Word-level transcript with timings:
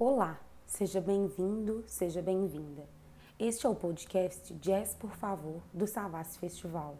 Olá, 0.00 0.38
seja 0.64 1.00
bem-vindo, 1.00 1.82
seja 1.84 2.22
bem-vinda. 2.22 2.88
Este 3.36 3.66
é 3.66 3.68
o 3.68 3.74
podcast 3.74 4.54
Jazz 4.54 4.94
por 4.94 5.10
Favor 5.16 5.60
do 5.74 5.88
Savassi 5.88 6.38
Festival. 6.38 6.96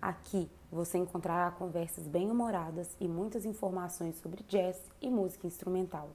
Aqui 0.00 0.48
você 0.70 0.98
encontrará 0.98 1.50
conversas 1.50 2.06
bem-humoradas 2.06 2.96
e 3.00 3.08
muitas 3.08 3.44
informações 3.44 4.20
sobre 4.20 4.44
jazz 4.44 4.80
e 5.02 5.10
música 5.10 5.48
instrumental. 5.48 6.10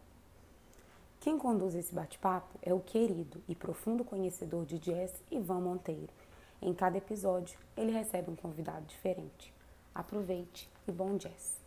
Quem 1.20 1.38
conduz 1.38 1.76
esse 1.76 1.94
bate-papo 1.94 2.58
é 2.62 2.74
o 2.74 2.80
querido 2.80 3.44
e 3.46 3.54
profundo 3.54 4.06
conhecedor 4.06 4.66
de 4.66 4.80
jazz 4.80 5.12
Ivan 5.30 5.60
Monteiro. 5.60 6.14
Em 6.62 6.74
cada 6.74 6.98
episódio, 6.98 7.60
ele 7.76 7.92
recebe 7.92 8.32
um 8.32 8.36
convidado 8.38 8.86
diferente. 8.86 9.54
Aproveite 9.94 10.70
e 10.88 10.92
bom 10.94 11.18
jazz! 11.18 11.62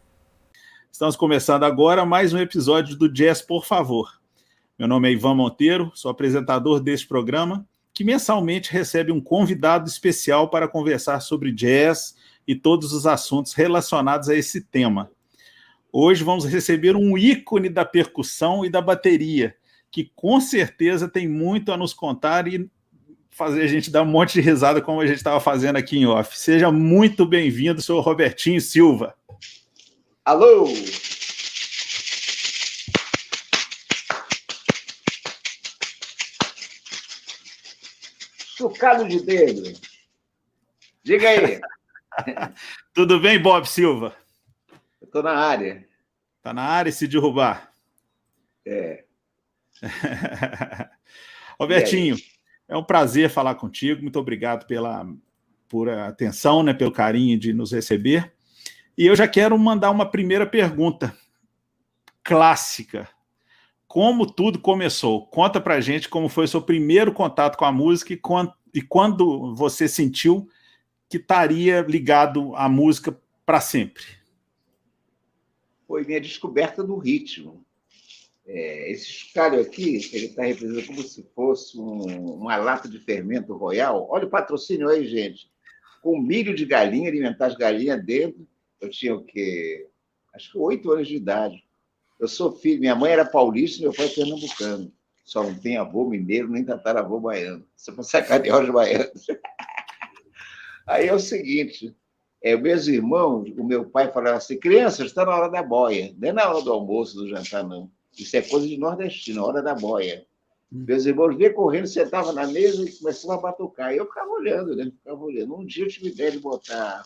Estamos 0.91 1.14
começando 1.14 1.64
agora 1.64 2.07
mais 2.07 2.32
um 2.32 2.38
episódio 2.38 2.96
do 2.96 3.07
Jazz 3.07 3.43
Por 3.43 3.66
Favor. 3.66 4.18
Meu 4.79 4.86
nome 4.86 5.08
é 5.08 5.12
Ivan 5.12 5.34
Monteiro, 5.34 5.90
sou 5.94 6.11
apresentador 6.11 6.80
deste 6.80 7.08
programa, 7.08 7.66
que 7.94 8.04
mensalmente 8.04 8.71
recebe 8.71 9.11
um 9.11 9.22
convidado 9.22 9.89
especial 9.89 10.50
para 10.50 10.68
conversar 10.68 11.21
sobre 11.21 11.50
jazz 11.50 12.14
e 12.46 12.54
todos 12.54 12.93
os 12.93 13.07
assuntos 13.07 13.54
relacionados 13.54 14.29
a 14.29 14.35
esse 14.35 14.61
tema. 14.61 15.11
Hoje 15.90 16.22
vamos 16.22 16.44
receber 16.44 16.94
um 16.94 17.16
ícone 17.16 17.71
da 17.71 17.86
percussão 17.86 18.66
e 18.66 18.68
da 18.68 18.82
bateria, 18.82 19.57
que 19.90 20.12
com 20.14 20.39
certeza 20.43 21.08
tem 21.08 21.27
muito 21.27 21.72
a 21.72 21.77
nos 21.79 21.94
contar 21.94 22.46
e 22.46 22.71
fazer 23.30 23.63
a 23.63 23.66
gente 23.66 23.90
dar 23.90 24.02
um 24.02 24.07
monte 24.07 24.35
de 24.35 24.43
risada 24.43 24.82
como 24.82 25.00
a 25.00 25.07
gente 25.07 25.16
estava 25.16 25.40
fazendo 25.40 25.77
aqui 25.77 25.96
em 25.96 26.04
off. 26.04 26.38
Seja 26.38 26.71
muito 26.71 27.24
bem-vindo, 27.24 27.80
senhor 27.80 28.02
Robertinho 28.02 28.61
Silva. 28.61 29.14
Alô! 30.22 30.68
Chucado 38.56 39.06
de 39.06 39.20
dedo. 39.20 39.78
Diga 41.02 41.28
aí. 41.28 41.60
Tudo 42.94 43.20
bem, 43.20 43.38
Bob 43.38 43.68
Silva? 43.68 44.16
Estou 45.02 45.22
na 45.22 45.34
área. 45.36 45.86
Está 46.38 46.54
na 46.54 46.62
área 46.62 46.90
se 46.90 47.06
derrubar? 47.06 47.70
É. 48.64 49.04
Robertinho, 51.60 52.16
é 52.66 52.74
um 52.74 52.82
prazer 52.82 53.28
falar 53.28 53.56
contigo. 53.56 54.00
Muito 54.00 54.18
obrigado 54.18 54.66
pela 54.66 55.06
por 55.68 55.91
atenção, 55.91 56.62
né, 56.62 56.72
pelo 56.72 56.92
carinho 56.92 57.38
de 57.38 57.52
nos 57.52 57.72
receber. 57.72 58.32
E 58.96 59.04
eu 59.04 59.14
já 59.14 59.28
quero 59.28 59.58
mandar 59.58 59.91
uma 59.91 60.10
primeira 60.10 60.46
pergunta 60.46 61.14
clássica. 62.24 63.06
Como 63.86 64.26
tudo 64.26 64.58
começou? 64.58 65.26
Conta 65.26 65.60
pra 65.60 65.80
gente 65.80 66.08
como 66.08 66.28
foi 66.28 66.44
o 66.44 66.48
seu 66.48 66.60
primeiro 66.60 67.12
contato 67.12 67.56
com 67.56 67.64
a 67.64 67.72
música 67.72 68.12
e 68.12 68.16
quando, 68.16 68.52
e 68.74 68.82
quando 68.82 69.54
você 69.54 69.88
sentiu 69.88 70.48
que 71.08 71.18
estaria 71.18 71.80
ligado 71.82 72.54
à 72.56 72.68
música 72.68 73.18
para 73.44 73.60
sempre. 73.60 74.02
Foi 75.86 76.04
minha 76.04 76.20
descoberta 76.20 76.82
do 76.82 76.98
ritmo. 76.98 77.64
É, 78.44 78.90
esse 78.90 79.06
chocalho 79.06 79.60
aqui, 79.60 79.96
ele 80.12 80.26
está 80.26 80.44
representando 80.44 80.86
como 80.86 81.02
se 81.02 81.22
fosse 81.34 81.78
um, 81.78 82.34
uma 82.34 82.56
lata 82.56 82.88
de 82.88 82.98
fermento 82.98 83.54
royal. 83.54 84.08
Olha 84.10 84.26
o 84.26 84.30
patrocínio 84.30 84.88
aí, 84.88 85.06
gente. 85.06 85.48
Com 86.02 86.20
milho 86.20 86.54
de 86.54 86.64
galinha, 86.64 87.08
alimentar 87.08 87.46
as 87.46 87.56
galinhas 87.56 88.04
dentro 88.04 88.46
eu 88.80 88.90
tinha 88.90 89.14
o 89.14 89.24
quê? 89.24 89.88
Acho 90.34 90.52
que 90.52 90.58
oito 90.58 90.90
anos 90.92 91.08
de 91.08 91.16
idade. 91.16 91.66
Eu 92.19 92.28
sou 92.28 92.53
filho, 92.53 92.81
minha 92.81 92.95
mãe 92.95 93.12
era 93.12 93.25
paulista 93.25 93.78
e 93.78 93.83
meu 93.83 93.92
pai 93.92 94.09
pernambucano. 94.09 94.92
Só 95.25 95.42
não 95.42 95.55
tem 95.55 95.77
avô 95.77 96.09
mineiro 96.09 96.48
nem 96.48 96.64
tataravô 96.64 97.19
baiano. 97.19 97.67
Você 97.77 97.92
pode 97.92 98.09
sacanear 98.09 98.62
os 98.62 98.70
baianos. 98.70 99.27
Aí 100.87 101.09
é 101.09 101.12
o 101.12 101.19
seguinte, 101.19 101.94
é, 102.41 102.56
meus 102.56 102.87
irmãos, 102.87 103.53
o 103.59 103.65
meu 103.65 103.91
pai 103.91 104.12
falava 104.12 104.37
assim, 104.37 104.59
crianças, 104.59 105.06
está 105.06 105.25
na 105.25 105.34
hora 105.34 105.50
da 105.50 105.62
boia. 105.62 106.15
Não 106.16 106.28
é 106.28 106.32
na 106.32 106.49
hora 106.49 106.62
do 106.62 106.72
almoço, 106.72 107.16
do 107.16 107.28
jantar, 107.28 107.65
não. 107.65 107.91
Isso 108.16 108.37
é 108.37 108.43
coisa 108.43 108.66
de 108.66 108.78
nordestino, 108.78 109.44
hora 109.44 109.60
da 109.60 109.75
boia. 109.75 110.25
Hum. 110.72 110.84
Meus 110.87 111.06
irmãos 111.06 111.37
vinham 111.37 111.53
correndo, 111.53 111.88
sentavam 111.88 112.32
na 112.32 112.47
mesa 112.47 112.88
e 112.88 112.93
começavam 112.93 113.37
a 113.37 113.41
batucar. 113.41 113.93
E 113.93 113.97
eu 113.97 114.06
ficava 114.06 114.31
olhando, 114.31 114.76
né? 114.76 114.84
Ficava 114.84 115.22
olhando. 115.25 115.56
Um 115.56 115.66
dia 115.66 115.84
eu 115.84 115.88
tive 115.88 116.09
ideia 116.09 116.31
de 116.31 116.38
botar 116.38 117.05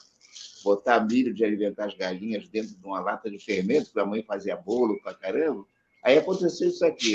botar 0.62 1.00
milho 1.00 1.32
de 1.32 1.44
alimentar 1.44 1.86
as 1.86 1.94
galinhas 1.94 2.48
dentro 2.48 2.74
de 2.76 2.84
uma 2.84 3.00
lata 3.00 3.30
de 3.30 3.38
fermento, 3.38 3.92
que 3.92 4.00
a 4.00 4.06
mãe 4.06 4.22
fazia 4.22 4.56
bolo 4.56 5.00
pra 5.02 5.14
caramba. 5.14 5.66
Aí 6.02 6.18
aconteceu 6.18 6.68
isso 6.68 6.84
aqui. 6.84 7.14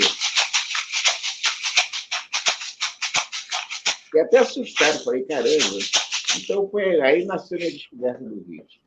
Fiquei 4.04 4.20
até 4.20 4.38
assustado, 4.38 5.04
falei, 5.04 5.24
caramba. 5.24 5.78
Então 6.38 6.68
foi 6.68 7.00
aí 7.00 7.24
nasceu 7.24 7.58
a 7.58 7.60
descoberta 7.60 8.22
do 8.22 8.42
ritmo. 8.42 8.84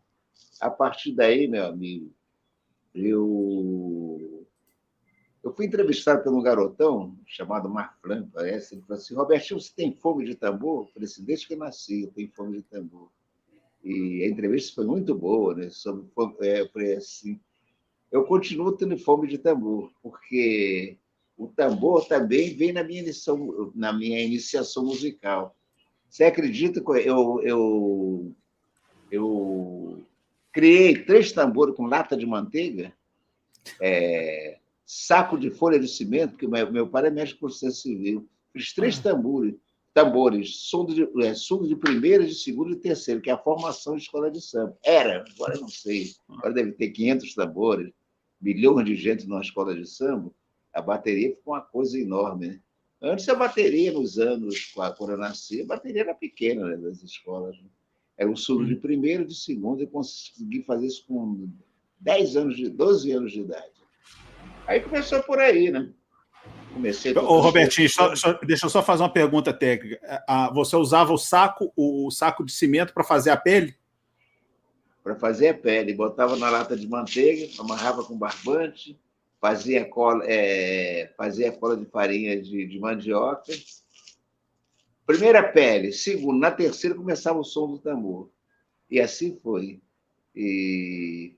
A 0.62 0.70
partir 0.70 1.14
daí, 1.14 1.48
meu 1.48 1.66
amigo, 1.66 2.14
eu 2.94 4.46
eu 5.42 5.54
fui 5.54 5.66
entrevistado 5.66 6.24
por 6.24 6.34
um 6.34 6.42
garotão 6.42 7.18
chamado 7.26 7.70
Marflan, 7.70 8.30
parece. 8.34 8.76
Ele 8.76 8.82
falou 8.82 9.02
assim: 9.02 9.16
Robertinho, 9.16 9.60
você 9.60 9.72
tem 9.74 9.94
fome 9.94 10.26
de 10.26 10.36
tambor? 10.36 10.86
Eu 10.86 10.94
falei 10.94 11.06
assim: 11.08 11.24
desde 11.24 11.48
que 11.48 11.54
eu 11.54 11.58
nasci, 11.58 12.04
eu 12.04 12.12
tenho 12.12 12.32
fome 12.32 12.58
de 12.58 12.64
tambor. 12.64 13.10
E 13.84 14.24
a 14.24 14.28
entrevista 14.28 14.76
foi 14.76 14.86
muito 14.86 15.16
boa, 15.16 15.56
né? 15.56 15.70
Sobre, 15.70 16.06
é, 16.42 16.68
foi 16.68 16.94
assim, 16.94 17.40
eu 18.12 18.24
continuo 18.26 18.76
tendo 18.76 18.98
fome 18.98 19.28
de 19.28 19.38
tambor, 19.38 19.92
porque 20.02 20.98
o 21.38 21.48
tambor 21.48 22.06
também 22.08 22.56
vem 22.56 22.74
na 22.74 22.84
minha 22.84 23.02
iniciação, 23.02 23.72
na 23.76 23.94
minha 23.94 24.22
iniciação 24.22 24.84
musical. 24.84 25.56
Você 26.10 26.24
acredita 26.24 26.82
que 26.82 26.90
eu, 26.90 27.42
eu, 27.44 28.36
eu 29.12 30.04
criei 30.52 31.04
três 31.04 31.32
tambores 31.32 31.76
com 31.76 31.86
lata 31.86 32.18
de 32.18 32.26
manteiga, 32.26 32.92
é, 33.80 34.58
saco 34.86 35.38
de 35.38 35.52
folha 35.52 35.80
de 35.80 35.88
cimento, 35.88 36.36
que 36.36 36.48
meu, 36.48 36.72
meu 36.72 36.88
pai 36.88 37.08
é 37.08 37.12
médico 37.12 37.42
processo 37.42 37.84
civil. 37.84 38.28
Fiz 38.52 38.74
três 38.74 39.00
ah. 39.00 39.04
tambores 39.04 39.54
tambores, 39.94 40.56
surdo 40.56 40.94
de, 40.94 41.26
é, 41.26 41.34
surdo 41.34 41.68
de 41.68 41.76
primeira, 41.76 42.26
de 42.26 42.36
segunda 42.36 42.72
e 42.72 42.76
terceira, 42.76 43.20
que 43.20 43.30
é 43.30 43.34
a 43.34 43.38
formação 43.38 43.96
de 43.96 44.04
escola 44.04 44.30
de 44.30 44.42
samba. 44.42 44.78
Era, 44.84 45.26
agora 45.36 45.60
não 45.60 45.68
sei, 45.68 46.14
agora 46.28 46.54
deve 46.54 46.72
ter 46.74 46.90
500 46.90 47.34
tambores, 47.34 47.92
milhões 48.40 48.86
de 48.86 48.96
gente 48.96 49.28
numa 49.28 49.42
escola 49.42 49.76
de 49.76 49.86
samba, 49.86 50.32
a 50.74 50.82
bateria 50.82 51.36
ficou 51.36 51.54
uma 51.54 51.62
coisa 51.62 51.98
enorme. 52.00 52.48
Né? 52.48 52.60
Antes 53.02 53.28
a 53.30 53.36
bateria, 53.36 53.92
nos 53.92 54.20
anos, 54.20 54.72
quando 54.74 55.12
eu 55.12 55.18
nasci, 55.18 55.62
a 55.62 55.66
bateria 55.66 56.02
era 56.02 56.14
pequena 56.14 56.68
né, 56.68 56.78
das 56.78 57.02
escolas. 57.02 57.58
Né? 57.58 57.68
Era 58.18 58.30
um 58.30 58.36
surdo 58.36 58.66
de 58.66 58.76
primeira, 58.76 59.26
de 59.26 59.36
segunda, 59.36 59.84
e 59.84 59.88
consegui 59.88 60.64
fazer 60.64 60.88
isso 60.88 61.06
com 61.08 61.50
10 62.00 62.36
anos, 62.36 62.58
de 62.58 62.70
12 62.70 63.12
anos 63.12 63.32
de 63.32 63.42
idade. 63.42 63.72
Aí 64.68 64.82
começou 64.82 65.24
por 65.24 65.40
aí, 65.40 65.72
né? 65.72 65.92
Comecei. 66.80 67.14
Ô, 67.18 67.42
Robertinho, 67.42 67.90
só, 67.90 68.16
só, 68.16 68.34
deixa 68.42 68.66
eu 68.66 68.70
só 68.70 68.82
fazer 68.82 69.04
uma 69.04 69.12
pergunta 69.12 69.52
técnica. 69.52 70.00
Ah, 70.26 70.50
você 70.54 70.78
usava 70.78 71.12
o 71.12 71.18
saco, 71.18 71.74
o 71.76 72.10
saco 72.10 72.46
de 72.46 72.54
cimento 72.54 72.94
para 72.94 73.04
fazer 73.04 73.32
a 73.32 73.38
pele? 73.38 73.76
Para 75.04 75.16
fazer 75.16 75.50
a 75.50 75.54
pele, 75.54 75.94
botava 75.94 76.38
na 76.38 76.50
lata 76.50 76.78
de 76.78 76.88
manteiga, 76.88 77.50
amarrava 77.60 78.04
com 78.06 78.18
barbante, 78.18 78.98
fazia 79.42 79.84
cola, 79.84 80.24
é, 80.26 81.12
fazia 81.18 81.52
cola 81.52 81.76
de 81.76 81.86
farinha 81.86 82.42
de, 82.42 82.66
de 82.66 82.80
mandioca. 82.80 83.52
Primeira 85.06 85.44
pele, 85.44 85.92
segundo, 85.92 86.40
na 86.40 86.52
terceira 86.52 86.96
começava 86.96 87.40
o 87.40 87.44
som 87.44 87.68
do 87.68 87.78
tambor. 87.78 88.30
E 88.90 89.02
assim 89.02 89.38
foi. 89.44 89.82
E 90.34 91.36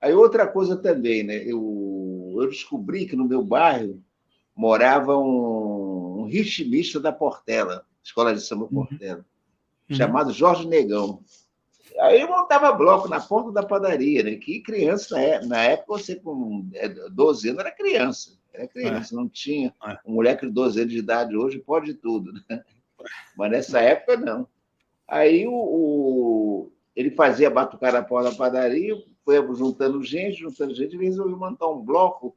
aí 0.00 0.12
outra 0.12 0.46
coisa 0.46 0.76
também, 0.76 1.24
né? 1.24 1.36
Eu, 1.38 2.36
eu 2.38 2.48
descobri 2.48 3.06
que 3.06 3.16
no 3.16 3.26
meu 3.26 3.42
bairro 3.42 4.00
morava 4.54 5.16
um, 5.16 6.20
um 6.20 6.24
ritmista 6.24 7.00
da 7.00 7.12
Portela, 7.12 7.84
Escola 8.02 8.34
de 8.34 8.40
Samba 8.40 8.64
uhum. 8.64 8.86
Portela, 8.86 9.24
uhum. 9.88 9.96
chamado 9.96 10.32
Jorge 10.32 10.66
Negão. 10.66 11.22
Aí 12.00 12.20
eu 12.20 12.28
montava 12.28 12.72
bloco 12.72 13.08
na 13.08 13.20
porta 13.20 13.52
da 13.52 13.62
padaria, 13.62 14.22
né? 14.22 14.34
Que 14.36 14.60
criança, 14.60 15.16
na 15.46 15.62
época, 15.62 15.92
você 15.92 16.16
com 16.16 16.68
12 17.12 17.46
é, 17.46 17.50
anos 17.50 17.60
era 17.60 17.70
criança. 17.70 18.38
Era 18.52 18.66
criança, 18.66 19.14
é. 19.14 19.16
não 19.16 19.28
tinha. 19.28 19.74
É. 19.86 19.98
Um 20.04 20.14
moleque 20.14 20.46
de 20.46 20.52
12 20.52 20.80
anos 20.80 20.92
de 20.92 20.98
idade 20.98 21.36
hoje 21.36 21.58
pode 21.58 21.94
tudo, 21.94 22.32
né? 22.32 22.42
Mas 23.36 23.50
nessa 23.50 23.80
época, 23.80 24.16
não. 24.16 24.48
Aí 25.06 25.46
o, 25.46 25.52
o, 25.52 26.72
ele 26.96 27.10
fazia 27.10 27.50
batucar 27.50 27.92
na 27.92 28.02
porta 28.02 28.30
da 28.30 28.36
padaria, 28.36 28.96
foi 29.24 29.36
juntando 29.54 30.02
gente, 30.02 30.40
juntando 30.40 30.74
gente, 30.74 30.96
e 30.96 31.04
resolveu 31.04 31.36
montar 31.36 31.68
um 31.68 31.80
bloco 31.80 32.36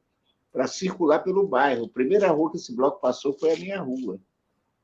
para 0.52 0.66
circular 0.66 1.20
pelo 1.20 1.46
bairro. 1.46 1.86
A 1.86 1.88
primeira 1.88 2.28
rua 2.28 2.50
que 2.50 2.56
esse 2.56 2.74
bloco 2.74 3.00
passou 3.00 3.32
foi 3.32 3.52
a 3.52 3.56
minha 3.56 3.80
rua. 3.80 4.20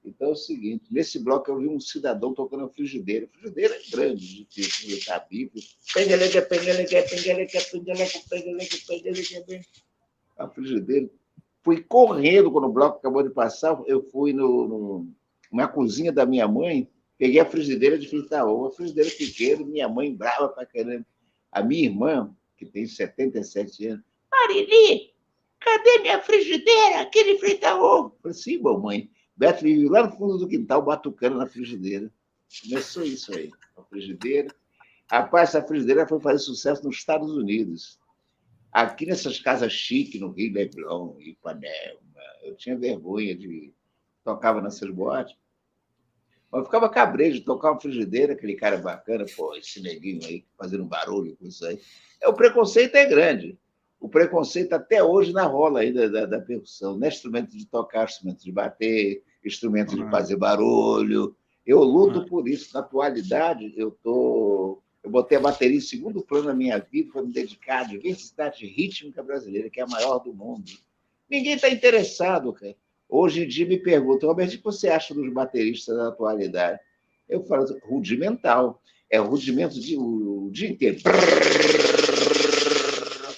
Então 0.04 0.28
é 0.28 0.32
o 0.32 0.36
seguinte: 0.36 0.84
nesse 0.90 1.18
bloco 1.18 1.50
eu 1.50 1.58
vi 1.58 1.68
um 1.68 1.80
cidadão 1.80 2.34
tocando 2.34 2.64
a 2.64 2.68
frigideira. 2.68 3.26
A 3.26 3.38
frigideira 3.38 3.74
é 3.74 3.90
grande, 3.90 4.44
difícil 4.44 4.88
de 4.88 4.94
estar 4.98 5.26
vivo. 5.30 5.52
Pengeleque, 5.94 6.42
pengeleque, 6.42 7.02
pengeleque, 7.02 7.70
pengeleque, 7.70 8.28
pengeleque, 8.28 8.86
pengeleque. 8.86 9.66
A 10.36 10.48
frigideira. 10.48 11.08
fui 11.62 11.82
correndo 11.82 12.52
quando 12.52 12.66
o 12.66 12.72
bloco 12.72 12.98
acabou 12.98 13.22
de 13.22 13.30
passar. 13.30 13.80
Eu 13.86 14.02
fui 14.10 14.32
no, 14.32 14.68
no, 14.68 15.08
na 15.50 15.66
cozinha 15.66 16.12
da 16.12 16.26
minha 16.26 16.46
mãe, 16.46 16.88
peguei 17.16 17.40
a 17.40 17.46
frigideira 17.46 17.98
de 17.98 18.06
fritar 18.06 18.46
ovo, 18.46 18.66
a 18.66 18.72
frigideira 18.72 19.10
pequena, 19.10 19.64
minha 19.64 19.88
mãe 19.88 20.14
brava 20.14 20.48
pra 20.48 20.66
caramba. 20.66 21.06
A 21.50 21.62
minha 21.62 21.84
irmã, 21.84 22.34
que 22.58 22.66
tem 22.66 22.86
77 22.86 23.86
anos, 23.86 24.04
Marili, 24.30 25.13
cadê 25.64 25.98
minha 26.00 26.20
frigideira? 26.20 27.00
Aquele 27.00 27.38
fritar 27.38 27.80
ovo. 27.80 28.16
Falei, 28.22 28.36
sim, 28.36 28.58
mamãe. 28.58 29.10
Beto 29.36 29.62
vive 29.62 29.88
lá 29.88 30.06
no 30.06 30.12
fundo 30.16 30.38
do 30.38 30.46
quintal, 30.48 30.82
batucando 30.82 31.38
na 31.38 31.46
frigideira. 31.46 32.12
Começou 32.62 33.02
isso 33.02 33.34
aí, 33.34 33.50
a 33.76 33.82
frigideira. 33.82 34.48
Rapaz, 35.10 35.50
essa 35.50 35.66
frigideira 35.66 36.06
foi 36.06 36.20
fazer 36.20 36.38
sucesso 36.38 36.84
nos 36.84 36.96
Estados 36.96 37.32
Unidos. 37.32 37.98
Aqui 38.70 39.06
nessas 39.06 39.40
casas 39.40 39.72
chiques, 39.72 40.20
no 40.20 40.30
Rio 40.30 40.52
Leblon, 40.52 41.16
Ipanema, 41.20 42.00
eu 42.42 42.56
tinha 42.56 42.76
vergonha 42.76 43.34
de. 43.36 43.72
Tocava 44.22 44.60
nessas 44.60 44.90
boates. 44.90 45.36
Mas 46.50 46.60
eu 46.60 46.64
ficava 46.66 46.88
cabreiro 46.88 47.34
de 47.34 47.40
tocar 47.40 47.72
uma 47.72 47.80
frigideira, 47.80 48.32
aquele 48.32 48.54
cara 48.54 48.78
bacana, 48.78 49.26
pô, 49.36 49.54
esse 49.56 49.82
neguinho 49.82 50.24
aí, 50.24 50.46
fazendo 50.56 50.84
barulho 50.84 51.36
com 51.36 51.46
isso 51.46 51.66
aí. 51.66 51.80
É, 52.20 52.28
o 52.28 52.32
preconceito 52.32 52.94
é 52.94 53.04
grande. 53.04 53.58
O 54.04 54.08
preconceito 54.10 54.74
até 54.74 55.02
hoje 55.02 55.32
na 55.32 55.44
rola 55.44 55.80
aí 55.80 55.90
da, 55.90 56.06
da, 56.06 56.26
da 56.26 56.38
percussão. 56.38 56.98
Não 56.98 57.06
é 57.06 57.08
instrumento 57.08 57.56
de 57.56 57.64
tocar, 57.64 58.04
instrumento 58.04 58.44
de 58.44 58.52
bater, 58.52 59.22
instrumento 59.42 59.96
de 59.96 60.10
fazer 60.10 60.36
barulho. 60.36 61.34
Eu 61.66 61.82
luto 61.82 62.26
por 62.26 62.46
isso. 62.46 62.74
Na 62.74 62.80
atualidade, 62.80 63.72
eu 63.74 63.90
tô 64.02 64.82
eu 65.02 65.08
botei 65.08 65.38
a 65.38 65.40
bateria 65.40 65.78
em 65.78 65.80
segundo 65.80 66.20
plano 66.20 66.48
na 66.48 66.54
minha 66.54 66.78
vida 66.78 67.12
para 67.14 67.22
me 67.22 67.32
dedicar 67.32 67.80
à 67.80 67.84
diversidade 67.84 68.66
rítmica 68.66 69.22
brasileira, 69.22 69.70
que 69.70 69.80
é 69.80 69.84
a 69.84 69.86
maior 69.86 70.18
do 70.18 70.34
mundo. 70.34 70.70
Ninguém 71.26 71.54
está 71.54 71.70
interessado, 71.70 72.52
cara. 72.52 72.76
Hoje 73.08 73.44
em 73.44 73.48
dia 73.48 73.66
me 73.66 73.78
perguntam, 73.78 74.28
Roberto, 74.28 74.52
o 74.52 74.58
que 74.58 74.64
você 74.64 74.90
acha 74.90 75.14
dos 75.14 75.32
bateristas 75.32 75.96
da 75.96 76.08
atualidade? 76.08 76.78
Eu 77.26 77.42
falo, 77.44 77.66
rudimental. 77.82 78.82
É 79.08 79.16
rudimento 79.16 79.80
de, 79.80 79.96
o, 79.96 80.48
o 80.48 80.50
dia 80.50 80.68
inteiro. 80.68 80.98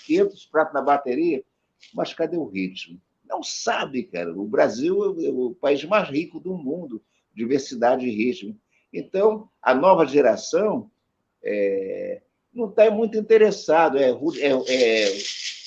500 0.07 0.47
pratos 0.47 0.75
na 0.75 0.83
bateria, 0.83 1.45
mas 1.95 2.15
cadê 2.15 2.37
o 2.37 2.47
ritmo? 2.47 3.01
Não 3.25 3.43
sabe, 3.43 4.05
cara. 4.05 4.33
O 4.33 4.47
Brasil 4.47 5.05
é 5.21 5.29
o 5.31 5.55
país 5.55 5.85
mais 5.85 6.09
rico 6.09 6.39
do 6.39 6.55
mundo, 6.57 7.03
diversidade 7.35 8.07
e 8.07 8.11
ritmo. 8.11 8.57
Então, 8.93 9.49
a 9.61 9.75
nova 9.75 10.07
geração 10.07 10.91
é, 11.43 12.23
não 12.53 12.69
está 12.71 12.91
muito 12.91 13.19
interessado. 13.19 13.99
É, 13.99 14.11
é, 14.11 15.07
é 15.07 15.19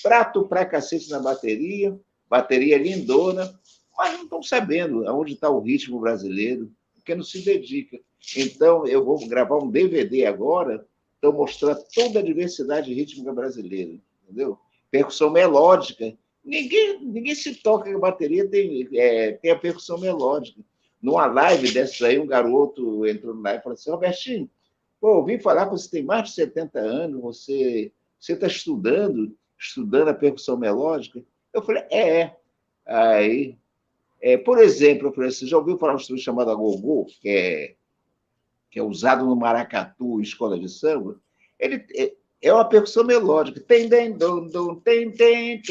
prato 0.01 0.47
para 0.47 0.65
cacete 0.65 1.09
na 1.09 1.19
bateria, 1.19 1.97
bateria 2.30 2.77
lindona, 2.77 3.53
mas 3.97 4.13
não 4.13 4.24
estão 4.24 4.42
sabendo 4.42 5.07
aonde 5.07 5.33
está 5.33 5.50
o 5.50 5.59
ritmo 5.59 6.00
brasileiro, 6.00 6.71
porque 6.95 7.13
não 7.13 7.24
se 7.24 7.44
dedica. 7.44 8.00
Então, 8.35 8.88
eu 8.88 9.03
vou 9.03 9.27
gravar 9.27 9.57
um 9.57 9.69
DVD 9.69 10.25
agora, 10.25 10.85
estou 11.15 11.33
mostrando 11.33 11.83
toda 11.94 12.19
a 12.19 12.24
diversidade 12.24 12.94
rítmica 12.94 13.33
brasileira, 13.33 14.00
entendeu? 14.29 14.57
Percussão 14.91 15.29
melódica. 15.29 16.15
Ninguém, 16.43 16.99
ninguém 17.01 17.35
se 17.35 17.55
toca 17.55 17.89
que 17.89 17.95
a 17.95 17.99
bateria 17.99 18.47
tem, 18.47 18.87
é, 18.93 19.33
tem 19.33 19.51
a 19.51 19.59
percussão 19.59 19.99
melódica. 19.99 20.61
Numa 21.01 21.25
live 21.25 21.71
dessa 21.71 22.07
aí, 22.07 22.19
um 22.19 22.27
garoto 22.27 23.05
entrou 23.07 23.33
na 23.33 23.41
live 23.41 23.59
e 23.59 23.63
falou 23.63 23.73
assim: 23.73 23.91
Robertinho, 23.91 24.49
Pô, 24.99 25.15
ouvi 25.15 25.39
falar 25.39 25.65
que 25.65 25.71
você 25.71 25.89
tem 25.89 26.03
mais 26.03 26.25
de 26.25 26.35
70 26.35 26.79
anos, 26.79 27.21
você 27.21 27.91
está 28.19 28.47
estudando, 28.47 29.33
estudando 29.57 30.09
a 30.09 30.13
percussão 30.13 30.57
melódica. 30.57 31.23
Eu 31.53 31.61
falei, 31.61 31.83
é. 31.89 32.21
é. 32.21 32.35
Aí, 32.85 33.57
é, 34.19 34.37
por 34.37 34.59
exemplo, 34.59 35.07
eu 35.07 35.13
falei, 35.13 35.31
você 35.31 35.47
já 35.47 35.57
ouviu 35.57 35.77
falar 35.77 35.93
de 35.93 35.97
um 35.97 36.01
instrumento 36.01 36.23
chamado 36.23 36.51
agogô, 36.51 37.05
que 37.05 37.29
é, 37.29 37.75
que 38.69 38.79
é 38.79 38.83
usado 38.83 39.25
no 39.25 39.35
maracatu, 39.35 40.19
escola 40.19 40.59
de 40.59 40.67
samba? 40.67 41.19
Ele 41.57 41.85
é, 42.41 42.47
é 42.47 42.53
uma 42.53 42.68
percussão 42.68 43.03
melódica. 43.03 43.59
Tem, 43.59 43.89
tem, 43.89 44.18
dum, 44.18 44.47
dum, 44.47 44.75
tem, 44.75 45.12
tem, 45.12 45.62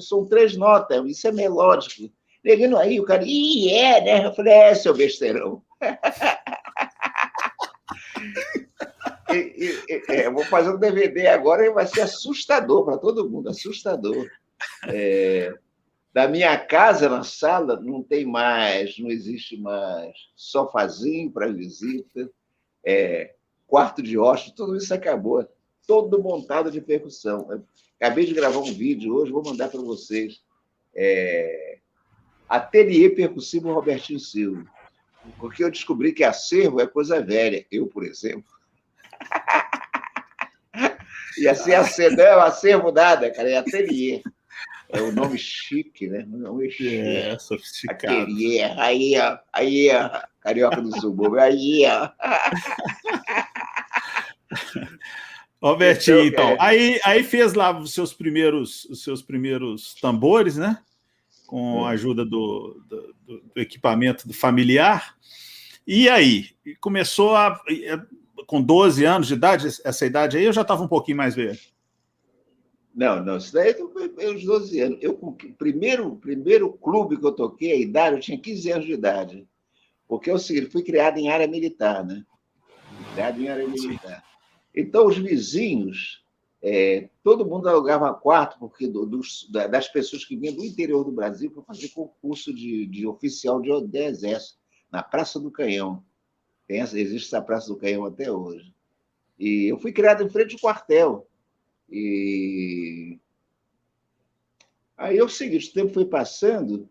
são 0.00 0.26
três 0.26 0.56
notas, 0.56 1.04
isso 1.06 1.28
é 1.28 1.32
melódico. 1.32 2.10
Neguinho 2.44 2.76
aí, 2.76 3.00
o 3.00 3.04
cara, 3.04 3.24
ih, 3.24 3.70
é, 3.70 4.00
né? 4.00 4.26
Eu 4.26 4.32
falei, 4.32 4.52
é, 4.52 4.74
seu 4.74 4.94
besteirão. 4.94 5.62
e, 9.30 9.82
e, 9.88 10.02
é, 10.08 10.26
eu 10.26 10.32
vou 10.32 10.44
fazer 10.44 10.70
um 10.70 10.78
DVD 10.78 11.28
agora 11.28 11.66
e 11.66 11.70
vai 11.70 11.86
ser 11.86 12.02
assustador 12.02 12.84
para 12.84 12.98
todo 12.98 13.28
mundo, 13.28 13.50
assustador. 13.50 14.28
É, 14.88 15.54
da 16.12 16.26
minha 16.26 16.58
casa, 16.58 17.08
na 17.08 17.22
sala, 17.22 17.78
não 17.80 18.02
tem 18.02 18.24
mais, 18.24 18.98
não 18.98 19.10
existe 19.10 19.56
mais 19.56 20.12
sofazinho 20.34 21.30
para 21.30 21.52
visita, 21.52 22.28
é, 22.84 23.34
quarto 23.66 24.02
de 24.02 24.18
hóspede, 24.18 24.56
tudo 24.56 24.76
isso 24.76 24.92
acabou. 24.94 25.46
Todo 25.88 26.22
montado 26.22 26.70
de 26.70 26.80
percussão. 26.80 27.48
Eu 27.50 27.64
acabei 27.98 28.26
de 28.26 28.34
gravar 28.34 28.58
um 28.58 28.72
vídeo 28.72 29.14
hoje, 29.14 29.32
vou 29.32 29.42
mandar 29.42 29.68
para 29.68 29.80
vocês. 29.80 30.40
É, 30.94 31.78
Ateliê 32.48 33.10
Percussivo 33.10 33.72
Robertinho 33.72 34.20
Silva. 34.20 34.64
Porque 35.38 35.64
eu 35.64 35.70
descobri 35.70 36.12
que 36.12 36.22
acervo 36.22 36.80
é 36.80 36.86
coisa 36.86 37.20
velha. 37.20 37.66
Eu, 37.72 37.86
por 37.86 38.04
exemplo, 38.04 38.58
e 41.38 41.48
assim, 41.48 41.72
assim 41.72 42.10
não 42.10 42.24
é 42.24 42.36
um 42.36 42.40
acervo 42.40 42.92
nada, 42.92 43.30
cara, 43.30 43.48
é 43.48 43.56
ateliê. 43.56 44.22
É 44.90 45.00
o 45.00 45.08
um 45.08 45.12
nome 45.12 45.38
chique, 45.38 46.08
né? 46.08 46.26
O 46.32 46.36
nome 46.36 46.70
chique. 46.70 46.96
É, 46.96 47.38
sofisticado. 47.38 48.12
Ateliê. 48.12 48.62
Aí, 48.62 49.18
ó, 49.18 49.38
aí, 49.52 49.90
ó, 49.90 50.22
carioca 50.40 50.80
do 50.80 50.98
subúrbio, 51.00 51.40
aí, 51.40 51.82
ó. 56.12 56.22
Então, 56.24 56.52
então 56.52 56.56
aí, 56.60 57.00
aí 57.04 57.24
fez 57.24 57.54
lá 57.54 57.76
os 57.76 57.92
seus 57.92 58.12
primeiros, 58.12 58.84
os 58.86 59.02
seus 59.02 59.22
primeiros 59.22 59.94
tambores, 59.94 60.56
né? 60.56 60.78
Com 61.46 61.84
a 61.84 61.90
ajuda 61.90 62.24
do, 62.24 62.82
do, 62.88 63.14
do 63.26 63.60
equipamento 63.60 64.28
do 64.28 64.34
familiar. 64.34 65.16
E 65.86 66.08
aí, 66.08 66.50
começou 66.80 67.34
a 67.34 67.60
com 68.46 68.62
12 68.62 69.04
anos 69.04 69.28
de 69.28 69.34
idade, 69.34 69.66
essa 69.84 70.06
idade 70.06 70.38
aí, 70.38 70.44
eu 70.44 70.52
já 70.52 70.62
estava 70.62 70.82
um 70.82 70.88
pouquinho 70.88 71.16
mais 71.16 71.34
velho? 71.34 71.58
Não, 72.94 73.22
não, 73.22 73.36
isso 73.36 73.52
daí 73.52 73.74
foi 73.74 74.34
uns 74.34 74.44
12 74.44 74.80
anos. 74.80 74.98
Eu, 75.00 75.18
o 75.20 75.32
primeiro, 75.32 76.16
primeiro 76.16 76.72
clube 76.72 77.16
que 77.16 77.26
eu 77.26 77.32
toquei, 77.32 77.72
a 77.72 77.76
idade, 77.76 78.16
eu 78.16 78.20
tinha 78.20 78.38
15 78.38 78.72
anos 78.72 78.86
de 78.86 78.92
idade. 78.92 79.46
Porque 80.08 80.30
é 80.30 80.34
o 80.34 80.38
seguinte, 80.38 80.70
fui 80.70 80.82
criado 80.82 81.18
em 81.18 81.28
área 81.28 81.46
militar, 81.46 82.04
né? 82.04 82.24
Criado 83.12 83.40
em 83.40 83.48
área 83.48 83.68
militar. 83.68 84.24
Então, 84.74 85.06
os 85.06 85.18
vizinhos, 85.18 86.24
é, 86.62 87.08
todo 87.22 87.46
mundo 87.46 87.68
alugava 87.68 88.12
quarto, 88.14 88.58
porque 88.58 88.86
do, 88.86 89.06
dos, 89.06 89.48
das 89.50 89.88
pessoas 89.88 90.24
que 90.24 90.36
vinham 90.36 90.54
do 90.54 90.64
interior 90.64 91.04
do 91.04 91.12
Brasil 91.12 91.50
para 91.50 91.62
fazer 91.62 91.88
concurso 91.88 92.52
de, 92.52 92.86
de 92.86 93.06
oficial 93.06 93.60
de, 93.60 93.86
de 93.86 93.98
exército, 93.98 94.58
na 94.90 95.02
Praça 95.02 95.38
do 95.38 95.50
Canhão. 95.50 96.02
Tem, 96.66 96.80
existe 96.80 97.26
essa 97.26 97.42
Praça 97.42 97.68
do 97.68 97.76
Canhão 97.76 98.04
até 98.04 98.30
hoje. 98.30 98.74
E 99.38 99.66
eu 99.70 99.78
fui 99.78 99.92
criado 99.92 100.22
em 100.22 100.28
frente 100.28 100.54
ao 100.54 100.60
quartel. 100.60 101.28
E 101.88 103.18
aí 104.96 105.16
é 105.16 105.24
o 105.24 105.28
seguinte, 105.28 105.70
o 105.70 105.72
tempo 105.72 105.94
foi 105.94 106.04
passando, 106.04 106.88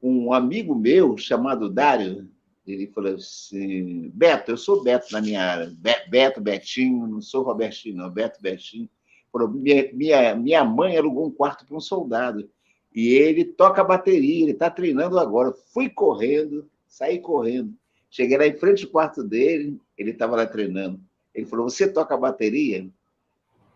um 0.00 0.32
amigo 0.32 0.74
meu 0.74 1.18
chamado 1.18 1.68
Dário, 1.68 2.29
ele 2.66 2.86
falou 2.88 3.14
assim, 3.14 4.10
Beto, 4.14 4.50
eu 4.50 4.56
sou 4.56 4.82
Beto 4.82 5.12
na 5.12 5.20
minha 5.20 5.42
área, 5.42 5.72
Beto, 6.08 6.40
Betinho, 6.40 7.06
não 7.06 7.20
sou 7.20 7.42
Robertinho, 7.42 7.96
não, 7.96 8.10
Beto, 8.10 8.40
Betinho. 8.40 8.88
Falou, 9.32 9.48
minha, 9.48 9.90
minha, 9.92 10.34
minha 10.34 10.64
mãe 10.64 10.96
alugou 10.96 11.26
um 11.26 11.30
quarto 11.30 11.64
para 11.64 11.76
um 11.76 11.80
soldado, 11.80 12.48
e 12.94 13.08
ele 13.14 13.44
toca 13.44 13.84
bateria, 13.84 14.42
ele 14.42 14.52
está 14.52 14.68
treinando 14.68 15.18
agora. 15.18 15.52
Fui 15.72 15.88
correndo, 15.88 16.68
saí 16.88 17.20
correndo. 17.20 17.72
Cheguei 18.10 18.36
lá 18.36 18.46
em 18.46 18.56
frente 18.56 18.84
ao 18.84 18.90
quarto 18.90 19.22
dele, 19.22 19.80
ele 19.96 20.10
estava 20.10 20.34
lá 20.34 20.44
treinando. 20.44 21.00
Ele 21.32 21.46
falou: 21.46 21.70
Você 21.70 21.86
toca 21.90 22.16
bateria? 22.16 22.88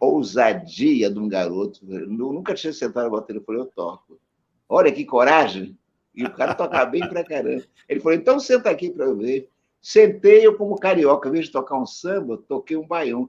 Ousadia 0.00 1.08
de 1.08 1.18
um 1.18 1.28
garoto. 1.28 1.80
Eu 1.88 2.08
nunca 2.08 2.54
tinha 2.54 2.72
sentado 2.72 3.04
na 3.04 3.10
bateria. 3.10 3.40
Eu 3.40 3.44
falei: 3.44 3.60
Eu 3.60 3.66
toco. 3.66 4.18
Olha 4.68 4.90
que 4.90 5.04
coragem. 5.04 5.78
E 6.14 6.24
o 6.24 6.32
cara 6.32 6.54
toca 6.54 6.84
bem 6.86 7.06
pra 7.08 7.24
caramba. 7.24 7.64
Ele 7.88 8.00
falou: 8.00 8.16
Então 8.16 8.38
senta 8.38 8.70
aqui 8.70 8.90
para 8.90 9.06
eu 9.06 9.16
ver. 9.16 9.48
Sentei 9.80 10.46
eu 10.46 10.56
como 10.56 10.78
carioca, 10.78 11.28
ao 11.28 11.32
invés 11.32 11.46
de 11.46 11.52
tocar 11.52 11.78
um 11.78 11.84
samba, 11.84 12.42
toquei 12.48 12.76
um 12.76 12.86
baião. 12.86 13.28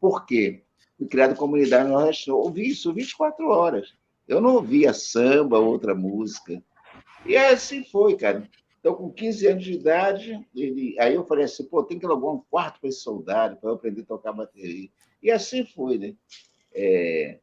Por 0.00 0.24
quê? 0.24 0.62
Fui 0.96 1.06
criado 1.06 1.32
em 1.32 1.36
comunidade 1.36 1.88
nordeste. 1.88 2.30
Ouvi 2.30 2.70
isso 2.70 2.92
24 2.92 3.48
horas. 3.48 3.94
Eu 4.26 4.40
não 4.40 4.54
ouvia 4.54 4.94
samba, 4.94 5.58
outra 5.58 5.94
música. 5.94 6.62
E 7.26 7.36
assim 7.36 7.84
foi, 7.84 8.16
cara. 8.16 8.48
Então, 8.80 8.94
com 8.94 9.10
15 9.10 9.46
anos 9.46 9.64
de 9.64 9.72
idade, 9.72 10.46
ele... 10.54 10.94
aí 10.98 11.14
eu 11.14 11.24
falei 11.24 11.44
assim, 11.44 11.64
pô, 11.64 11.82
tem 11.82 11.98
que 11.98 12.04
alugar 12.04 12.34
um 12.34 12.42
quarto 12.50 12.80
para 12.80 12.88
esse 12.88 13.00
soldado, 13.00 13.56
para 13.56 13.70
eu 13.70 13.74
aprender 13.74 14.02
a 14.02 14.06
tocar 14.06 14.32
bateria. 14.32 14.90
E 15.22 15.30
assim 15.30 15.64
foi, 15.64 15.96
né? 15.96 16.14
É... 16.74 17.38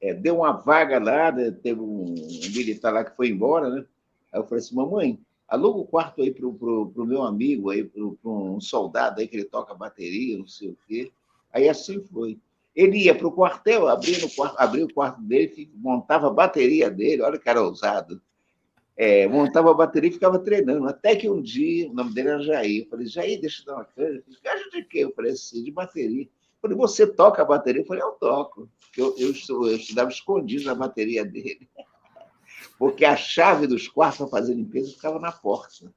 é, 0.00 0.14
deu 0.14 0.38
uma 0.38 0.52
vaga 0.52 0.98
lá, 0.98 1.32
né, 1.32 1.50
teve 1.50 1.80
um, 1.80 2.14
militar 2.54 2.92
lá 2.92 3.04
que 3.04 3.16
foi 3.16 3.28
embora, 3.28 3.68
né? 3.68 3.84
Aí 4.32 4.40
eu 4.40 4.44
falei 4.44 4.62
assim, 4.62 4.74
mamãe, 4.74 5.18
aluga 5.48 5.78
o 5.78 5.86
quarto 5.86 6.22
aí 6.22 6.30
para 6.32 6.46
o 6.46 7.06
meu 7.06 7.22
amigo, 7.22 7.70
aí 7.70 7.82
para 7.84 8.02
um 8.02 8.60
soldado 8.60 9.20
aí 9.20 9.26
que 9.26 9.36
ele 9.36 9.44
toca 9.44 9.74
bateria, 9.74 10.38
não 10.38 10.46
sei 10.46 10.68
o 10.70 10.78
quê. 10.86 11.10
Aí 11.52 11.68
assim 11.68 12.02
foi. 12.04 12.38
Ele 12.76 12.98
ia 12.98 13.14
para 13.14 13.26
o 13.26 13.32
quartel, 13.32 13.88
abria, 13.88 14.18
no 14.20 14.30
quarto, 14.30 14.56
abria 14.58 14.84
o 14.84 14.92
quarto 14.92 15.20
dele, 15.20 15.70
montava 15.74 16.28
a 16.28 16.32
bateria 16.32 16.88
dele, 16.90 17.22
olha 17.22 17.38
que 17.38 17.48
era 17.48 17.62
ousado. 17.62 18.20
É, 18.96 19.26
montava 19.26 19.70
a 19.70 19.74
bateria 19.74 20.10
e 20.10 20.12
ficava 20.12 20.38
treinando. 20.38 20.86
Até 20.88 21.16
que 21.16 21.28
um 21.28 21.40
dia, 21.40 21.88
o 21.88 21.94
nome 21.94 22.12
dele 22.12 22.28
era 22.28 22.42
Jair. 22.42 22.82
Eu 22.82 22.90
falei, 22.90 23.06
Jair, 23.06 23.40
deixa 23.40 23.62
eu 23.62 23.66
dar 23.66 23.74
uma 23.76 23.84
canja. 23.84 24.22
Canja 24.42 24.70
de 24.70 24.82
quê? 24.84 24.98
Eu 24.98 25.12
falei 25.14 25.32
assim, 25.32 25.62
de 25.62 25.70
bateria. 25.70 26.28
Falei, 26.60 26.76
você 26.76 27.06
toca 27.06 27.42
a 27.42 27.44
bateria? 27.44 27.82
Eu 27.82 27.86
falei, 27.86 28.02
eu 28.02 28.12
toco. 28.12 28.68
Eu, 28.96 29.14
eu, 29.16 29.32
eu 29.48 29.76
estudava 29.76 30.10
escondido 30.10 30.64
na 30.64 30.74
bateria 30.74 31.24
dele. 31.24 31.68
Porque 32.78 33.04
a 33.04 33.16
chave 33.16 33.66
dos 33.66 33.88
quartos 33.88 34.18
para 34.18 34.28
fazer 34.28 34.54
limpeza 34.54 34.92
ficava 34.92 35.18
na 35.18 35.32
porta. 35.32 35.92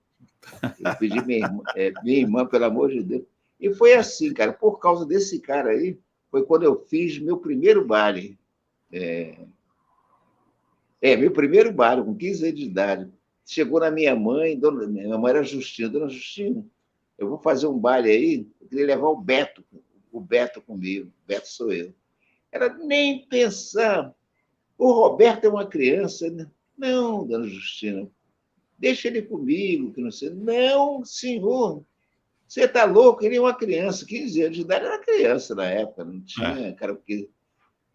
Eu 0.79 0.95
pedi 0.99 1.23
minha 1.25 1.45
irmã, 1.45 1.63
é, 1.75 1.91
minha 2.03 2.19
irmã, 2.19 2.45
pelo 2.45 2.65
amor 2.65 2.89
de 2.89 3.03
Deus. 3.03 3.23
E 3.59 3.73
foi 3.73 3.93
assim, 3.93 4.33
cara. 4.33 4.51
Por 4.53 4.79
causa 4.79 5.05
desse 5.05 5.39
cara 5.39 5.71
aí, 5.71 5.97
foi 6.29 6.43
quando 6.43 6.63
eu 6.63 6.83
fiz 6.87 7.19
meu 7.19 7.37
primeiro 7.37 7.85
baile. 7.85 8.39
É, 8.91 9.37
é 11.01 11.15
meu 11.15 11.31
primeiro 11.31 11.71
baile, 11.71 12.03
com 12.03 12.15
15 12.15 12.45
anos 12.45 12.59
de 12.59 12.65
idade. 12.65 13.11
Chegou 13.45 13.79
na 13.79 13.91
minha 13.91 14.15
mãe, 14.15 14.57
dona, 14.57 14.87
minha 14.87 15.17
mãe 15.17 15.31
era 15.31 15.43
Justina. 15.43 15.89
Dona 15.89 16.09
Justina, 16.09 16.65
eu 17.17 17.27
vou 17.27 17.37
fazer 17.37 17.67
um 17.67 17.77
baile 17.77 18.09
aí, 18.09 18.47
eu 18.59 18.67
queria 18.67 18.85
levar 18.85 19.07
o 19.07 19.21
Beto, 19.21 19.63
o 20.11 20.19
Beto 20.19 20.61
comigo. 20.61 21.07
O 21.07 21.27
Beto 21.27 21.47
sou 21.47 21.71
eu. 21.71 21.93
Era 22.51 22.73
nem 22.73 23.25
pensar. 23.27 24.13
O 24.77 24.91
Roberto 24.91 25.45
é 25.45 25.49
uma 25.49 25.65
criança. 25.65 26.29
Né? 26.29 26.49
Não, 26.77 27.25
dona 27.25 27.47
Justina, 27.47 28.09
deixa 28.77 29.07
ele 29.07 29.21
comigo, 29.21 29.93
que 29.93 30.01
não 30.01 30.11
sei. 30.11 30.31
Não, 30.31 31.05
senhor, 31.05 31.83
você 32.47 32.65
está 32.65 32.83
louco? 32.83 33.23
Ele 33.23 33.37
é 33.37 33.41
uma 33.41 33.53
criança, 33.55 34.05
15 34.05 34.41
anos 34.41 34.55
de 34.57 34.63
idade, 34.63 34.85
era 34.85 34.99
criança 34.99 35.55
na 35.55 35.65
época, 35.65 36.03
não 36.03 36.19
tinha, 36.21 36.67
é. 36.67 36.71
cara, 36.73 36.95
porque. 36.95 37.29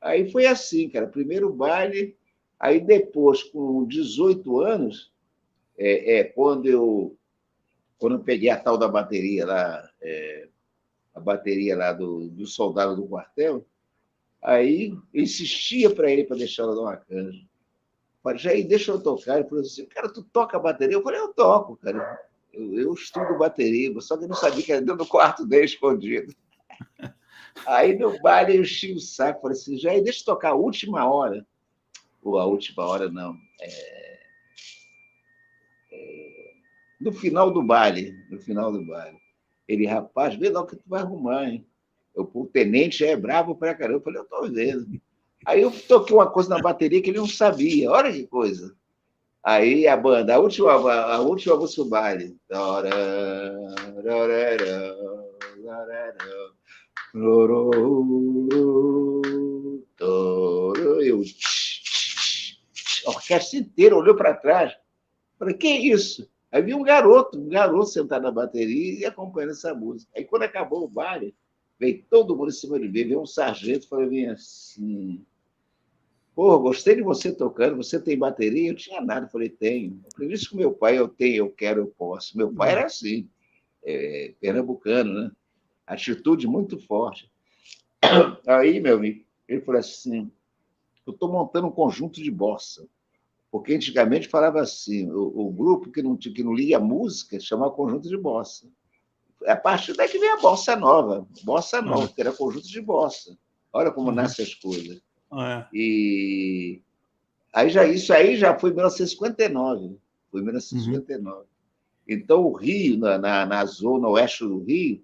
Aí 0.00 0.30
foi 0.30 0.46
assim, 0.46 0.88
cara, 0.88 1.06
primeiro 1.06 1.52
baile, 1.52 2.16
aí 2.60 2.78
depois, 2.80 3.42
com 3.42 3.84
18 3.86 4.60
anos, 4.60 5.12
é, 5.76 6.18
é 6.18 6.24
quando 6.24 6.66
eu 6.66 7.16
quando 7.98 8.16
eu 8.16 8.20
peguei 8.20 8.50
a 8.50 8.58
tal 8.58 8.76
da 8.76 8.88
bateria 8.88 9.46
lá, 9.46 9.90
é, 10.00 10.48
a 11.16 11.20
bateria 11.20 11.74
lá 11.74 11.94
do, 11.94 12.28
do 12.28 12.46
soldado 12.46 12.94
do 12.94 13.08
quartel, 13.08 13.66
aí 14.42 14.94
eu 15.14 15.22
insistia 15.22 15.88
para 15.88 16.10
ele 16.10 16.24
para 16.24 16.36
deixar 16.36 16.64
ela 16.64 16.74
dar 16.74 16.82
uma 16.82 16.96
canja. 16.96 17.42
Falei, 18.22 18.38
Jair, 18.38 18.68
deixa 18.68 18.90
eu 18.90 19.02
tocar. 19.02 19.38
Ele 19.38 19.48
falou 19.48 19.64
assim, 19.64 19.86
cara, 19.86 20.12
tu 20.12 20.22
toca 20.22 20.58
a 20.58 20.60
bateria? 20.60 20.94
Eu 20.94 21.02
falei, 21.02 21.18
eu 21.18 21.32
toco, 21.32 21.76
cara. 21.76 22.20
Eu, 22.52 22.78
eu 22.78 22.92
estudo 22.92 23.38
bateria, 23.38 23.98
só 24.00 24.16
que 24.16 24.24
eu 24.24 24.28
não 24.28 24.36
sabia 24.36 24.62
que 24.62 24.72
era 24.72 24.80
dentro 24.82 24.98
do 24.98 25.06
quarto 25.06 25.46
dele 25.46 25.64
escondido. 25.64 26.34
Aí 27.66 27.98
no 27.98 28.20
baile 28.20 28.56
eu 28.56 28.62
enchi 28.62 28.92
o 28.92 29.00
saco, 29.00 29.40
falei 29.40 29.56
assim, 29.56 29.78
já 29.78 29.90
deixa 29.98 30.20
eu 30.20 30.26
tocar 30.26 30.50
a 30.50 30.54
última 30.54 31.08
hora. 31.10 31.46
Ou 32.22 32.38
a 32.38 32.44
última 32.44 32.84
hora, 32.84 33.08
não. 33.08 33.34
É... 33.62 34.18
É... 35.92 36.52
No 37.00 37.12
final 37.12 37.50
do 37.50 37.62
baile, 37.62 38.12
no 38.30 38.38
final 38.38 38.70
do 38.70 38.84
baile. 38.84 39.18
Ele, 39.68 39.86
rapaz, 39.86 40.34
vê 40.36 40.48
lá 40.48 40.60
o 40.60 40.66
que 40.66 40.76
tu 40.76 40.84
vai 40.86 41.02
arrumar, 41.02 41.48
hein? 41.48 41.66
O 42.14 42.46
tenente 42.46 43.04
é 43.04 43.16
bravo 43.16 43.54
pra 43.54 43.74
caramba. 43.74 43.98
Eu 43.98 44.02
falei, 44.02 44.20
eu 44.20 44.24
tô 44.24 44.48
vendo. 44.48 45.00
Aí 45.44 45.60
eu 45.60 45.70
toquei 45.70 46.16
uma 46.16 46.30
coisa 46.30 46.48
na 46.48 46.60
bateria 46.60 47.02
que 47.02 47.10
ele 47.10 47.18
não 47.18 47.28
sabia. 47.28 47.90
Olha 47.90 48.12
que 48.12 48.26
coisa. 48.26 48.74
Aí 49.42 49.86
a 49.86 49.96
banda, 49.96 50.34
a 50.34 50.38
última, 50.38 50.72
a 50.72 51.20
última 51.20 51.56
música 51.56 51.84
do 51.84 51.88
baile. 51.88 52.36
Eu, 60.00 61.22
a 63.06 63.10
orquestra 63.10 63.58
inteira 63.58 63.96
olhou 63.96 64.16
para 64.16 64.34
trás. 64.34 64.76
Falei, 65.38 65.54
que 65.54 65.68
isso? 65.68 66.28
Aí 66.56 66.62
vi 66.62 66.74
um 66.74 66.82
garoto, 66.82 67.38
um 67.38 67.50
garoto 67.50 67.90
sentado 67.90 68.22
na 68.22 68.30
bateria 68.30 69.00
e 69.00 69.04
acompanhando 69.04 69.50
essa 69.50 69.74
música. 69.74 70.10
Aí 70.16 70.24
quando 70.24 70.44
acabou 70.44 70.84
o 70.84 70.88
baile, 70.88 71.34
veio 71.78 72.02
todo 72.08 72.34
mundo 72.34 72.48
em 72.48 72.52
cima 72.52 72.80
de 72.80 72.86
mim, 72.86 72.92
veio 72.92 73.20
um 73.20 73.26
sargento, 73.26 73.86
falei 73.86 74.26
assim, 74.26 75.22
Pô, 76.34 76.58
gostei 76.58 76.94
de 76.96 77.02
você 77.02 77.30
tocando, 77.30 77.76
você 77.76 78.00
tem 78.00 78.18
bateria? 78.18 78.70
Eu 78.70 78.74
tinha 78.74 79.02
nada, 79.02 79.28
falei, 79.28 79.50
tenho. 79.50 80.00
Aprendi 80.10 80.34
isso 80.34 80.50
com 80.50 80.56
meu 80.56 80.72
pai, 80.72 80.98
eu 80.98 81.08
tenho, 81.08 81.36
eu 81.36 81.50
quero, 81.50 81.82
eu 81.82 81.86
posso. 81.86 82.38
Meu 82.38 82.50
pai 82.50 82.72
era 82.72 82.86
assim, 82.86 83.28
é, 83.84 84.34
pernambucano, 84.40 85.12
né? 85.12 85.30
Atitude 85.86 86.46
muito 86.46 86.78
forte. 86.78 87.30
Aí, 88.48 88.80
meu 88.80 88.96
amigo, 88.96 89.22
ele 89.46 89.60
falou 89.60 89.78
assim, 89.78 90.30
eu 91.06 91.12
estou 91.12 91.30
montando 91.30 91.66
um 91.66 91.72
conjunto 91.72 92.22
de 92.22 92.30
bossa. 92.30 92.88
Porque 93.56 93.72
antigamente 93.74 94.28
falava 94.28 94.60
assim, 94.60 95.10
o, 95.10 95.46
o 95.46 95.50
grupo 95.50 95.90
que 95.90 96.02
não, 96.02 96.14
que 96.14 96.44
não 96.44 96.52
lia 96.52 96.78
música 96.78 97.40
chamava 97.40 97.70
conjunto 97.70 98.06
de 98.06 98.16
bossa. 98.16 98.68
A 99.46 99.56
partir 99.56 99.94
daí 99.94 100.10
que 100.10 100.18
vem 100.18 100.28
a 100.28 100.36
bossa 100.36 100.76
nova, 100.76 101.26
bossa 101.42 101.80
nova, 101.80 102.02
uhum. 102.02 102.08
que 102.08 102.20
era 102.20 102.32
conjunto 102.32 102.68
de 102.68 102.80
bossa. 102.82 103.34
Olha 103.72 103.90
como 103.90 104.10
uhum. 104.10 104.14
nascem 104.14 104.44
as 104.44 104.52
coisas. 104.52 105.00
É. 105.32 105.66
E 105.72 106.82
aí 107.50 107.70
já 107.70 107.86
isso 107.86 108.12
aí 108.12 108.36
já 108.36 108.58
foi 108.58 108.70
em 108.70 108.74
1959, 108.74 109.96
foi 110.30 110.40
em 110.42 110.44
1959. 110.44 111.38
Uhum. 111.38 111.44
Então 112.06 112.42
o 112.42 112.52
Rio 112.52 112.98
na, 112.98 113.16
na, 113.16 113.46
na, 113.46 113.64
zona 113.64 114.06
oeste 114.08 114.44
do 114.44 114.62
Rio, 114.62 115.02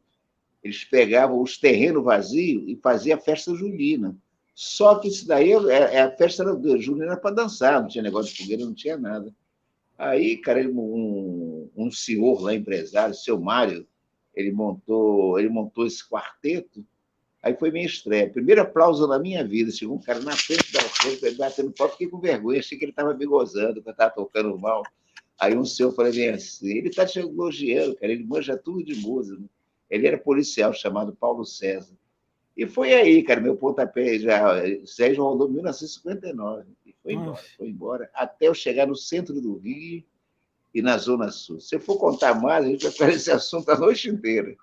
eles 0.62 0.84
pegavam 0.84 1.40
os 1.40 1.56
terrenos 1.56 2.04
vazios 2.04 2.64
e 2.66 2.76
faziam 2.76 3.16
a 3.16 3.20
festa 3.20 3.54
julina. 3.54 4.14
Só 4.54 4.96
que 4.96 5.08
isso 5.08 5.26
daí 5.26 5.52
é, 5.52 5.96
é 5.96 6.02
a 6.02 6.16
festa 6.16 6.44
julina 6.78 7.16
para 7.16 7.34
dançar, 7.34 7.80
não 7.80 7.88
tinha 7.88 8.02
negócio 8.02 8.32
de 8.34 8.42
fogueira, 8.42 8.64
não 8.64 8.74
tinha 8.74 8.96
nada. 8.96 9.34
Aí, 9.96 10.36
cara, 10.36 10.60
um, 10.68 11.70
um 11.76 11.90
senhor 11.90 12.42
lá, 12.42 12.54
empresário, 12.54 13.14
seu 13.14 13.40
Mário, 13.40 13.86
ele 14.34 14.52
montou, 14.52 15.38
ele 15.38 15.48
montou 15.48 15.86
esse 15.86 16.06
quarteto 16.08 16.84
Aí 17.42 17.56
foi 17.56 17.72
minha 17.72 17.84
estreia. 17.84 18.30
Primeiro 18.30 18.62
aplauso 18.62 19.06
na 19.08 19.18
minha 19.18 19.44
vida. 19.44 19.72
Chegou 19.72 19.96
um 19.96 20.00
cara 20.00 20.20
na 20.20 20.36
frente 20.36 20.72
da 20.72 20.78
orquestra, 20.80 21.32
batendo 21.32 21.72
pau, 21.72 21.88
fiquei 21.88 22.06
com 22.06 22.20
vergonha. 22.20 22.60
Achei 22.60 22.78
que 22.78 22.84
ele 22.84 22.92
estava 22.92 23.12
me 23.12 23.26
gozando, 23.26 23.82
que 23.82 23.88
eu 23.88 23.92
estava 23.92 24.14
tocando 24.14 24.56
mal. 24.56 24.82
Aí 25.40 25.56
um 25.56 25.64
senhor 25.64 25.92
falou 25.92 26.10
assim: 26.10 26.68
ele 26.68 26.88
está 26.88 27.04
te 27.04 27.18
elogiando, 27.18 27.96
cara, 27.96 28.12
ele 28.12 28.24
manja 28.24 28.56
tudo 28.56 28.84
de 28.84 28.94
música. 28.94 29.42
Ele 29.90 30.06
era 30.06 30.16
policial 30.16 30.72
chamado 30.72 31.16
Paulo 31.16 31.44
César. 31.44 31.96
E 32.56 32.66
foi 32.66 32.92
aí, 32.92 33.22
cara, 33.22 33.40
meu 33.40 33.56
pontapé 33.56 34.18
já. 34.18 34.62
Sérgio 34.84 35.24
rodou 35.24 35.48
em 35.48 35.52
1959 35.54 36.64
e 36.86 36.94
foi 37.02 37.12
embora, 37.12 37.30
Nossa. 37.30 37.44
foi 37.56 37.68
embora, 37.68 38.10
até 38.14 38.48
eu 38.48 38.54
chegar 38.54 38.86
no 38.86 38.94
centro 38.94 39.40
do 39.40 39.56
Rio 39.58 40.02
e 40.74 40.82
na 40.82 40.96
Zona 40.98 41.30
Sul. 41.30 41.60
Se 41.60 41.74
eu 41.74 41.80
for 41.80 41.96
contar 41.96 42.34
mais, 42.34 42.64
a 42.64 42.68
gente 42.68 42.82
vai 42.82 42.92
fazer 42.92 43.12
esse 43.12 43.30
assunto 43.30 43.70
a 43.70 43.78
noite 43.78 44.08
inteira. 44.08 44.54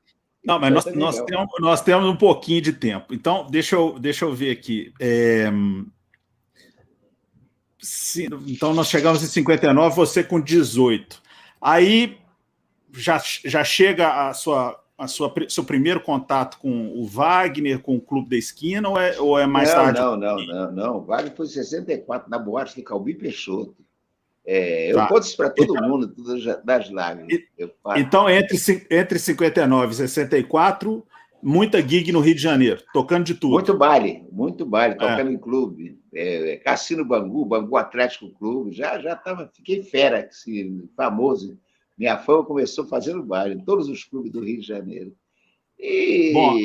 Não, 0.43 0.60
mas 0.60 0.74
nós, 0.74 0.86
nós, 0.96 1.22
temos, 1.22 1.50
nós 1.60 1.81
temos 1.81 2.10
um 2.10 2.15
pouquinho 2.15 2.62
de 2.62 2.74
tempo. 2.74 3.13
Então, 3.13 3.46
deixa 3.50 3.75
eu, 3.75 4.00
deixa 4.00 4.25
eu 4.25 4.34
ver 4.34 4.51
aqui. 4.51 4.93
É... 5.00 5.51
Então, 8.48 8.74
nós 8.74 8.88
chegamos 8.88 9.24
em 9.24 9.27
59, 9.27 9.96
você 9.96 10.24
com 10.24 10.39
18. 10.39 11.22
Aí 11.62 12.17
já, 12.93 13.22
já 13.46 13.63
chega 13.63 14.29
a 14.29 14.34
sua, 14.34 14.81
a 15.00 15.08
sua 15.08 15.34
seu 15.48 15.63
primeiro 15.63 16.01
contato 16.01 16.60
com 16.60 16.89
o 16.89 17.06
Wagner, 17.06 17.79
com 17.79 17.96
o 17.96 18.01
Clube 18.01 18.29
da 18.29 18.36
Esquina, 18.36 18.89
ou 18.89 19.00
é, 19.00 19.20
ou 19.20 19.39
é 19.39 19.48
mais 19.48 19.70
não, 19.70 19.75
tarde? 19.75 20.00
Não, 20.00 20.18
não, 20.18 20.46
não, 20.46 20.72
não. 20.72 20.98
O 20.98 21.01
Wagner 21.01 21.34
foi 21.36 21.46
em 21.46 21.50
64, 21.50 22.29
na 22.29 22.38
boate 22.38 22.75
de 22.75 22.84
Calbi 22.84 23.13
Peixoto. 23.13 23.75
É, 24.46 24.91
eu 24.91 24.96
tá. 24.96 25.08
conto 25.08 25.24
isso 25.24 25.38
para 25.38 25.50
todo 25.50 25.75
então, 25.75 25.88
mundo, 25.88 26.13
das 26.63 26.89
lágrimas. 26.89 27.39
Então, 27.96 28.29
entre, 28.29 28.58
entre 28.89 29.20
59 29.20 29.94
e 29.94 29.96
64, 29.96 31.06
muita 31.41 31.82
gig 31.82 32.12
no 32.12 32.20
Rio 32.20 32.36
de 32.36 32.41
Janeiro, 32.41 32.82
tocando 32.91 33.25
de 33.25 33.36
tudo. 33.36 33.53
Muito 33.53 33.77
baile, 33.77 34.25
muito 34.32 34.65
baile, 34.65 34.96
é. 34.96 34.98
tocando 34.98 35.29
é. 35.29 35.34
em 35.34 35.38
clube. 35.38 36.00
É, 36.13 36.60
Cassino 36.65 37.06
Bangu, 37.06 37.46
Bangu 37.46 37.77
Atlético 37.77 38.29
Clube, 38.32 38.72
já, 38.72 39.00
já 39.00 39.15
tava, 39.15 39.50
fiquei 39.53 39.84
fera, 39.84 40.27
assim, 40.29 40.89
famoso. 40.98 41.58
Minha 42.00 42.18
fama 42.18 42.46
começou 42.46 42.88
fazendo 42.88 43.22
baile 43.22 43.56
em 43.56 43.65
todos 43.65 43.89
os 43.89 44.06
clubes 44.06 44.32
do 44.32 44.39
Rio 44.39 44.62
de 44.62 44.68
Janeiro. 44.68 45.13
E 45.77 46.32
Bom, 46.34 46.58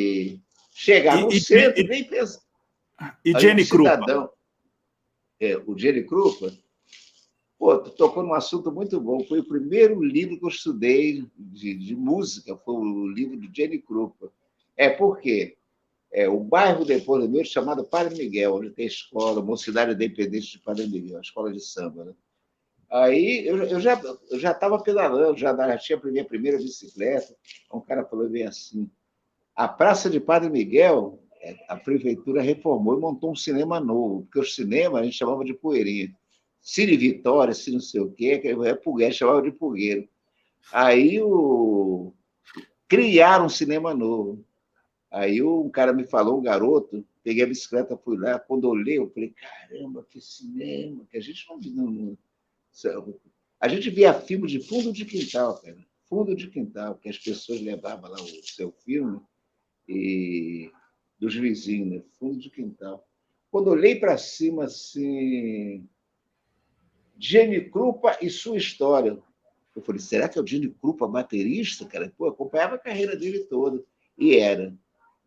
chegar 0.73 1.21
no 1.21 1.33
e, 1.33 1.41
centro, 1.41 1.81
e, 1.81 1.89
nem 1.89 2.05
pensar. 2.05 2.41
E 3.25 3.39
Jenny 3.39 3.67
Krupa? 3.67 4.31
É, 5.41 5.57
o 5.59 5.77
Jenny 5.77 6.05
Krupa 6.05 6.57
Pô, 7.59 7.79
tu 7.79 7.91
tocou 7.91 8.23
num 8.23 8.35
assunto 8.35 8.71
muito 8.71 9.01
bom. 9.01 9.25
Foi 9.25 9.39
o 9.39 9.49
primeiro 9.49 10.03
livro 10.03 10.39
que 10.39 10.45
eu 10.45 10.51
estudei 10.51 11.27
de, 11.37 11.75
de 11.75 11.97
música, 11.97 12.57
foi 12.59 12.75
o 12.75 13.09
livro 13.09 13.37
de 13.37 13.49
Jenny 13.53 13.79
Krupa. 13.79 14.31
É 14.77 14.91
porque 14.91 15.57
é, 16.13 16.29
o 16.29 16.41
bairro 16.41 16.85
depois 16.85 17.23
do 17.23 17.31
meu 17.31 17.45
chamado 17.45 17.85
Padre 17.85 18.17
Miguel, 18.17 18.55
onde 18.55 18.71
tem 18.71 18.87
escola, 18.87 19.41
Mocidade 19.41 19.95
Independente 19.95 20.51
de 20.51 20.59
Padre 20.59 20.87
Miguel, 20.87 21.19
a 21.19 21.23
escola 21.23 21.51
de 21.53 21.61
samba. 21.61 22.05
Né? 22.05 22.13
Aí 22.91 23.47
eu, 23.47 23.57
eu 23.65 23.81
já 23.81 24.01
eu 24.31 24.39
já 24.39 24.53
estava 24.53 24.83
pedalando, 24.83 25.39
já, 25.39 25.79
tinha 25.79 25.99
a 25.99 26.07
minha 26.07 26.25
primeira 26.25 26.59
bicicleta. 26.59 27.35
Um 27.73 27.81
cara 27.81 28.05
falou 28.05 28.29
bem 28.29 28.47
assim: 28.47 28.91
a 29.55 29.69
Praça 29.69 30.11
de 30.11 30.21
Padre 30.21 30.51
Miguel, 30.51 31.21
é, 31.41 31.57
a 31.69 31.77
prefeitura 31.77 32.43
reformou 32.43 32.97
e 32.97 33.01
montou 33.01 33.33
um 33.33 33.37
cinema 33.37 33.81
novo, 33.81 34.23
porque 34.23 34.41
o 34.41 34.45
cinema 34.45 35.01
a 35.01 35.05
gente 35.05 35.17
chamava 35.17 35.45
de 35.45 35.55
poeirinha. 35.55 36.15
Cine 36.61 36.97
Vitória, 36.97 37.53
se 37.53 37.71
não 37.71 37.81
sei 37.81 38.01
o 38.01 38.11
quê, 38.11 38.39
que 38.39 38.49
é 38.49 38.75
Pugueiro, 38.75 39.15
chamava 39.15 39.43
de 39.43 39.53
Pugueiro. 39.53 40.09
Aí 40.73 41.21
o... 41.23 42.15
criaram 42.89 43.47
um 43.47 43.51
cinema 43.51 43.95
novo. 43.95 44.43
Aí 45.11 45.43
um 45.43 45.69
cara 45.69 45.93
me 45.93 46.05
falou, 46.05 46.39
um 46.39 46.43
garoto, 46.43 47.07
peguei 47.23 47.45
a 47.45 47.47
bicicleta, 47.47 47.97
fui 47.97 48.17
lá, 48.17 48.39
quando 48.39 48.69
olhei, 48.69 48.99
eu 48.99 49.11
falei, 49.11 49.35
caramba, 49.35 50.05
que 50.09 50.21
cinema, 50.21 51.07
que 51.11 51.17
a 51.17 51.21
gente 51.21 51.47
não, 51.49 51.59
não, 51.87 52.19
a 53.61 53.69
gente 53.69 53.91
via 53.91 54.13
filme 54.13 54.49
de 54.49 54.61
fundo 54.61 54.93
de 54.93 55.05
quintal, 55.05 55.61
cara. 55.61 55.87
Fundo 56.09 56.35
de 56.35 56.49
quintal, 56.49 56.97
que 56.97 57.09
as 57.09 57.19
pessoas 57.19 57.61
levavam 57.61 58.11
lá 58.11 58.21
o 58.21 58.45
seu 58.45 58.73
filme 58.85 59.21
e 59.89 60.71
dos 61.19 61.35
vizinhos, 61.35 61.89
né? 61.89 62.03
fundo 62.19 62.39
de 62.39 62.51
quintal. 62.51 63.07
Quando 63.51 63.69
olhei 63.69 63.97
para 63.97 64.19
cima, 64.19 64.65
assim, 64.65 65.89
Jenny 67.19 67.71
Krupa 67.71 68.19
e 68.21 68.29
sua 68.29 68.57
história. 68.57 69.19
Eu 69.75 69.83
falei, 69.83 70.01
será 70.01 70.29
que 70.29 70.39
é 70.39 70.43
o 70.43 70.47
Jenny 70.47 70.69
Krupa 70.69 71.07
baterista, 71.07 71.87
cara? 71.87 72.13
Pô, 72.17 72.27
acompanhava 72.27 72.75
a 72.75 72.79
carreira 72.79 73.17
dele 73.17 73.41
toda. 73.45 73.83
E 74.19 74.37
era. 74.37 74.77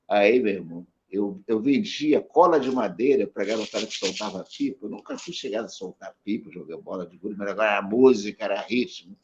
Aí, 0.08 0.40
meu 0.40 0.54
irmão, 0.54 0.88
eu, 1.10 1.42
eu 1.48 1.62
vendia 1.62 2.22
cola 2.22 2.60
de 2.60 2.70
madeira 2.70 3.26
para 3.26 3.46
garotada 3.46 3.86
que 3.86 3.98
soltava 3.98 4.44
pipa. 4.44 4.86
Eu 4.86 4.90
nunca 4.90 5.18
fui 5.18 5.34
chegado 5.34 5.66
a 5.66 5.70
soltar 5.70 6.16
pipa, 6.24 6.52
jogar 6.52 6.78
bola 6.78 7.06
de 7.06 7.18
gude, 7.18 7.38
mas 7.38 7.50
agora 7.50 7.78
a 7.78 7.82
música 7.82 8.44
era 8.44 8.62
ritmo. 8.62 9.18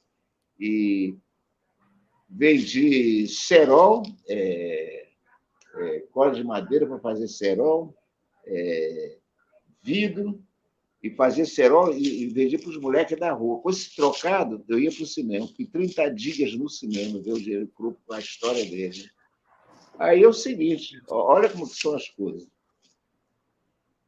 E 0.58 1.18
vendi 2.30 3.28
cerol, 3.28 4.04
é, 4.28 5.08
é, 5.76 6.00
cola 6.12 6.32
de 6.32 6.44
madeira 6.44 6.88
para 6.88 7.00
fazer 7.00 7.28
cerol, 7.28 7.94
é, 8.46 9.18
vidro, 9.82 10.42
e 11.04 11.10
fazia 11.10 11.46
cerol 11.46 11.94
e, 11.94 12.28
e 12.28 12.58
para 12.58 12.70
os 12.70 12.78
moleques 12.78 13.20
da 13.20 13.34
rua. 13.34 13.60
Com 13.60 13.70
esse 13.70 13.94
trocado, 13.94 14.64
eu 14.70 14.80
ia 14.80 14.90
para 14.90 15.04
o 15.04 15.06
cinema. 15.06 15.46
Fui 15.54 15.66
30 15.66 16.10
dias 16.12 16.56
no 16.56 16.70
cinema, 16.70 17.22
ver 17.22 17.34
o 17.34 17.42
dinheiro 17.42 17.68
cru 17.68 17.98
com 18.06 18.14
a 18.14 18.20
história 18.20 18.64
dele. 18.64 19.12
Aí 20.00 20.24
é 20.24 20.28
o 20.28 20.34
seguinte, 20.34 21.02
olha 21.10 21.50
como 21.50 21.66
são 21.66 21.96
as 21.96 22.10
coisas. 22.10 22.48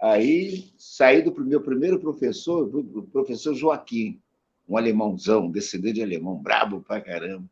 Aí 0.02 0.72
saí 0.78 1.22
do 1.22 1.34
meu 1.44 1.62
primeiro 1.62 2.00
professor, 2.00 2.70
o 2.76 3.04
professor 3.04 3.54
Joaquim, 3.54 4.22
um 4.68 4.78
alemãozão, 4.78 5.50
descendente 5.50 5.96
de 5.96 6.04
alemão, 6.04 6.38
brabo 6.38 6.82
pra 6.82 7.02
caramba. 7.02 7.48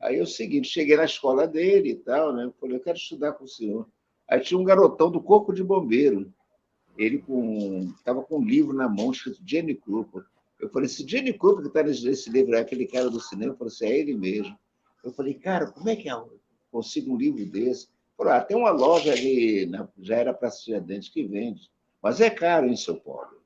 Aí 0.00 0.18
é 0.18 0.22
o 0.22 0.26
seguinte, 0.26 0.68
cheguei 0.68 0.96
na 0.96 1.04
escola 1.04 1.46
dele 1.46 1.90
e 1.90 1.96
tal, 1.96 2.32
né? 2.32 2.50
Falei, 2.60 2.76
eu 2.76 2.80
quero 2.80 2.98
estudar 2.98 3.32
com 3.32 3.44
o 3.44 3.48
senhor. 3.48 3.88
Aí 4.28 4.40
tinha 4.40 4.58
um 4.58 4.64
garotão 4.64 5.10
do 5.10 5.20
Corpo 5.20 5.52
de 5.52 5.64
Bombeiro. 5.64 6.32
Ele 6.96 7.18
com 7.18 7.92
estava 7.96 8.22
com 8.22 8.38
um 8.38 8.44
livro 8.44 8.72
na 8.72 8.88
mão 8.88 9.10
escrito 9.10 9.42
Jenny 9.44 9.74
Krupa. 9.74 10.24
Eu 10.60 10.68
falei, 10.70 10.88
se 10.88 11.06
Jenny 11.06 11.32
Krupa 11.32 11.62
que 11.62 11.68
está 11.68 11.82
nesse 11.82 12.30
livro 12.30 12.54
é 12.54 12.60
aquele 12.60 12.86
cara 12.86 13.10
do 13.10 13.20
cinema, 13.20 13.52
eu 13.52 13.56
falei, 13.56 13.72
assim, 13.72 13.86
é 13.86 13.98
ele 13.98 14.16
mesmo. 14.16 14.58
Eu 15.04 15.12
falei, 15.12 15.34
cara, 15.34 15.66
como 15.70 15.88
é 15.88 15.96
que 15.96 16.08
é? 16.08 16.14
Consigo 16.76 17.14
um 17.14 17.16
livro 17.16 17.44
desse. 17.46 17.88
Falou, 18.18 18.34
ah, 18.34 18.40
tem 18.40 18.56
uma 18.56 18.70
loja 18.70 19.12
ali, 19.12 19.64
na, 19.64 19.88
já 19.98 20.16
era 20.16 20.34
para 20.34 20.50
Tiradentes, 20.50 21.08
que 21.08 21.24
vende, 21.24 21.70
mas 22.02 22.20
é 22.20 22.28
caro 22.28 22.66
em 22.66 22.76
São 22.76 22.96
Paulo. 22.96 23.40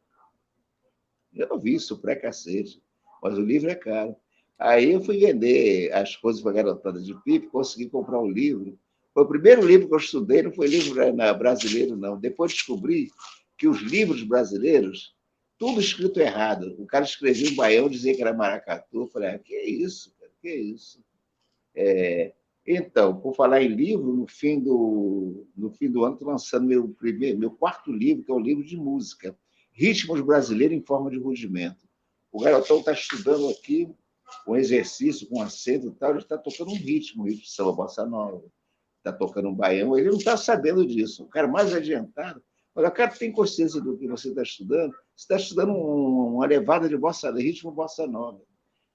Eu 1.32 1.58
vi 1.60 1.74
isso 1.74 1.98
pré-cacete, 1.98 2.82
mas 3.22 3.38
o 3.38 3.42
livro 3.42 3.70
é 3.70 3.74
caro. 3.76 4.16
Aí 4.58 4.92
eu 4.92 5.00
fui 5.00 5.18
vender 5.18 5.92
as 5.92 6.16
coisas 6.16 6.42
para 6.42 6.50
a 6.50 6.54
garotada 6.54 7.00
de 7.00 7.14
pipe, 7.22 7.46
consegui 7.46 7.88
comprar 7.88 8.20
um 8.20 8.28
livro. 8.28 8.76
Foi 9.14 9.22
o 9.22 9.28
primeiro 9.28 9.64
livro 9.64 9.88
que 9.88 9.94
eu 9.94 9.98
estudei, 9.98 10.42
não 10.42 10.52
foi 10.52 10.66
livro 10.66 10.94
brasileiro, 11.38 11.96
não. 11.96 12.18
Depois 12.18 12.52
descobri 12.52 13.10
que 13.56 13.68
os 13.68 13.80
livros 13.80 14.22
brasileiros, 14.22 15.14
tudo 15.56 15.80
escrito 15.80 16.20
errado. 16.20 16.74
O 16.78 16.86
cara 16.86 17.04
escrevia 17.04 17.48
em 17.48 17.54
baião, 17.54 17.88
dizia 17.88 18.14
que 18.14 18.22
era 18.22 18.34
maracatu. 18.34 19.02
Eu 19.02 19.08
falei, 19.08 19.30
ah, 19.30 19.38
que 19.38 19.56
isso, 19.56 20.12
cara, 20.18 20.32
que 20.42 20.52
isso. 20.52 21.02
É, 21.74 22.32
então, 22.66 23.18
por 23.18 23.34
falar 23.34 23.62
em 23.62 23.68
livro, 23.68 24.12
no 24.12 24.26
fim 24.26 24.60
do, 24.60 25.46
no 25.56 25.70
fim 25.70 25.90
do 25.90 26.04
ano 26.04 26.14
estou 26.14 26.28
lançando 26.28 26.66
meu, 26.66 26.88
primeiro, 26.88 27.38
meu 27.38 27.50
quarto 27.50 27.90
livro, 27.90 28.22
que 28.24 28.30
é 28.30 28.34
o 28.34 28.36
um 28.36 28.40
livro 28.40 28.64
de 28.64 28.76
música, 28.76 29.36
Ritmos 29.72 30.20
Brasileiros 30.20 30.76
em 30.76 30.82
Forma 30.82 31.10
de 31.10 31.18
Rudimento. 31.18 31.88
O 32.30 32.40
garotão 32.40 32.78
está 32.78 32.92
estudando 32.92 33.48
aqui 33.48 33.88
um 34.46 34.56
exercício 34.56 35.26
com 35.28 35.42
acento 35.42 35.88
e 35.88 35.92
tal, 35.92 36.10
ele 36.10 36.20
está 36.20 36.38
tocando 36.38 36.70
um 36.70 36.76
ritmo, 36.76 37.22
um 37.22 37.26
ritmo 37.26 37.42
de 37.42 37.50
samba 37.50 37.72
bossa 37.72 38.06
nova, 38.06 38.44
está 38.98 39.12
tocando 39.12 39.48
um 39.48 39.54
baião, 39.54 39.98
ele 39.98 40.10
não 40.10 40.18
está 40.18 40.36
sabendo 40.36 40.86
disso. 40.86 41.24
O 41.24 41.28
cara 41.28 41.48
mais 41.48 41.74
adiantado, 41.74 42.42
olha, 42.74 42.88
o 42.88 42.92
cara 42.92 43.10
tem 43.10 43.32
consciência 43.32 43.80
do 43.80 43.96
que 43.96 44.06
você 44.06 44.28
está 44.28 44.42
estudando, 44.42 44.92
você 45.16 45.24
está 45.24 45.36
estudando 45.36 45.72
um, 45.72 46.36
uma 46.36 46.46
levada 46.46 46.88
de 46.88 46.96
bossa, 46.96 47.32
ritmo 47.32 47.72
bossa 47.72 48.06
nova. 48.06 48.40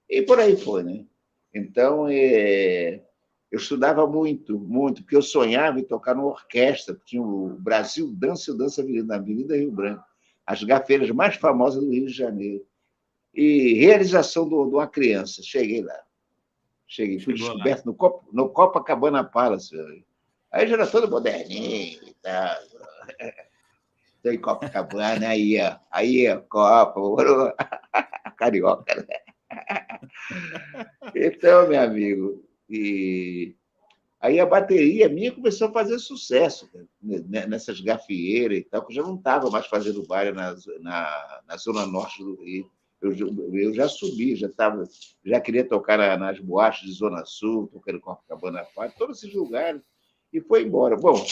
E 0.08 0.22
por 0.22 0.38
aí 0.38 0.56
foi, 0.56 0.82
né? 0.82 1.04
Então, 1.52 2.06
é, 2.08 3.05
eu 3.50 3.58
estudava 3.58 4.06
muito, 4.06 4.58
muito, 4.58 5.02
porque 5.02 5.16
eu 5.16 5.22
sonhava 5.22 5.78
em 5.78 5.84
tocar 5.84 6.14
numa 6.14 6.28
orquestra, 6.28 7.00
tinha 7.04 7.22
o 7.22 7.56
Brasil 7.60 8.12
Dança 8.12 8.50
e 8.50 8.56
Dança 8.56 8.82
Avenida, 8.82 9.06
na 9.06 9.16
Avenida 9.16 9.56
Rio 9.56 9.70
Branco, 9.70 10.04
as 10.44 10.62
gafeiras 10.62 11.10
mais 11.10 11.36
famosas 11.36 11.82
do 11.82 11.90
Rio 11.90 12.06
de 12.06 12.12
Janeiro. 12.12 12.66
E 13.32 13.74
realização 13.74 14.48
de 14.48 14.54
uma 14.54 14.86
criança, 14.86 15.42
cheguei 15.42 15.82
lá. 15.82 16.00
Cheguei, 16.86 17.18
fui 17.18 17.36
Chegou 17.36 17.54
descoberto 17.54 17.84
no, 17.84 17.94
Cop, 17.94 18.26
no 18.32 18.48
Copacabana 18.48 19.22
Palace. 19.22 19.76
Aí 20.50 20.66
já 20.66 20.74
era 20.74 20.86
todo 20.86 21.10
moderninho 21.10 22.00
e 22.06 22.14
tal. 22.22 22.56
Estou 24.16 24.32
em 24.32 24.40
Copacabana, 24.40 25.28
aí, 25.28 25.60
ó. 25.60 25.76
Aí, 25.90 26.28
ó, 26.28 26.40
Copa, 26.40 27.54
carioca. 28.36 28.94
Né? 28.96 29.20
Então, 31.14 31.68
meu 31.68 31.80
amigo, 31.80 32.44
e 32.68 33.54
aí 34.20 34.40
a 34.40 34.46
bateria 34.46 35.08
minha 35.08 35.32
começou 35.32 35.68
a 35.68 35.72
fazer 35.72 35.98
sucesso 35.98 36.68
né, 37.00 37.46
nessas 37.46 37.80
gafieiras 37.80 38.58
e 38.58 38.64
tal, 38.64 38.84
que 38.84 38.92
eu 38.92 38.96
já 38.96 39.02
não 39.02 39.16
estava 39.16 39.50
mais 39.50 39.66
fazendo 39.66 40.06
baile 40.06 40.32
na, 40.32 40.54
na, 40.80 41.42
na, 41.46 41.56
zona 41.56 41.86
norte 41.86 42.22
do 42.22 42.42
Rio. 42.42 42.70
Eu, 43.00 43.12
eu 43.54 43.74
já 43.74 43.88
subi, 43.88 44.34
já 44.34 44.48
tava, 44.48 44.88
já 45.24 45.40
queria 45.40 45.68
tocar 45.68 46.18
nas 46.18 46.40
boates 46.40 46.86
de 46.86 46.92
Zona 46.92 47.24
Sul, 47.24 47.68
tocando 47.68 48.00
Copacabana 48.00 48.66
Park, 48.74 48.96
todos 48.96 49.18
esses 49.18 49.34
lugares, 49.34 49.82
e 50.32 50.40
foi 50.40 50.62
embora. 50.62 50.96
Bom, 50.96 51.24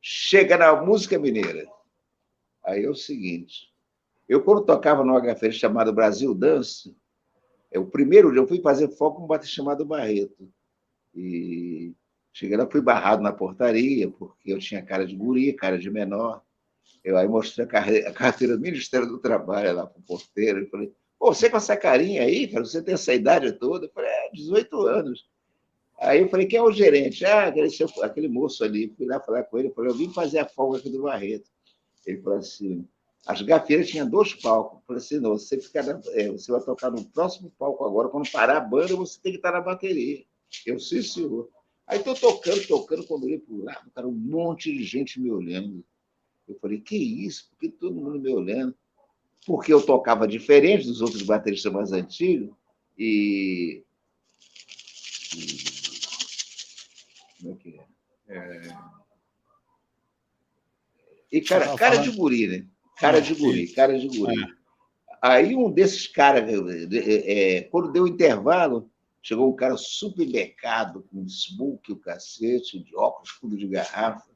chega 0.00 0.56
na 0.56 0.82
música 0.82 1.18
mineira. 1.18 1.68
Aí 2.64 2.84
é 2.84 2.90
o 2.90 2.94
seguinte, 2.94 3.70
eu 4.28 4.42
quando 4.42 4.64
tocava 4.64 5.04
no 5.04 5.18
HF 5.20 5.52
chamado 5.52 5.92
Brasil 5.92 6.34
Dance, 6.34 6.96
é, 7.70 7.78
o 7.78 7.86
primeiro 7.86 8.30
dia 8.30 8.40
eu 8.40 8.48
fui 8.48 8.60
fazer 8.60 8.88
foco 8.96 9.18
com 9.18 9.24
um 9.24 9.28
bater 9.28 9.46
chamado 9.46 9.84
Barreto. 9.84 10.50
E 11.14 11.94
cheguei 12.32 12.56
lá, 12.56 12.68
fui 12.68 12.80
barrado 12.80 13.22
na 13.22 13.32
portaria, 13.32 14.08
porque 14.10 14.52
eu 14.52 14.58
tinha 14.58 14.82
cara 14.82 15.06
de 15.06 15.16
guri, 15.16 15.52
cara 15.52 15.78
de 15.78 15.90
menor. 15.90 16.42
Eu 17.02 17.16
aí 17.16 17.28
mostrei 17.28 17.66
a 17.66 18.12
carteira 18.12 18.56
do 18.56 18.62
Ministério 18.62 19.06
do 19.06 19.18
Trabalho 19.18 19.74
lá 19.74 19.86
para 19.86 19.98
o 19.98 20.02
porteiro. 20.02 20.62
e 20.62 20.66
falei, 20.66 20.92
Pô, 21.20 21.34
você 21.34 21.50
com 21.50 21.58
essa 21.58 21.76
carinha 21.76 22.22
aí, 22.22 22.48
cara, 22.48 22.64
você 22.64 22.82
tem 22.82 22.94
essa 22.94 23.12
idade 23.12 23.52
toda? 23.52 23.86
Eu 23.86 23.90
falei, 23.90 24.10
é, 24.10 24.30
18 24.32 24.86
anos. 24.86 25.28
Aí 25.98 26.22
eu 26.22 26.30
falei, 26.30 26.46
quem 26.46 26.58
é 26.58 26.62
o 26.62 26.72
gerente? 26.72 27.26
Ah, 27.26 27.48
aquele, 27.48 27.68
aquele 28.02 28.28
moço 28.28 28.64
ali. 28.64 28.92
Fui 28.96 29.04
lá 29.06 29.20
falar 29.20 29.44
com 29.44 29.58
ele, 29.58 29.70
falei, 29.70 29.90
eu 29.90 29.94
vim 29.94 30.10
fazer 30.14 30.38
a 30.38 30.48
folga 30.48 30.78
aqui 30.78 30.88
do 30.88 31.02
Barreto. 31.02 31.50
Ele 32.06 32.22
falou 32.22 32.38
assim, 32.38 32.88
as 33.26 33.42
gafeiras 33.42 33.88
tinham 33.88 34.08
dois 34.08 34.34
palcos. 34.34 34.78
Eu 34.78 34.84
falei 34.86 35.02
assim, 35.02 35.20
não, 35.20 35.30
você, 35.30 35.60
fica 35.60 35.80
é, 36.14 36.28
você 36.28 36.50
vai 36.50 36.60
tocar 36.62 36.90
no 36.90 37.04
próximo 37.04 37.50
palco 37.58 37.84
agora, 37.84 38.08
quando 38.08 38.30
parar 38.30 38.56
a 38.56 38.60
banda, 38.60 38.96
você 38.96 39.20
tem 39.20 39.32
que 39.32 39.38
estar 39.38 39.52
na 39.52 39.60
bateria. 39.60 40.24
Eu, 40.66 40.78
sim, 40.80 41.02
senhor. 41.02 41.48
Aí 41.86 41.98
estou 41.98 42.14
tocando, 42.14 42.66
tocando, 42.66 43.06
quando 43.06 43.24
olhei 43.24 43.38
para 43.38 43.54
o 43.54 43.64
lado, 43.64 43.90
cara, 43.90 44.08
um 44.08 44.12
monte 44.12 44.72
de 44.72 44.84
gente 44.84 45.20
me 45.20 45.30
olhando. 45.30 45.84
Eu 46.48 46.58
falei, 46.60 46.80
que 46.80 46.96
isso? 46.96 47.48
Por 47.50 47.58
que 47.58 47.68
todo 47.68 47.94
mundo 47.94 48.18
me 48.18 48.32
olhando? 48.32 48.74
Porque 49.46 49.72
eu 49.72 49.84
tocava 49.84 50.26
diferente 50.26 50.86
dos 50.86 51.00
outros 51.00 51.22
bateristas 51.22 51.72
mais 51.72 51.92
antigos 51.92 52.54
e... 52.98 53.82
e... 55.36 55.64
Como 57.40 57.52
é 57.52 57.56
que 57.56 57.80
é? 58.28 58.36
é... 58.36 58.90
E 61.32 61.40
cara, 61.40 61.76
cara 61.76 61.96
de 61.96 62.10
guri, 62.10 62.46
né? 62.46 62.66
Cara 63.00 63.20
de 63.20 63.34
guri, 63.34 63.66
cara 63.68 63.98
de 63.98 64.06
guri. 64.06 64.38
É. 64.38 64.46
Aí 65.22 65.56
um 65.56 65.70
desses 65.70 66.06
caras, 66.06 66.44
é, 66.92 67.62
quando 67.70 67.92
deu 67.92 68.04
o 68.04 68.08
intervalo, 68.08 68.90
chegou 69.22 69.50
um 69.50 69.56
cara 69.56 69.76
super 69.76 70.30
becado, 70.30 71.04
com 71.10 71.26
smoke, 71.26 71.92
o 71.92 71.96
cacete, 71.96 72.78
de 72.78 72.94
óculos, 72.94 73.30
fundo 73.30 73.56
de 73.56 73.66
garrafa. 73.66 74.30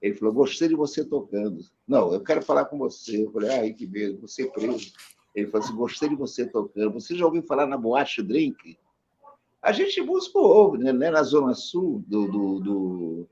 Ele 0.00 0.14
falou, 0.14 0.32
gostei 0.34 0.68
de 0.68 0.74
você 0.74 1.04
tocando. 1.04 1.60
Não, 1.86 2.12
eu 2.12 2.22
quero 2.22 2.42
falar 2.42 2.64
com 2.66 2.78
você. 2.78 3.24
Eu 3.24 3.32
falei, 3.32 3.50
ai, 3.50 3.72
que 3.72 3.86
medo, 3.86 4.20
você 4.20 4.44
é 4.44 4.46
preso. 4.46 4.92
Ele 5.34 5.48
falou 5.48 5.66
assim, 5.66 5.76
gostei 5.76 6.08
de 6.08 6.14
você 6.14 6.46
tocando. 6.46 6.92
Você 6.94 7.16
já 7.16 7.26
ouviu 7.26 7.42
falar 7.42 7.66
na 7.66 7.76
Boate 7.76 8.22
Drink? 8.22 8.78
A 9.60 9.72
gente 9.72 10.00
músico 10.00 10.38
ouve, 10.38 10.78
né? 10.78 10.92
Na 10.92 11.22
Zona 11.22 11.54
Sul, 11.54 12.04
do, 12.06 12.26
do, 12.26 12.60
do, 12.60 13.28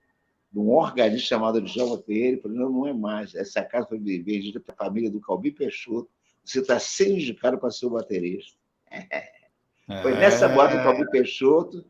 de 0.57 0.61
um 0.61 0.71
organista 0.71 1.29
chamado 1.29 1.61
Djalma 1.61 1.99
Pereira. 1.99 2.29
Ele 2.29 2.41
falou, 2.41 2.57
não, 2.57 2.71
não 2.71 2.87
é 2.87 2.93
mais. 2.95 3.35
Essa 3.35 3.63
casa 3.63 3.87
foi 3.87 3.99
vendida 3.99 4.59
para 4.59 4.75
a 4.75 4.85
família 4.87 5.11
do 5.11 5.21
Calbi 5.21 5.51
Peixoto. 5.51 6.09
Você 6.43 6.61
está 6.61 6.79
sendo 6.79 7.13
indicado 7.13 7.59
para 7.59 7.71
ser 7.71 7.85
o 7.85 7.91
baterista. 7.91 8.57
Foi 10.03 10.17
nessa 10.17 10.49
boate 10.49 10.77
do 10.77 10.83
Calbi 10.83 11.09
Peixoto. 11.11 11.85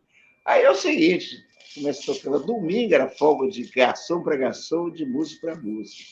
Aí 0.44 0.64
é 0.64 0.70
o 0.70 0.74
seguinte, 0.74 1.35
começa 1.74 2.12
tocando. 2.12 2.44
Domingo 2.44 2.94
era 2.94 3.09
folga 3.09 3.48
de 3.48 3.62
garçom 3.70 4.22
para 4.22 4.37
garçom, 4.37 4.90
de 4.90 5.07
músico 5.07 5.42
para 5.42 5.57
músico. 5.57 6.02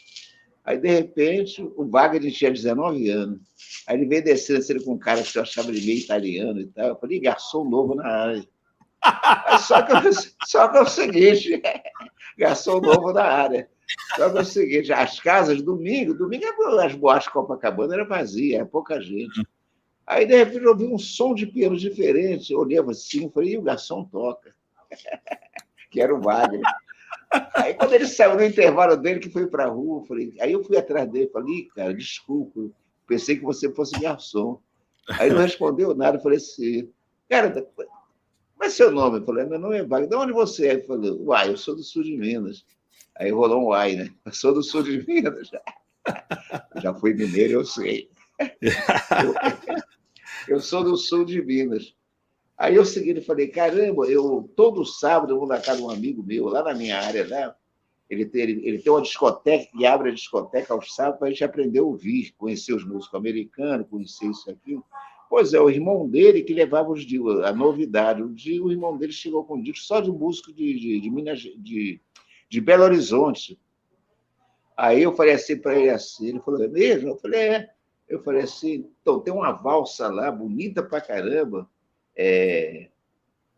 Aí, 0.64 0.78
de 0.78 0.88
repente, 0.88 1.62
o 1.62 1.84
Wagner 1.86 2.32
tinha 2.32 2.50
19 2.50 3.10
anos. 3.10 3.40
Aí 3.86 3.96
ele 3.98 4.06
veio 4.06 4.24
descendo 4.24 4.60
assim, 4.60 4.82
com 4.82 4.94
um 4.94 4.98
cara 4.98 5.22
que 5.22 5.36
eu 5.36 5.42
achava 5.42 5.70
ele 5.70 5.84
meio 5.84 5.98
italiano 5.98 6.60
e 6.60 6.66
tal. 6.68 6.88
Eu 6.88 6.96
falei, 6.96 7.20
garçom 7.20 7.68
novo 7.68 7.94
na 7.94 8.06
área. 8.06 8.48
Só, 9.60 9.82
que, 9.82 9.92
só 10.46 10.68
que 10.68 10.78
é 10.78 10.80
o 10.80 10.86
seguinte, 10.86 11.62
garçom 12.38 12.80
novo 12.80 13.12
na 13.12 13.24
área. 13.24 13.68
Só 14.16 14.30
que 14.30 14.38
é 14.38 14.40
o 14.40 14.44
seguinte, 14.44 14.92
as 14.92 15.20
casas, 15.20 15.62
domingo, 15.62 16.14
domingo 16.14 16.44
as 16.80 16.94
boates 16.94 17.28
Copacabana 17.28 17.94
era 17.94 18.04
vazia, 18.04 18.58
era 18.58 18.66
pouca 18.66 19.00
gente. 19.00 19.46
Aí, 20.06 20.26
de 20.26 20.36
repente, 20.36 20.64
eu 20.64 20.70
ouvi 20.70 20.84
um 20.84 20.98
som 20.98 21.34
de 21.34 21.46
piano 21.46 21.76
diferente. 21.76 22.52
Eu 22.52 22.60
olhava 22.60 22.90
assim, 22.90 23.30
falei, 23.30 23.54
e 23.54 23.58
o 23.58 23.62
garçom 23.62 24.04
toca. 24.04 24.54
que 25.90 26.00
era 26.00 26.14
o 26.14 26.20
Wagner. 26.20 26.60
Aí, 27.54 27.74
quando 27.74 27.94
ele 27.94 28.06
saiu 28.06 28.36
no 28.36 28.44
intervalo 28.44 28.96
dele, 28.96 29.20
que 29.20 29.30
foi 29.30 29.46
para 29.46 29.64
a 29.64 29.68
rua, 29.68 30.04
falei, 30.06 30.34
aí 30.40 30.52
eu 30.52 30.62
fui 30.62 30.76
atrás 30.76 31.08
dele, 31.10 31.30
falei, 31.32 31.68
cara, 31.74 31.94
desculpa, 31.94 32.68
pensei 33.06 33.36
que 33.36 33.44
você 33.44 33.72
fosse 33.72 33.98
garçom. 33.98 34.60
Aí 35.18 35.30
não 35.30 35.40
respondeu 35.40 35.94
nada, 35.94 36.18
falei 36.18 36.38
assim, 36.38 36.90
cara, 37.28 37.66
qual 38.64 38.66
é 38.66 38.70
seu 38.70 38.90
nome? 38.90 39.18
Eu 39.18 39.24
falei, 39.24 39.44
meu 39.44 39.58
nome 39.58 39.76
é 39.76 39.82
Wagner, 39.82 40.08
de 40.08 40.16
onde 40.16 40.32
você 40.32 40.68
é? 40.68 40.72
Ele 40.72 40.82
falou, 40.82 41.22
uai, 41.22 41.50
eu 41.50 41.56
sou 41.56 41.76
do 41.76 41.82
sul 41.82 42.02
de 42.02 42.16
Minas. 42.16 42.64
Aí 43.16 43.30
rolou 43.30 43.60
um 43.60 43.66
uai, 43.66 43.94
né? 43.94 44.10
Eu 44.24 44.32
sou 44.32 44.54
do 44.54 44.62
sul 44.62 44.82
de 44.82 45.06
Minas. 45.06 45.50
Já, 46.82 46.94
fui 46.94 47.14
mineiro, 47.14 47.54
eu 47.54 47.64
sei. 47.64 48.08
Eu, 48.60 49.34
eu 50.56 50.60
sou 50.60 50.82
do 50.82 50.96
sul 50.96 51.24
de 51.24 51.42
Minas. 51.42 51.94
Aí 52.56 52.76
eu 52.76 52.84
segui 52.84 53.12
e 53.12 53.20
falei, 53.20 53.48
caramba, 53.48 54.06
eu 54.06 54.50
todo 54.56 54.84
sábado 54.84 55.34
eu 55.34 55.38
vou 55.38 55.48
na 55.48 55.60
casa 55.60 55.78
de 55.78 55.82
um 55.82 55.90
amigo 55.90 56.22
meu, 56.22 56.46
lá 56.46 56.62
na 56.62 56.72
minha 56.72 56.98
área, 56.98 57.26
né? 57.26 57.54
Ele 58.08 58.24
tem, 58.24 58.42
ele, 58.42 58.66
ele 58.66 58.78
tem 58.78 58.92
uma 58.92 59.02
discoteca 59.02 59.66
que 59.76 59.84
abre 59.84 60.10
a 60.10 60.14
discoteca 60.14 60.72
aos 60.72 60.94
sábados 60.94 61.18
para 61.18 61.28
a 61.28 61.30
gente 61.30 61.44
aprender 61.44 61.80
a 61.80 61.84
ouvir, 61.84 62.32
conhecer 62.38 62.72
os 62.72 62.84
músicos 62.84 63.18
americanos, 63.18 63.88
conhecer 63.88 64.26
isso 64.26 64.50
aqui. 64.50 64.78
Pois 65.28 65.52
é, 65.52 65.60
o 65.60 65.70
irmão 65.70 66.08
dele 66.08 66.42
que 66.42 66.54
levava 66.54 66.90
os 66.90 67.04
discos, 67.04 67.42
a 67.42 67.52
novidade. 67.52 68.22
Um 68.22 68.32
dia 68.32 68.62
o 68.62 68.70
irmão 68.70 68.96
dele 68.96 69.12
chegou 69.12 69.44
com 69.44 69.56
um 69.56 69.62
disco 69.62 69.84
só 69.84 70.00
de 70.00 70.10
músico 70.10 70.52
de, 70.52 70.78
de, 70.78 71.00
de 71.00 71.10
Minas, 71.10 71.40
de, 71.40 72.00
de 72.48 72.60
Belo 72.60 72.84
Horizonte. 72.84 73.58
Aí 74.76 75.02
eu 75.02 75.14
falei 75.14 75.34
assim 75.34 75.56
para 75.56 75.78
ele 75.78 75.90
assim, 75.90 76.28
ele 76.28 76.40
falou, 76.40 76.62
é 76.62 76.68
mesmo? 76.68 77.10
Eu 77.10 77.16
falei, 77.16 77.40
é. 77.40 77.70
Eu 78.08 78.22
falei 78.22 78.42
assim, 78.42 78.90
então, 79.00 79.20
tem 79.20 79.32
uma 79.32 79.52
valsa 79.52 80.08
lá, 80.08 80.30
bonita 80.30 80.82
pra 80.82 81.00
caramba, 81.00 81.68
é, 82.14 82.90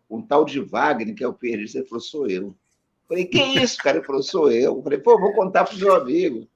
um 0.08 0.22
tal 0.22 0.44
de 0.44 0.60
Wagner, 0.60 1.14
que 1.14 1.24
é 1.24 1.28
o 1.28 1.34
pianista, 1.34 1.78
ele 1.78 1.88
falou, 1.88 2.00
sou 2.00 2.28
eu. 2.28 2.54
Falei, 3.08 3.24
que 3.24 3.40
isso, 3.40 3.78
cara? 3.78 3.98
Ele 3.98 4.06
falou, 4.06 4.22
sou 4.22 4.50
eu. 4.50 4.82
Falei, 4.82 4.98
pô, 4.98 5.18
vou 5.18 5.32
contar 5.32 5.64
para 5.64 5.74
o 5.74 5.78
meu 5.78 5.94
amigo, 5.94 6.48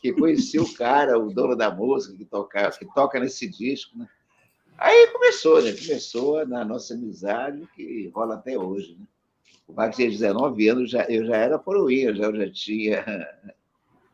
que 0.00 0.12
conheceu 0.12 0.62
o 0.62 0.74
cara, 0.74 1.18
o 1.18 1.32
dono 1.32 1.56
da 1.56 1.70
música, 1.70 2.16
que 2.16 2.24
toca, 2.24 2.70
que 2.72 2.94
toca 2.94 3.20
nesse 3.20 3.48
disco, 3.48 3.96
né? 3.98 4.08
Aí 4.78 5.08
começou, 5.08 5.62
né? 5.62 5.72
Começou 5.72 6.46
na 6.46 6.64
nossa 6.64 6.94
amizade, 6.94 7.66
que 7.74 8.10
rola 8.14 8.34
até 8.34 8.58
hoje, 8.58 8.96
né? 8.98 9.06
O 9.66 9.72
Wagner 9.72 9.96
tinha 9.96 10.10
19 10.10 10.68
anos, 10.68 10.90
já, 10.90 11.04
eu 11.04 11.26
já 11.26 11.36
era 11.36 11.58
coroinha, 11.58 12.14
já, 12.14 12.24
eu 12.24 12.36
já 12.36 12.50
tinha... 12.52 13.04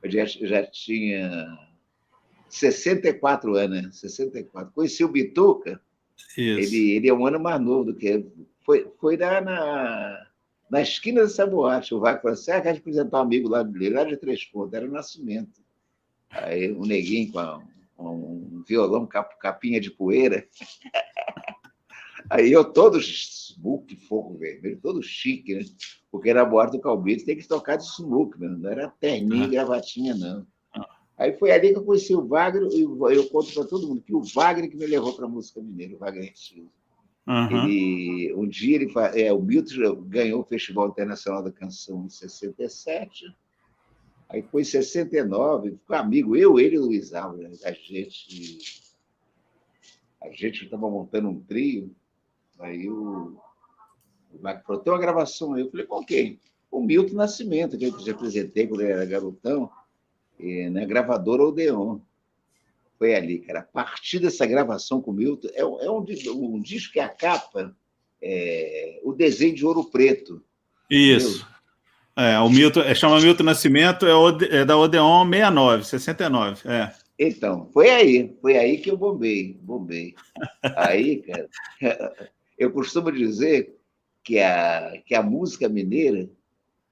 Eu 0.02 0.10
já, 0.10 0.24
já 0.24 0.66
tinha 0.66 1.58
64 2.48 3.54
anos, 3.54 3.82
né? 3.82 3.90
64. 3.92 4.72
Conheci 4.72 5.04
o 5.04 5.08
Bituca, 5.08 5.80
ele, 6.36 6.92
ele 6.92 7.08
é 7.08 7.14
um 7.14 7.26
ano 7.26 7.40
mais 7.40 7.60
novo 7.60 7.84
do 7.84 7.94
que 7.94 8.26
foi, 8.64 8.90
foi 9.00 9.16
lá 9.16 9.40
na, 9.40 10.26
na 10.70 10.82
esquina 10.82 11.22
dessa 11.22 11.46
boate. 11.46 11.94
O 11.94 12.00
Wagner 12.00 12.22
falou 12.22 12.34
assim: 12.34 12.50
ah, 12.50 12.60
quer 12.60 12.76
apresentar 12.76 13.18
um 13.18 13.22
amigo 13.22 13.48
lá 13.48 13.62
lá 13.62 14.04
de 14.04 14.16
Três 14.16 14.44
Pontos, 14.44 14.74
era 14.74 14.86
o 14.86 14.90
Nascimento. 14.90 15.60
Aí 16.30 16.72
um 16.72 16.84
neguinho 16.84 17.32
com, 17.32 17.38
a, 17.38 17.62
um 17.98 18.62
violão 18.66 19.06
cap, 19.06 19.38
capinha 19.38 19.80
de 19.80 19.90
poeira. 19.90 20.46
Aí 22.30 22.52
eu 22.52 22.64
todo 22.64 23.00
smoke, 23.00 23.96
fogo 23.96 24.38
vermelho, 24.38 24.78
todo 24.80 25.02
chique, 25.02 25.54
né? 25.54 25.64
Porque 26.10 26.30
era 26.30 26.42
a 26.42 26.44
boate 26.44 26.72
do 26.72 26.80
Calbito, 26.80 27.24
tem 27.24 27.36
que 27.36 27.46
tocar 27.46 27.76
de 27.76 27.86
smoke, 27.86 28.38
né? 28.40 28.48
não 28.48 28.70
era 28.70 28.88
terninho 28.88 29.44
e 29.44 29.48
gravatinha, 29.48 30.14
não. 30.14 30.46
Aí 31.16 31.32
foi 31.38 31.52
ali 31.52 31.70
que 31.70 31.78
eu 31.78 31.84
conheci 31.84 32.14
o 32.14 32.26
Wagner, 32.26 32.68
e 32.72 32.80
eu 32.80 33.28
conto 33.28 33.52
para 33.52 33.64
todo 33.64 33.86
mundo 33.86 34.02
que 34.02 34.14
o 34.14 34.22
Wagner 34.22 34.70
que 34.70 34.76
me 34.76 34.86
levou 34.86 35.14
para 35.14 35.26
a 35.26 35.28
música 35.28 35.60
mineira, 35.60 35.94
o 35.94 35.98
Wagner 35.98 36.32
Silva. 36.34 36.70
Uhum. 37.26 37.68
Ele, 37.68 38.34
um 38.34 38.48
dia 38.48 38.76
ele 38.76 38.92
é, 39.14 39.32
o 39.32 39.40
Milton 39.40 40.02
ganhou 40.06 40.40
o 40.40 40.44
Festival 40.44 40.88
Internacional 40.88 41.42
da 41.42 41.52
Canção 41.52 42.04
em 42.06 42.08
67. 42.08 43.26
Aí 44.32 44.40
foi 44.40 44.62
em 44.62 44.64
69, 44.64 45.72
ficou 45.72 45.94
amigo, 45.94 46.34
eu, 46.34 46.58
ele 46.58 46.76
e 46.76 46.78
o 46.78 46.86
Luiz 46.86 47.12
Alves. 47.12 47.62
A 47.64 47.72
gente 47.72 48.82
a 50.22 50.30
gente 50.30 50.64
estava 50.64 50.88
montando 50.88 51.28
um 51.28 51.38
trio. 51.40 51.94
Aí 52.58 52.88
o, 52.88 53.36
o 54.32 54.38
Wagner 54.40 54.64
falou: 54.64 54.80
tem 54.80 54.90
uma 54.90 54.98
gravação 54.98 55.52
aí. 55.52 55.60
Eu 55.60 55.70
falei: 55.70 55.84
com 55.84 56.02
quem? 56.02 56.40
O 56.70 56.82
Milton 56.82 57.14
Nascimento, 57.14 57.76
que 57.76 57.84
eu 57.84 58.00
já 58.00 58.12
apresentei 58.12 58.66
quando 58.66 58.80
ele 58.80 58.92
era 58.92 59.04
garotão 59.04 59.70
na 60.70 60.86
gravadora 60.86 61.42
Odeon. 61.42 62.00
Foi 62.98 63.14
ali, 63.14 63.40
cara. 63.40 63.60
A 63.60 63.64
partir 63.64 64.18
dessa 64.18 64.46
gravação 64.46 65.02
com 65.02 65.10
o 65.10 65.14
Milton, 65.14 65.48
é, 65.52 65.60
é 65.60 65.90
um, 65.90 66.02
um, 66.30 66.60
disco 66.60 66.94
que 66.94 67.00
a 67.00 67.08
capa 67.08 67.76
é 68.22 68.98
o 69.04 69.12
desenho 69.12 69.54
de 69.54 69.66
ouro 69.66 69.84
preto. 69.84 70.42
Isso. 70.88 71.46
É, 72.16 72.38
o 72.38 72.50
Milton, 72.50 72.80
é, 72.80 72.94
chama 72.94 73.20
Milton 73.20 73.44
Nascimento, 73.44 74.06
é, 74.06 74.14
o, 74.14 74.28
é 74.42 74.64
da 74.64 74.76
Odeon 74.76 75.24
69, 75.24 75.84
69. 75.84 76.68
É. 76.68 76.92
Então, 77.18 77.68
foi 77.72 77.88
aí, 77.88 78.36
foi 78.40 78.56
aí 78.56 78.78
que 78.78 78.90
eu 78.90 78.96
bombei, 78.96 79.58
bombei. 79.62 80.14
Aí, 80.76 81.22
cara, 81.22 81.48
eu 82.58 82.70
costumo 82.70 83.10
dizer 83.10 83.78
que 84.22 84.38
a, 84.38 85.00
que 85.06 85.14
a 85.14 85.22
música 85.22 85.68
mineira 85.68 86.28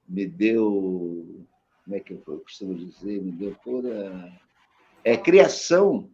me 0.08 0.26
deu 0.26 1.46
como 1.90 1.96
é 1.96 2.00
que 2.00 2.12
eu 2.12 2.18
costumo 2.18 2.72
dizer, 2.72 3.20
me 3.20 3.32
deu 3.32 3.56
toda. 3.64 4.32
É 5.02 5.16
criação, 5.16 6.08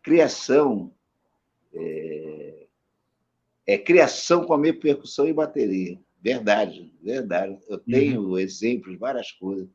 criação, 0.00 0.92
é, 1.74 2.66
é 3.66 3.76
criação 3.76 4.44
com 4.44 4.54
a 4.54 4.58
minha 4.58 4.78
percussão 4.78 5.26
e 5.26 5.32
bateria. 5.32 5.98
Verdade, 6.26 6.92
verdade. 7.00 7.56
Eu 7.68 7.78
tenho 7.78 8.20
uhum. 8.20 8.38
exemplos, 8.38 8.98
várias 8.98 9.30
coisas. 9.30 9.68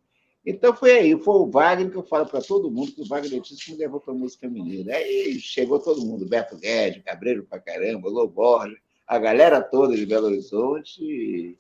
Então 0.46 0.76
foi 0.76 0.92
aí, 0.92 1.18
foi 1.18 1.36
o 1.36 1.50
Wagner 1.50 1.90
que 1.90 1.96
eu 1.96 2.04
falo 2.04 2.26
para 2.26 2.42
todo 2.42 2.70
mundo 2.70 2.92
que 2.92 3.00
o 3.00 3.06
Wagner 3.06 3.40
disse 3.40 3.72
me 3.72 3.78
levou 3.78 4.02
para 4.02 4.14
a 4.14 4.18
música 4.18 4.50
mineira. 4.50 4.98
Aí 4.98 5.40
chegou 5.40 5.80
todo 5.80 6.06
mundo, 6.06 6.28
Beto 6.28 6.58
Guedes, 6.58 7.04
Cabreiro 7.06 7.46
pra 7.46 7.58
caramba, 7.58 8.10
Lô 8.10 8.28
Borges, 8.28 8.78
a 9.08 9.18
galera 9.18 9.62
toda 9.62 9.96
de 9.96 10.06
Belo 10.06 10.26
Horizonte 10.26 11.02
e, 11.02 11.58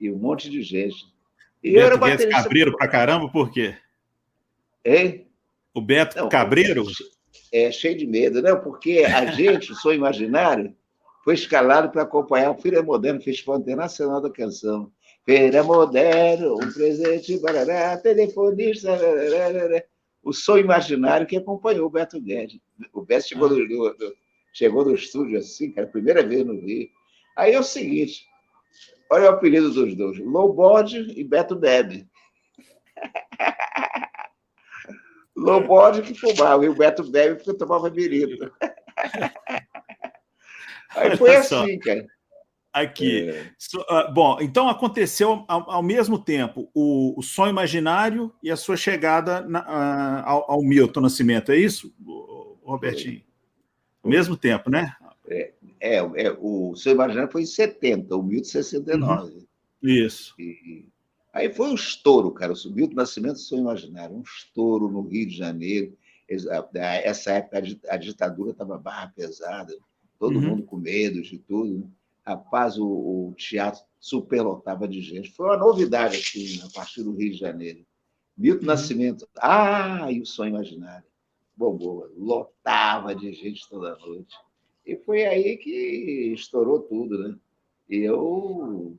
e 0.00 0.10
um 0.10 0.18
monte 0.18 0.50
de 0.50 0.60
gente. 0.60 1.06
E 1.62 1.70
Beto 1.70 1.78
eu 1.78 1.86
era 1.86 1.96
baterista. 1.96 2.42
Cabreiro 2.42 2.76
pra 2.76 2.88
caramba, 2.88 3.30
por 3.30 3.52
quê? 3.52 3.76
Hein? 4.84 5.28
O 5.72 5.80
Beto 5.80 6.16
não, 6.16 6.28
Cabreiro? 6.28 6.84
É, 7.52 7.70
cheio 7.70 7.96
de 7.96 8.08
medo, 8.08 8.42
não, 8.42 8.60
porque 8.60 9.04
a 9.06 9.26
gente, 9.26 9.70
o 9.70 9.76
Sou 9.76 9.94
Imaginário, 9.94 10.74
foi 11.24 11.34
escalado 11.34 11.90
para 11.90 12.02
acompanhar 12.02 12.50
o 12.50 12.60
Feira 12.60 12.82
Moderno, 12.82 13.20
Festival 13.20 13.58
Internacional 13.58 14.20
da 14.20 14.30
Canção. 14.30 14.92
Feira 15.24 15.64
Moderno, 15.64 16.54
um 16.54 16.72
presente, 16.72 17.38
barará, 17.38 17.96
telefonista, 17.96 18.90
barará, 18.90 19.82
o 20.22 20.32
Sou 20.32 20.58
Imaginário 20.58 21.26
que 21.26 21.36
acompanhou 21.36 21.86
o 21.86 21.90
Beto 21.90 22.20
Guedes. 22.20 22.60
O 22.92 23.02
Beto 23.02 23.28
chegou, 23.28 23.48
ah. 23.48 23.50
no, 23.50 24.14
chegou 24.52 24.84
no 24.84 24.94
estúdio 24.94 25.38
assim, 25.38 25.72
cara, 25.72 25.86
primeira 25.86 26.22
vez 26.22 26.44
no 26.44 26.60
Rio. 26.60 26.88
Aí 27.36 27.54
é 27.54 27.58
o 27.58 27.64
seguinte, 27.64 28.26
Olha 29.10 29.26
o 29.26 29.28
apelido 29.28 29.70
dos 29.70 29.94
dois: 29.94 30.18
Lowbody 30.18 31.18
e 31.18 31.24
Beto 31.24 31.54
Bebe. 31.54 32.08
Lowbody 35.36 36.02
que 36.02 36.14
fumava, 36.14 36.64
e 36.64 36.68
o 36.68 36.74
Beto 36.74 37.04
Bebe 37.04 37.36
porque 37.36 37.54
tomava 37.54 37.90
birita. 37.90 38.52
Aí 40.96 41.16
foi 41.16 41.36
assim, 41.36 41.78
cara. 41.78 42.06
Aqui. 42.74 43.30
É. 43.30 43.52
Uh, 43.76 44.12
bom, 44.12 44.38
então 44.40 44.68
aconteceu 44.68 45.44
ao, 45.46 45.70
ao 45.70 45.82
mesmo 45.82 46.18
tempo 46.18 46.68
o, 46.74 47.16
o, 47.16 47.22
sonho 47.22 47.50
imaginário 47.50 48.34
e 48.42 48.50
a 48.50 48.56
sua 48.56 48.76
chegada 48.76 49.42
na, 49.42 49.60
uh, 49.60 50.28
ao, 50.28 50.50
ao, 50.50 50.62
Milton 50.62 51.02
Nascimento, 51.02 51.52
é 51.52 51.56
isso, 51.56 51.94
Robertinho? 52.64 53.22
Ao 54.02 54.10
mesmo 54.10 54.36
tempo, 54.36 54.68
né? 54.70 54.92
É, 55.28 55.52
é, 55.80 55.96
é, 55.98 56.36
o 56.40 56.74
sonho 56.74 56.94
imaginário 56.94 57.30
foi 57.30 57.42
em 57.42 57.46
70, 57.46 58.16
o 58.16 58.22
Milton 58.24 58.48
69. 58.48 59.32
Uhum. 59.32 59.46
Isso. 59.80 60.34
E, 60.36 60.86
aí 61.32 61.54
foi 61.54 61.68
um 61.68 61.74
estouro, 61.74 62.32
cara. 62.32 62.52
O 62.52 62.70
Milton 62.70 62.96
Nascimento 62.96 63.38
sonho 63.38 63.62
imaginário, 63.62 64.16
um 64.16 64.22
estouro 64.22 64.88
no 64.88 65.02
Rio 65.02 65.28
de 65.28 65.36
Janeiro. 65.36 65.96
Essa 67.04 67.34
época 67.34 67.62
a 67.88 67.96
ditadura 67.96 68.50
estava 68.50 68.78
barra 68.78 69.12
pesada, 69.14 69.72
todo 70.18 70.36
uhum. 70.36 70.42
mundo 70.42 70.62
com 70.64 70.76
medo 70.76 71.22
de 71.22 71.38
tudo. 71.38 71.78
Né? 71.78 71.86
Rapaz, 72.26 72.78
o, 72.78 72.86
o 72.86 73.34
teatro 73.36 73.82
superlotava 73.98 74.88
de 74.88 75.00
gente. 75.00 75.30
Foi 75.30 75.46
uma 75.46 75.56
novidade 75.56 76.16
assim, 76.16 76.60
a 76.62 76.70
partir 76.70 77.02
do 77.02 77.14
Rio 77.14 77.32
de 77.32 77.38
Janeiro. 77.38 77.84
Milton 78.36 78.60
uhum. 78.60 78.66
Nascimento, 78.66 79.28
ah, 79.40 80.10
e 80.10 80.20
o 80.20 80.26
sonho 80.26 80.50
imaginário. 80.50 81.06
Bombou, 81.56 82.10
lotava 82.16 83.14
de 83.14 83.32
gente 83.32 83.68
toda 83.68 83.96
noite. 83.96 84.34
E 84.84 84.96
foi 84.96 85.24
aí 85.24 85.56
que 85.56 86.32
estourou 86.34 86.80
tudo, 86.80 87.16
né? 87.18 87.36
E 87.88 87.98
eu 87.98 88.98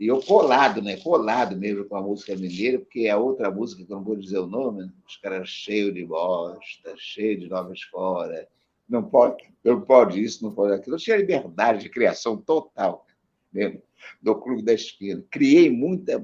e 0.00 0.06
eu 0.06 0.18
colado, 0.22 0.80
né? 0.80 0.96
Colado 0.96 1.54
mesmo 1.58 1.84
com 1.84 1.94
a 1.94 2.02
música 2.02 2.34
mineira, 2.34 2.78
porque 2.78 3.00
é 3.00 3.14
outra 3.14 3.50
música 3.50 3.84
que 3.84 3.92
eu 3.92 3.96
não 3.96 4.04
vou 4.04 4.16
dizer 4.16 4.38
o 4.38 4.46
nome, 4.46 4.84
né? 4.84 4.92
os 5.06 5.18
caras 5.18 5.46
cheios 5.46 5.92
de 5.92 6.06
bosta, 6.06 6.94
cheio 6.96 7.38
de 7.38 7.48
novas 7.48 7.82
fora. 7.82 8.48
Não 8.90 9.04
pode, 9.04 9.44
não 9.62 9.80
pode 9.80 10.20
isso, 10.20 10.42
não 10.42 10.52
pode 10.52 10.74
aquilo. 10.74 10.96
Eu 10.96 11.00
tinha 11.00 11.16
liberdade 11.16 11.82
de 11.82 11.88
criação 11.88 12.36
total 12.36 13.06
mesmo, 13.52 13.80
do 14.20 14.34
Clube 14.34 14.62
da 14.62 14.72
Esquina. 14.72 15.24
Criei 15.30 15.70
muita, 15.70 16.22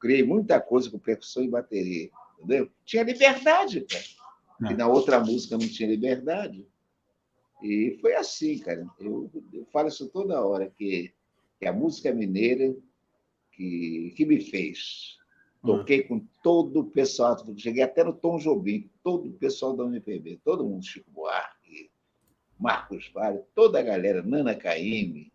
criei 0.00 0.22
muita 0.22 0.58
coisa 0.58 0.90
com 0.90 0.98
percussão 0.98 1.44
e 1.44 1.48
bateria, 1.48 2.08
entendeu? 2.38 2.70
Tinha 2.84 3.02
liberdade, 3.02 3.82
cara. 3.82 4.72
E 4.72 4.74
na 4.74 4.88
outra 4.88 5.20
música 5.20 5.56
não 5.56 5.68
tinha 5.68 5.88
liberdade. 5.88 6.66
E 7.62 7.98
foi 8.00 8.14
assim, 8.14 8.58
cara. 8.58 8.86
Eu, 8.98 9.30
eu 9.52 9.66
falo 9.66 9.88
isso 9.88 10.08
toda 10.08 10.44
hora, 10.44 10.72
que, 10.76 11.12
que 11.60 11.66
a 11.66 11.72
música 11.72 12.12
mineira 12.12 12.74
que, 13.52 14.14
que 14.16 14.24
me 14.24 14.40
fez. 14.40 15.18
Toquei 15.60 16.04
com 16.04 16.24
todo 16.42 16.80
o 16.80 16.90
pessoal, 16.90 17.36
cheguei 17.56 17.82
até 17.82 18.04
no 18.04 18.12
Tom 18.12 18.38
Jobim, 18.38 18.88
todo 19.02 19.28
o 19.28 19.32
pessoal 19.32 19.76
da 19.76 19.84
UNPB, 19.84 20.40
todo 20.44 20.64
mundo, 20.64 20.84
Chico 20.84 21.10
Buarque, 21.10 21.57
Marcos 22.58 23.10
Vale, 23.14 23.40
toda 23.54 23.78
a 23.78 23.82
galera, 23.82 24.22
Nana 24.22 24.54
Caime, 24.54 25.32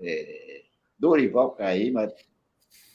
é, 0.00 0.64
Dorival 0.98 1.52
Caime, 1.52 2.12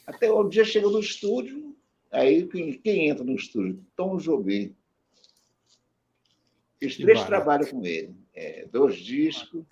até 0.05 0.31
um 0.31 0.47
dia 0.47 0.65
chegou 0.65 0.91
no 0.91 0.99
estúdio, 0.99 1.75
aí 2.11 2.47
quem, 2.47 2.73
quem 2.73 3.09
entra 3.09 3.23
no 3.23 3.35
estúdio? 3.35 3.83
Tom 3.95 4.17
Jobim. 4.17 4.75
Fiz 6.79 6.97
três 6.97 7.19
barato. 7.19 7.27
trabalhos 7.27 7.71
com 7.71 7.85
ele, 7.85 8.15
é, 8.33 8.65
dois 8.65 8.97
discos, 8.97 9.63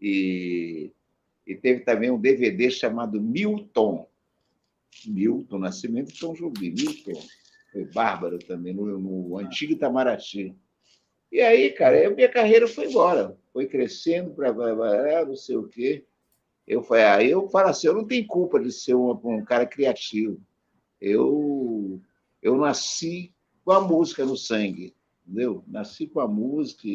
e, 0.00 0.92
e 1.46 1.54
teve 1.54 1.80
também 1.80 2.10
um 2.10 2.20
DVD 2.20 2.70
chamado 2.70 3.20
Milton, 3.20 4.08
Milton 5.06 5.58
Nascimento 5.58 6.12
e 6.12 6.16
São 6.16 6.32
Jobim. 6.32 6.70
Milton 6.70 7.20
foi 7.72 7.84
bárbaro 7.86 8.38
também, 8.38 8.72
no, 8.72 8.98
no 8.98 9.38
antigo 9.38 9.72
Itamaraty. 9.72 10.54
E 11.34 11.40
aí, 11.40 11.72
cara, 11.72 12.08
minha 12.10 12.28
carreira 12.28 12.68
foi 12.68 12.86
embora. 12.86 13.36
Foi 13.52 13.66
crescendo 13.66 14.32
para 14.32 14.52
não 15.26 15.34
sei 15.34 15.56
o 15.56 15.66
quê. 15.66 16.06
Eu 16.64 16.80
falei, 16.80 17.02
aí 17.02 17.30
eu 17.30 17.48
falo 17.48 17.70
assim, 17.70 17.88
eu 17.88 17.94
não 17.94 18.06
tenho 18.06 18.24
culpa 18.24 18.60
de 18.60 18.70
ser 18.70 18.94
um, 18.94 19.10
um 19.24 19.44
cara 19.44 19.66
criativo. 19.66 20.40
Eu, 21.00 22.00
eu 22.40 22.56
nasci 22.56 23.34
com 23.64 23.72
a 23.72 23.80
música 23.80 24.24
no 24.24 24.36
sangue, 24.36 24.94
entendeu? 25.26 25.64
Nasci 25.66 26.06
com 26.06 26.20
a 26.20 26.28
música. 26.28 26.88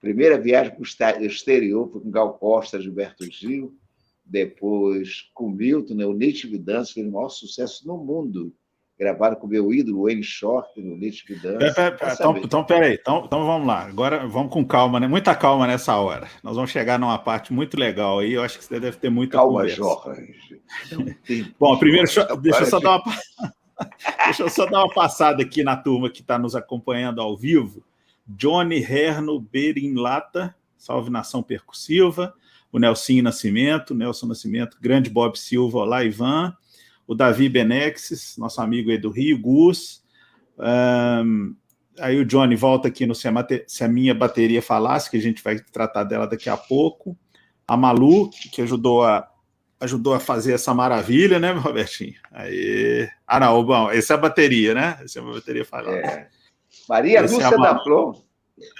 Primeira 0.00 0.36
viagem 0.40 0.74
para 0.74 0.82
o 1.22 1.24
exterior 1.24 1.88
foi 1.88 2.00
com 2.00 2.10
Gal 2.10 2.36
Costa, 2.38 2.80
Gilberto 2.80 3.24
Gil 3.30 3.78
depois 4.24 5.30
com 5.34 5.50
Milton, 5.50 5.94
né, 5.94 6.04
o 6.04 6.12
Native 6.12 6.58
Dance, 6.58 6.88
que 6.88 6.94
fez 6.94 7.06
o 7.06 7.12
maior 7.12 7.28
sucesso 7.28 7.86
no 7.86 7.96
mundo, 7.96 8.52
gravado 8.98 9.36
com 9.36 9.46
o 9.46 9.50
meu 9.50 9.72
ídolo, 9.72 10.04
Wayne 10.04 10.22
Short, 10.22 10.80
no 10.80 10.94
Native 10.94 11.34
Dance. 11.36 11.74
Pera, 11.74 11.92
pera, 11.92 12.12
então, 12.14 12.36
então, 12.36 12.64
peraí, 12.64 12.98
então, 13.00 13.22
então 13.26 13.46
vamos 13.46 13.66
lá, 13.66 13.86
agora 13.86 14.26
vamos 14.26 14.52
com 14.52 14.64
calma, 14.64 15.00
né? 15.00 15.08
muita 15.08 15.34
calma 15.34 15.66
nessa 15.66 15.96
hora. 15.96 16.28
Nós 16.42 16.56
vamos 16.56 16.70
chegar 16.70 16.98
numa 16.98 17.18
parte 17.18 17.52
muito 17.52 17.78
legal 17.78 18.20
aí, 18.20 18.32
eu 18.34 18.42
acho 18.42 18.58
que 18.58 18.64
você 18.64 18.78
deve 18.78 18.96
ter 18.96 19.10
muita 19.10 19.38
calma, 19.38 19.60
conversa. 19.60 19.76
Jorge. 19.76 20.62
Bom, 21.58 21.76
primeiro, 21.78 22.06
deixa, 22.06 22.36
deixa 22.36 22.60
eu 22.60 22.66
só 22.66 22.80
dar 22.80 22.96
uma... 22.96 23.02
Deixa 24.26 24.44
eu 24.44 24.48
só 24.48 24.64
dar 24.64 24.84
uma 24.84 24.94
passada 24.94 25.42
aqui 25.42 25.64
na 25.64 25.76
turma 25.76 26.08
que 26.08 26.20
está 26.20 26.38
nos 26.38 26.54
acompanhando 26.54 27.20
ao 27.20 27.36
vivo. 27.36 27.82
Johnny 28.24 28.80
Herno 28.80 29.40
Berinlata, 29.40 30.54
salve 30.76 31.10
nação 31.10 31.42
percussiva 31.42 32.32
o 32.72 32.78
Nelson 32.78 33.20
Nascimento, 33.22 33.94
Nelson 33.94 34.26
Nascimento, 34.26 34.78
grande 34.80 35.10
Bob 35.10 35.38
Silva, 35.38 35.80
olá, 35.80 36.02
Ivan, 36.02 36.56
o 37.06 37.14
Davi 37.14 37.48
Benexes, 37.48 38.36
nosso 38.38 38.60
amigo 38.60 38.90
aí 38.90 38.98
do 38.98 39.10
Rio, 39.10 39.38
Gus. 39.38 40.02
Um, 40.58 41.54
aí 41.98 42.18
o 42.18 42.24
Johnny 42.24 42.56
volta 42.56 42.88
aqui 42.88 43.06
no 43.06 43.14
se 43.14 43.28
a, 43.28 43.32
se 43.66 43.84
a, 43.84 43.88
Minha 43.88 44.14
Bateria 44.14 44.62
Falasse, 44.62 45.10
que 45.10 45.16
a 45.16 45.20
gente 45.20 45.42
vai 45.42 45.58
tratar 45.58 46.04
dela 46.04 46.26
daqui 46.26 46.48
a 46.48 46.56
pouco. 46.56 47.16
A 47.66 47.76
Malu, 47.76 48.30
que 48.30 48.62
ajudou 48.62 49.04
a, 49.04 49.28
ajudou 49.80 50.14
a 50.14 50.20
fazer 50.20 50.52
essa 50.52 50.72
maravilha, 50.74 51.38
né, 51.38 51.52
Robertinho? 51.52 52.14
Aí... 52.30 53.08
Ah, 53.26 53.40
não, 53.40 53.64
bom, 53.64 53.90
essa 53.90 54.14
é 54.14 54.16
a 54.16 54.20
bateria, 54.20 54.74
né? 54.74 54.98
Essa 55.02 55.18
é 55.18 55.22
a 55.22 55.24
bateria 55.24 55.64
Falasse. 55.64 56.08
É. 56.08 56.28
Maria 56.88 57.24
Esse 57.24 57.34
Lúcia 57.34 57.54
é 57.54 57.58
da 57.58 57.78
Flor. 57.82 58.22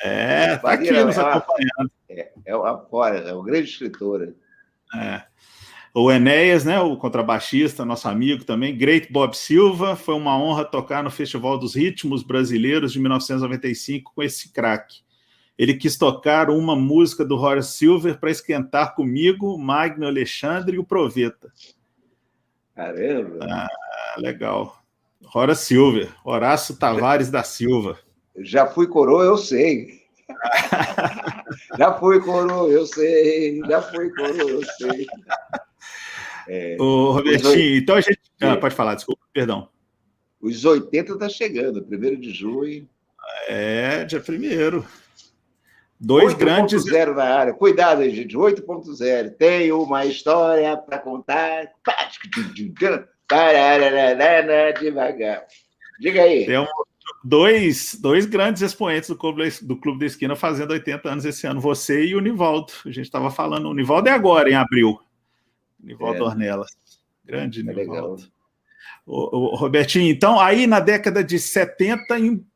É, 0.03 0.57
tá 0.57 0.73
aqui 0.73 0.91
nos 0.91 1.19
acompanhando. 1.19 1.91
É, 2.09 2.31
é, 2.45 2.57
uma, 2.57 2.87
é 3.09 3.33
uma 3.33 3.45
grande 3.45 3.69
escritora. 3.69 4.35
É. 4.95 5.23
O 5.95 6.11
Enéas, 6.11 6.65
né, 6.65 6.81
o 6.81 6.97
contrabaixista, 6.97 7.85
nosso 7.85 8.09
amigo 8.09 8.45
também, 8.45 8.77
Great 8.77 9.13
Bob 9.13 9.37
Silva, 9.37 9.95
foi 9.95 10.15
uma 10.15 10.39
honra 10.39 10.65
tocar 10.65 11.05
no 11.05 11.11
Festival 11.11 11.59
dos 11.59 11.75
Ritmos 11.75 12.23
Brasileiros 12.23 12.95
de 12.95 12.99
1995 12.99 14.13
com 14.15 14.23
esse 14.23 14.51
craque. 14.51 15.01
Ele 15.59 15.75
quis 15.75 15.99
tocar 15.99 16.49
uma 16.49 16.75
música 16.75 17.27
do 17.27 17.37
Horace 17.37 17.77
Silver 17.77 18.19
para 18.19 18.31
esquentar 18.31 18.95
comigo, 18.95 19.59
Magno 19.59 20.07
Alexandre 20.07 20.77
e 20.77 20.79
o 20.79 20.85
Proveta. 20.85 21.53
Caramba! 22.75 23.39
Ah, 23.43 23.69
legal. 24.17 24.83
Horace 25.35 25.67
Silver, 25.67 26.09
Horácio 26.25 26.75
Tavares 26.75 27.31
da 27.31 27.43
Silva. 27.43 27.99
Já 28.39 28.67
fui 28.67 28.87
coroa, 28.87 29.25
eu 29.25 29.37
sei. 29.37 30.01
já 31.77 31.93
fui 31.99 32.19
coroa, 32.21 32.71
eu 32.71 32.87
sei. 32.87 33.61
Já 33.69 33.83
fui 33.83 34.09
coroa, 34.11 34.51
eu 34.51 34.65
sei. 34.79 35.07
É, 36.49 36.77
Ô, 36.81 37.13
Robertinho, 37.13 37.77
então 37.77 37.97
a 37.97 38.01
gente. 38.01 38.21
Ah, 38.41 38.57
pode 38.57 38.75
falar, 38.75 38.95
desculpa, 38.95 39.23
perdão. 39.33 39.69
Os 40.41 40.65
80 40.65 41.13
está 41.13 41.29
chegando, 41.29 41.83
primeiro 41.83 42.17
de 42.17 42.33
junho. 42.33 42.89
É, 43.49 44.05
dia 44.05 44.21
primeiro. 44.21 44.85
Dois 45.99 46.31
8. 46.31 46.39
grandes. 46.39 46.85
8.0 46.85 47.15
na 47.15 47.25
área. 47.25 47.53
Cuidado, 47.55 48.03
gente. 48.11 48.37
8.0. 48.37 49.37
Tem 49.37 49.71
uma 49.71 50.05
história 50.05 50.77
para 50.77 50.99
contar. 50.99 51.71
Devagar. 54.81 55.45
Diga 56.01 56.23
aí. 56.23 56.45
Tem 56.45 56.59
um, 56.59 56.67
dois, 57.23 57.97
dois 58.01 58.27
grandes 58.27 58.63
expoentes 58.63 59.09
do 59.09 59.17
Clube, 59.17 59.49
do 59.63 59.77
Clube 59.77 60.01
da 60.01 60.07
Esquina 60.07 60.35
fazendo 60.35 60.73
80 60.73 61.09
anos 61.09 61.25
esse 61.25 61.47
ano, 61.47 61.61
você 61.61 62.05
e 62.05 62.17
o 62.17 62.21
Nivaldo. 62.21 62.73
A 62.85 62.89
gente 62.89 63.05
estava 63.05 63.31
falando, 63.31 63.69
o 63.69 63.75
Nivaldo 63.75 64.09
é 64.09 64.13
agora, 64.13 64.51
em 64.51 64.55
abril. 64.55 64.99
Nivaldo 65.83 66.21
é. 66.21 66.23
Ornelas. 66.23 66.71
Grande 67.25 67.61
é 67.61 67.75
Nivaldo. 67.75 68.31
O, 69.05 69.53
o, 69.53 69.57
Robertinho, 69.57 70.09
então, 70.11 70.39
aí 70.39 70.67
na 70.67 70.79
década 70.79 71.25
de 71.25 71.39
70, 71.39 72.05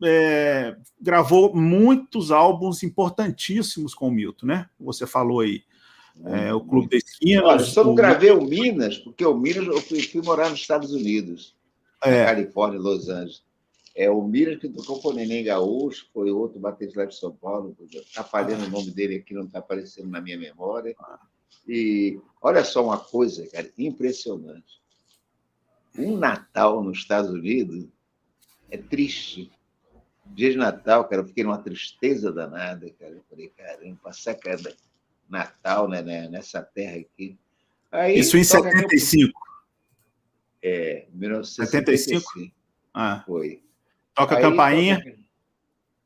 é, 0.05 0.77
gravou 1.01 1.55
muitos 1.55 2.31
álbuns 2.31 2.83
importantíssimos 2.83 3.95
com 3.95 4.09
o 4.09 4.13
Milton, 4.13 4.47
né? 4.47 4.71
Você 4.79 5.07
falou 5.07 5.41
aí. 5.41 5.63
É, 6.25 6.55
o 6.55 6.61
Clube 6.61 6.89
da 6.89 6.97
Esquina. 6.97 7.45
Olha, 7.45 7.61
só 7.61 7.85
não 7.85 7.95
gravei 7.95 8.31
o 8.31 8.43
Minas, 8.43 8.97
porque 8.97 9.25
o 9.25 9.37
Minas 9.37 9.67
eu 9.67 9.81
fui, 9.83 10.01
fui 10.03 10.23
morar 10.23 10.49
nos 10.49 10.61
Estados 10.61 10.93
Unidos, 10.93 11.55
é. 12.03 12.25
Califórnia, 12.25 12.79
Los 12.79 13.09
Angeles. 13.09 13.45
É, 13.95 14.11
o 14.11 14.23
Mira, 14.23 14.57
que 14.59 14.69
tocou 14.69 15.01
com 15.01 15.09
o 15.09 15.13
Neném 15.15 15.43
Gaúcho, 15.43 16.07
foi 16.13 16.31
outro 16.31 16.61
batista 16.61 17.01
lá 17.01 17.07
de 17.07 17.17
São 17.17 17.33
Paulo. 17.33 17.75
Está 17.91 18.23
falhando 18.23 18.67
o 18.67 18.71
nome 18.71 18.91
dele 18.91 19.17
aqui, 19.17 19.33
não 19.33 19.45
está 19.45 19.59
aparecendo 19.59 20.11
na 20.11 20.21
minha 20.21 20.37
memória. 20.37 20.95
E 21.69 22.21
olha 22.41 22.65
só 22.65 22.85
uma 22.85 22.99
coisa, 22.99 23.47
cara, 23.49 23.71
impressionante. 23.77 24.81
Um 25.99 26.17
Natal 26.17 26.83
nos 26.83 26.99
Estados 26.99 27.31
Unidos 27.31 27.87
é 28.71 28.77
triste. 28.77 29.51
Dia 30.27 30.51
de 30.51 30.57
Natal, 30.57 31.09
cara, 31.09 31.23
eu 31.23 31.27
fiquei 31.27 31.45
numa 31.45 31.59
tristeza 31.59 32.33
danada, 32.33 32.91
cara. 32.99 33.13
Eu 33.13 33.23
falei, 33.29 33.49
caramba, 33.49 34.13
sacada. 34.13 34.75
Natal, 35.29 35.89
né, 35.89 36.03
né, 36.03 36.29
nessa 36.29 36.63
terra 36.63 36.99
aqui. 36.99 37.37
Aí, 37.91 38.19
Isso 38.19 38.37
em 38.37 38.45
75? 38.45 39.33
É, 40.63 41.07
1975. 41.13 42.21
75? 42.21 42.55
Ah. 42.93 43.23
Foi. 43.27 43.63
Toca 44.15 44.37
a 44.37 44.41
campainha. 44.41 44.99
Toca, 44.99 45.17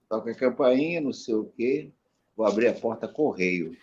toca 0.08 0.30
a 0.30 0.34
campainha, 0.34 1.00
não 1.00 1.12
sei 1.12 1.34
o 1.34 1.44
quê. 1.44 1.90
Vou 2.36 2.46
abrir 2.46 2.68
a 2.68 2.74
porta 2.74 3.06
correio. 3.06 3.76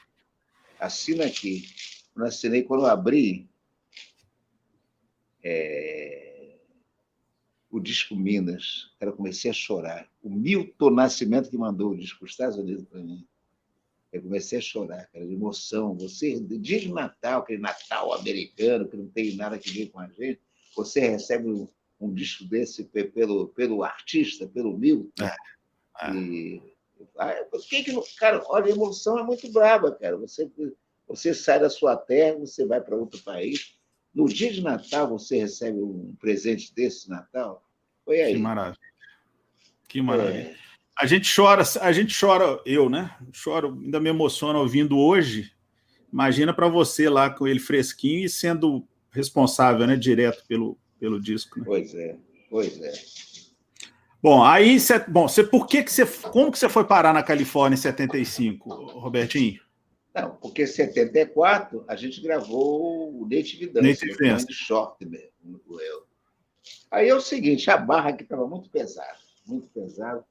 Assina 0.79 1.25
aqui. 1.25 1.67
Quando 2.13 2.27
assinei, 2.27 2.63
quando 2.63 2.81
eu 2.83 2.87
abri, 2.87 3.49
é, 5.43 6.57
o 7.69 7.79
disco 7.79 8.15
Minas, 8.15 8.91
cara, 8.99 9.11
comecei 9.11 9.51
a 9.51 9.53
chorar. 9.53 10.09
O 10.21 10.29
Milton 10.29 10.89
Nascimento 10.91 11.49
que 11.49 11.57
mandou 11.57 11.91
o 11.91 11.97
disco 11.97 12.25
Estados 12.25 12.57
Unidos 12.57 12.85
para 12.85 13.01
mim. 13.01 13.25
Eu 14.11 14.21
comecei 14.21 14.57
a 14.57 14.61
chorar, 14.61 15.07
cara, 15.07 15.25
de 15.25 15.33
emoção. 15.33 15.95
Você, 15.97 16.39
dia 16.39 16.79
de 16.79 16.91
Natal, 16.91 17.41
aquele 17.41 17.61
Natal 17.61 18.13
americano, 18.13 18.87
que 18.87 18.97
não 18.97 19.07
tem 19.07 19.35
nada 19.35 19.57
que 19.57 19.69
ver 19.69 19.87
com 19.89 19.99
a 19.99 20.07
gente, 20.07 20.41
você 20.75 21.01
recebe 21.01 21.47
um, 21.47 21.67
um 21.99 22.13
disco 22.13 22.45
desse 22.45 22.83
pelo, 22.85 23.49
pelo 23.49 23.83
artista, 23.83 24.47
pelo 24.47 24.77
Milton. 24.77 25.23
É, 25.23 25.35
é. 26.01 26.13
E, 26.15 26.61
que 27.67 27.83
que, 27.83 28.17
cara, 28.17 28.43
olha, 28.47 28.65
a 28.65 28.69
emoção 28.69 29.19
é 29.19 29.23
muito 29.23 29.51
brava, 29.51 29.91
cara. 29.91 30.17
Você, 30.17 30.49
você 31.07 31.33
sai 31.33 31.59
da 31.59 31.69
sua 31.69 31.95
terra, 31.95 32.39
você 32.39 32.65
vai 32.65 32.81
para 32.81 32.95
outro 32.95 33.21
país. 33.23 33.75
No 34.13 34.27
dia 34.27 34.51
de 34.51 34.61
Natal, 34.61 35.07
você 35.07 35.37
recebe 35.37 35.79
um 35.79 36.15
presente 36.19 36.73
desse 36.73 37.09
Natal. 37.09 37.63
Foi 38.03 38.21
aí. 38.21 38.33
Que 38.33 38.39
maravilha. 38.39 38.79
Que 39.87 40.01
maravilha. 40.01 40.39
É. 40.39 40.55
A 40.99 41.05
gente 41.05 41.33
chora, 41.33 41.63
a 41.81 41.91
gente 41.91 42.19
chora, 42.19 42.59
eu, 42.65 42.89
né? 42.89 43.15
Choro, 43.31 43.79
ainda 43.79 43.99
me 43.99 44.09
emociona 44.09 44.57
ouvindo 44.57 44.97
hoje. 44.97 45.51
Imagina 46.11 46.53
para 46.53 46.67
você 46.67 47.07
lá 47.07 47.29
com 47.29 47.47
ele 47.47 47.59
fresquinho 47.59 48.25
e 48.25 48.29
sendo 48.29 48.87
responsável, 49.11 49.85
né, 49.85 49.95
direto 49.95 50.43
pelo, 50.47 50.77
pelo 50.99 51.21
disco. 51.21 51.59
Né? 51.59 51.65
Pois 51.65 51.93
é, 51.93 52.17
pois 52.49 52.81
é. 52.81 52.93
Bom, 54.21 54.43
aí, 54.43 54.79
cê, 54.79 54.99
bom, 55.07 55.27
você, 55.27 55.43
por 55.43 55.67
que 55.67 55.83
que 55.83 55.91
você, 55.91 56.05
como 56.05 56.51
que 56.51 56.57
você 56.57 56.67
foi 56.67 56.83
parar 56.83 57.13
na 57.13 57.21
Califórnia 57.21 57.75
em 57.75 57.79
75, 57.79 58.67
Robertinho? 58.99 59.59
Não, 60.13 60.31
porque 60.35 60.63
em 60.63 60.67
74 60.67 61.85
a 61.87 61.95
gente 61.95 62.19
gravou 62.21 63.21
o 63.21 63.27
Native 63.29 63.67
Dance, 63.67 63.87
Native 63.87 64.17
Dance. 64.17 64.51
short 64.51 65.05
mesmo. 65.05 65.29
Aí 66.89 67.07
é 67.07 67.13
o 67.13 67.21
seguinte, 67.21 67.69
a 67.69 67.77
barra 67.77 68.09
aqui 68.09 68.23
estava 68.23 68.47
muito 68.47 68.69
pesada, 68.69 69.19
muito 69.45 69.67
pesada. 69.67 70.25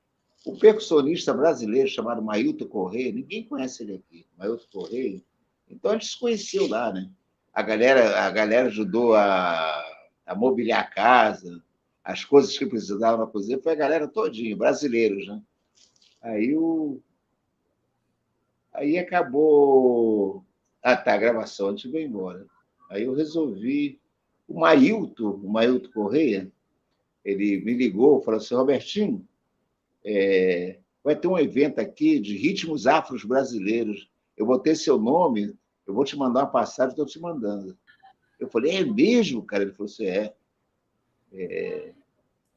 O 0.44 0.58
percussionista 0.58 1.32
brasileiro 1.32 1.88
chamado 1.88 2.22
Mailton 2.22 2.66
Correia, 2.66 3.12
ninguém 3.12 3.44
conhece 3.44 3.84
ele 3.84 3.94
aqui, 3.94 4.26
Mailton 4.36 4.66
Correia. 4.72 5.22
Então 5.68 5.92
a 5.92 5.94
gente 5.94 6.06
se 6.06 6.18
conheceu 6.18 6.68
lá, 6.68 6.92
né? 6.92 7.08
A 7.52 7.62
galera, 7.62 8.20
a 8.20 8.30
galera 8.30 8.68
ajudou 8.68 9.14
a, 9.14 9.84
a 10.26 10.34
mobiliar 10.34 10.80
a 10.80 10.84
casa, 10.84 11.62
as 12.06 12.24
coisas 12.24 12.56
que 12.56 12.64
precisavam 12.64 13.26
cozinha, 13.26 13.60
foi 13.60 13.72
a 13.72 13.76
galera 13.76 14.06
todinha, 14.06 14.56
brasileiros, 14.56 15.26
né? 15.26 15.42
Aí 16.22 16.56
o. 16.56 17.00
Aí 18.72 18.96
acabou. 18.96 20.44
Ah, 20.80 20.96
tá, 20.96 21.14
a 21.14 21.18
gravação, 21.18 21.68
a 21.68 21.70
gente 21.72 21.88
veio 21.88 22.06
embora. 22.06 22.46
Aí 22.88 23.02
eu 23.02 23.12
resolvi. 23.12 24.00
O 24.46 24.60
Mailton, 24.60 25.40
o 25.42 25.50
Mailton 25.50 25.90
Correia, 25.90 26.48
ele 27.24 27.60
me 27.64 27.74
ligou, 27.74 28.22
falou 28.22 28.38
assim: 28.38 28.54
Robertinho, 28.54 29.26
é, 30.04 30.78
vai 31.02 31.16
ter 31.16 31.26
um 31.26 31.36
evento 31.36 31.80
aqui 31.80 32.20
de 32.20 32.36
ritmos 32.36 32.86
afros 32.86 33.24
brasileiros. 33.24 34.08
Eu 34.36 34.46
vou 34.46 34.60
ter 34.60 34.76
seu 34.76 34.96
nome, 34.96 35.52
eu 35.84 35.92
vou 35.92 36.04
te 36.04 36.16
mandar 36.16 36.44
uma 36.44 36.50
passagem, 36.52 36.90
estou 36.90 37.04
te 37.04 37.18
mandando. 37.18 37.76
Eu 38.38 38.48
falei, 38.48 38.76
é 38.76 38.84
mesmo, 38.84 39.42
cara? 39.42 39.64
Ele 39.64 39.72
falou 39.72 39.90
assim, 39.90 40.06
é. 40.06 40.32
É. 41.32 41.92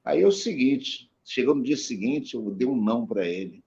Aí 0.03 0.21
é 0.21 0.27
o 0.27 0.31
seguinte, 0.31 1.11
chegou 1.23 1.53
no 1.53 1.63
dia 1.63 1.77
seguinte, 1.77 2.35
eu 2.35 2.49
dei 2.51 2.67
um 2.67 2.75
não 2.75 3.05
para 3.05 3.27
ele. 3.27 3.63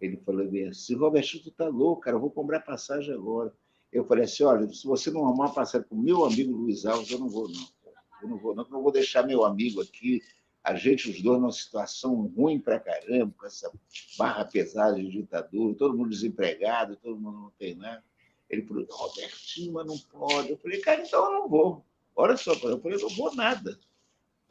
Ele 0.00 0.16
falou 0.18 0.46
assim, 0.68 0.94
Roberto, 0.96 1.42
tu 1.42 1.50
tá 1.50 1.68
louco, 1.68 2.02
cara, 2.02 2.16
eu 2.16 2.20
vou 2.20 2.30
comprar 2.30 2.60
passagem 2.60 3.14
agora. 3.14 3.54
Eu 3.92 4.04
falei 4.04 4.24
assim, 4.24 4.42
olha, 4.42 4.68
se 4.72 4.86
você 4.86 5.10
não 5.10 5.24
arrumar 5.24 5.50
passagem 5.50 5.86
o 5.90 5.96
meu 5.96 6.24
amigo 6.24 6.52
Luiz 6.52 6.84
Alves, 6.84 7.10
eu 7.10 7.18
não 7.18 7.28
vou, 7.28 7.48
não. 7.48 7.68
Eu 8.22 8.28
não 8.28 8.38
vou, 8.38 8.54
não, 8.54 8.64
eu 8.64 8.82
vou 8.82 8.92
deixar 8.92 9.26
meu 9.26 9.44
amigo 9.44 9.80
aqui, 9.80 10.20
a 10.62 10.74
gente, 10.74 11.10
os 11.10 11.20
dois, 11.20 11.40
numa 11.40 11.50
situação 11.50 12.32
ruim 12.36 12.58
para 12.58 12.78
caramba, 12.78 13.34
com 13.36 13.46
essa 13.46 13.70
barra 14.16 14.44
pesada 14.44 14.94
de 14.94 15.08
ditadura, 15.08 15.74
todo 15.74 15.96
mundo 15.96 16.10
desempregado, 16.10 16.96
todo 16.96 17.18
mundo 17.18 17.38
não 17.38 17.50
tem 17.58 17.74
nada. 17.74 18.02
Ele 18.48 18.62
falou, 18.62 18.86
Robertinho, 18.88 19.72
mas 19.72 19.86
não 19.86 19.98
pode. 19.98 20.50
Eu 20.50 20.58
falei, 20.58 20.80
cara, 20.80 21.02
então 21.02 21.24
eu 21.24 21.32
não 21.32 21.48
vou. 21.48 21.84
Olha 22.14 22.36
só, 22.36 22.52
eu 22.52 22.80
falei, 22.80 22.96
eu 22.96 23.00
não 23.02 23.08
vou 23.08 23.34
nada. 23.34 23.78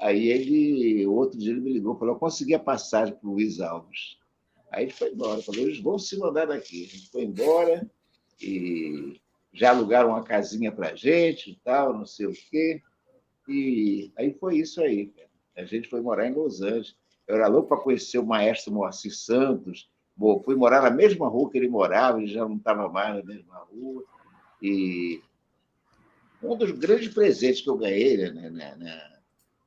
Aí 0.02 0.30
ele, 0.30 1.06
outro 1.06 1.38
dia 1.38 1.52
ele 1.52 1.62
me 1.62 1.72
ligou, 1.72 1.96
falou, 1.96 2.16
eu 2.16 2.20
consegui 2.20 2.56
a 2.56 2.60
passagem 2.60 3.14
para 3.14 3.30
o 3.30 3.34
Luiz 3.34 3.60
Alves. 3.60 4.18
Aí 4.72 4.86
ele 4.86 4.92
foi 4.92 5.12
embora, 5.12 5.42
falou, 5.42 5.62
eles 5.62 5.80
vão 5.80 6.00
se 6.00 6.18
mandar 6.18 6.48
daqui. 6.48 6.86
Gente 6.86 7.10
foi 7.12 7.24
embora 7.24 7.90
e 8.42 9.22
já 9.54 9.70
alugaram 9.70 10.10
uma 10.10 10.24
casinha 10.24 10.72
para 10.72 10.96
gente 10.96 11.52
e 11.52 11.56
tal, 11.64 11.94
não 11.94 12.06
sei 12.06 12.26
o 12.26 12.34
quê. 12.34 12.82
E 13.48 14.12
aí 14.18 14.34
foi 14.34 14.58
isso 14.58 14.82
aí. 14.82 15.14
A 15.56 15.66
gente 15.66 15.88
foi 15.88 16.02
morar 16.02 16.28
em 16.28 16.34
Los 16.34 16.62
Angeles. 16.62 16.96
Eu 17.28 17.36
era 17.36 17.48
louco 17.48 17.70
para 17.70 17.78
conhecer 17.78 18.18
o 18.18 18.26
maestro 18.26 18.74
Moacir 18.74 19.16
Santos, 19.16 19.88
Bom, 20.16 20.40
fui 20.44 20.56
morar 20.56 20.84
na 20.84 20.92
mesma 20.92 21.28
rua 21.28 21.50
que 21.50 21.58
ele 21.58 21.68
morava, 21.68 22.20
ele 22.20 22.28
já 22.28 22.48
não 22.48 22.58
estava 22.58 22.88
mais 22.90 23.16
na 23.16 23.24
mesma 23.24 23.58
rua. 23.58 24.04
E 24.62 25.22
um 26.44 26.56
dos 26.56 26.72
grandes 26.72 27.12
presentes 27.14 27.62
que 27.62 27.70
eu 27.70 27.78
ganhei 27.78 28.18
né, 28.18 28.50
né, 28.50 28.76
né, 28.78 29.11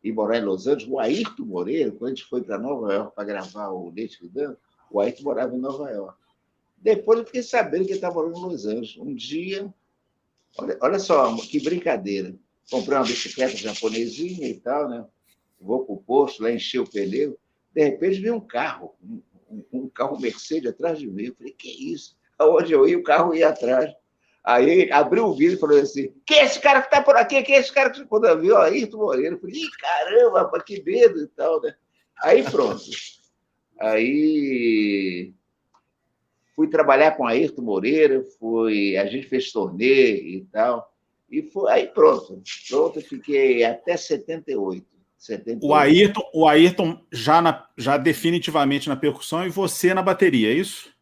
em 0.04 0.12
morar 0.12 0.36
em 0.38 0.44
Los 0.44 0.66
Angeles, 0.66 0.86
o 0.86 1.00
Ayrton 1.00 1.46
Moreira, 1.46 1.90
quando 1.90 2.04
a 2.04 2.14
gente 2.14 2.26
foi 2.26 2.42
para 2.42 2.58
Nova 2.58 2.92
York 2.92 3.14
para 3.14 3.24
gravar 3.24 3.70
o 3.70 3.90
Leite 3.90 4.28
Dan, 4.28 4.54
o 4.90 5.00
Ayrton 5.00 5.22
morava 5.22 5.56
em 5.56 5.58
Nova 5.58 5.90
York. 5.90 6.18
Depois 6.76 7.20
eu 7.20 7.24
fiquei 7.24 7.42
sabendo 7.42 7.86
que 7.86 7.92
ele 7.92 7.94
estava 7.94 8.16
morando 8.16 8.36
em 8.36 8.42
Los 8.42 8.66
Angeles. 8.66 8.98
Um 8.98 9.14
dia, 9.14 9.72
olha, 10.58 10.78
olha 10.82 10.98
só 10.98 11.34
que 11.38 11.58
brincadeira. 11.58 12.34
Comprei 12.70 12.98
uma 12.98 13.06
bicicleta 13.06 13.56
japonesinha 13.56 14.46
e 14.46 14.60
tal, 14.60 14.90
né? 14.90 15.06
Vou 15.58 15.86
para 15.86 15.94
o 15.94 16.02
posto, 16.02 16.42
lá 16.42 16.50
encher 16.50 16.80
o 16.80 16.88
pneu. 16.88 17.38
De 17.72 17.82
repente, 17.82 18.20
veio 18.20 18.34
um 18.34 18.40
carro, 18.40 18.94
um 19.72 19.88
carro 19.88 20.20
Mercedes 20.20 20.70
atrás 20.70 20.98
de 20.98 21.06
mim. 21.06 21.24
Eu 21.24 21.34
falei, 21.34 21.52
que 21.52 21.92
isso? 21.92 22.14
Aonde 22.38 22.72
eu 22.72 22.86
ia, 22.86 22.98
o 22.98 23.02
carro 23.02 23.34
ia 23.34 23.48
atrás. 23.48 23.90
Aí 24.44 24.92
abriu 24.92 25.24
o 25.24 25.34
vidro 25.34 25.56
e 25.56 25.60
falou 25.60 25.80
assim: 25.80 26.12
quem 26.26 26.40
é 26.40 26.44
esse 26.44 26.60
cara 26.60 26.80
que 26.82 26.88
está 26.88 27.02
por 27.02 27.16
aqui? 27.16 27.42
Quem 27.42 27.56
é 27.56 27.60
esse 27.60 27.72
cara 27.72 27.88
que 27.88 28.04
quando 28.04 28.26
eu 28.26 28.38
vi, 28.38 28.52
ó, 28.52 28.60
Ayrton 28.60 28.98
Moreira? 28.98 29.34
Eu 29.34 29.40
falei, 29.40 29.56
Ih, 29.56 29.70
caramba, 29.80 30.62
que 30.64 30.82
medo 30.82 31.22
e 31.22 31.26
tal, 31.28 31.62
né? 31.62 31.74
Aí 32.22 32.42
pronto. 32.42 32.84
Aí 33.80 35.32
fui 36.54 36.68
trabalhar 36.68 37.12
com 37.12 37.26
Ayrton 37.26 37.62
Moreira, 37.62 38.22
fui, 38.38 38.96
a 38.98 39.06
gente 39.06 39.26
fez 39.26 39.50
torneio 39.50 40.26
e 40.26 40.46
tal. 40.52 40.92
E 41.30 41.42
foi, 41.42 41.72
aí 41.72 41.86
pronto. 41.86 42.42
Pronto, 42.68 43.00
fiquei 43.00 43.64
até 43.64 43.96
78. 43.96 44.86
78. 45.18 45.66
O 45.66 45.74
Ayrton, 45.74 46.30
o 46.34 46.46
Ayrton 46.46 47.00
já, 47.10 47.40
na, 47.40 47.66
já 47.78 47.96
definitivamente 47.96 48.90
na 48.90 48.96
percussão 48.96 49.46
e 49.46 49.48
você 49.48 49.94
na 49.94 50.02
bateria, 50.02 50.50
é 50.50 50.54
isso? 50.54 50.93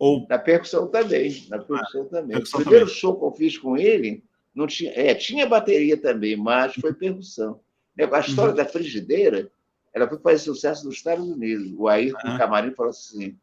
Ou... 0.00 0.26
Na 0.26 0.38
percussão 0.38 0.88
também. 0.88 1.46
Na 1.50 1.58
percussão 1.58 2.02
ah, 2.02 2.06
também. 2.06 2.36
Percussão 2.36 2.60
o 2.60 2.62
primeiro 2.62 2.86
também. 2.86 2.98
show 2.98 3.18
que 3.18 3.24
eu 3.26 3.32
fiz 3.32 3.58
com 3.58 3.76
ele, 3.76 4.24
não 4.54 4.66
tinha, 4.66 4.90
é, 4.92 5.14
tinha 5.14 5.46
bateria 5.46 5.96
também, 5.96 6.36
mas 6.36 6.74
foi 6.74 6.94
percussão. 6.94 7.60
A 7.98 8.20
história 8.20 8.52
uhum. 8.52 8.56
da 8.56 8.64
frigideira, 8.64 9.52
ela 9.92 10.08
foi 10.08 10.18
fazer 10.18 10.38
sucesso 10.38 10.86
nos 10.86 10.96
Estados 10.96 11.28
Unidos. 11.28 11.70
O 11.76 11.86
Ayrton 11.86 12.28
uhum. 12.28 12.38
Camarim 12.38 12.72
falou 12.72 12.90
assim: 12.90 13.36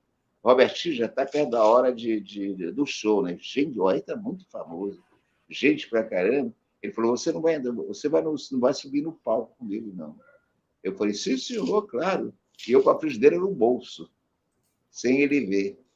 Robertinho, 0.43 0.95
já 0.95 1.05
está 1.05 1.27
perto 1.27 1.51
da 1.51 1.63
hora 1.63 1.93
de, 1.93 2.19
de, 2.19 2.71
do 2.71 2.87
show, 2.87 3.21
né? 3.21 3.37
Gente, 3.39 3.79
o 3.79 3.87
Ayrton 3.87 4.13
é 4.13 4.15
muito 4.15 4.49
famoso. 4.49 4.99
Gente 5.47 5.87
pra 5.87 6.03
caramba. 6.03 6.51
Ele 6.81 6.91
falou: 6.91 7.15
você 7.15 7.31
não 7.31 7.41
vai 7.41 7.55
andar, 7.55 7.71
você 7.71 8.09
vai, 8.09 8.23
não, 8.23 8.33
não 8.51 8.59
vai 8.59 8.73
subir 8.73 9.03
no 9.03 9.11
palco 9.11 9.55
comigo, 9.59 9.93
não. 9.95 10.17
Eu 10.83 10.95
falei: 10.95 11.13
sim, 11.13 11.37
senhor, 11.37 11.83
claro. 11.83 12.33
E 12.67 12.71
eu 12.71 12.81
com 12.81 12.89
a 12.89 12.99
frigideira 12.99 13.37
no 13.37 13.53
bolso, 13.53 14.09
sem 14.89 15.21
ele 15.21 15.45
ver. 15.45 15.86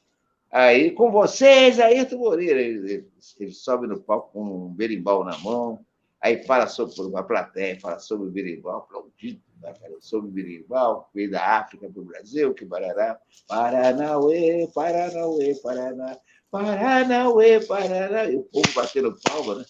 Aí, 0.52 0.90
com 0.90 1.10
vocês, 1.10 1.80
Ayrton 1.80 2.18
Moreira. 2.18 2.60
Ele, 2.60 3.06
ele, 3.40 3.52
sobe 3.52 3.86
no 3.86 3.98
palco 3.98 4.32
com 4.34 4.66
um 4.66 4.68
berimbau 4.68 5.24
na 5.24 5.38
mão, 5.38 5.82
aí 6.20 6.44
fala 6.44 6.66
sobre 6.66 7.00
uma 7.00 7.22
plateia, 7.22 7.80
fala 7.80 7.98
sobre 7.98 8.28
o 8.28 8.30
berimbau, 8.30 8.80
aplaudido, 8.80 9.40
né, 9.62 9.72
sobre 10.00 10.28
o 10.28 10.32
berimbau, 10.32 11.08
veio 11.14 11.30
da 11.30 11.58
África 11.58 11.88
para 11.88 12.02
o 12.02 12.04
Brasil, 12.04 12.52
que 12.52 12.66
barará. 12.66 13.18
Paranauê, 13.48 14.68
Paranauê, 14.74 15.54
Paraná, 15.54 16.18
Paranauê, 16.50 17.60
Paraná. 17.60 18.26
E 18.26 18.36
o 18.36 18.42
povo 18.42 18.68
batendo 18.74 19.16
palma, 19.24 19.54
né? 19.54 19.64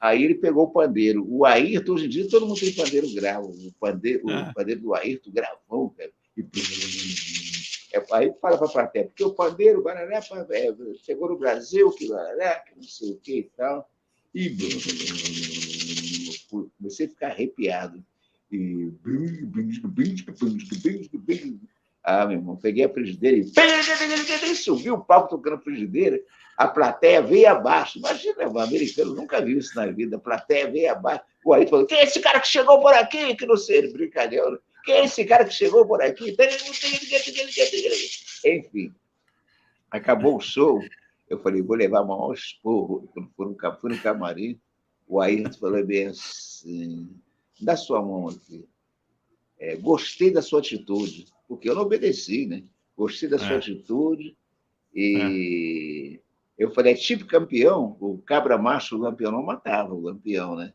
Aí 0.00 0.24
ele 0.24 0.36
pegou 0.36 0.64
o 0.64 0.70
pandeiro. 0.70 1.26
O 1.28 1.44
Ayrton, 1.44 1.92
hoje 1.92 2.06
em 2.06 2.08
dia, 2.08 2.30
todo 2.30 2.46
mundo 2.46 2.58
tem 2.58 2.72
pandeiro 2.72 3.12
gravo. 3.14 3.48
O 3.48 3.72
pandeiro, 3.78 4.30
ah. 4.30 4.48
o 4.50 4.54
pandeiro 4.54 4.80
do 4.80 4.94
Ayrton 4.94 5.30
gravou, 5.30 5.90
cara. 5.90 6.10
E... 6.36 7.57
É, 7.92 8.04
aí 8.12 8.32
fala 8.40 8.58
para 8.58 8.66
a 8.66 8.70
plateia, 8.70 9.06
porque 9.06 9.24
o 9.24 9.32
pandeiro, 9.32 9.80
o 9.80 9.82
Guaraná, 9.82 10.16
é, 10.50 10.74
chegou 11.02 11.28
no 11.28 11.38
Brasil, 11.38 11.90
que 11.92 12.08
Guaraná, 12.08 12.56
que 12.56 12.76
não 12.76 12.82
sei 12.82 13.12
o 13.12 13.16
que 13.16 13.38
e 13.38 13.50
tal. 13.56 13.90
E 14.34 14.56
comecei 16.78 17.06
a 17.06 17.08
ficar 17.08 17.28
arrepiado. 17.28 18.04
E. 18.52 18.90
Ah, 22.04 22.26
meu 22.26 22.38
irmão, 22.38 22.56
peguei 22.56 22.84
a 22.84 22.88
frigideira 22.88 23.36
e 23.36 24.56
subiu 24.56 24.94
o 24.94 25.04
palco 25.04 25.28
tocando 25.28 25.62
frigideira. 25.62 26.20
A 26.56 26.66
plateia 26.66 27.22
veio 27.22 27.48
abaixo. 27.48 27.98
Imagina, 27.98 28.48
o 28.48 28.58
americano 28.58 29.14
nunca 29.14 29.40
viu 29.40 29.58
isso 29.58 29.76
na 29.76 29.86
vida. 29.86 30.16
A 30.16 30.20
plateia 30.20 30.70
veio 30.70 30.90
abaixo. 30.90 31.22
O 31.44 31.52
aí 31.52 31.66
falou: 31.66 31.86
quem 31.86 31.98
é 31.98 32.04
esse 32.04 32.20
cara 32.20 32.40
que 32.40 32.48
chegou 32.48 32.80
por 32.80 32.92
aqui? 32.94 33.34
Que 33.34 33.46
não 33.46 33.56
sei, 33.56 33.92
brincadeira. 33.92 34.58
Quem 34.84 34.94
é 34.94 35.04
esse 35.04 35.24
cara 35.24 35.44
que 35.44 35.54
chegou 35.54 35.86
por 35.86 36.00
aqui? 36.02 36.34
Enfim, 38.44 38.94
acabou 39.90 40.36
o 40.36 40.40
show. 40.40 40.82
Eu 41.28 41.38
falei: 41.40 41.62
vou 41.62 41.76
levar 41.76 42.04
maior 42.04 42.32
esporro. 42.32 43.08
Quando 43.12 43.30
fui 43.36 43.46
no, 43.46 43.76
fui 43.80 43.90
no 43.90 44.00
camarim, 44.00 44.58
o 45.06 45.20
Ayrton 45.20 45.58
falou 45.58 45.84
bem 45.84 46.08
assim: 46.08 47.08
dá 47.60 47.76
sua 47.76 48.02
mão 48.02 48.28
aqui. 48.28 48.66
É, 49.58 49.76
gostei 49.76 50.30
da 50.30 50.40
sua 50.40 50.60
atitude, 50.60 51.26
porque 51.48 51.68
eu 51.68 51.74
não 51.74 51.82
obedeci, 51.82 52.46
né? 52.46 52.62
Gostei 52.96 53.28
da 53.28 53.38
sua 53.38 53.54
é. 53.54 53.56
atitude 53.56 54.36
e 54.94 56.16
é. 56.16 56.64
eu 56.64 56.70
falei, 56.72 56.92
é 56.92 56.96
tipo 56.96 57.26
campeão, 57.26 57.96
o 58.00 58.18
cabra 58.18 58.56
macho, 58.56 58.96
o 58.96 59.00
lampião 59.00 59.32
não 59.32 59.42
matava 59.42 59.94
o 59.94 60.00
lampião, 60.00 60.56
né? 60.56 60.72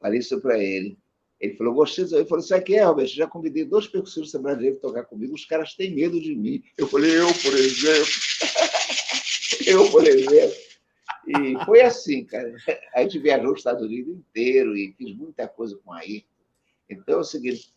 Falei 0.00 0.18
isso 0.18 0.40
para 0.40 0.58
ele. 0.58 0.98
Ele 1.42 1.56
falou, 1.56 1.74
gostei. 1.74 2.04
Ele 2.04 2.24
falou, 2.24 2.40
sabe 2.40 2.62
o 2.62 2.64
que 2.64 2.76
é, 2.76 2.84
Roberto? 2.84 3.08
Já 3.08 3.26
convidei 3.26 3.64
dois 3.64 3.88
percussores 3.88 4.30
brasileiros 4.32 4.78
para 4.78 4.88
tocar 4.88 5.04
comigo, 5.04 5.34
os 5.34 5.44
caras 5.44 5.74
têm 5.74 5.92
medo 5.92 6.20
de 6.20 6.36
mim. 6.36 6.62
Eu 6.78 6.86
falei, 6.86 7.18
eu, 7.18 7.26
por 7.26 7.52
exemplo. 7.52 8.12
eu, 9.66 9.90
por 9.90 10.06
exemplo. 10.06 10.56
E 11.26 11.64
foi 11.64 11.80
assim, 11.80 12.24
cara. 12.24 12.54
A 12.94 13.02
gente 13.02 13.18
viajou 13.18 13.52
os 13.52 13.58
Estados 13.58 13.82
Unidos 13.82 14.14
inteiro 14.14 14.76
e 14.76 14.94
fiz 14.96 15.16
muita 15.16 15.48
coisa 15.48 15.76
com 15.84 15.92
a 15.92 15.98
Ayrton. 15.98 16.28
Então 16.88 17.16
é 17.16 17.20
o 17.20 17.24
seguinte, 17.24 17.74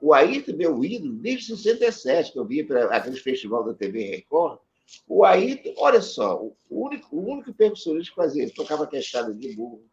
o 0.00 0.14
Ayrton, 0.14 0.56
meu 0.56 0.84
ídolo, 0.84 1.14
desde 1.14 1.56
67, 1.56 2.32
que 2.32 2.38
eu 2.38 2.44
via 2.44 2.64
para 2.64 2.96
aquele 2.96 3.16
festival 3.16 3.64
da 3.64 3.74
TV 3.74 4.10
Record, 4.10 4.60
o 5.08 5.24
Ayrton, 5.24 5.74
olha 5.78 6.00
só, 6.00 6.40
o 6.40 6.54
único, 6.70 7.16
o 7.16 7.32
único 7.32 7.52
percussionista 7.52 8.10
que 8.10 8.16
fazia, 8.16 8.54
tocava 8.54 8.86
queixada 8.86 9.34
de 9.34 9.56
burro, 9.56 9.89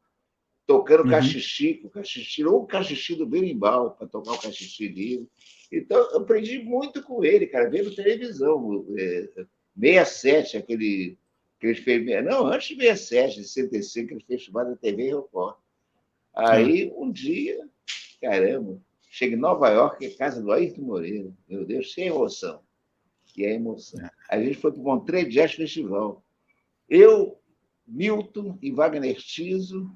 tocando 0.68 1.05
uhum. 1.05 1.09
cachixi, 1.09 1.82
o 1.86 1.89
cachixi, 1.89 2.43
ou 2.43 2.63
o 2.63 2.68
cachixi 2.68 3.15
do 3.15 3.26
berimbau, 3.26 3.91
para 3.91 4.05
tocar 4.05 4.34
o 4.34 4.39
cachixi 4.39 4.89
livre. 4.89 5.28
Então, 5.72 5.97
eu 6.11 6.20
aprendi 6.20 6.59
muito 6.59 7.01
com 7.01 7.24
ele, 7.24 7.47
cara, 7.47 7.70
vendo 7.70 7.95
televisão. 7.95 8.86
É, 8.97 9.30
67, 9.80 10.57
aquele 10.57 11.18
que 11.59 11.68
ele 11.68 11.76
fez. 11.76 12.26
Não, 12.26 12.45
antes 12.45 12.68
de 12.68 12.76
67, 12.76 13.43
65, 13.43 14.13
ele 14.13 14.24
fez 14.28 14.41
chamada 14.41 14.76
TV 14.76 15.15
Record. 15.15 15.55
Aí, 16.36 16.91
um 16.95 17.11
dia, 17.11 17.68
caramba, 18.22 18.80
chega 19.09 19.36
em 19.36 19.39
Nova 19.39 19.70
York, 19.70 20.05
é 20.05 20.09
casa 20.09 20.41
do 20.41 20.51
Ayrton 20.51 20.82
Moreira. 20.82 21.32
Meu 21.47 21.65
Deus, 21.65 21.93
sem 21.93 22.07
emoção. 22.07 22.61
E 23.36 23.45
é 23.45 23.53
emoção. 23.53 24.05
É. 24.05 24.11
A 24.30 24.41
gente 24.41 24.55
foi 24.57 24.72
para 24.72 24.82
o 24.82 24.84
Montreux 24.84 25.34
Jazz 25.34 25.53
Festival. 25.53 26.24
Eu, 26.89 27.39
Milton 27.88 28.57
e 28.61 28.72
Wagner 28.72 29.15
Tiso, 29.15 29.89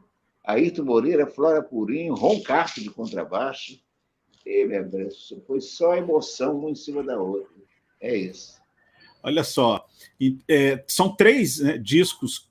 Ayrton 0.44 0.84
Moreira, 0.84 1.28
Flora 1.28 1.62
Purinho, 1.62 2.16
Ron 2.16 2.42
Carto 2.42 2.82
de 2.82 2.90
contrabaixo. 2.90 3.80
E, 4.46 4.68
Deus, 4.84 5.34
foi 5.46 5.62
só 5.62 5.96
emoção 5.96 6.58
uma 6.58 6.72
em 6.72 6.76
cima 6.76 7.04
da 7.04 7.20
outra. 7.20 7.52
É 8.00 8.16
isso. 8.16 8.60
Olha 9.24 9.44
só, 9.44 9.86
é, 10.48 10.84
são 10.88 11.16
três 11.16 11.60
né, 11.60 11.78
discos 11.78 12.50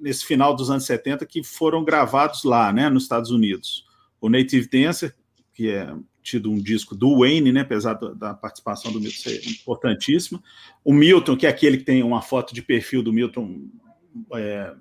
nesse 0.00 0.24
final 0.24 0.56
dos 0.56 0.70
anos 0.70 0.84
70 0.84 1.24
que 1.26 1.44
foram 1.44 1.84
gravados 1.84 2.42
lá, 2.42 2.72
né, 2.72 2.88
nos 2.88 3.04
Estados 3.04 3.30
Unidos. 3.30 3.86
O 4.20 4.28
Native 4.28 4.68
Dancer, 4.68 5.14
que 5.54 5.70
é 5.70 5.94
tido 6.22 6.50
um 6.50 6.58
disco 6.58 6.94
do 6.94 7.20
Wayne, 7.20 7.52
né, 7.52 7.60
apesar 7.60 7.94
da 7.94 8.34
participação 8.34 8.92
do 8.92 9.00
Milton 9.00 9.16
ser 9.16 9.48
importantíssima. 9.48 10.42
O 10.84 10.92
Milton, 10.92 11.36
que 11.36 11.46
é 11.46 11.48
aquele 11.48 11.78
que 11.78 11.84
tem 11.84 12.02
uma 12.02 12.20
foto 12.20 12.52
de 12.52 12.62
perfil 12.62 13.02
do 13.02 13.12
Milton 13.12 13.68
é, 14.34 14.74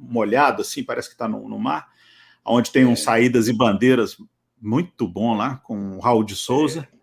molhado, 0.00 0.62
assim, 0.62 0.82
parece 0.82 1.08
que 1.08 1.14
está 1.14 1.28
no, 1.28 1.48
no, 1.48 1.58
mar, 1.58 1.88
onde 2.44 2.72
tem 2.72 2.84
é. 2.84 2.86
uns 2.86 3.02
saídas 3.02 3.48
e 3.48 3.52
bandeiras 3.52 4.16
muito 4.60 5.06
bom 5.06 5.36
lá, 5.36 5.56
com 5.56 5.96
o 5.96 6.00
Raul 6.00 6.24
de 6.24 6.34
Souza. 6.34 6.88
É. 6.92 7.00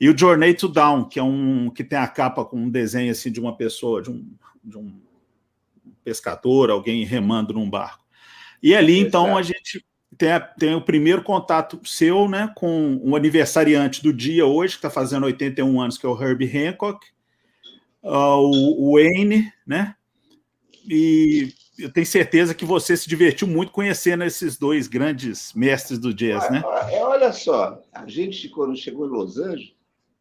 E 0.00 0.08
o 0.08 0.18
Journey 0.18 0.54
to 0.54 0.68
Down, 0.68 1.08
que 1.08 1.20
é 1.20 1.22
um 1.22 1.70
que 1.70 1.84
tem 1.84 1.98
a 1.98 2.08
capa 2.08 2.44
com 2.44 2.56
um 2.56 2.70
desenho 2.70 3.12
assim 3.12 3.30
de 3.30 3.40
uma 3.40 3.56
pessoa, 3.56 4.02
de 4.02 4.10
um, 4.10 4.26
de 4.62 4.76
um 4.76 5.00
pescador, 6.02 6.70
alguém 6.70 7.04
remando 7.04 7.54
num 7.54 7.70
barco. 7.70 8.04
E 8.60 8.74
ali, 8.74 8.98
então, 8.98 9.36
a 9.36 9.42
gente 9.42 9.84
tem, 10.16 10.32
a, 10.32 10.40
tem, 10.40 10.74
o 10.74 10.80
primeiro 10.80 11.22
contato 11.22 11.80
seu 11.84 12.28
né, 12.28 12.52
com 12.56 13.00
o 13.02 13.16
aniversariante 13.16 14.02
do 14.02 14.12
dia 14.12 14.46
hoje, 14.46 14.74
que 14.74 14.78
está 14.78 14.90
fazendo 14.90 15.26
81 15.26 15.80
anos, 15.80 15.98
que 15.98 16.06
é 16.06 16.08
o 16.08 16.20
Herbie 16.20 16.46
Hancock, 16.46 17.04
uh, 18.02 18.38
o, 18.38 18.90
o 18.90 18.94
Wayne, 18.94 19.52
né? 19.66 19.94
E 20.88 21.52
eu 21.82 21.92
tenho 21.92 22.06
certeza 22.06 22.54
que 22.54 22.64
você 22.64 22.96
se 22.96 23.08
divertiu 23.08 23.46
muito 23.46 23.72
conhecendo 23.72 24.24
esses 24.24 24.56
dois 24.56 24.86
grandes 24.86 25.52
mestres 25.52 25.98
do 25.98 26.14
jazz, 26.14 26.48
né? 26.50 26.62
É, 26.90 27.02
olha 27.02 27.32
só, 27.32 27.82
a 27.92 28.06
gente, 28.06 28.48
quando 28.48 28.76
chegou 28.76 29.06
em 29.06 29.10
Los 29.10 29.38
Angeles, 29.38 29.74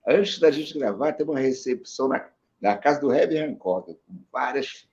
antes 0.07 0.39
da 0.39 0.49
gente 0.49 0.77
gravar, 0.77 1.13
teve 1.13 1.29
uma 1.29 1.39
recepção 1.39 2.07
na, 2.07 2.27
na 2.59 2.77
casa 2.77 2.99
do 2.99 3.13
Herbie 3.13 3.37
Hancock, 3.37 3.93
com 3.93 4.23
várias 4.31 4.87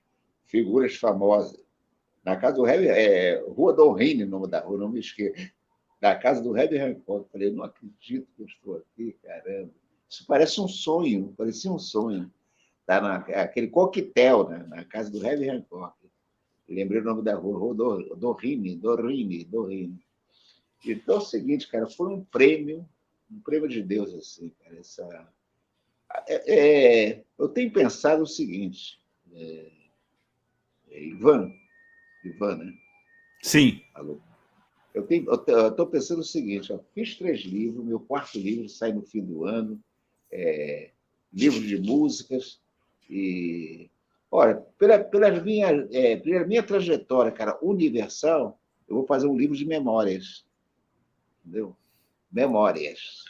figuras 0.45 0.95
famosas. 0.95 1.59
Na 2.23 2.35
casa 2.35 2.57
do 2.57 2.67
Herbie, 2.67 2.87
é, 2.89 3.43
Rua 3.47 3.73
Dorrine, 3.73 4.23
o 4.23 4.29
nome 4.29 4.47
da 4.47 4.59
rua, 4.59 4.77
não 4.77 4.89
me 4.89 4.99
esqueço. 4.99 5.51
Na 6.01 6.15
casa 6.15 6.41
do 6.41 6.57
Herbie 6.57 6.79
Hancock. 6.79 7.29
Falei, 7.31 7.51
não 7.51 7.63
acredito 7.63 8.27
que 8.35 8.41
eu 8.41 8.45
estou 8.45 8.77
aqui, 8.77 9.17
caramba. 9.23 9.71
Isso 10.09 10.25
parece 10.27 10.61
um 10.61 10.67
sonho, 10.67 11.33
parecia 11.37 11.71
um 11.71 11.79
sonho. 11.79 12.31
Tá 12.85 12.99
na, 12.99 13.17
aquele 13.17 13.67
coquetel, 13.67 14.49
né? 14.49 14.65
na 14.67 14.83
casa 14.83 15.11
do 15.11 15.23
Herbie 15.25 15.49
Hancock. 15.49 15.98
Lembrei 16.69 17.01
o 17.01 17.03
nome 17.03 17.23
da 17.23 17.35
rua, 17.35 17.75
Dorrine, 18.15 18.75
Dorrine, 18.75 19.43
Dorrine. 19.45 19.99
Então 20.85 21.15
é 21.15 21.17
o 21.17 21.21
seguinte, 21.21 21.67
cara, 21.67 21.89
foi 21.89 22.07
um 22.13 22.23
prêmio 22.23 22.87
um 23.31 23.39
prêmio 23.41 23.69
de 23.69 23.81
Deus, 23.81 24.13
assim, 24.13 24.51
cara. 24.63 24.77
Essa... 24.77 25.33
É, 26.27 27.11
é, 27.11 27.23
eu 27.37 27.47
tenho 27.49 27.71
pensado 27.71 28.23
o 28.23 28.27
seguinte, 28.27 28.99
é, 29.33 29.71
é 30.89 31.03
Ivan, 31.03 31.51
Ivan, 32.25 32.57
né? 32.57 32.73
Sim. 33.43 33.81
Alô? 33.93 34.19
Eu 34.93 35.07
estou 35.07 35.85
pensando 35.85 36.19
o 36.19 36.25
seguinte, 36.25 36.73
ó, 36.73 36.79
fiz 36.95 37.15
três 37.15 37.41
livros, 37.41 37.85
meu 37.85 37.99
quarto 37.99 38.39
livro 38.39 38.67
sai 38.67 38.91
no 38.91 39.03
fim 39.03 39.23
do 39.23 39.45
ano, 39.45 39.79
é, 40.31 40.89
livro 41.31 41.61
de 41.61 41.77
músicas, 41.77 42.59
e, 43.07 43.89
olha, 44.31 44.55
pela, 44.77 44.99
pela, 44.99 45.31
minha, 45.31 45.67
é, 45.91 46.17
pela 46.17 46.45
minha 46.45 46.63
trajetória, 46.63 47.31
cara, 47.31 47.57
universal, 47.61 48.59
eu 48.87 48.95
vou 48.95 49.05
fazer 49.05 49.27
um 49.27 49.37
livro 49.37 49.55
de 49.55 49.65
memórias, 49.65 50.45
entendeu? 51.45 51.75
memórias. 52.31 53.23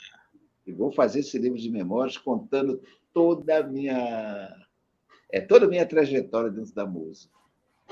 E 0.65 0.71
vou 0.71 0.91
fazer 0.91 1.19
esse 1.19 1.37
livro 1.37 1.57
de 1.57 1.69
memórias 1.69 2.17
contando 2.17 2.81
toda 3.13 3.59
a 3.59 3.63
minha 3.63 4.55
é 5.31 5.39
toda 5.39 5.65
a 5.65 5.69
minha 5.69 5.85
trajetória 5.85 6.49
dentro 6.49 6.73
da 6.73 6.87
música, 6.87 7.31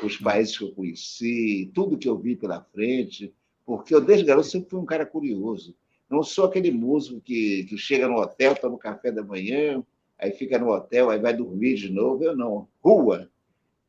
os 0.01 0.17
países 0.17 0.57
que 0.57 0.63
eu 0.63 0.73
conheci, 0.73 1.71
tudo 1.73 1.97
que 1.97 2.09
eu 2.09 2.17
vi 2.17 2.35
pela 2.35 2.61
frente, 2.61 3.31
porque 3.63 3.93
eu 3.93 4.01
desde 4.01 4.25
garoto 4.25 4.47
sempre 4.47 4.71
fui 4.71 4.79
um 4.79 4.85
cara 4.85 5.05
curioso. 5.05 5.75
Não 6.09 6.23
sou 6.23 6.45
aquele 6.45 6.71
músico 6.71 7.21
que, 7.21 7.65
que 7.65 7.77
chega 7.77 8.07
no 8.07 8.19
hotel, 8.19 8.55
toma 8.55 8.75
um 8.75 8.79
café 8.79 9.11
da 9.11 9.23
manhã, 9.23 9.83
aí 10.19 10.31
fica 10.31 10.57
no 10.57 10.71
hotel, 10.71 11.09
aí 11.09 11.19
vai 11.19 11.35
dormir 11.35 11.75
de 11.75 11.89
novo. 11.89 12.23
Eu 12.23 12.35
não. 12.35 12.67
Rua, 12.83 13.29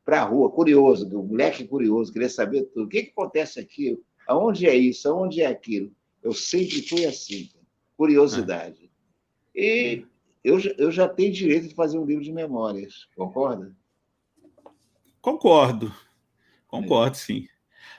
para 0.04 0.22
a 0.22 0.24
rua, 0.24 0.50
curioso, 0.50 1.08
moleque 1.10 1.66
curioso, 1.66 2.12
querer 2.12 2.28
saber 2.28 2.64
tudo. 2.64 2.86
O 2.86 2.88
que, 2.88 3.02
que 3.02 3.10
acontece 3.10 3.60
aqui? 3.60 4.00
Aonde 4.26 4.66
é 4.66 4.74
isso? 4.74 5.08
Aonde 5.08 5.42
é 5.42 5.46
aquilo? 5.46 5.92
Eu 6.22 6.32
sempre 6.32 6.82
fui 6.82 7.04
assim, 7.04 7.50
curiosidade. 7.96 8.90
E 9.54 10.04
eu, 10.42 10.58
eu 10.78 10.90
já 10.90 11.08
tenho 11.08 11.32
direito 11.32 11.68
de 11.68 11.74
fazer 11.74 11.98
um 11.98 12.04
livro 12.04 12.24
de 12.24 12.32
memórias, 12.32 13.06
concorda? 13.16 13.76
Concordo, 15.20 15.92
concordo, 16.66 17.16
é. 17.16 17.18
sim. 17.18 17.48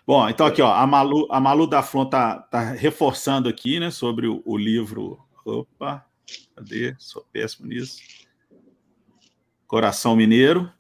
Bom, 0.08 0.28
então 0.28 0.48
aqui, 0.48 0.62
ó, 0.62 0.74
a 0.74 0.88
Malu, 0.88 1.28
a 1.30 1.40
Malu 1.40 1.68
da 1.68 1.84
Flon 1.84 2.06
tá, 2.06 2.40
tá 2.40 2.72
reforçando 2.72 3.48
aqui, 3.48 3.80
né, 3.80 3.92
sobre 3.92 4.28
o, 4.28 4.42
o 4.46 4.58
livro. 4.58 5.20
Opa, 5.46 6.09
cadê? 6.60 6.94
Sou 7.00 7.26
péssimo 7.32 7.68
nisso. 7.68 8.02
Coração 9.66 10.16
Mineiro. 10.16 10.72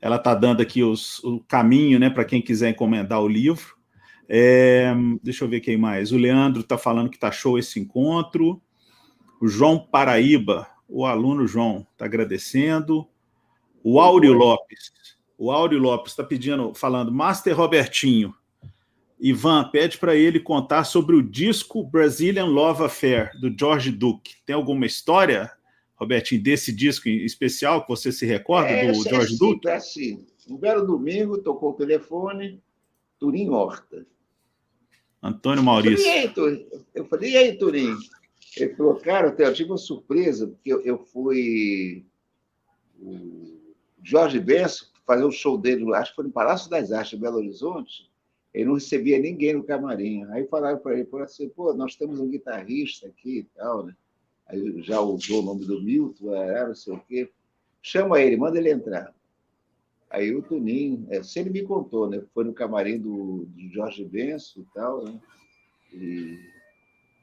Ela 0.00 0.18
tá 0.18 0.34
dando 0.34 0.60
aqui 0.60 0.82
os, 0.82 1.18
o 1.24 1.40
caminho, 1.40 1.98
né, 1.98 2.08
para 2.08 2.24
quem 2.24 2.40
quiser 2.40 2.70
encomendar 2.70 3.20
o 3.20 3.28
livro. 3.28 3.76
É, 4.28 4.92
deixa 5.22 5.44
eu 5.44 5.48
ver 5.48 5.60
quem 5.60 5.76
mais. 5.76 6.12
O 6.12 6.18
Leandro 6.18 6.60
está 6.60 6.78
falando 6.78 7.10
que 7.10 7.16
está 7.16 7.32
show 7.32 7.58
esse 7.58 7.80
encontro. 7.80 8.60
O 9.40 9.48
João 9.48 9.78
Paraíba. 9.78 10.68
o 10.88 11.04
aluno 11.04 11.46
João 11.46 11.86
está 11.92 12.04
agradecendo. 12.04 13.08
O 13.82 13.98
Áureo 13.98 14.32
Lopes. 14.32 14.92
O 15.38 15.50
Áureo 15.50 15.78
Lopes 15.78 16.12
está 16.12 16.22
pedindo, 16.22 16.72
falando, 16.74 17.12
Master 17.12 17.56
Robertinho. 17.56 18.34
Ivan, 19.18 19.70
pede 19.70 19.98
para 19.98 20.14
ele 20.14 20.38
contar 20.38 20.84
sobre 20.84 21.16
o 21.16 21.22
disco 21.22 21.82
Brazilian 21.82 22.46
Love 22.46 22.84
Affair, 22.84 23.30
do 23.40 23.54
George 23.56 23.90
Duke. 23.90 24.36
Tem 24.44 24.54
alguma 24.54 24.84
história, 24.84 25.50
Robertinho, 25.94 26.42
desse 26.42 26.70
disco 26.70 27.08
em 27.08 27.24
especial 27.24 27.82
que 27.82 27.88
você 27.88 28.12
se 28.12 28.26
recorda 28.26 28.68
é, 28.68 28.92
do 28.92 29.00
é 29.00 29.10
George 29.10 29.34
assim, 29.34 29.38
Duke? 29.38 29.68
É 29.68 29.74
assim. 29.74 30.26
Um 30.48 30.56
belo 30.56 30.86
domingo, 30.86 31.38
tocou 31.38 31.70
o 31.70 31.74
telefone, 31.74 32.62
Turim 33.18 33.48
Horta. 33.48 34.06
Antônio 35.22 35.62
Maurício. 35.62 36.06
Eu 36.94 37.04
falei, 37.06 37.32
e 37.32 37.36
aí, 37.36 37.58
Turim? 37.58 37.96
Ele 38.56 38.74
falou, 38.74 38.96
cara, 38.96 39.34
eu 39.36 39.54
tive 39.54 39.70
uma 39.70 39.78
surpresa, 39.78 40.46
porque 40.46 40.72
eu, 40.72 40.80
eu 40.82 40.98
fui. 40.98 42.04
O 43.00 43.58
Jorge 44.02 44.38
Benson 44.38 44.86
fazer 45.06 45.24
o 45.24 45.28
um 45.28 45.32
show 45.32 45.56
dele, 45.56 45.84
acho 45.94 46.10
que 46.10 46.16
foi 46.16 46.24
no 46.24 46.32
Palácio 46.32 46.68
das 46.68 46.90
Artes, 46.90 47.12
em 47.12 47.20
Belo 47.20 47.36
Horizonte. 47.36 48.10
Ele 48.56 48.64
não 48.64 48.74
recebia 48.74 49.18
ninguém 49.18 49.52
no 49.52 49.62
camarim. 49.62 50.24
Aí 50.30 50.46
falaram 50.46 50.78
para 50.78 50.94
ele, 50.94 51.04
falaram 51.04 51.26
assim, 51.30 51.46
pô, 51.50 51.74
nós 51.74 51.94
temos 51.94 52.18
um 52.18 52.26
guitarrista 52.26 53.06
aqui 53.06 53.40
e 53.40 53.44
tal, 53.54 53.84
né? 53.84 53.94
Aí 54.46 54.80
já 54.80 54.98
usou 54.98 55.42
o 55.42 55.44
nome 55.44 55.66
do 55.66 55.82
Milton, 55.82 56.34
era 56.34 56.68
não 56.68 56.74
sei 56.74 56.94
o 56.94 57.00
quê. 57.00 57.30
Chama 57.82 58.18
ele, 58.18 58.38
manda 58.38 58.56
ele 58.56 58.70
entrar. 58.70 59.14
Aí 60.08 60.34
o 60.34 60.40
Tuninho, 60.40 61.06
é, 61.10 61.22
se 61.22 61.38
ele 61.38 61.50
me 61.50 61.64
contou, 61.64 62.08
né? 62.08 62.22
Foi 62.32 62.44
no 62.44 62.54
camarim 62.54 62.98
do, 62.98 63.44
do 63.44 63.68
Jorge 63.74 64.02
Benson 64.06 64.60
e 64.60 64.66
tal, 64.72 65.04
né? 65.04 65.20
E 65.92 66.38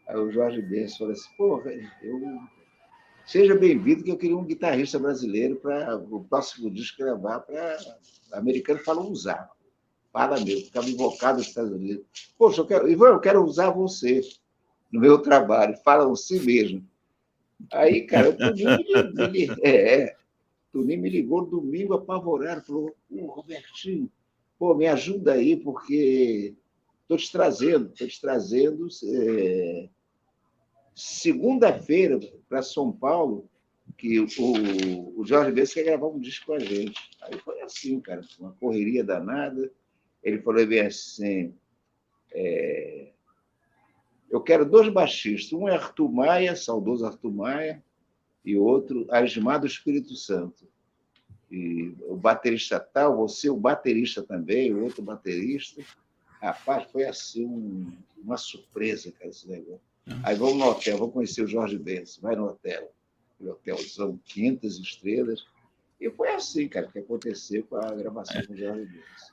aí 0.07 0.17
o 0.17 0.31
Jorge 0.31 0.61
Benson 0.61 0.99
falou 0.99 1.13
assim, 1.13 1.29
porra, 1.35 1.71
eu... 2.03 2.21
Seja 3.25 3.55
bem-vindo, 3.55 4.03
que 4.03 4.11
eu 4.11 4.17
queria 4.17 4.37
um 4.37 4.45
guitarrista 4.45 4.99
brasileiro 4.99 5.55
para 5.55 5.97
o 5.97 6.23
próximo 6.25 6.69
disco 6.69 6.99
gravar 6.99 7.39
para... 7.39 7.79
Americano 8.33 8.77
fala 8.81 9.01
usar. 9.01 9.49
Fala 10.13 10.39
mesmo, 10.39 10.65
ficava 10.65 10.87
invocado 10.87 11.39
nos 11.39 11.47
Estados 11.47 11.71
Unidos. 11.71 12.05
Poxa, 12.37 12.61
eu 12.61 12.67
quero, 12.67 12.87
Ivan, 12.87 13.07
eu 13.07 13.19
quero 13.19 13.43
usar 13.43 13.71
você 13.71 14.21
no 14.91 15.01
meu 15.01 15.17
trabalho. 15.17 15.75
Falam 15.83 16.15
si 16.15 16.39
mesmo. 16.39 16.87
Aí, 17.71 18.05
cara, 18.05 18.29
o 18.29 18.37
Tuninho 18.37 18.77
me, 18.77 19.29
me, 19.31 19.47
é, 19.65 20.01
é, 20.03 20.15
Tuninho 20.71 21.01
me 21.01 21.09
ligou 21.09 21.47
domingo 21.47 21.95
apavorado, 21.95 22.63
falou, 22.63 22.95
oh, 23.09 23.25
Robertinho, 23.25 24.07
pô, 24.59 24.75
me 24.75 24.85
ajuda 24.85 25.33
aí, 25.33 25.55
porque 25.55 26.53
estou 27.01 27.17
te 27.17 27.31
trazendo, 27.31 27.91
estou 27.91 28.07
te 28.07 28.21
trazendo 28.21 28.87
é, 29.05 29.89
segunda-feira 30.93 32.19
para 32.47 32.61
São 32.61 32.91
Paulo, 32.91 33.49
que 33.97 34.19
o, 34.19 34.27
o 35.17 35.25
Jorge 35.25 35.51
Bessa 35.51 35.73
quer 35.73 35.85
gravar 35.85 36.07
um 36.07 36.19
disco 36.19 36.47
com 36.47 36.53
a 36.53 36.59
gente. 36.59 36.99
Aí 37.23 37.39
foi 37.39 37.61
assim, 37.61 37.99
cara, 37.99 38.21
uma 38.39 38.51
correria 38.59 39.03
danada. 39.03 39.71
Ele 40.23 40.39
falou 40.39 40.65
bem 40.65 40.81
assim, 40.81 41.53
é, 42.31 43.09
eu 44.29 44.41
quero 44.41 44.65
dois 44.65 44.89
baixistas, 44.89 45.53
um 45.53 45.67
é 45.67 45.75
Arthur 45.75 46.11
Maia, 46.11 46.55
saudoso 46.55 47.05
Arthur 47.05 47.31
Maia, 47.31 47.83
e 48.43 48.57
outro 48.57 49.05
Arismar 49.09 49.59
do 49.59 49.67
Espírito 49.67 50.15
Santo. 50.15 50.67
E 51.51 51.95
o 52.07 52.15
baterista 52.15 52.79
tal, 52.79 53.17
você 53.17 53.49
o 53.49 53.55
baterista 53.55 54.23
também, 54.23 54.73
o 54.73 54.83
outro 54.83 55.03
baterista. 55.03 55.83
Rapaz, 56.41 56.91
foi 56.91 57.05
assim 57.05 57.45
um, 57.45 57.95
uma 58.17 58.37
surpresa, 58.37 59.11
cara, 59.11 59.29
esse 59.29 59.47
negócio. 59.47 59.79
Aí 60.23 60.35
vamos 60.35 60.55
no 60.55 60.65
hotel, 60.65 60.97
vamos 60.97 61.13
conhecer 61.13 61.43
o 61.43 61.47
Jorge 61.47 61.77
Benson, 61.77 62.21
vai 62.21 62.35
no 62.35 62.47
hotel. 62.47 62.91
O 63.39 63.49
hotel 63.49 63.77
são 63.77 64.19
500 64.25 64.79
estrelas. 64.79 65.45
E 66.01 66.09
foi 66.09 66.29
assim, 66.29 66.67
cara, 66.67 66.87
que 66.87 66.99
aconteceu 66.99 67.63
com 67.65 67.77
a 67.77 67.93
gravação 67.93 68.41
é. 68.41 68.45
com 68.45 68.53
o 68.53 68.57
Jorge 68.57 68.85
Benson. 68.85 69.32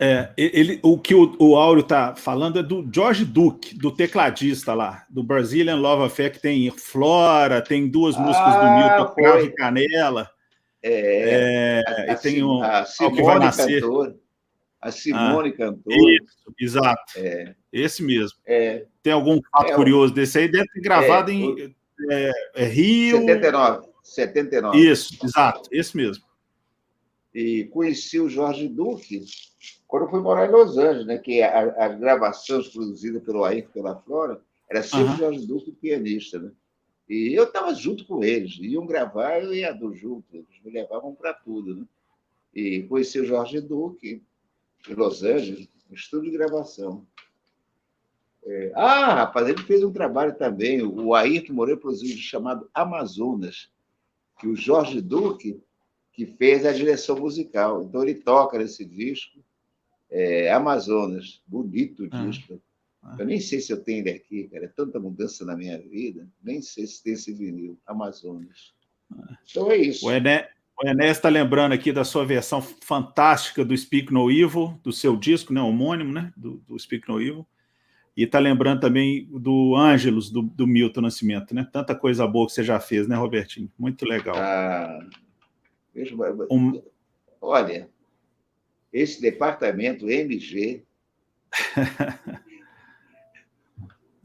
É, 0.00 0.30
ele, 0.36 0.78
o 0.80 0.96
que 0.96 1.12
o, 1.12 1.34
o 1.40 1.56
Áureo 1.56 1.82
está 1.82 2.14
falando 2.14 2.60
é 2.60 2.62
do 2.62 2.88
George 2.92 3.24
Duke, 3.24 3.76
do 3.76 3.90
tecladista 3.90 4.72
lá, 4.72 5.04
do 5.10 5.24
Brazilian 5.24 5.74
Love 5.74 6.04
Affair, 6.04 6.32
que 6.32 6.40
tem 6.40 6.70
Flora, 6.70 7.60
tem 7.60 7.88
duas 7.88 8.14
ah, 8.14 8.20
músicas 8.20 8.54
do 8.54 8.70
Milton, 8.70 9.14
Cravo 9.14 9.44
e 9.44 9.52
Canela. 9.52 10.30
É, 10.80 11.82
é 12.06 12.12
a, 12.12 12.14
tem 12.14 12.44
um, 12.44 12.62
a 12.62 12.84
Simone 12.84 13.50
cantor. 13.50 14.16
A 14.80 14.92
Simone 14.92 15.48
ah, 15.48 15.56
cantor. 15.56 15.92
Isso, 15.92 16.54
exato. 16.60 17.12
É. 17.16 17.54
Esse 17.72 18.00
mesmo. 18.04 18.38
É. 18.46 18.84
Tem 19.02 19.12
algum 19.12 19.40
fato 19.50 19.72
é, 19.72 19.74
curioso 19.74 20.14
desse 20.14 20.38
aí? 20.38 20.48
Deve 20.48 20.68
ter 20.68 20.80
gravado 20.80 21.32
em 21.32 21.44
o, 21.44 21.74
é, 22.08 22.64
Rio. 22.66 23.18
79. 23.22 23.88
79. 24.04 24.78
Isso, 24.78 25.18
exato, 25.24 25.68
esse 25.72 25.96
mesmo. 25.96 26.24
E 27.34 27.64
conheci 27.64 28.20
o 28.20 28.28
Jorge 28.28 28.68
Duque 28.68 29.24
quando 29.88 30.02
eu 30.04 30.10
fui 30.10 30.20
morar 30.20 30.46
em 30.46 30.52
Los 30.52 30.76
Angeles, 30.76 31.06
né, 31.06 31.16
que 31.16 31.42
as 31.42 31.98
gravações 31.98 32.68
produzidas 32.68 33.22
pelo 33.22 33.42
Ayrton 33.42 33.72
pela 33.72 33.96
Flora 33.96 34.40
era 34.68 34.82
sempre 34.82 35.12
uhum. 35.12 35.16
Jorge 35.16 35.46
Duque, 35.46 35.72
pianista, 35.72 36.38
né? 36.38 36.52
E 37.08 37.32
eu 37.32 37.44
estava 37.44 37.74
junto 37.74 38.04
com 38.04 38.22
eles, 38.22 38.58
iam 38.60 38.86
gravar, 38.86 39.42
eu 39.42 39.54
ia 39.54 39.72
do 39.72 39.94
junto, 39.94 40.26
eles 40.36 40.62
me 40.62 40.70
levavam 40.70 41.14
para 41.14 41.32
tudo, 41.32 41.74
né? 41.74 41.86
E 42.54 42.82
conheci 42.82 43.18
o 43.18 43.24
Jorge 43.24 43.62
Duque 43.62 44.22
em 44.86 44.94
Los 44.94 45.22
Angeles, 45.22 45.66
no 45.88 45.96
estúdio 45.96 46.30
de 46.30 46.36
gravação. 46.36 47.06
É... 48.44 48.72
Ah, 48.74 49.14
rapaz, 49.14 49.48
ele 49.48 49.62
fez 49.62 49.82
um 49.82 49.92
trabalho 49.92 50.36
também, 50.36 50.82
o 50.82 51.14
Ayrton 51.14 51.54
Moreira 51.54 51.80
produziu 51.80 52.14
um 52.14 52.18
chamado 52.18 52.68
Amazonas, 52.74 53.70
que 54.38 54.46
o 54.46 54.54
Jorge 54.54 55.00
Duque 55.00 55.62
que 56.12 56.26
fez 56.26 56.66
a 56.66 56.72
direção 56.72 57.16
musical. 57.16 57.84
Então 57.84 58.02
ele 58.02 58.16
toca 58.16 58.58
nesse 58.58 58.84
disco 58.84 59.38
é, 60.10 60.52
Amazonas, 60.52 61.42
bonito 61.46 62.08
ah. 62.10 62.24
disco. 62.24 62.60
Ah. 63.02 63.16
Eu 63.18 63.26
nem 63.26 63.40
sei 63.40 63.60
se 63.60 63.72
eu 63.72 63.82
tenho 63.82 64.00
ele 64.00 64.10
aqui, 64.10 64.48
cara. 64.48 64.64
É 64.64 64.68
tanta 64.68 64.98
mudança 64.98 65.44
na 65.44 65.56
minha 65.56 65.78
vida, 65.78 66.26
nem 66.42 66.60
sei 66.60 66.86
se 66.86 67.02
tem 67.02 67.12
esse 67.12 67.32
vinil. 67.32 67.78
Amazonas. 67.86 68.74
Ah. 69.12 69.38
Então 69.48 69.70
é 69.70 69.76
isso. 69.76 70.06
O 70.06 70.10
Ené, 70.10 70.48
o 70.82 70.88
Ené 70.88 71.10
está 71.10 71.28
lembrando 71.28 71.72
aqui 71.72 71.92
da 71.92 72.04
sua 72.04 72.24
versão 72.24 72.60
fantástica 72.60 73.64
do 73.64 73.76
Speak 73.76 74.12
No 74.12 74.30
Evil, 74.30 74.78
do 74.82 74.92
seu 74.92 75.16
disco, 75.16 75.52
né, 75.52 75.60
homônimo, 75.60 76.12
né, 76.12 76.32
do, 76.36 76.62
do 76.66 76.78
Speak 76.78 77.08
No 77.08 77.20
Evil. 77.20 77.46
E 78.16 78.24
está 78.24 78.40
lembrando 78.40 78.80
também 78.80 79.28
do 79.30 79.76
Ângelos, 79.76 80.28
do, 80.28 80.42
do, 80.42 80.66
Milton 80.66 81.02
Nascimento, 81.02 81.54
né? 81.54 81.64
Tanta 81.72 81.94
coisa 81.94 82.26
boa 82.26 82.48
que 82.48 82.52
você 82.52 82.64
já 82.64 82.80
fez, 82.80 83.06
né, 83.06 83.14
Robertinho? 83.14 83.70
Muito 83.78 84.04
legal. 84.04 84.34
Ah, 84.36 84.98
um... 86.50 86.82
Olha, 87.40 87.88
esse 88.92 89.20
departamento 89.20 90.08
MG 90.08 90.84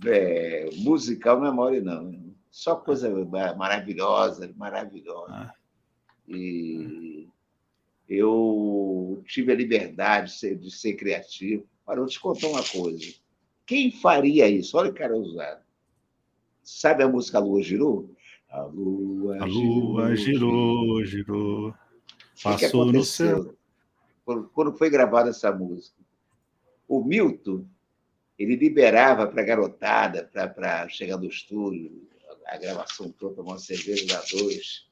é, 0.06 0.70
musical 0.78 1.40
não 1.40 1.48
é 1.48 1.52
mole, 1.52 1.82
não. 1.82 2.34
Só 2.50 2.76
coisa 2.76 3.10
maravilhosa, 3.56 4.54
maravilhosa. 4.56 5.34
Ah. 5.34 5.54
E 6.28 7.28
eu 8.08 9.24
tive 9.26 9.52
a 9.52 9.56
liberdade 9.56 10.32
de 10.32 10.38
ser, 10.38 10.58
de 10.58 10.72
ser 10.72 10.94
criativo. 10.94 11.68
Para 11.86 12.00
eu 12.00 12.06
te 12.06 12.20
contar 12.20 12.48
uma 12.48 12.64
coisa. 12.64 13.14
Quem 13.66 13.92
faria 13.92 14.48
isso? 14.48 14.78
Olha 14.78 14.92
o 14.92 14.94
cara 14.94 15.16
usado. 15.16 15.64
Sabe 16.64 17.04
a 17.04 17.10
música 17.10 17.40
Lua 17.40 17.62
Girou? 17.62 18.10
A 18.50 18.62
lua, 18.64 19.42
a 19.42 19.46
lua 19.46 20.16
girou, 20.16 21.04
girou. 21.04 21.06
girou. 21.06 21.76
Passou 22.44 22.86
no 22.86 23.04
céu 23.04 23.54
quando 24.26 24.78
foi 24.78 24.90
gravada 24.90 25.30
essa 25.30 25.52
música. 25.52 25.98
O 26.88 27.04
Milton, 27.04 27.66
ele 28.38 28.56
liberava 28.56 29.28
para 29.28 29.42
a 29.42 29.46
garotada, 29.46 30.30
para 30.34 30.88
chegar 30.90 31.18
no 31.18 31.26
estúdio, 31.26 32.08
a 32.48 32.58
gravação 32.58 33.12
toda, 33.12 33.42
uma 33.42 33.58
cerveja 33.58 34.06
da 34.06 34.22
dois, 34.32 34.88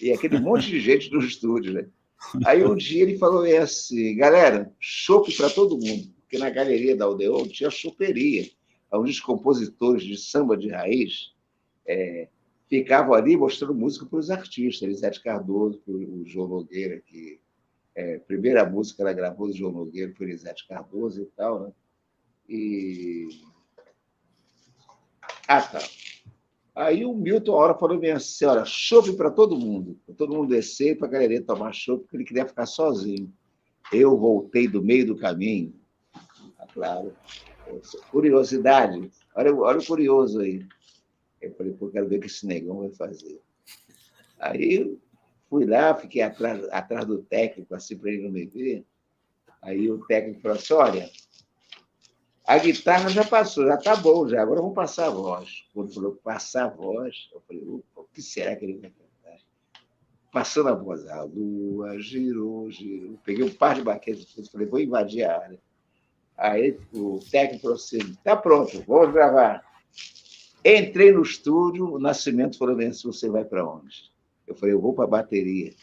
e 0.00 0.12
aquele 0.12 0.38
monte 0.40 0.68
de 0.68 0.80
gente 0.80 1.10
no 1.10 1.20
estúdio, 1.20 1.72
né? 1.72 1.88
Aí 2.44 2.64
um 2.64 2.76
dia 2.76 3.02
ele 3.02 3.16
falou 3.16 3.44
assim, 3.44 4.16
galera, 4.16 4.72
chope 4.80 5.36
para 5.36 5.48
todo 5.50 5.78
mundo, 5.78 6.12
porque 6.20 6.38
na 6.38 6.50
galeria 6.50 6.96
da 6.96 7.04
Aldeon 7.04 7.46
tinha 7.46 7.70
choperia, 7.70 8.48
onde 8.92 9.10
os 9.10 9.20
compositores 9.20 10.02
de 10.02 10.16
samba 10.16 10.56
de 10.56 10.68
raiz 10.68 11.32
é, 11.86 12.28
ficavam 12.68 13.14
ali 13.14 13.36
mostrando 13.36 13.74
música 13.74 14.04
para 14.04 14.18
os 14.18 14.30
artistas, 14.30 14.82
Elisete 14.82 15.22
Cardoso, 15.22 15.80
o 15.86 16.24
João 16.26 16.48
Nogueira, 16.48 17.00
que 17.00 17.40
é, 17.98 18.16
primeira 18.16 18.64
música 18.64 18.98
que 18.98 19.02
ela 19.02 19.12
gravou 19.12 19.48
do 19.48 19.52
João 19.52 19.72
Nogueira 19.72 20.14
foi 20.16 20.28
Elisete 20.28 20.68
Cardoso 20.68 21.20
e 21.20 21.26
tal, 21.36 21.64
né? 21.64 21.72
E. 22.48 23.28
Ah, 25.48 25.60
tá. 25.60 25.80
Aí 26.76 27.04
o 27.04 27.12
Milton, 27.12 27.54
a 27.54 27.56
hora, 27.56 27.74
falou 27.74 27.98
minha 27.98 28.20
senhora, 28.20 28.64
chope 28.64 29.14
para 29.16 29.32
todo 29.32 29.58
mundo. 29.58 29.98
Para 30.06 30.14
todo 30.14 30.32
mundo 30.32 30.50
descer 30.50 30.96
para 30.96 31.08
a 31.08 31.10
galeria 31.10 31.42
tomar 31.42 31.72
chope, 31.72 32.04
porque 32.04 32.18
ele 32.18 32.24
queria 32.24 32.46
ficar 32.46 32.66
sozinho. 32.66 33.32
Eu 33.92 34.16
voltei 34.16 34.68
do 34.68 34.80
meio 34.80 35.04
do 35.04 35.16
caminho. 35.16 35.74
Ah, 36.56 36.68
claro. 36.72 37.12
Curiosidade. 38.12 39.10
Olha, 39.34 39.52
olha 39.56 39.78
o 39.80 39.84
curioso 39.84 40.38
aí. 40.38 40.64
Eu 41.42 41.52
falei, 41.54 41.72
pô, 41.72 41.88
quero 41.88 42.08
ver 42.08 42.18
o 42.18 42.20
que 42.20 42.26
esse 42.26 42.46
negão 42.46 42.78
vai 42.78 42.90
fazer. 42.90 43.42
Aí 44.38 44.96
fui 45.48 45.64
lá, 45.64 45.94
fiquei 45.94 46.22
atrás, 46.22 46.66
atrás 46.70 47.06
do 47.06 47.22
técnico, 47.22 47.74
assim, 47.74 47.96
para 47.96 48.10
ele 48.10 48.22
não 48.22 48.30
me 48.30 48.46
ver. 48.46 48.84
Aí 49.62 49.90
o 49.90 50.04
técnico 50.06 50.40
falou 50.40 50.56
assim: 50.56 50.74
olha, 50.74 51.10
a 52.46 52.58
guitarra 52.58 53.08
já 53.08 53.24
passou, 53.24 53.66
já 53.66 53.74
está 53.74 53.96
bom, 53.96 54.28
já, 54.28 54.40
agora 54.40 54.60
vamos 54.60 54.74
passar 54.74 55.06
a 55.06 55.10
voz. 55.10 55.64
Quando 55.74 55.92
falou 55.92 56.14
passar 56.22 56.66
a 56.66 56.68
voz, 56.68 57.28
eu 57.32 57.40
falei: 57.46 57.62
o 57.62 58.04
que 58.12 58.22
será 58.22 58.54
que 58.56 58.64
ele 58.64 58.78
vai 58.78 58.90
cantar? 58.90 59.38
Passando 60.32 60.68
a 60.68 60.74
voz, 60.74 61.06
a 61.08 61.22
lua 61.22 61.98
girou, 61.98 62.70
girou. 62.70 63.18
Peguei 63.24 63.44
um 63.44 63.52
par 63.52 63.74
de 63.74 63.82
baquetes 63.82 64.36
e 64.36 64.50
falei: 64.50 64.66
vou 64.66 64.80
invadir 64.80 65.24
a 65.24 65.38
área. 65.38 65.60
Aí 66.36 66.78
o 66.92 67.18
técnico 67.30 67.62
falou 67.62 67.76
assim: 67.76 67.98
está 67.98 68.36
pronto, 68.36 68.82
vamos 68.86 69.12
gravar. 69.12 69.66
Entrei 70.64 71.12
no 71.12 71.22
estúdio, 71.22 71.94
o 71.94 71.98
Nascimento 71.98 72.58
falou 72.58 72.78
assim: 72.78 73.08
você 73.08 73.28
vai 73.28 73.44
para 73.44 73.66
onde? 73.66 74.10
Eu 74.48 74.54
falei: 74.54 74.74
eu 74.74 74.80
vou 74.80 74.94
para 74.94 75.04
a 75.04 75.08
bateria. 75.08 75.74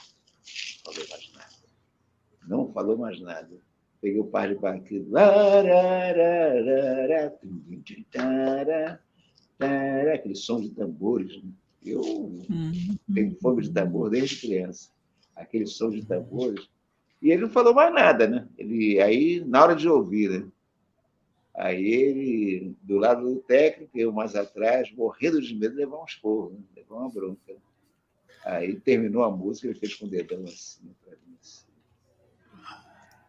Não 0.85 0.93
falou 0.93 1.07
mais 1.09 1.33
nada. 1.33 1.53
Não 2.47 2.73
falou 2.73 2.97
mais 2.97 3.21
nada. 3.21 3.49
Peguei 4.01 4.19
o 4.19 4.25
par 4.25 4.49
de 4.49 4.55
baquetes. 4.55 5.07
Aquele 10.13 10.35
som 10.35 10.59
de 10.59 10.69
tambores. 10.71 11.41
Né? 11.41 11.49
Eu 11.85 12.01
uhum. 12.01 12.97
tenho 13.13 13.37
fome 13.39 13.61
de 13.61 13.71
tambor 13.71 14.09
desde 14.09 14.41
criança. 14.41 14.89
Aquele 15.35 15.67
som 15.67 15.89
de 15.89 16.03
tambores. 16.03 16.67
E 17.21 17.31
ele 17.31 17.43
não 17.43 17.49
falou 17.49 17.73
mais 17.73 17.93
nada, 17.93 18.27
né? 18.27 18.47
Ele, 18.57 18.99
aí, 18.99 19.43
na 19.45 19.63
hora 19.63 19.75
de 19.75 19.87
ouvir, 19.87 20.29
né? 20.29 20.47
Aí 21.53 21.85
ele, 21.85 22.75
do 22.81 22.97
lado 22.97 23.23
do 23.23 23.39
técnico, 23.39 23.97
eu 23.97 24.11
mais 24.11 24.35
atrás, 24.35 24.91
morrendo 24.91 25.41
de 25.41 25.55
medo 25.55 25.73
de 25.73 25.81
levar 25.81 26.01
um 26.01 26.05
esporro, 26.05 26.51
né? 26.51 26.59
levar 26.75 26.95
uma 26.97 27.09
bronca. 27.09 27.55
Aí 28.45 28.79
terminou 28.79 29.23
a 29.23 29.31
música, 29.31 29.67
ele 29.67 29.79
fez 29.79 29.95
com 29.95 30.05
o 30.05 30.09
dedão 30.09 30.43
assim 30.43 30.93
para 31.03 31.17
mim. 31.25 31.35
Assim. 31.41 31.65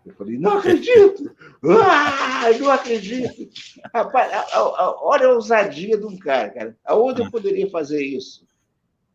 Eu 0.05 0.15
falei, 0.15 0.39
não 0.39 0.59
acredito! 0.59 1.35
Ah, 1.65 2.51
não 2.61 2.71
acredito! 2.71 3.49
Rapaz, 3.95 4.31
a, 4.31 4.41
a, 4.41 4.59
a, 4.59 5.05
olha 5.05 5.27
a 5.27 5.33
ousadia 5.33 5.97
de 5.97 6.05
um 6.05 6.19
cara, 6.19 6.51
cara. 6.51 6.77
Aonde 6.85 7.23
eu 7.23 7.31
poderia 7.31 7.69
fazer 7.71 8.05
isso? 8.05 8.47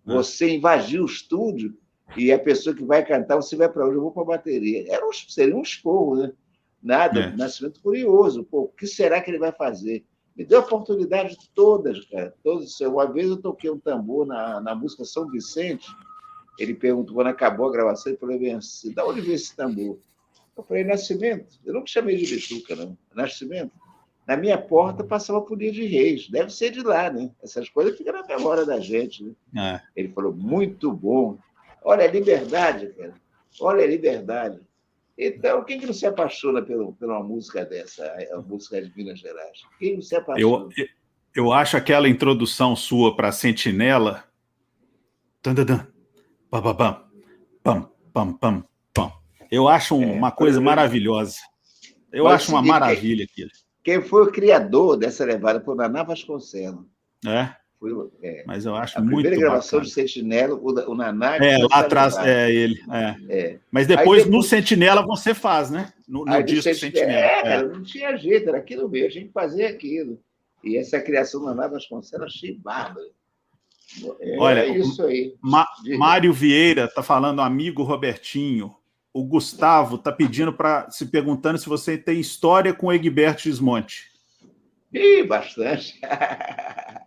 Você 0.03 0.49
invadir 0.49 0.99
o 0.99 1.05
estúdio 1.05 1.77
e 2.17 2.31
a 2.31 2.39
pessoa 2.39 2.75
que 2.75 2.83
vai 2.83 3.05
cantar, 3.05 3.35
você 3.35 3.55
vai 3.55 3.69
para 3.69 3.85
onde? 3.85 3.95
Eu 3.95 4.01
vou 4.01 4.11
para 4.11 4.23
a 4.23 4.37
bateria. 4.37 4.91
Era 4.91 5.07
um, 5.07 5.13
seria 5.13 5.55
um 5.55 5.61
esporro, 5.61 6.15
né? 6.17 6.33
Nada, 6.81 7.19
é. 7.19 7.35
nascimento 7.35 7.79
curioso. 7.79 8.43
Pô, 8.43 8.63
o 8.63 8.67
que 8.69 8.87
será 8.87 9.21
que 9.21 9.29
ele 9.29 9.37
vai 9.37 9.51
fazer? 9.51 10.03
Me 10.35 10.45
deu 10.45 10.59
oportunidades 10.59 11.37
todas, 11.53 12.05
cara. 12.05 12.33
Todas. 12.43 12.79
Uma 12.81 13.11
vez 13.11 13.29
eu 13.29 13.37
toquei 13.37 13.69
um 13.69 13.79
tambor 13.79 14.25
na, 14.25 14.61
na 14.61 14.75
música 14.75 15.03
São 15.03 15.29
Vicente. 15.29 15.87
Ele 16.57 16.73
perguntou, 16.73 17.15
quando 17.15 17.27
acabou 17.27 17.67
a 17.67 17.71
gravação, 17.71 18.11
ele 18.11 18.19
falou 18.19 18.57
assim: 18.57 18.93
da 18.93 19.05
onde 19.05 19.21
veio 19.21 19.35
esse 19.35 19.55
tambor? 19.55 19.99
Eu 20.55 20.63
falei, 20.63 20.83
Nascimento. 20.83 21.59
Eu 21.65 21.73
nunca 21.73 21.87
chamei 21.87 22.17
de 22.17 22.35
Bituca, 22.35 22.75
não. 22.75 22.97
Nascimento. 23.13 23.71
Na 24.27 24.37
minha 24.37 24.57
porta 24.57 25.03
passava 25.03 25.41
por 25.41 25.57
dia 25.57 25.71
de 25.71 25.85
reis. 25.85 26.29
Deve 26.29 26.51
ser 26.51 26.71
de 26.71 26.81
lá, 26.81 27.09
né? 27.09 27.31
Essas 27.41 27.67
coisas 27.69 27.97
ficam 27.97 28.13
na 28.13 28.25
memória 28.25 28.65
da 28.65 28.79
gente. 28.79 29.23
Né? 29.51 29.81
É. 29.95 30.01
Ele 30.01 30.09
falou, 30.09 30.33
muito 30.33 30.91
bom. 30.91 31.37
Olha 31.83 32.05
a 32.05 32.11
liberdade, 32.11 32.87
cara. 32.93 33.15
Olha 33.59 33.83
a 33.83 33.87
liberdade. 33.87 34.59
Então, 35.23 35.63
quem 35.63 35.79
que 35.79 35.85
não 35.85 35.93
se 35.93 36.07
apaixona 36.07 36.63
por, 36.63 36.93
por 36.93 37.07
uma 37.07 37.21
música 37.21 37.63
dessa, 37.63 38.03
a 38.33 38.41
música 38.41 38.81
de 38.81 38.91
Minas 38.97 39.19
Gerais? 39.19 39.59
Quem 39.77 39.93
não 39.93 40.01
se 40.01 40.15
apaixona? 40.15 40.67
Eu, 40.75 40.87
eu 41.35 41.53
acho 41.53 41.77
aquela 41.77 42.09
introdução 42.09 42.75
sua 42.75 43.15
para 43.15 43.31
Sentinela. 43.31 44.23
Bababam, 46.49 47.03
pam, 47.61 47.87
pam, 48.11 48.33
pam, 48.33 48.65
pam. 48.91 49.13
Eu 49.51 49.67
acho 49.67 49.95
uma 49.95 50.29
é, 50.29 50.31
coisa 50.31 50.59
maravilhosa. 50.59 51.37
Eu 52.11 52.27
acho 52.27 52.51
uma 52.51 52.63
maravilha 52.63 53.23
aquilo. 53.23 53.51
Quem 53.83 54.01
foi 54.01 54.23
o 54.23 54.31
criador 54.31 54.97
dessa 54.97 55.23
levada 55.23 55.61
foi 55.61 55.75
o 55.75 55.77
Naná 55.77 56.01
Vasconcelos. 56.01 56.83
É? 57.27 57.55
Foi, 57.81 57.91
é, 58.21 58.43
Mas 58.45 58.63
eu 58.63 58.75
acho 58.75 58.99
a 58.99 59.01
muito 59.01 59.15
primeira 59.15 59.35
gravação 59.37 59.79
bacana. 59.79 59.87
de 59.87 59.91
Sentinela, 59.91 60.53
o, 60.53 60.91
o 60.91 60.93
Naná... 60.93 61.37
É, 61.37 61.57
lá 61.57 61.79
atrás, 61.79 62.15
é 62.19 62.51
ele. 62.51 62.79
É. 62.91 63.15
é. 63.27 63.59
Mas 63.71 63.87
depois, 63.87 64.23
depois, 64.23 64.27
no 64.27 64.43
Sentinela 64.43 65.01
você 65.01 65.33
faz, 65.33 65.71
né? 65.71 65.91
No, 66.07 66.23
no 66.23 66.43
disco 66.43 66.71
Sentinela. 66.75 67.11
É, 67.11 67.41
é, 67.55 67.63
não 67.63 67.81
tinha 67.81 68.15
jeito, 68.15 68.49
era 68.49 68.59
aquilo 68.59 68.87
mesmo, 68.87 69.07
a 69.07 69.09
gente 69.09 69.31
fazia 69.31 69.67
aquilo. 69.67 70.19
E 70.63 70.77
essa 70.77 71.01
criação 71.01 71.39
do 71.39 71.47
Naná 71.47 71.67
Vasconcelos, 71.69 72.27
achei 72.27 72.55
bárbaro. 72.55 73.07
É, 74.19 74.37
Olha, 74.37 74.67
isso 74.67 75.03
aí. 75.03 75.33
Ma 75.41 75.65
Mário 75.97 76.31
Vieira 76.31 76.85
está 76.85 77.01
falando, 77.01 77.41
amigo 77.41 77.81
Robertinho. 77.81 78.75
O 79.11 79.23
Gustavo 79.23 79.95
está 79.95 80.11
pedindo 80.11 80.53
para 80.53 80.87
se 80.91 81.07
perguntando 81.07 81.57
se 81.57 81.67
você 81.67 81.97
tem 81.97 82.19
história 82.19 82.75
com 82.75 82.87
o 82.87 82.93
Egberto 82.93 83.41
Gismonte. 83.41 84.11
Ih, 84.93 85.23
bastante. 85.23 85.99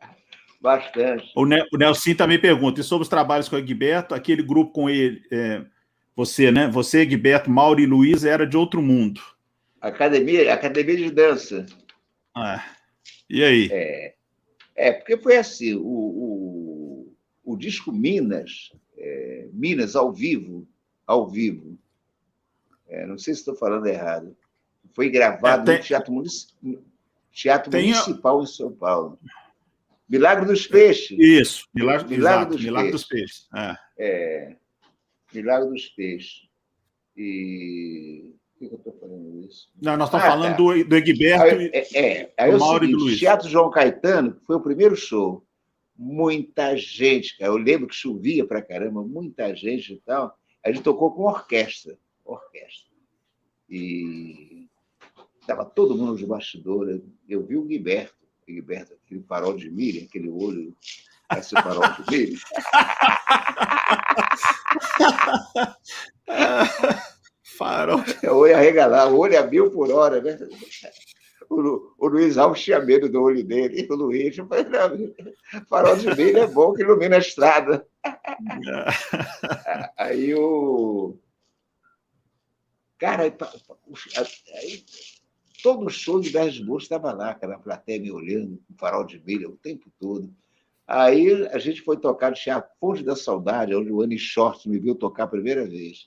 Bastante. 0.64 1.30
O, 1.36 1.44
ne 1.44 1.62
o 1.70 1.76
Nelson 1.76 2.14
também 2.14 2.40
pergunta, 2.40 2.80
e 2.80 2.82
sobre 2.82 3.02
os 3.02 3.08
trabalhos 3.10 3.50
com 3.50 3.56
o 3.56 3.58
Egberto, 3.58 4.14
aquele 4.14 4.42
grupo 4.42 4.72
com 4.72 4.88
ele, 4.88 5.22
é, 5.30 5.62
você, 6.16 6.50
né? 6.50 6.68
Você, 6.68 7.00
Egberto, 7.00 7.50
Mauro 7.50 7.82
e 7.82 7.86
Luiz 7.86 8.24
era 8.24 8.46
de 8.46 8.56
outro 8.56 8.80
mundo. 8.80 9.20
Academia, 9.78 10.54
academia 10.54 10.96
de 10.96 11.10
dança. 11.10 11.66
Ah, 12.34 12.64
e 13.28 13.44
aí? 13.44 13.68
É, 13.70 14.14
é 14.74 14.92
porque 14.94 15.18
foi 15.18 15.36
assim, 15.36 15.74
o, 15.74 15.82
o, 15.84 17.14
o 17.44 17.56
disco 17.58 17.92
Minas, 17.92 18.72
é, 18.96 19.48
Minas 19.52 19.94
ao 19.94 20.14
vivo, 20.14 20.66
ao 21.06 21.28
vivo, 21.28 21.78
é, 22.88 23.04
não 23.04 23.18
sei 23.18 23.34
se 23.34 23.40
estou 23.40 23.54
falando 23.54 23.86
errado, 23.86 24.34
foi 24.94 25.10
gravado 25.10 25.70
é, 25.70 25.74
tem, 25.74 25.76
no 25.76 25.86
Teatro, 25.86 26.10
Munici 26.10 26.46
Teatro 27.30 27.70
Municipal 27.70 28.42
em 28.42 28.46
São 28.46 28.72
Paulo. 28.72 29.18
Milagre 30.14 30.46
dos 30.46 30.66
Peixes. 30.66 31.18
Isso, 31.18 31.66
Milagre, 31.74 32.08
Milagre, 32.08 32.38
exato, 32.38 32.52
dos, 32.54 32.64
Milagre 32.64 32.90
peixes. 32.90 33.08
dos 33.08 33.08
Peixes. 33.08 33.48
É. 33.52 33.76
é. 33.98 34.56
Milagre 35.32 35.68
dos 35.70 35.88
Peixes. 35.88 36.48
E. 37.16 38.32
Por 38.52 38.68
que 38.68 38.74
eu 38.74 38.78
estou 38.78 38.98
falando 39.00 39.44
isso? 39.44 39.68
Não, 39.82 39.96
nós 39.96 40.08
estamos 40.08 40.26
ah, 40.26 40.30
falando 40.30 40.50
tá. 40.52 40.56
do, 40.56 40.84
do 40.84 40.96
Egberto 40.96 41.42
aí, 41.42 41.70
é, 41.72 41.98
é, 41.98 42.34
aí 42.38 42.50
do 42.50 42.56
é 42.56 42.58
Mauro 42.60 42.84
seguinte, 42.84 42.94
e 42.94 42.96
do 42.96 43.04
Luiz. 43.04 43.18
Teatro 43.18 43.48
João 43.48 43.70
Caetano 43.70 44.40
foi 44.46 44.56
o 44.56 44.60
primeiro 44.60 44.94
show. 44.94 45.44
Muita 45.96 46.76
gente, 46.76 47.36
cara. 47.36 47.50
Eu 47.50 47.56
lembro 47.56 47.88
que 47.88 47.94
chovia 47.96 48.46
pra 48.46 48.62
caramba, 48.62 49.02
muita 49.02 49.54
gente 49.54 49.94
e 49.94 50.00
tal. 50.00 50.38
A 50.64 50.70
gente 50.70 50.84
tocou 50.84 51.12
com 51.12 51.24
orquestra. 51.24 51.98
Orquestra. 52.24 52.94
E 53.68 54.68
estava 55.40 55.64
todo 55.64 55.96
mundo 55.96 56.16
de 56.16 56.24
bastidor. 56.24 57.00
Eu 57.28 57.44
vi 57.44 57.56
o 57.56 57.68
Gilberto 57.68 58.23
Gilberto, 58.52 58.94
aquele 59.04 59.22
farol 59.22 59.56
de 59.56 59.70
Miriam, 59.70 60.04
aquele 60.04 60.28
olho, 60.28 60.76
esse 61.36 61.54
farol 61.54 61.84
de 61.92 62.10
Miriam. 62.10 62.40
farol. 67.56 68.02
É 68.22 68.30
o 68.30 68.36
olho 68.36 68.56
arregalado, 68.56 69.14
o 69.14 69.18
olho 69.18 69.38
a 69.38 69.46
mil 69.46 69.70
por 69.70 69.90
hora, 69.90 70.20
né? 70.20 70.38
O, 71.48 71.94
o, 71.98 72.08
Luiz 72.08 72.38
Alves 72.38 72.62
tinha 72.62 72.80
medo 72.80 73.08
do 73.08 73.22
olho 73.22 73.44
dele. 73.44 73.82
E 73.82 73.92
o 73.92 73.96
Luiz, 73.96 74.36
falei, 74.36 74.64
não, 74.64 75.14
farol 75.68 75.96
de 75.96 76.08
Miriam 76.16 76.44
é 76.44 76.46
bom 76.46 76.72
que 76.72 76.82
ilumina 76.82 77.16
a 77.16 77.20
estrada. 77.20 77.86
aí 79.96 80.34
o. 80.34 81.16
Cara, 82.98 83.24
aí, 83.24 84.84
todo 85.64 85.88
show 85.88 86.20
de 86.20 86.28
Berres 86.28 86.60
Moura 86.60 86.82
estava 86.82 87.10
lá, 87.10 87.30
aquela 87.30 87.58
plateia 87.58 87.98
me 87.98 88.12
olhando, 88.12 88.62
com 88.68 88.76
farol 88.76 89.02
de 89.02 89.18
milha 89.18 89.48
o 89.48 89.56
tempo 89.56 89.90
todo. 89.98 90.30
Aí 90.86 91.32
a 91.46 91.58
gente 91.58 91.80
foi 91.80 91.96
tocar 91.96 92.28
no 92.28 92.36
Teatro 92.36 92.70
Fonte 92.78 93.02
da 93.02 93.16
Saudade, 93.16 93.74
onde 93.74 93.90
o 93.90 94.02
Annie 94.02 94.18
Short 94.18 94.68
me 94.68 94.78
viu 94.78 94.94
tocar 94.94 95.24
a 95.24 95.28
primeira 95.28 95.66
vez. 95.66 96.06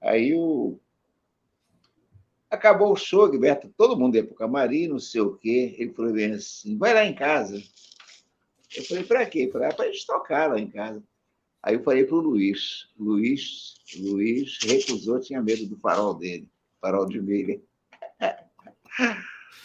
Aí 0.00 0.34
o... 0.34 0.80
acabou 2.48 2.90
o 2.90 2.96
show, 2.96 3.30
Gilberto, 3.30 3.68
todo 3.76 3.94
mundo 3.94 4.16
ia 4.16 4.24
para 4.24 4.32
o 4.32 4.36
camarim, 4.36 4.88
não 4.88 4.98
sei 4.98 5.20
o 5.20 5.36
quê. 5.36 5.76
Ele 5.78 5.92
falou 5.92 6.14
bem 6.14 6.32
assim, 6.32 6.78
vai 6.78 6.94
lá 6.94 7.04
em 7.04 7.14
casa. 7.14 7.62
Eu 8.74 8.84
falei, 8.84 9.04
para 9.04 9.26
quê? 9.26 9.50
Ah, 9.54 9.74
para 9.74 9.84
a 9.84 9.92
gente 9.92 10.06
tocar 10.06 10.48
lá 10.48 10.58
em 10.58 10.70
casa. 10.70 11.04
Aí 11.62 11.74
eu 11.74 11.82
falei 11.82 12.04
para 12.04 12.16
o 12.16 12.20
Luiz. 12.20 12.88
Luiz, 12.98 13.74
Luiz 13.98 14.56
recusou, 14.62 15.20
tinha 15.20 15.42
medo 15.42 15.66
do 15.66 15.76
farol 15.76 16.14
dele, 16.14 16.48
farol 16.80 17.04
de 17.04 17.20
milha. 17.20 17.60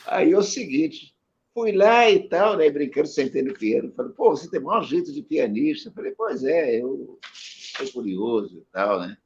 Aí 0.07 0.32
é 0.32 0.38
o 0.38 0.43
seguinte, 0.43 1.15
fui 1.53 1.71
lá 1.71 2.09
e 2.09 2.28
tal, 2.28 2.57
né, 2.57 2.69
brincando, 2.69 3.07
sentei 3.07 3.41
no 3.41 3.53
piano, 3.53 3.93
falei, 3.95 4.11
pô, 4.13 4.32
você 4.32 4.49
tem 4.49 4.59
maior 4.59 4.84
jeito 4.84 5.13
de 5.13 5.21
pianista. 5.21 5.91
Falei, 5.91 6.11
pois 6.11 6.43
é, 6.43 6.82
eu 6.82 7.19
sou 7.32 7.91
curioso 7.91 8.57
e 8.57 8.65
tal, 8.71 8.99
né? 8.99 9.17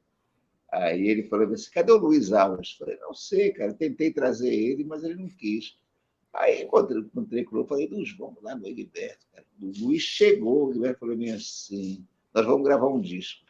Aí 0.70 1.08
ele 1.08 1.22
falou 1.28 1.50
assim, 1.52 1.70
cadê 1.70 1.92
o 1.92 1.96
Luiz 1.96 2.32
Alves? 2.32 2.72
Falei, 2.72 2.96
não 2.98 3.14
sei, 3.14 3.52
cara, 3.52 3.72
tentei 3.72 4.12
trazer 4.12 4.52
ele, 4.52 4.84
mas 4.84 5.02
ele 5.02 5.14
não 5.14 5.28
quis. 5.28 5.78
Aí 6.32 6.62
encontrei, 6.62 7.00
encontrei 7.00 7.44
com 7.44 7.58
ele, 7.58 7.66
falei, 7.66 7.88
Luiz, 7.88 8.16
vamos 8.16 8.42
lá 8.42 8.54
no 8.54 8.66
Egberto. 8.66 9.26
O 9.60 9.72
Luiz 9.80 10.02
chegou, 10.02 10.66
o 10.66 10.70
Egberto 10.72 11.00
falou 11.00 11.16
assim, 11.34 12.06
nós 12.34 12.44
vamos 12.44 12.64
gravar 12.64 12.88
um 12.88 13.00
disco. 13.00 13.46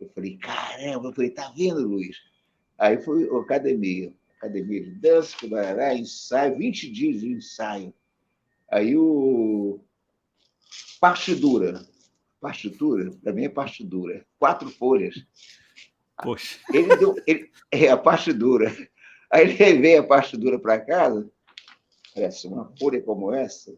Eu 0.00 0.08
falei, 0.14 0.38
caramba, 0.38 1.08
eu 1.08 1.12
falei, 1.12 1.30
tá 1.30 1.52
vendo, 1.54 1.86
Luiz? 1.86 2.16
Aí 2.78 2.98
foi 3.02 3.28
academia, 3.38 4.14
academia 4.40 4.82
de 4.82 4.92
dança, 4.92 5.36
barará, 5.46 5.94
ensaio, 5.94 6.56
20 6.56 6.90
dias 6.90 7.20
de 7.20 7.28
ensaio. 7.28 7.92
Aí 8.70 8.96
o 8.96 9.80
partitura, 10.98 11.86
partitura, 12.40 13.10
para 13.22 13.32
mim 13.32 13.44
é 13.44 13.48
partitura, 13.48 14.24
quatro 14.38 14.70
folhas. 14.70 15.14
Poxa. 16.22 16.58
Ele 16.72 16.96
deu, 16.96 17.14
ele, 17.26 17.50
é 17.70 17.88
a 17.88 17.96
partitura. 17.96 18.74
Aí 19.30 19.42
ele 19.42 19.80
veio 19.80 20.00
a 20.00 20.06
partitura 20.06 20.58
para 20.58 20.80
casa, 20.80 21.30
parece 22.14 22.46
uma 22.46 22.72
folha 22.78 23.00
como 23.02 23.32
essa, 23.32 23.76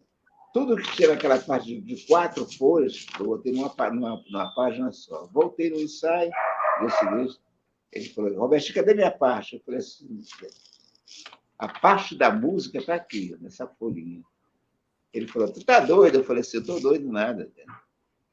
tudo 0.52 0.76
que 0.76 0.96
tinha 0.96 1.08
naquela 1.08 1.38
parte 1.38 1.80
de 1.80 2.06
quatro 2.06 2.46
folhas, 2.56 3.06
eu 3.18 3.26
botei 3.26 3.52
numa, 3.52 3.74
numa, 3.90 4.22
numa 4.30 4.54
página 4.54 4.92
só. 4.92 5.26
Voltei 5.32 5.70
no 5.70 5.80
ensaio, 5.80 6.30
dia 6.80 6.90
seguinte, 6.90 7.40
ele 7.92 8.08
falou, 8.08 8.34
Roberto, 8.38 8.72
cadê 8.72 8.94
minha 8.94 9.10
parte? 9.10 9.56
Eu 9.56 9.62
falei 9.64 9.80
assim, 9.80 10.20
a 11.58 11.68
parte 11.68 12.16
da 12.16 12.30
música 12.30 12.78
está 12.78 12.94
aqui, 12.94 13.36
nessa 13.40 13.66
folhinha. 13.66 14.22
Ele 15.12 15.28
falou, 15.28 15.52
tu 15.52 15.62
tá 15.64 15.78
doido? 15.80 16.18
Eu 16.18 16.24
falei 16.24 16.40
assim, 16.40 16.56
eu 16.56 16.64
tô 16.64 16.80
doido 16.80 17.12
nada. 17.12 17.50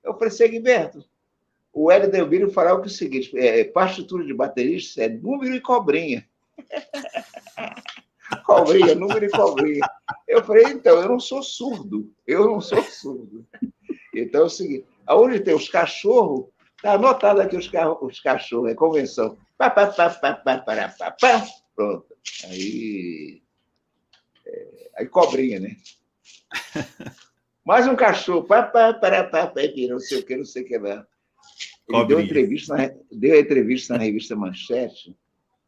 Eu 0.02 0.14
falei, 0.14 0.32
Seguimberto, 0.32 1.04
o 1.74 1.92
Hélio 1.92 2.10
Delbiro 2.10 2.50
falava 2.52 2.82
é 2.82 2.86
o 2.86 2.90
seguinte, 2.90 3.38
é, 3.38 3.64
partitura 3.66 4.26
de 4.26 4.34
baterista 4.34 5.04
é 5.04 5.10
número 5.10 5.54
e 5.54 5.62
cobrinha. 5.62 6.28
cobrinha, 8.46 8.96
número 8.96 9.26
e 9.26 9.30
cobrinha. 9.30 9.86
Eu 10.28 10.44
falei, 10.44 10.66
então, 10.66 11.02
eu 11.02 11.10
não 11.10 11.20
sou 11.20 11.44
surdo, 11.44 12.12
eu 12.26 12.46
não 12.46 12.62
sou 12.62 12.82
surdo. 12.82 13.46
Então 14.16 14.42
é 14.42 14.46
o 14.46 14.50
seguinte, 14.50 14.86
aonde 15.06 15.40
tem 15.42 15.54
os 15.54 15.70
cachorros, 15.70 16.48
está 16.78 16.94
anotado 16.94 17.42
aqui 17.42 17.58
os, 17.58 17.70
os 18.02 18.20
cachorros, 18.20 18.72
é 18.72 18.74
convenção. 18.74 19.38
Pá, 19.60 19.70
pá, 19.70 19.88
pá, 19.88 20.10
pá, 20.10 20.34
pá, 20.36 20.58
pá, 20.60 20.90
pá, 20.98 21.12
pá. 21.12 21.48
Pronto. 21.76 22.16
Aí, 22.46 23.42
é, 24.48 24.92
aí 24.96 25.06
cobrinha, 25.06 25.60
né? 25.60 25.76
Mais 27.66 27.86
um 27.86 27.94
cachorro, 27.94 28.46
pá, 28.46 28.64
pá, 28.64 28.94
pá, 28.94 29.22
pá, 29.26 29.48
pá, 29.48 29.62
não 29.90 30.00
sei 30.00 30.20
o 30.20 30.26
que, 30.26 30.38
não 30.38 30.46
sei 30.46 30.64
o 30.64 30.66
que 30.66 30.78
lá. 30.78 31.06
Ele 31.90 32.06
deu 32.06 32.22
entrevista, 32.22 32.74
na, 32.74 32.90
deu 33.12 33.38
entrevista 33.38 33.98
na 33.98 34.04
revista 34.06 34.34
Manchete. 34.34 35.14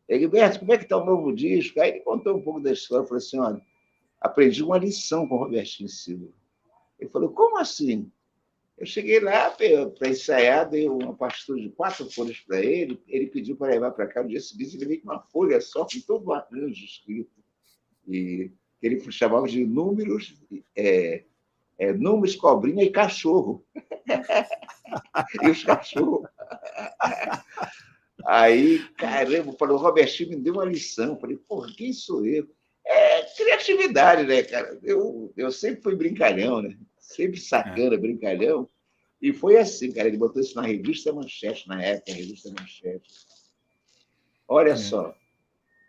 Egberto, 0.08 0.60
como 0.60 0.72
é 0.72 0.78
que 0.78 0.84
está 0.84 0.96
o 0.96 1.06
novo 1.06 1.36
disco? 1.36 1.82
Aí 1.82 1.90
ele 1.90 2.00
contou 2.00 2.38
um 2.38 2.42
pouco 2.42 2.62
da 2.62 2.72
história. 2.72 3.06
Falou 3.06 3.18
assim: 3.18 3.40
olha, 3.40 3.62
aprendi 4.22 4.64
uma 4.64 4.78
lição 4.78 5.28
com 5.28 5.36
o 5.36 5.40
Robertinho 5.40 5.90
Silva. 5.90 6.32
Ele 6.98 7.10
falou: 7.10 7.32
como 7.32 7.58
assim? 7.58 8.10
Eu 8.82 8.86
cheguei 8.88 9.20
lá 9.20 9.52
para 9.52 10.10
ensaiar, 10.10 10.68
dei 10.68 10.90
uma 10.90 11.14
partitura 11.14 11.62
de 11.62 11.70
quatro 11.70 12.10
folhas 12.10 12.40
para 12.40 12.60
ele. 12.66 13.00
Ele 13.08 13.28
pediu 13.28 13.56
para 13.56 13.74
levar 13.74 13.92
para 13.92 14.08
cá. 14.08 14.24
No 14.24 14.30
dia 14.30 14.40
seguinte, 14.40 14.76
ele 14.76 14.88
veio 14.88 15.02
com 15.04 15.12
uma 15.12 15.22
folha 15.22 15.62
só, 15.62 15.86
com 15.86 16.02
todo 16.08 16.26
o 16.26 16.34
arranjo 16.34 16.84
escrito. 16.84 17.30
E 18.08 18.50
ele 18.82 19.00
chamava 19.12 19.48
de 19.48 19.64
números, 19.64 20.34
é, 20.76 21.26
é, 21.78 21.94
números, 21.94 22.36
cobrinha 22.36 22.84
e 22.84 22.90
cachorro. 22.90 23.64
e 25.44 25.48
os 25.52 25.64
cachorros. 25.64 26.28
Aí, 28.26 28.80
caramba, 28.98 29.54
falou, 29.60 29.78
o 29.78 29.80
Robertinho 29.80 30.32
me 30.32 30.38
deu 30.38 30.56
uma 30.56 30.66
lição. 30.66 31.20
Falei, 31.20 31.38
porra, 31.38 31.72
quem 31.78 31.94
sou 31.94 32.26
eu? 32.26 32.50
É 32.84 33.22
criatividade, 33.36 34.24
né, 34.24 34.42
cara? 34.42 34.80
Eu, 34.82 35.32
eu 35.38 35.52
sempre 35.52 35.84
fui 35.84 35.96
brincalhão, 35.96 36.64
né? 36.64 36.76
Sempre 36.98 37.40
sacana, 37.40 37.96
brincalhão. 37.96 38.68
E 39.22 39.32
foi 39.32 39.58
assim, 39.58 39.92
cara. 39.92 40.08
Ele 40.08 40.18
botou 40.18 40.42
isso 40.42 40.56
na 40.56 40.64
revista 40.64 41.14
Manchete, 41.14 41.68
na 41.68 41.82
época, 41.82 42.12
a 42.12 42.16
revista 42.16 42.50
Manchete. 42.58 43.10
Olha 44.48 44.72
é. 44.72 44.76
só, 44.76 45.16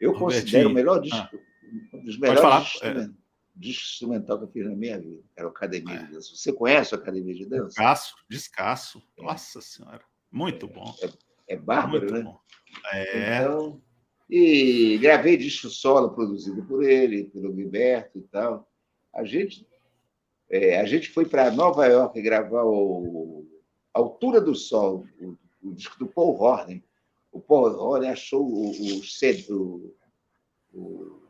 eu 0.00 0.12
considero 0.14 0.68
o 0.68 0.72
melhor 0.72 1.00
disco, 1.00 1.16
ah. 1.16 1.96
um 1.96 2.04
dos 2.04 2.18
melhores 2.18 2.64
discos, 2.64 2.82
é. 2.82 3.10
discos 3.56 3.92
instrumental 3.92 4.38
que 4.38 4.44
eu 4.44 4.48
fiz 4.48 4.64
na 4.66 4.76
minha 4.76 5.00
vida. 5.00 5.22
Era 5.36 5.46
o 5.46 5.50
Academia 5.50 5.94
é. 5.94 6.02
de 6.04 6.12
Dança. 6.12 6.36
Você 6.36 6.52
conhece 6.52 6.94
a 6.94 6.98
Academia 6.98 7.34
de 7.34 7.46
Dança? 7.46 7.68
Descasso, 7.68 8.14
descasso. 8.28 9.02
É. 9.18 9.22
Nossa 9.22 9.60
Senhora. 9.60 10.02
Muito 10.30 10.68
bom. 10.68 10.94
É, 11.48 11.56
bárbaro, 11.56 12.00
Muito 12.00 12.14
né? 12.14 12.22
Bom. 12.22 12.40
É. 12.92 13.38
Então, 13.38 13.82
e 14.30 14.96
gravei 14.98 15.36
disco 15.36 15.68
solo 15.68 16.14
produzido 16.14 16.64
por 16.64 16.82
ele, 16.82 17.24
pelo 17.24 17.54
Gilberto 17.54 18.18
e 18.18 18.22
tal. 18.22 18.66
A 19.12 19.24
gente, 19.24 19.66
é, 20.52 20.78
a 20.78 20.84
gente 20.84 21.08
foi 21.08 21.24
para 21.24 21.50
Nova 21.50 21.86
York 21.86 22.20
gravar 22.20 22.62
o 22.64 23.44
Altura 23.92 24.40
do 24.40 24.54
Sol, 24.54 25.06
o, 25.20 25.36
o 25.62 25.72
disco 25.72 25.98
do 25.98 26.06
Paul 26.06 26.38
Horner. 26.38 26.82
O 27.32 27.40
Paul 27.40 27.74
Horner 27.74 28.12
achou 28.12 28.46
o, 28.46 28.70
o, 28.70 29.94
o, 30.74 31.22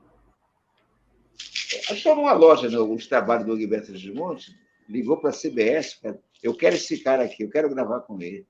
achou 1.89 2.17
numa 2.17 2.33
loja 2.33 2.69
né, 2.69 2.79
os 2.79 3.07
trabalhos 3.07 3.47
do 3.47 3.57
Gilberto 3.57 3.93
Monte, 4.13 4.51
ligou 4.89 5.17
para 5.17 5.31
a 5.31 5.33
CBS, 5.33 6.01
eu 6.43 6.55
quero 6.55 6.75
esse 6.75 6.99
cara 6.99 7.23
aqui, 7.23 7.45
eu 7.45 7.51
quero 7.51 7.71
gravar 7.71 8.01
com 8.01 8.21
ele. 8.21 8.45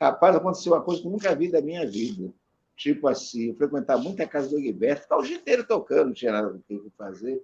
Rapaz, 0.00 0.34
aconteceu 0.34 0.72
uma 0.72 0.82
coisa 0.82 1.00
que 1.00 1.06
eu 1.06 1.12
nunca 1.12 1.34
vi 1.34 1.48
da 1.48 1.62
minha 1.62 1.88
vida 1.88 2.34
tipo 2.76 3.08
assim, 3.08 3.54
frequentar 3.54 3.96
muito 3.96 4.22
a 4.22 4.26
casa 4.26 4.50
do 4.50 4.60
Gilberto, 4.60 5.02
ficava 5.02 5.22
o 5.22 5.24
dia 5.24 5.36
inteiro 5.36 5.66
tocando, 5.66 6.08
não 6.08 6.12
tinha 6.12 6.30
nada 6.30 6.48
o 6.48 6.60
que 6.60 6.90
fazer. 6.96 7.42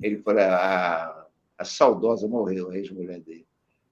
Ele 0.00 0.18
falou, 0.18 0.42
a, 0.42 1.26
a 1.58 1.64
saudosa 1.64 2.28
morreu, 2.28 2.70
a 2.70 2.78
ex-mulher 2.78 3.20
dele. 3.20 3.46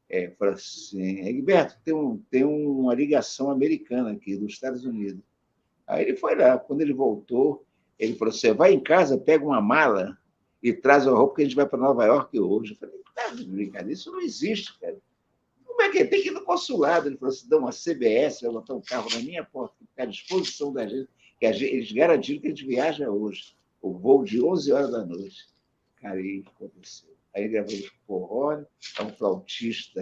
É, 0.08 0.30
falou 0.30 0.54
assim, 0.54 1.24
Gilberto, 1.24 1.76
tem, 1.84 1.94
um, 1.94 2.18
tem 2.30 2.44
uma 2.44 2.94
ligação 2.94 3.50
americana 3.50 4.12
aqui, 4.12 4.36
dos 4.36 4.52
Estados 4.52 4.84
Unidos. 4.84 5.22
Aí 5.86 6.04
ele 6.04 6.16
foi 6.16 6.34
lá, 6.34 6.58
quando 6.58 6.82
ele 6.82 6.92
voltou, 6.92 7.64
ele 7.98 8.14
falou 8.14 8.32
assim, 8.32 8.52
vai 8.52 8.72
em 8.72 8.80
casa, 8.80 9.18
pega 9.18 9.44
uma 9.44 9.60
mala 9.60 10.18
e 10.62 10.72
traz 10.72 11.06
a 11.06 11.10
roupa 11.10 11.36
que 11.36 11.42
a 11.42 11.44
gente 11.44 11.56
vai 11.56 11.66
para 11.66 11.78
Nova 11.78 12.04
York 12.04 12.38
hoje. 12.38 12.72
Eu 12.72 12.76
falei, 12.76 13.02
tá 13.14 13.30
brincadeira, 13.30 13.92
isso 13.92 14.10
não 14.10 14.20
existe, 14.20 14.78
cara. 14.78 14.96
Como 15.64 15.82
é 15.82 15.90
que 15.90 15.98
é? 15.98 16.04
Tem 16.04 16.22
que 16.22 16.28
ir 16.28 16.32
no 16.32 16.44
consulado. 16.44 17.08
Ele 17.08 17.16
falou 17.16 17.34
assim: 17.34 17.48
dá 17.48 17.58
uma 17.58 17.72
CBS, 17.72 18.42
vai 18.42 18.52
botar 18.52 18.74
um 18.74 18.80
carro 18.80 19.08
na 19.10 19.18
minha 19.18 19.44
porta, 19.44 19.74
ficar 19.80 20.04
à 20.04 20.06
disposição 20.06 20.72
da 20.72 20.86
gente, 20.86 21.08
que 21.38 21.52
gente, 21.52 21.74
eles 21.74 21.92
garantiram 21.92 22.40
que 22.40 22.46
a 22.46 22.50
gente 22.50 22.66
viaja 22.66 23.10
hoje. 23.10 23.56
O 23.82 23.92
voo 23.92 24.24
de 24.24 24.42
11 24.42 24.72
horas 24.72 24.90
da 24.92 25.04
noite. 25.04 25.46
Cara, 25.96 26.20
e 26.20 26.44
aconteceu. 26.46 27.13
Aí 27.34 27.48
gravamos 27.48 27.90
com 28.06 28.16
o 28.16 28.28
Paul 28.28 28.52
é 28.52 29.02
um 29.02 29.08
flautista. 29.10 30.00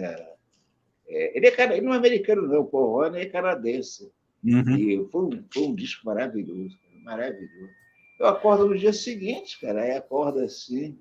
É, 1.07 1.37
ele, 1.37 1.47
é, 1.47 1.63
ele 1.77 1.81
não 1.81 1.93
é 1.93 1.97
americano, 1.97 2.47
não. 2.47 2.61
O 2.61 2.65
Paul 2.65 3.03
é 3.05 3.25
canadense. 3.25 4.11
Uhum. 4.43 4.77
E 4.77 5.07
foi 5.09 5.21
um, 5.23 5.43
foi 5.51 5.63
um 5.63 5.75
disco 5.75 6.05
maravilhoso, 6.05 6.77
maravilhoso. 7.03 7.71
Eu 8.19 8.27
acordo 8.27 8.67
no 8.67 8.77
dia 8.77 8.93
seguinte, 8.93 9.59
cara, 9.59 9.81
aí 9.81 9.91
acorda 9.91 10.43
assim, 10.43 10.97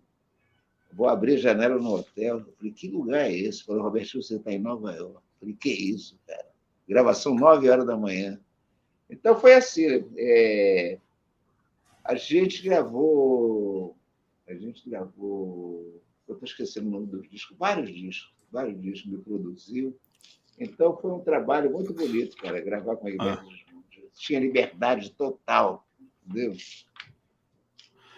Vou 0.93 1.09
abrir 1.09 1.35
a 1.35 1.39
janela 1.39 1.77
no 1.79 1.95
hotel. 1.95 2.41
Eu 2.41 2.53
falei, 2.57 2.73
que 2.73 2.89
lugar 2.89 3.31
é 3.31 3.33
esse? 3.33 3.65
Falei, 3.65 3.83
Roberto, 3.83 4.23
você 4.23 4.37
está 4.37 4.53
em 4.53 4.59
Nova 4.59 4.93
York. 4.93 5.15
Eu 5.15 5.23
falei, 5.41 5.57
que 5.57 5.71
isso, 5.71 6.19
cara? 6.27 6.47
Gravação 6.87 7.35
9 7.35 7.69
horas 7.71 7.87
da 7.87 7.97
manhã. 7.97 8.39
Então 9.09 9.39
foi 9.41 9.55
assim. 9.55 10.05
É... 10.17 10.99
A 12.05 12.15
gente 12.15 12.63
gravou. 12.63 13.97
A 14.47 14.55
gente 14.55 14.89
gravou. 14.89 16.02
Eu 16.33 16.35
estou 16.35 16.49
esquecendo 16.49 16.89
o 16.89 16.91
nome 16.91 17.07
dos 17.07 17.29
discos, 17.29 17.57
vários 17.59 17.93
discos, 17.93 18.33
vários 18.51 18.81
discos 18.81 19.11
me 19.11 19.19
produziu. 19.19 19.97
Então 20.59 20.97
foi 20.97 21.11
um 21.13 21.21
trabalho 21.21 21.71
muito 21.71 21.93
bonito, 21.93 22.37
cara, 22.37 22.61
gravar 22.61 22.97
com 22.97 23.07
a 23.07 23.11
Gilberto 23.11 23.45
ah. 23.49 23.63
Tinha 24.15 24.41
liberdade 24.41 25.11
total, 25.11 25.87
entendeu? 26.27 26.55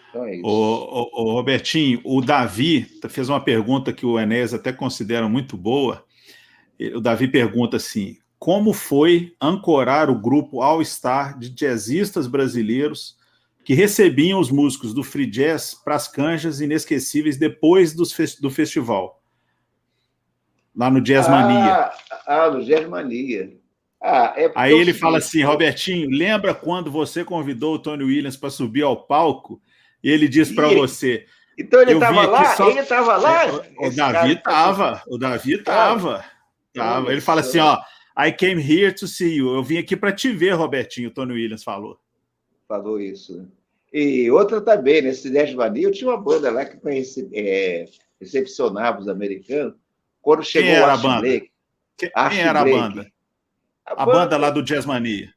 Então 0.09 0.25
é 0.25 0.35
isso. 0.35 0.45
O, 0.45 0.49
o, 0.49 1.23
o, 1.23 1.31
Robertinho, 1.33 2.01
o 2.03 2.21
Davi 2.21 2.85
fez 3.09 3.29
uma 3.29 3.43
pergunta 3.43 3.93
que 3.93 4.05
o 4.05 4.19
Enéas 4.19 4.53
até 4.53 4.73
considera 4.73 5.27
muito 5.27 5.55
boa. 5.55 6.05
O 6.93 6.99
Davi 6.99 7.27
pergunta 7.29 7.77
assim: 7.77 8.17
como 8.37 8.73
foi 8.73 9.33
ancorar 9.39 10.09
o 10.09 10.19
grupo 10.19 10.61
All 10.61 10.83
Star 10.83 11.37
de 11.39 11.49
jazzistas 11.49 12.27
brasileiros 12.27 13.17
que 13.65 13.73
recebiam 13.73 14.39
os 14.39 14.51
músicos 14.51 14.93
do 14.93 15.03
free 15.03 15.25
jazz 15.25 15.73
para 15.73 15.95
as 15.95 16.07
canjas 16.07 16.61
inesquecíveis 16.61 17.35
depois 17.35 17.93
do, 17.93 18.03
do 18.39 18.49
festival? 18.51 19.19
Lá 20.75 20.91
no 20.91 21.01
Jazz 21.01 21.27
Mania. 21.27 21.73
Ah, 21.73 22.23
ah 22.27 22.51
no 22.51 22.63
Jazz 22.63 22.87
Mania. 22.87 23.57
Ah, 23.99 24.33
é 24.37 24.51
Aí 24.53 24.71
ele 24.71 24.93
fala 24.93 25.17
assim, 25.17 25.41
Robertinho, 25.41 26.07
lembra 26.11 26.53
quando 26.53 26.91
você 26.91 27.25
convidou 27.25 27.73
o 27.73 27.79
Tony 27.79 28.03
Williams 28.03 28.37
para 28.37 28.51
subir 28.51 28.83
ao 28.83 29.07
palco 29.07 29.59
e 30.03 30.11
ele 30.11 30.27
diz 30.27 30.51
para 30.51 30.67
você. 30.67 31.25
Então 31.57 31.81
ele 31.81 31.93
estava 31.93 32.27
lá? 32.27 32.55
Só... 32.55 32.69
Ele 32.69 32.81
estava 32.81 33.17
lá? 33.17 33.45
O, 33.79 33.89
Davi 33.89 34.33
estava, 34.33 35.01
o 35.07 35.17
Davi 35.17 35.53
estava. 35.53 36.25
Tava. 36.71 37.11
Ele 37.11 37.21
fala 37.21 37.41
assim: 37.41 37.57
ó, 37.57 37.79
I 38.15 38.31
came 38.31 38.61
here 38.61 38.93
to 38.93 39.07
see 39.07 39.37
you. 39.37 39.55
Eu 39.55 39.63
vim 39.63 39.77
aqui 39.77 39.95
para 39.95 40.11
te 40.11 40.31
ver, 40.31 40.51
Robertinho, 40.51 41.09
o 41.09 41.11
Tony 41.11 41.33
Williams 41.33 41.63
falou. 41.63 41.97
Falou 42.67 42.99
isso. 42.99 43.37
Né? 43.37 43.47
E 43.93 44.29
outra 44.29 44.59
também, 44.59 45.01
nesse 45.01 45.29
10 45.29 45.53
Mania, 45.55 45.87
eu 45.87 45.91
tinha 45.91 46.09
uma 46.09 46.21
banda 46.21 46.51
lá 46.51 46.65
que 46.65 46.77
é, 47.33 47.85
recepcionava 48.19 48.99
os 48.99 49.07
americanos. 49.07 49.75
Quando 50.21 50.43
chegou 50.43 50.69
Quem 50.69 50.75
era 50.75 50.93
a 50.93 50.97
banda? 50.97 51.21
Blake, 51.21 51.51
Quem 51.97 52.11
era 52.41 52.59
a 52.61 52.65
banda? 52.65 53.11
A, 53.85 53.93
a 53.93 54.05
banda, 54.05 54.19
banda, 54.19 54.37
lá 54.37 54.49
do 54.49 54.63
Jazz 54.63 54.85
Mania. 54.85 55.33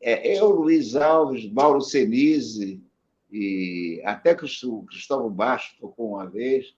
É, 0.00 0.38
eu, 0.38 0.48
Luiz 0.48 0.96
Alves, 0.96 1.50
Mauro 1.52 1.82
Senise, 1.82 2.82
e 3.30 4.00
até 4.04 4.34
que 4.34 4.44
o 4.44 4.82
Cristóvão 4.84 5.30
Baixo 5.30 5.76
tocou 5.78 6.14
uma 6.14 6.28
vez. 6.28 6.74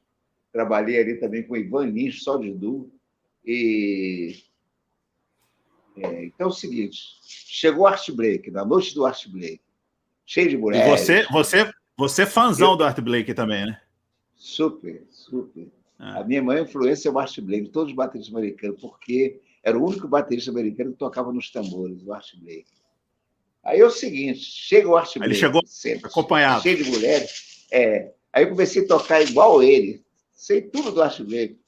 Trabalhei 0.52 1.00
ali 1.00 1.14
também 1.18 1.42
com 1.44 1.54
o 1.54 1.56
Ivan 1.56 1.86
Lins, 1.86 2.22
só 2.22 2.36
de 2.36 2.52
Du. 2.52 2.92
E 3.44 4.36
é, 5.96 6.24
então 6.24 6.48
é 6.48 6.50
o 6.50 6.52
seguinte: 6.52 7.00
chegou 7.22 7.84
o 7.84 7.86
Art 7.86 8.08
Blake, 8.10 8.50
na 8.50 8.64
noite 8.64 8.94
do 8.94 9.06
Art 9.06 9.26
Blake, 9.28 9.61
cheio 10.32 10.48
de 10.48 10.56
mulheres. 10.56 10.86
E 10.86 10.90
você, 10.90 11.26
você, 11.30 11.70
você 11.96 12.22
é 12.22 12.26
fãzão 12.26 12.70
eu, 12.70 12.76
do 12.76 12.84
Art 12.84 12.98
Blake 13.00 13.34
também, 13.34 13.66
né? 13.66 13.78
Super, 14.34 15.06
super. 15.10 15.68
Ah. 15.98 16.20
A 16.20 16.24
minha 16.24 16.42
mãe 16.42 16.62
influência 16.62 17.08
é 17.10 17.12
o 17.12 17.18
Art 17.18 17.38
Blake, 17.40 17.68
todos 17.68 17.90
os 17.90 17.96
bateristas 17.96 18.34
americanos, 18.34 18.80
porque 18.80 19.40
era 19.62 19.78
o 19.78 19.86
único 19.86 20.08
baterista 20.08 20.50
americano 20.50 20.92
que 20.92 20.98
tocava 20.98 21.30
nos 21.32 21.50
tambores, 21.50 22.02
o 22.02 22.12
Art 22.12 22.26
Blake. 22.36 22.64
Aí 23.62 23.80
é 23.80 23.84
o 23.84 23.90
seguinte: 23.90 24.40
chega 24.40 24.88
o 24.88 24.96
Art 24.96 25.12
Blake. 25.14 25.32
Ele 25.32 25.38
chegou 25.38 25.62
sempre, 25.66 26.06
acompanhado. 26.06 26.62
Cheio 26.62 26.82
de 26.82 26.90
mulheres. 26.90 27.66
É, 27.70 28.10
aí 28.32 28.44
eu 28.44 28.50
comecei 28.50 28.84
a 28.84 28.88
tocar 28.88 29.20
igual 29.20 29.62
ele, 29.62 30.02
sei 30.32 30.62
tudo 30.62 30.92
do 30.92 31.02
Art 31.02 31.20
Blake. 31.20 31.60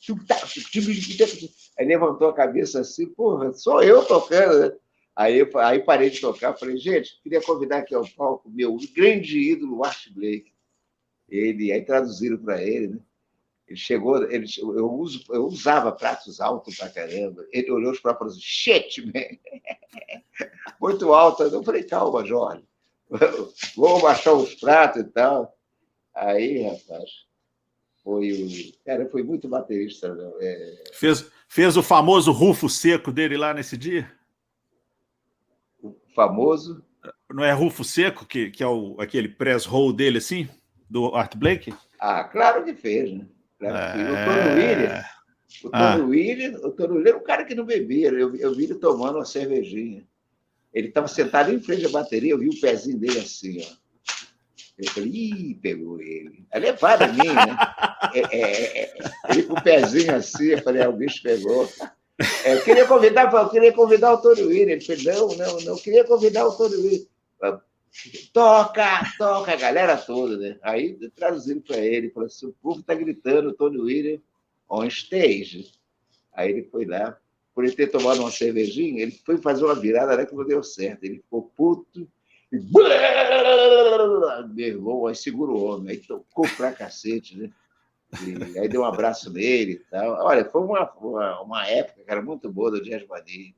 Aí 1.78 1.86
levantou 1.86 2.28
a 2.28 2.34
cabeça 2.34 2.80
assim, 2.80 3.06
porra, 3.06 3.52
sou 3.52 3.82
eu 3.82 4.02
tocando, 4.04 4.58
né? 4.60 4.72
Aí, 5.16 5.38
eu, 5.38 5.58
aí 5.58 5.80
parei 5.80 6.10
de 6.10 6.20
tocar, 6.20 6.58
falei, 6.58 6.76
gente, 6.76 7.20
queria 7.22 7.40
convidar 7.40 7.78
aqui 7.78 7.94
ao 7.94 8.08
palco 8.08 8.50
meu 8.50 8.76
grande 8.94 9.38
ídolo, 9.38 9.84
Art 9.84 10.08
Blake. 10.10 10.52
Ele, 11.28 11.72
aí 11.72 11.84
traduziram 11.84 12.36
para 12.38 12.62
ele, 12.62 12.88
né? 12.88 12.98
Ele 13.66 13.78
chegou, 13.78 14.22
ele, 14.30 14.46
eu, 14.58 14.92
uso, 14.92 15.24
eu 15.30 15.46
usava 15.46 15.90
pratos 15.90 16.40
altos 16.40 16.76
pra 16.76 16.90
caramba. 16.90 17.46
Ele 17.50 17.70
olhou 17.70 17.92
os 17.92 18.00
pratos 18.00 18.18
e 18.18 18.28
falou 18.28 18.42
shit, 18.42 19.06
man. 19.06 20.20
Muito 20.80 21.14
alto. 21.14 21.44
Eu 21.44 21.62
falei, 21.62 21.82
calma, 21.84 22.24
Jorge. 22.26 22.64
Vou 23.74 24.00
baixar 24.02 24.34
os 24.34 24.54
pratos 24.56 25.00
e 25.00 25.04
tal. 25.04 25.56
Aí, 26.14 26.62
rapaz, 26.62 27.10
foi 28.02 28.32
o. 28.32 28.84
Cara, 28.84 29.08
foi 29.08 29.22
muito 29.22 29.48
baterista. 29.48 30.14
Né? 30.14 30.30
É... 30.40 30.84
Fez, 30.92 31.28
fez 31.48 31.76
o 31.76 31.82
famoso 31.82 32.30
rufo 32.30 32.68
seco 32.68 33.10
dele 33.10 33.36
lá 33.36 33.52
nesse 33.52 33.76
dia? 33.76 34.10
Famoso? 36.14 36.82
Não 37.30 37.44
é 37.44 37.52
rufo 37.52 37.84
seco, 37.84 38.24
que, 38.24 38.50
que 38.50 38.62
é 38.62 38.66
o, 38.66 38.96
aquele 39.00 39.28
press 39.28 39.64
roll 39.64 39.92
dele 39.92 40.18
assim? 40.18 40.48
Do 40.88 41.14
Art 41.14 41.36
Blake? 41.36 41.74
Ah, 41.98 42.24
claro 42.24 42.64
que 42.64 42.74
fez, 42.74 43.12
né? 43.12 43.26
Claro 43.58 43.98
que 43.98 44.04
O 44.04 44.14
Tony 44.24 44.38
é... 44.38 44.54
Williams. 44.54 45.06
O 45.64 45.70
Tony 45.70 45.84
ah. 45.84 46.04
Williams, 46.04 46.64
o 46.64 46.70
Tony 46.70 46.88
Williams 46.88 47.06
era 47.08 47.16
um 47.16 47.24
cara 47.24 47.44
que 47.44 47.54
não 47.54 47.64
bebia. 47.64 48.08
Eu, 48.10 48.34
eu 48.36 48.54
vi 48.54 48.64
ele 48.64 48.74
tomando 48.74 49.16
uma 49.16 49.24
cervejinha. 49.24 50.06
Ele 50.72 50.88
estava 50.88 51.08
sentado 51.08 51.52
em 51.52 51.60
frente 51.60 51.86
à 51.86 51.88
bateria, 51.88 52.32
eu 52.32 52.38
vi 52.38 52.48
o 52.48 52.60
pezinho 52.60 52.98
dele 52.98 53.20
assim, 53.20 53.62
ó. 53.62 53.84
Eu 54.76 54.90
falei, 54.90 55.08
ih, 55.08 55.54
pegou 55.54 56.00
ele. 56.00 56.44
É 56.50 56.58
levado 56.58 57.02
a 57.02 57.08
mim, 57.08 57.32
né? 57.32 57.56
É, 58.12 58.20
é, 58.20 58.82
é, 58.82 58.94
ele 59.30 59.44
com 59.44 59.54
o 59.54 59.62
pezinho 59.62 60.14
assim, 60.14 60.46
eu 60.46 60.62
falei, 60.62 60.82
ah, 60.82 60.88
o 60.88 60.96
bicho 60.96 61.22
pegou. 61.22 61.68
É, 62.44 62.54
eu 62.54 62.62
queria 62.62 62.86
convidar, 62.86 63.32
eu 63.32 63.48
queria 63.48 63.72
convidar 63.72 64.12
o 64.14 64.18
Tony 64.18 64.42
Williams. 64.42 64.88
Ele 64.88 65.02
falou, 65.02 65.36
não, 65.36 65.46
não, 65.46 65.60
não, 65.60 65.72
eu 65.72 65.82
queria 65.82 66.04
convidar 66.04 66.46
o 66.46 66.56
Tony 66.56 66.76
Williams. 66.76 67.08
Toca, 68.32 69.02
toca, 69.16 69.52
a 69.52 69.56
galera 69.56 69.96
toda, 69.96 70.36
né? 70.36 70.58
Aí 70.62 70.98
traduzindo 71.14 71.60
para 71.62 71.78
ele, 71.78 72.10
falou 72.10 72.26
assim: 72.26 72.46
o 72.46 72.52
povo 72.60 72.80
está 72.80 72.92
gritando, 72.94 73.54
Tony 73.54 73.78
Williams 73.78 74.20
on 74.68 74.84
stage. 74.86 75.70
Aí 76.32 76.50
ele 76.50 76.64
foi 76.64 76.84
lá, 76.84 77.16
por 77.54 77.64
ele 77.64 77.74
ter 77.74 77.86
tomado 77.86 78.18
uma 78.20 78.32
cervejinha, 78.32 79.02
ele 79.02 79.12
foi 79.24 79.38
fazer 79.38 79.64
uma 79.64 79.76
virada 79.76 80.16
né, 80.16 80.26
que 80.26 80.34
não 80.34 80.44
deu 80.44 80.62
certo. 80.62 81.04
Ele 81.04 81.18
ficou 81.18 81.52
puto 81.56 82.08
e. 82.52 82.58
Meu 84.52 84.66
irmão, 84.66 85.06
aí 85.06 85.14
segurou 85.14 85.56
o 85.56 85.64
homem, 85.64 85.92
aí 85.92 85.98
tocou 85.98 86.48
pra 86.56 86.72
cacete, 86.72 87.36
né? 87.36 87.50
E 88.22 88.58
aí 88.58 88.68
deu 88.68 88.82
um 88.82 88.86
abraço 88.86 89.32
nele 89.32 89.72
e 89.72 89.76
tal. 89.90 90.24
Olha, 90.24 90.44
foi 90.44 90.62
uma, 90.62 90.90
uma, 90.92 91.40
uma 91.40 91.66
época, 91.66 92.02
cara, 92.04 92.22
muito 92.22 92.50
boa 92.50 92.70
do 92.70 92.82
Jazz 92.82 93.06
Mania, 93.06 93.52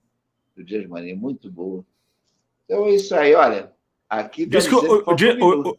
do 0.57 0.65
Jazz 0.65 0.87
Mania, 0.87 1.17
muito 1.17 1.51
boa. 1.51 1.85
Então 2.65 2.87
é 2.87 2.95
isso 2.95 3.15
aí, 3.15 3.35
olha. 3.35 3.73
Aqui 4.09 4.47
tá 4.47 4.59
Diz 4.59 4.69
que 4.69 4.75
o, 4.75 5.03
o, 5.05 5.71
o, 5.71 5.79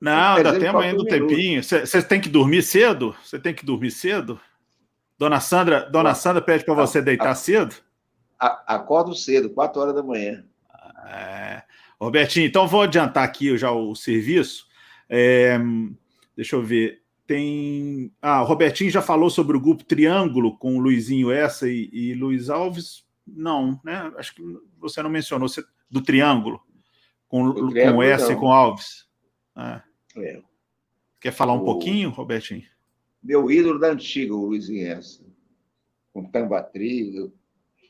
Não, 0.00 0.42
dá 0.42 0.58
tempo 0.58 0.78
ainda 0.78 1.02
um 1.02 1.06
tempinho. 1.06 1.62
Você 1.62 2.02
tem 2.02 2.20
que 2.20 2.28
dormir 2.28 2.62
cedo? 2.62 3.14
Você 3.22 3.38
tem 3.38 3.54
que 3.54 3.64
dormir 3.64 3.90
cedo? 3.90 4.40
Dona 5.18 5.40
Sandra, 5.40 5.88
Dona 5.90 6.14
Sandra 6.14 6.42
pede 6.42 6.64
para 6.64 6.74
você 6.74 7.00
deitar 7.00 7.30
a, 7.30 7.34
cedo? 7.34 7.76
A, 8.38 8.74
acordo 8.74 9.14
cedo, 9.14 9.50
4 9.50 9.80
horas 9.80 9.94
da 9.94 10.02
manhã. 10.02 10.44
É. 11.06 11.62
Robertinho, 12.00 12.46
então 12.46 12.66
vou 12.66 12.82
adiantar 12.82 13.24
aqui 13.24 13.56
já 13.56 13.70
o 13.70 13.94
serviço. 13.94 14.66
É, 15.08 15.58
deixa 16.36 16.56
eu 16.56 16.62
ver. 16.62 17.03
Tem. 17.26 18.12
Ah, 18.20 18.42
o 18.42 18.46
Robertinho 18.46 18.90
já 18.90 19.00
falou 19.00 19.30
sobre 19.30 19.56
o 19.56 19.60
grupo 19.60 19.84
Triângulo 19.84 20.58
com 20.58 20.76
o 20.76 20.80
Luizinho 20.80 21.30
Essa 21.30 21.68
e, 21.68 21.88
e 21.92 22.14
Luiz 22.14 22.50
Alves. 22.50 23.04
Não, 23.26 23.80
né? 23.82 24.12
Acho 24.18 24.34
que 24.34 24.42
você 24.78 25.02
não 25.02 25.08
mencionou 25.08 25.48
do 25.90 26.02
Triângulo 26.02 26.60
com, 27.28 27.54
com 27.54 28.02
essa 28.02 28.32
e 28.32 28.36
com 28.36 28.52
Alves. 28.52 29.06
É. 29.56 29.82
É. 30.16 30.42
Quer 31.20 31.32
falar 31.32 31.54
um 31.54 31.62
o... 31.62 31.64
pouquinho, 31.64 32.10
Robertinho? 32.10 32.64
Meu 33.22 33.50
ídolo 33.50 33.78
da 33.78 33.88
antiga, 33.88 34.34
o 34.34 34.44
Luizinho 34.44 34.86
essa. 34.86 35.24
Com 36.12 36.30
Tambatri. 36.30 37.32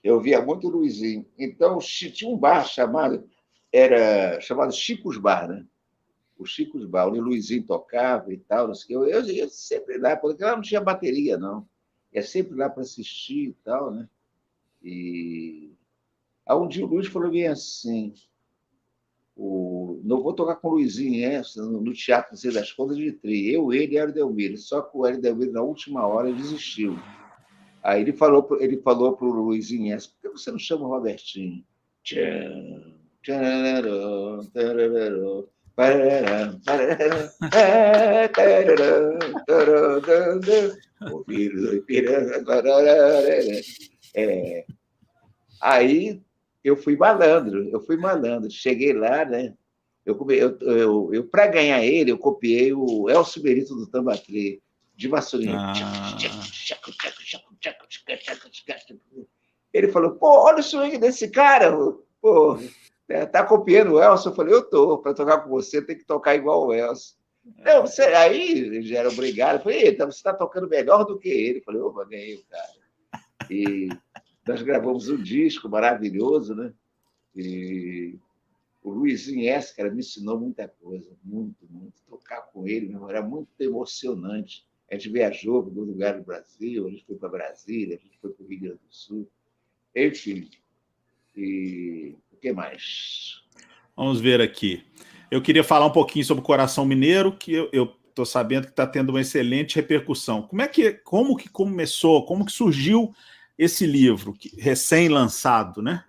Eu 0.03 0.21
via 0.21 0.41
muito 0.41 0.69
o 0.69 0.71
Luizinho. 0.71 1.27
Então, 1.37 1.79
tinha 1.79 2.31
um 2.31 2.37
bar 2.37 2.65
chamado, 2.65 3.29
era 3.73 4.41
chamado 4.41 4.73
Chicos 4.73 5.19
Bar, 5.19 5.49
né? 5.49 5.67
O 6.37 6.45
Chicos 6.45 6.85
Bar, 6.85 7.09
onde 7.09 7.21
o 7.21 7.23
Luizinho 7.23 7.65
tocava 7.65 8.33
e 8.33 8.39
tal. 8.39 8.69
Não 8.69 8.75
sei, 8.75 8.97
eu, 8.97 9.07
eu 9.07 9.23
ia 9.25 9.49
sempre 9.49 9.99
lá, 9.99 10.17
porque 10.17 10.43
lá 10.43 10.55
não 10.55 10.63
tinha 10.63 10.81
bateria, 10.81 11.39
não. 11.39 11.67
Ia 12.13 12.23
sempre 12.23 12.57
lá 12.57 12.69
para 12.69 12.83
assistir 12.83 13.51
e 13.51 13.53
tal, 13.65 13.93
né? 13.93 14.09
E. 14.83 15.73
Aí 16.47 16.57
um 16.57 16.69
dia 16.69 16.85
o 16.85 16.89
Luiz 16.89 17.07
falou 17.07 17.31
bem 17.31 17.47
assim: 17.47 18.13
o, 19.37 20.01
não 20.05 20.23
vou 20.23 20.33
tocar 20.33 20.57
com 20.57 20.69
o 20.69 20.73
Luizinho 20.73 21.27
essa, 21.27 21.65
no, 21.65 21.93
Teatro 21.93 22.37
Zé 22.37 22.51
das 22.51 22.71
Contas 22.71 22.97
de 22.97 23.13
Tri. 23.13 23.53
Eu, 23.53 23.73
ele 23.73 23.97
e 23.97 24.03
o 24.03 24.13
Delmiro. 24.13 24.57
Só 24.57 24.83
que 24.83 24.97
o 24.97 25.07
Hélio 25.07 25.21
Delmiro, 25.21 25.53
na 25.53 25.63
última 25.63 26.07
hora, 26.07 26.33
desistiu. 26.33 26.97
Aí 27.83 28.01
ele 28.01 28.13
falou, 28.13 28.47
ele 28.61 28.79
falou 28.79 29.17
para 29.17 29.27
o 29.27 29.33
Luizinho 29.33 29.97
por 29.99 30.21
que 30.21 30.29
você 30.39 30.51
não 30.51 30.59
chama 30.59 30.87
o 30.87 30.89
Robertinho? 30.89 31.65
É, 44.15 44.65
aí 45.61 46.23
eu 46.63 46.77
fui 46.77 46.97
malandro, 46.97 47.69
eu 47.69 47.81
fui 47.81 47.97
malandro. 47.97 48.51
Cheguei 48.51 48.93
lá, 48.93 49.25
né? 49.25 49.55
Eu, 50.07 50.17
eu, 50.31 50.59
eu, 50.61 51.15
eu 51.15 51.25
para 51.25 51.47
ganhar 51.47 51.83
ele, 51.85 52.13
eu 52.13 52.19
copiei 52.19 52.73
o 52.73 53.09
Elcio 53.11 53.43
Berito 53.43 53.75
do 53.75 53.87
Tambatri, 53.87 54.63
de 54.95 55.09
vassourinha. 55.09 55.59
Ah. 55.59 56.17
Ele 59.73 59.89
falou, 59.89 60.13
pô, 60.13 60.45
olha 60.45 60.61
o 60.61 60.63
swing 60.63 60.99
desse 60.99 61.29
cara, 61.29 61.73
pô, 62.21 62.59
é, 63.15 63.25
tá 63.25 63.47
copiando 63.47 63.93
o 63.93 64.03
Elcio? 64.03 64.31
Eu 64.31 64.35
falei, 64.35 64.53
eu 64.53 64.69
tô, 64.69 64.99
para 64.99 65.15
tocar 65.15 65.39
com 65.39 65.49
você 65.49 65.81
tem 65.81 65.97
que 65.97 66.05
tocar 66.05 66.35
igual 66.35 66.67
o 66.67 66.75
Elcio. 66.75 67.15
Não, 67.59 67.83
você, 67.83 68.03
aí 68.03 68.83
já 68.83 68.99
era 68.99 69.09
obrigado. 69.09 69.59
Eu 69.59 69.63
falei, 69.63 69.89
então 69.89 70.11
você 70.11 70.17
está 70.17 70.35
tocando 70.35 70.69
melhor 70.69 71.05
do 71.05 71.17
que 71.17 71.29
ele. 71.29 71.61
Eu 71.61 71.63
falei, 71.63 71.81
opa, 71.81 72.05
ganhei 72.07 72.35
o 72.35 72.45
cara. 72.47 72.73
E 73.49 73.89
nós 74.45 74.63
gravamos 74.63 75.09
um 75.09 75.17
disco 75.17 75.69
maravilhoso, 75.69 76.57
né? 76.57 76.73
E 77.37 78.19
o 78.83 78.91
Luizinho 78.91 79.49
S, 79.49 79.77
cara, 79.77 79.93
me 79.93 80.01
ensinou 80.01 80.41
muita 80.41 80.67
coisa, 80.67 81.09
muito, 81.23 81.65
muito. 81.71 82.03
Tocar 82.09 82.41
com 82.53 82.67
ele, 82.67 82.89
meu, 82.89 83.09
era 83.09 83.23
muito 83.23 83.49
emocionante. 83.61 84.67
A 84.91 84.97
gente 84.97 85.09
viajou 85.11 85.63
para 85.63 85.71
algum 85.71 85.85
lugar 85.85 86.19
do 86.19 86.25
Brasil, 86.25 86.89
a 86.89 86.91
gente 86.91 87.07
foi 87.07 87.15
para 87.15 87.29
Brasília, 87.29 87.97
a 87.97 88.01
gente 88.01 88.19
foi 88.19 88.33
para 88.33 88.45
o 88.45 88.49
Rio 88.49 88.61
Grande 88.61 88.81
do 88.89 88.93
Sul. 88.93 89.31
Enfim, 89.95 90.51
e 91.37 92.17
que 92.45 92.53
mais? 92.53 93.43
Vamos 93.97 94.21
ver 94.21 94.39
aqui. 94.43 94.85
Eu 95.31 95.41
queria 95.41 95.65
falar 95.65 95.87
um 95.87 95.93
pouquinho 95.93 96.27
sobre 96.27 96.43
o 96.43 96.47
Coração 96.47 96.85
Mineiro, 96.85 97.33
que 97.33 97.53
eu 97.73 97.97
estou 98.07 98.27
sabendo 98.27 98.67
que 98.67 98.73
está 98.73 98.87
tendo 98.87 99.09
uma 99.09 99.23
excelente 99.23 99.77
repercussão. 99.77 100.43
Como 100.43 100.61
é 100.61 100.69
que, 100.69 100.93
como 100.93 101.39
que 101.39 101.49
começou, 101.49 102.27
como 102.27 102.45
que 102.45 102.53
surgiu 102.53 103.15
esse 103.57 103.87
livro, 103.87 104.35
recém-lançado, 104.59 105.81
né? 105.81 106.05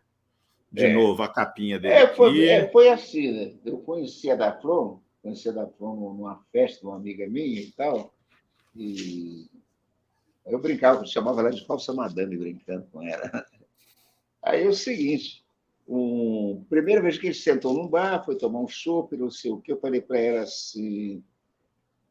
De 0.70 0.84
é. 0.84 0.94
novo, 0.94 1.24
a 1.24 1.30
capinha 1.30 1.80
dele. 1.80 1.94
É, 1.94 2.08
foi, 2.14 2.46
é, 2.50 2.70
foi 2.70 2.90
assim, 2.90 3.32
né? 3.32 3.54
Eu 3.64 3.78
conheci 3.78 4.30
a 4.30 4.36
da 4.36 4.52
Flon, 4.52 5.00
conheci 5.24 5.48
a 5.48 5.54
da 5.54 5.68
Flon 5.68 5.96
numa 5.96 6.44
festa 6.52 6.82
de 6.82 6.86
uma 6.86 6.98
amiga 6.98 7.26
minha 7.30 7.62
e 7.62 7.72
tal, 7.72 8.14
e 8.76 9.48
Eu 10.46 10.60
brincava, 10.60 11.06
chamava 11.06 11.40
ela 11.40 11.52
de 11.52 11.66
falsa 11.66 11.94
madame, 11.94 12.36
brincando 12.36 12.86
com 12.92 13.02
ela. 13.02 13.32
Aí 14.44 14.64
é 14.64 14.68
o 14.68 14.74
seguinte, 14.74 15.45
um, 15.88 16.64
primeira 16.70 17.02
vez 17.02 17.18
que 17.18 17.28
ele 17.28 17.34
sentou 17.34 17.74
num 17.74 17.88
bar, 17.88 18.24
foi 18.26 18.36
tomar 18.36 18.60
um 18.60 18.68
chopp, 18.68 19.16
não 19.16 19.30
sei 19.30 19.52
o 19.52 19.60
que, 19.60 19.72
eu 19.72 19.80
falei 19.80 20.02
para 20.02 20.20
ela 20.20 20.42
assim, 20.42 21.24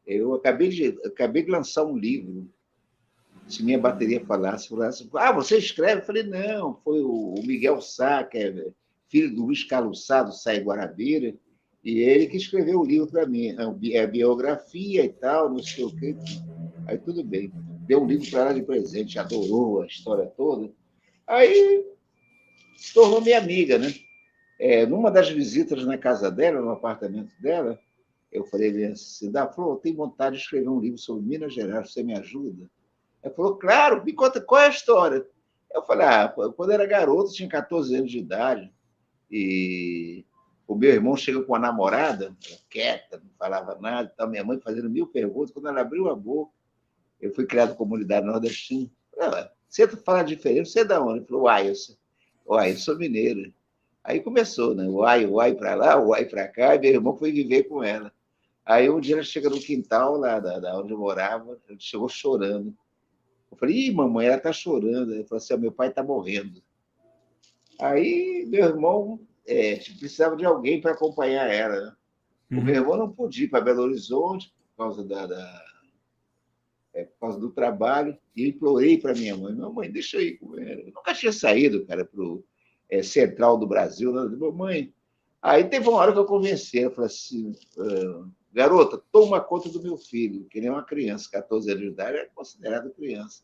eu 0.05 0.33
acabei 0.33 0.69
de, 0.69 0.97
acabei 1.05 1.43
de 1.43 1.51
lançar 1.51 1.83
um 1.83 1.97
livro, 1.97 2.49
se 3.47 3.63
minha 3.63 3.77
bateria 3.77 4.25
falasse, 4.25 4.69
falasse, 4.69 5.09
ah, 5.13 5.31
você 5.31 5.57
escreve? 5.57 6.01
Eu 6.01 6.05
falei, 6.05 6.23
não, 6.23 6.75
foi 6.83 7.01
o 7.01 7.35
Miguel 7.45 7.79
Sá, 7.81 8.23
que 8.23 8.37
é 8.37 8.71
filho 9.07 9.35
do 9.35 9.45
Luiz 9.45 9.63
Carlos 9.63 10.05
Sá, 10.05 10.23
do 10.23 10.31
Sai 10.31 10.59
Guarabira, 10.59 11.35
e 11.83 11.99
ele 11.99 12.25
que 12.27 12.37
escreveu 12.37 12.79
o 12.79 12.85
livro 12.85 13.07
para 13.07 13.27
mim, 13.27 13.55
é 13.91 14.01
a 14.01 14.07
biografia 14.07 15.05
e 15.05 15.09
tal, 15.09 15.49
não 15.49 15.61
sei 15.61 15.83
o 15.83 15.95
quê. 15.95 16.15
Aí 16.87 16.97
tudo 16.97 17.23
bem. 17.23 17.51
Deu 17.85 18.01
um 18.01 18.07
livro 18.07 18.29
para 18.31 18.41
ela 18.41 18.53
de 18.55 18.63
presente, 18.63 19.19
adorou 19.19 19.83
a 19.83 19.85
história 19.85 20.25
toda. 20.25 20.71
Aí 21.27 21.85
se 22.75 22.93
tornou 22.93 23.21
minha 23.21 23.37
amiga, 23.37 23.77
né? 23.77 23.93
É, 24.59 24.85
numa 24.85 25.11
das 25.11 25.29
visitas 25.29 25.85
na 25.85 25.97
casa 25.97 26.31
dela, 26.31 26.61
no 26.61 26.71
apartamento 26.71 27.33
dela, 27.41 27.79
eu 28.31 28.45
falei 28.45 28.85
assim, 28.85 29.31
Flor, 29.53 29.75
eu 29.75 29.79
tenho 29.79 29.95
vontade 29.95 30.37
de 30.37 30.41
escrever 30.41 30.69
um 30.69 30.79
livro 30.79 30.97
sobre 30.97 31.25
Minas 31.25 31.53
Gerais, 31.53 31.91
você 31.91 32.03
me 32.03 32.13
ajuda? 32.13 32.69
Ela 33.21 33.33
falou, 33.33 33.55
claro, 33.57 34.03
me 34.03 34.13
conta 34.13 34.39
qual 34.41 34.61
é 34.61 34.67
a 34.67 34.69
história. 34.69 35.25
Eu 35.73 35.83
falei, 35.83 36.05
ah, 36.07 36.33
quando 36.55 36.71
era 36.71 36.85
garoto, 36.85 37.33
tinha 37.33 37.49
14 37.49 37.95
anos 37.95 38.11
de 38.11 38.19
idade, 38.19 38.71
e 39.29 40.25
o 40.67 40.75
meu 40.75 40.91
irmão 40.91 41.17
chegou 41.17 41.43
com 41.43 41.55
a 41.55 41.59
namorada, 41.59 42.35
quieta, 42.69 43.17
não 43.17 43.31
falava 43.37 43.77
nada, 43.79 44.11
então 44.13 44.29
minha 44.29 44.43
mãe 44.43 44.59
fazendo 44.59 44.89
mil 44.89 45.07
perguntas, 45.07 45.51
quando 45.51 45.67
ela 45.67 45.81
abriu 45.81 46.09
a 46.09 46.15
boca, 46.15 46.51
eu 47.19 47.33
fui 47.33 47.45
criado 47.45 47.75
comunidade 47.75 48.25
nordestina, 48.25 48.89
ela, 49.17 49.51
você 49.67 49.87
fala 49.87 50.23
diferente, 50.23 50.69
você 50.69 50.81
é 50.81 50.85
da 50.85 51.01
onde? 51.01 51.19
Ele 51.19 51.25
falou, 51.25 51.43
uai, 51.43 51.69
eu 51.69 51.75
sou 51.75 51.95
Uai, 52.47 52.71
eu 52.71 52.77
sou 52.77 52.97
mineiro. 52.97 53.53
Aí 54.03 54.19
começou, 54.19 54.75
né? 54.75 54.87
Uai, 54.87 55.25
uai 55.25 55.55
para 55.55 55.73
lá, 55.73 55.99
uai 55.99 56.25
para 56.25 56.47
cá, 56.47 56.75
e 56.75 56.79
meu 56.79 56.91
irmão 56.93 57.17
foi 57.17 57.31
viver 57.31 57.63
com 57.63 57.83
ela. 57.83 58.11
Aí 58.65 58.89
um 58.89 58.99
dia 58.99 59.15
ela 59.15 59.23
chega 59.23 59.49
no 59.49 59.59
quintal 59.59 60.17
lá 60.17 60.39
da, 60.39 60.59
da 60.59 60.79
onde 60.79 60.91
eu 60.91 60.97
morava, 60.97 61.59
ela 61.67 61.77
chegou 61.79 62.07
chorando. 62.07 62.75
Eu 63.51 63.57
falei, 63.57 63.87
ih, 63.87 63.91
mamãe, 63.91 64.27
ela 64.27 64.39
tá 64.39 64.51
chorando. 64.51 65.13
Ela 65.13 65.23
falou 65.25 65.37
assim, 65.37 65.57
meu 65.57 65.71
pai 65.71 65.91
tá 65.91 66.03
morrendo. 66.03 66.61
Aí 67.79 68.45
meu 68.47 68.65
irmão 68.65 69.19
é, 69.45 69.75
precisava 69.99 70.35
de 70.35 70.45
alguém 70.45 70.81
para 70.81 70.91
acompanhar 70.91 71.49
ela. 71.49 71.81
Né? 71.81 71.95
O 72.51 72.55
meu 72.55 72.63
uhum. 72.63 72.81
irmão 72.81 72.97
não 72.97 73.11
podia 73.11 73.45
ir 73.45 73.49
para 73.49 73.61
Belo 73.61 73.83
Horizonte 73.83 74.53
por 74.75 74.85
causa 74.85 75.03
da, 75.03 75.25
da 75.25 75.64
é, 76.95 77.03
por 77.03 77.19
causa 77.19 77.39
do 77.39 77.51
trabalho, 77.51 78.17
e 78.33 78.47
implorei 78.47 78.97
para 78.97 79.13
minha 79.13 79.35
mãe, 79.35 79.53
minha 79.53 79.69
mãe, 79.69 79.91
deixa 79.91 80.17
eu 80.17 80.37
ela. 80.57 80.81
Eu 80.81 80.93
nunca 80.93 81.13
tinha 81.13 81.31
saído, 81.31 81.85
cara, 81.85 82.05
para 82.05 82.21
o 82.21 82.43
é, 82.89 83.03
central 83.03 83.57
do 83.57 83.67
Brasil. 83.67 84.13
Mamãe. 84.37 84.93
Aí 85.41 85.65
teve 85.65 85.87
uma 85.89 85.99
hora 85.99 86.13
que 86.13 86.17
eu 86.17 86.25
convenci, 86.25 86.79
ela 86.79 86.89
falou 86.89 87.05
assim, 87.05 87.51
ah, 87.77 88.27
garota, 88.51 89.03
toma 89.11 89.39
conta 89.39 89.69
do 89.69 89.83
meu 89.83 89.97
filho, 89.97 90.45
que 90.45 90.57
ele 90.57 90.67
é 90.67 90.71
uma 90.71 90.83
criança, 90.83 91.29
14 91.29 91.69
anos 91.69 91.83
de 91.83 91.89
idade, 91.89 92.17
é 92.17 92.25
considerado 92.33 92.89
criança. 92.91 93.43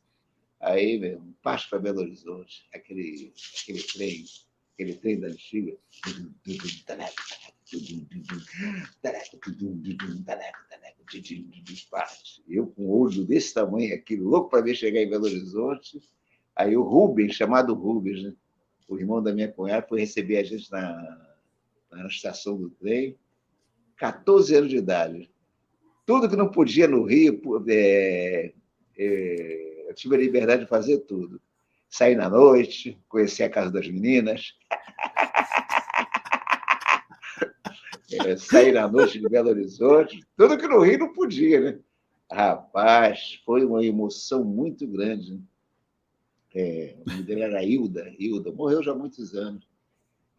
Aí, 0.60 0.98
meu, 0.98 1.22
parte 1.44 1.70
para 1.70 1.80
Belo 1.80 2.00
Horizonte, 2.00 2.66
aquele, 2.74 3.34
aquele 3.62 3.84
trem, 3.84 4.26
aquele 4.74 4.96
trem 4.96 5.20
da 5.20 5.28
antiga. 5.28 5.78
Eu 12.48 12.68
com 12.68 12.84
um 12.84 12.90
olho 12.90 13.26
desse 13.26 13.54
tamanho 13.54 13.94
aqui, 13.94 14.16
louco 14.16 14.50
para 14.50 14.62
ver 14.62 14.76
chegar 14.76 15.02
em 15.02 15.10
Belo 15.10 15.26
Horizonte. 15.26 16.02
Aí 16.56 16.76
o 16.76 16.84
Rubens, 16.84 17.36
chamado 17.36 17.74
Rubens, 17.74 18.24
né? 18.24 18.34
o 18.88 19.00
irmão 19.00 19.24
da 19.24 19.34
minha 19.34 19.52
cunhada, 19.52 19.88
foi 19.88 20.02
receber 20.02 20.38
a 20.38 20.44
gente 20.44 20.70
na, 20.72 21.28
na 21.92 22.08
estação 22.08 22.58
do 22.58 22.70
trem, 22.70 23.18
14 23.98 24.56
anos 24.56 24.70
de 24.70 24.78
idade. 24.78 25.32
Tudo 26.06 26.30
que 26.30 26.36
não 26.36 26.52
podia 26.52 26.88
no 26.88 27.04
Rio, 27.06 27.42
é, 27.70 28.54
é, 28.98 29.90
eu 29.90 29.94
tive 29.94 30.16
a 30.16 30.20
liberdade 30.20 30.64
de 30.64 30.70
fazer 30.70 31.00
tudo. 31.00 31.42
Sair 31.90 32.16
na 32.16 32.30
noite, 32.30 33.00
conhecer 33.08 33.44
a 33.44 33.50
casa 33.50 33.72
das 33.72 33.88
meninas, 33.88 34.58
é, 38.12 38.38
sair 38.38 38.78
à 38.78 38.88
noite 38.88 39.20
de 39.20 39.28
Belo 39.28 39.50
Horizonte, 39.50 40.24
tudo 40.36 40.58
que 40.58 40.68
no 40.68 40.82
Rio 40.82 41.00
não 41.00 41.14
podia, 41.14 41.60
né? 41.60 41.80
Rapaz, 42.32 43.42
foi 43.46 43.66
uma 43.66 43.84
emoção 43.84 44.44
muito 44.44 44.88
grande. 44.88 45.34
Né? 45.34 45.42
É, 46.56 46.96
o 47.00 47.10
nome 47.10 47.24
dele 47.24 47.42
era 47.42 47.64
Hilda, 47.64 48.14
Hilda, 48.18 48.52
morreu 48.52 48.82
já 48.84 48.92
há 48.92 48.96
muitos 48.96 49.36
anos. 49.36 49.68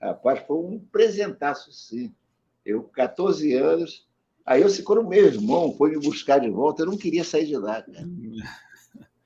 Rapaz, 0.00 0.40
foi 0.46 0.57
um 0.57 0.78
presentaço, 0.78 1.72
sim. 1.72 2.14
Eu, 2.64 2.82
14 2.84 3.55
anos, 3.55 4.07
aí 4.44 4.62
eu, 4.62 4.84
quando 4.84 5.07
meu 5.07 5.26
irmão 5.26 5.74
foi 5.76 5.90
me 5.90 5.98
buscar 5.98 6.38
de 6.38 6.48
volta, 6.48 6.82
eu 6.82 6.86
não 6.86 6.96
queria 6.96 7.24
sair 7.24 7.46
de 7.46 7.57
lá, 7.57 7.82
cara. 7.82 8.09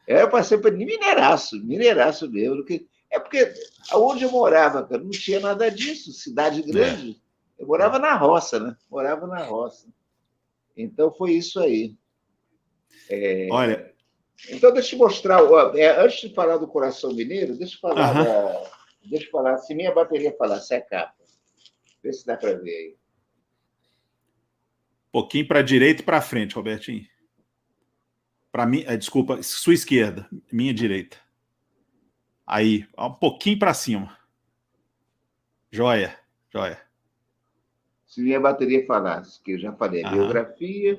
É, 0.06 0.22
eu 0.22 0.30
passei 0.30 0.56
para 0.56 0.70
mineiraço, 0.70 1.56
mineiraço 1.64 2.30
mesmo. 2.30 2.64
É 3.10 3.18
porque 3.18 3.52
aonde 3.90 4.24
eu 4.24 4.30
morava, 4.30 4.84
cara, 4.84 5.02
não 5.02 5.10
tinha 5.10 5.40
nada 5.40 5.68
disso, 5.68 6.12
cidade 6.12 6.62
grande. 6.62 7.20
É. 7.22 7.25
Eu 7.58 7.66
morava 7.66 7.98
na 7.98 8.14
roça, 8.14 8.60
né? 8.60 8.76
Morava 8.90 9.26
na 9.26 9.42
roça. 9.44 9.88
Então 10.76 11.12
foi 11.12 11.32
isso 11.32 11.58
aí. 11.60 11.96
É... 13.08 13.48
Olha. 13.50 13.94
Então, 14.50 14.72
deixa 14.72 14.94
eu 14.94 14.98
mostrar. 14.98 15.40
É, 15.74 15.98
antes 15.98 16.20
de 16.20 16.34
falar 16.34 16.58
do 16.58 16.68
coração 16.68 17.12
mineiro, 17.12 17.56
deixa 17.56 17.76
eu 17.76 17.80
falar. 17.80 18.12
Uh 18.12 18.18
-huh. 18.18 18.24
da... 18.24 18.70
Deixa 19.08 19.26
eu 19.26 19.30
falar. 19.30 19.56
Se 19.58 19.74
minha 19.74 19.94
bateria 19.94 20.36
falar, 20.36 20.60
se 20.60 20.74
é 20.74 20.80
capa. 20.80 21.14
Vê 22.02 22.12
se 22.12 22.26
dá 22.26 22.36
para 22.36 22.54
ver 22.54 22.70
aí. 22.70 22.96
Um 25.08 25.12
pouquinho 25.12 25.48
para 25.48 25.60
a 25.60 25.62
direita 25.62 26.02
e 26.02 26.04
para 26.04 26.20
frente, 26.20 26.54
Robertinho. 26.54 27.06
Para 28.52 28.66
mim, 28.66 28.84
é, 28.86 28.96
desculpa, 28.96 29.42
sua 29.42 29.74
esquerda, 29.74 30.28
minha 30.52 30.74
direita. 30.74 31.16
Aí, 32.46 32.86
um 32.98 33.12
pouquinho 33.12 33.58
para 33.58 33.72
cima. 33.72 34.16
Joia, 35.70 36.18
joia 36.52 36.85
se 38.16 38.22
minha 38.22 38.40
bateria 38.40 38.86
falasse, 38.86 39.42
que 39.42 39.52
eu 39.52 39.58
já 39.58 39.74
falei, 39.74 40.02
a 40.02 40.10
biografia, 40.10 40.98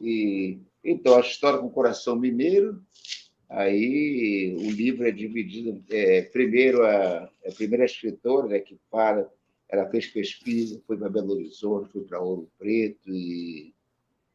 e 0.00 0.58
então 0.82 1.16
a 1.16 1.20
história 1.20 1.60
com 1.60 1.68
o 1.68 1.70
coração 1.70 2.16
mineiro, 2.16 2.82
aí 3.48 4.56
o 4.58 4.68
livro 4.72 5.06
é 5.06 5.12
dividido, 5.12 5.80
é, 5.88 6.22
primeiro 6.22 6.84
a, 6.84 7.30
a 7.46 7.52
primeira 7.54 7.84
escritora 7.84 8.48
né, 8.48 8.58
que 8.58 8.76
fala, 8.90 9.32
ela 9.68 9.88
fez 9.90 10.08
pesquisa, 10.08 10.82
foi 10.88 10.96
para 10.96 11.08
Belo 11.08 11.34
Horizonte, 11.34 11.92
foi 11.92 12.02
para 12.02 12.20
Ouro 12.20 12.50
Preto, 12.58 13.08
e 13.08 13.72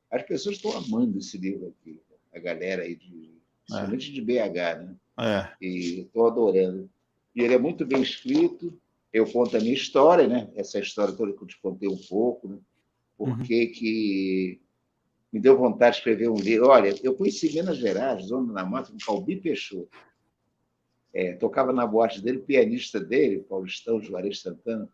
as 0.10 0.24
pessoas 0.24 0.56
estão 0.56 0.72
amando 0.72 1.18
esse 1.18 1.38
livro 1.38 1.68
aqui, 1.68 2.00
a 2.34 2.40
galera 2.40 2.84
aí, 2.84 2.96
de, 2.96 3.34
principalmente 3.66 4.10
é. 4.10 4.14
de 4.14 4.22
BH, 4.22 4.86
né? 4.86 4.96
É. 5.20 5.52
E 5.62 6.00
estou 6.00 6.28
adorando. 6.28 6.90
E 7.36 7.42
ele 7.42 7.56
é 7.56 7.60
muito 7.60 7.86
bem 7.86 8.02
escrito, 8.02 8.80
eu 9.16 9.26
conto 9.32 9.56
a 9.56 9.62
minha 9.62 9.74
história, 9.74 10.28
né? 10.28 10.52
Essa 10.56 10.78
história 10.78 11.14
toda 11.14 11.32
que 11.32 11.42
eu 11.42 11.48
te 11.48 11.58
contei 11.62 11.88
um 11.88 11.98
pouco, 12.10 12.50
né? 12.50 12.60
Por 13.18 13.30
uhum. 13.30 13.44
que 13.44 14.60
me 15.32 15.40
deu 15.40 15.58
vontade 15.58 15.94
de 15.94 16.00
escrever 16.00 16.30
um 16.30 16.36
livro. 16.36 16.68
Olha, 16.68 16.94
eu 17.02 17.16
conheci 17.16 17.54
Minas 17.54 17.78
Gerais, 17.78 18.26
Zona 18.26 18.52
da 18.52 18.66
Mata, 18.66 18.92
com 18.92 18.98
Calbi 18.98 19.38
Peixoto. 19.38 19.98
É, 21.14 21.34
tocava 21.36 21.72
na 21.72 21.88
boate 21.88 22.22
dele, 22.22 22.40
pianista 22.40 23.00
dele, 23.00 23.40
Paulistão 23.40 24.02
Juarez 24.02 24.42
Santana. 24.42 24.90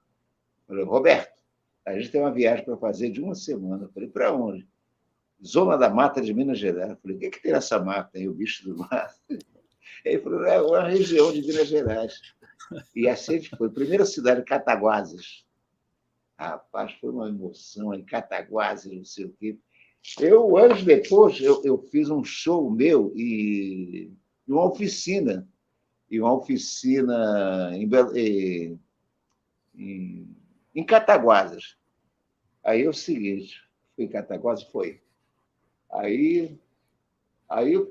Falei, 0.67 0.84
Roberto, 0.84 1.41
a 1.84 1.97
gente 1.97 2.11
tem 2.11 2.22
uma 2.22 2.32
viagem 2.32 2.63
para 2.63 2.78
fazer 2.78 3.09
de 3.09 3.19
uma 3.19 3.34
semana. 3.34 3.86
Eu 3.86 3.91
falei, 3.91 4.07
para 4.07 4.32
onde? 4.32 4.67
Zona 5.43 5.78
da 5.78 5.89
Mata 5.89 6.22
de 6.22 6.32
Minas 6.32 6.59
Gerais. 6.59 6.91
Eu 6.91 6.97
falei, 6.97 7.17
o 7.17 7.19
que, 7.19 7.26
é 7.26 7.32
que 7.32 7.41
tem 7.41 7.53
nessa 7.53 7.84
mata 7.84 8.19
aí, 8.19 8.30
o 8.30 8.36
bicho 8.36 8.69
do 8.69 8.78
mato? 8.78 9.15
Ele 10.05 10.19
falou, 10.19 10.45
é 10.45 10.61
uma 10.61 10.88
região 10.88 11.34
de 11.34 11.41
Minas 11.41 11.67
Gerais. 11.67 12.22
E 12.95 13.07
assim 13.07 13.41
foi. 13.43 13.70
Primeira 13.70 14.05
cidade, 14.05 14.43
Cataguases. 14.43 15.45
Rapaz, 16.38 16.93
foi 16.99 17.09
uma 17.12 17.30
emoção 17.30 17.93
em 17.93 18.03
Cataguases, 18.03 18.91
não 18.91 19.05
sei 19.05 19.26
o 19.26 19.34
quê. 19.34 19.57
Eu, 20.20 20.57
anos 20.57 20.84
depois, 20.84 21.39
eu, 21.39 21.62
eu 21.64 21.78
fiz 21.78 22.09
um 22.09 22.24
show 22.24 22.70
meu 22.70 23.14
e 23.16 24.12
uma 24.47 24.66
oficina. 24.66 25.47
E 26.09 26.20
uma 26.20 26.34
oficina 26.34 27.72
em, 27.74 28.80
em, 29.76 30.36
em 30.76 30.86
Cataguases. 30.86 31.78
Aí 32.64 32.84
é 32.84 32.89
o 32.89 32.93
seguinte, 32.93 33.64
foi 33.95 34.05
em 34.05 34.09
Cataguases? 34.09 34.66
Foi. 34.66 34.99
Aí, 35.91 36.57
aí 37.47 37.88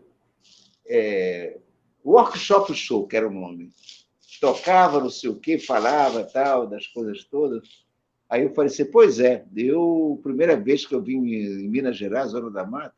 é, 0.86 1.58
Workshop 2.04 2.74
Show, 2.74 3.06
que 3.06 3.16
era 3.16 3.28
o 3.28 3.32
nome 3.32 3.72
tocava, 4.40 5.00
não 5.00 5.10
sei 5.10 5.28
o 5.30 5.36
quê, 5.38 5.58
falava 5.58 6.24
tal, 6.24 6.66
das 6.66 6.86
coisas 6.86 7.24
todas. 7.24 7.84
Aí 8.28 8.44
eu 8.44 8.54
falei 8.54 8.70
assim, 8.70 8.84
pois 8.84 9.20
é, 9.20 9.44
eu, 9.54 10.18
primeira 10.22 10.56
vez 10.56 10.86
que 10.86 10.94
eu 10.94 11.02
vim 11.02 11.18
em 11.18 11.68
Minas 11.68 11.96
Gerais, 11.96 12.30
Zona 12.30 12.50
da 12.50 12.64
Mata, 12.64 12.94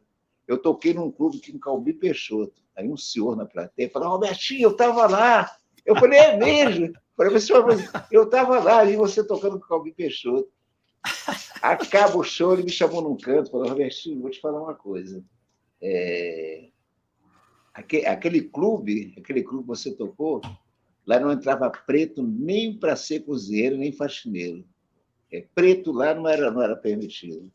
eu 0.47 0.59
toquei 0.59 0.95
num 0.95 1.11
clube 1.11 1.39
que 1.39 1.51
em 1.51 1.59
Calbi 1.59 1.93
Peixoto. 1.93 2.63
Aí 2.77 2.89
um 2.89 2.97
senhor 2.97 3.37
na 3.37 3.47
plateia 3.47 3.91
falou, 3.91 4.11
Robertinho, 4.11 4.63
eu 4.63 4.71
estava 4.73 5.07
lá. 5.07 5.51
Eu 5.85 5.97
falei, 5.97 6.19
é 6.19 6.37
mesmo? 6.37 6.87
Eu 6.87 7.41
falei, 7.41 7.89
eu 8.11 8.25
estava 8.25 8.61
lá, 8.61 8.85
e 8.85 8.97
você 8.97 9.25
tocando 9.25 9.59
com 9.59 9.67
Calbi 9.67 9.93
Peixoto. 9.93 10.49
Acaba 11.61 12.17
o 12.17 12.23
show, 12.23 12.53
ele 12.53 12.65
me 12.65 12.71
chamou 12.71 13.03
num 13.03 13.17
canto, 13.17 13.51
falou, 13.51 13.69
Robertinho, 13.69 14.21
vou 14.21 14.31
te 14.31 14.41
falar 14.41 14.63
uma 14.63 14.75
coisa. 14.75 15.25
É... 15.81 16.69
Aquele, 17.73 18.07
aquele 18.07 18.41
clube, 18.43 19.15
aquele 19.17 19.43
clube 19.43 19.63
que 19.63 19.69
você 19.69 19.95
tocou, 19.95 20.43
lá 21.07 21.19
não 21.19 21.33
entrava 21.33 21.71
preto 21.71 22.23
nem 22.23 22.79
para 22.79 22.97
ser 22.97 23.21
cozinheiro, 23.21 23.77
nem 23.77 23.93
faxineiro. 23.93 24.65
É, 25.33 25.45
preto 25.55 25.93
lá 25.93 26.15
não 26.15 26.29
era, 26.29 26.51
não 26.51 26.63
era 26.63 26.77
permitido. 26.77 27.51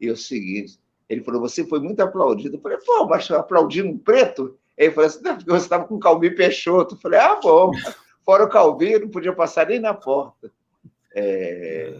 E 0.00 0.08
é 0.08 0.12
o 0.12 0.16
seguinte, 0.16 0.78
ele 1.08 1.22
falou, 1.22 1.40
você 1.40 1.64
foi 1.64 1.80
muito 1.80 2.00
aplaudido. 2.00 2.56
Eu 2.56 2.60
falei, 2.60 2.78
pô, 2.78 3.06
mas 3.06 3.30
aplaudindo 3.30 3.88
um 3.88 3.98
preto? 3.98 4.58
Ele 4.76 4.90
falou 4.90 5.08
assim, 5.08 5.22
não, 5.22 5.36
porque 5.36 5.50
você 5.50 5.64
estava 5.64 5.86
com 5.86 5.94
o 5.94 6.00
Calbi 6.00 6.34
Peixoto. 6.34 6.94
Eu 6.94 6.98
falei, 6.98 7.20
ah, 7.20 7.38
bom. 7.40 7.70
Fora 8.24 8.44
o 8.44 8.48
Calbi, 8.48 8.98
não 8.98 9.08
podia 9.08 9.34
passar 9.34 9.68
nem 9.68 9.78
na 9.78 9.94
porta. 9.94 10.50
É... 11.14 11.92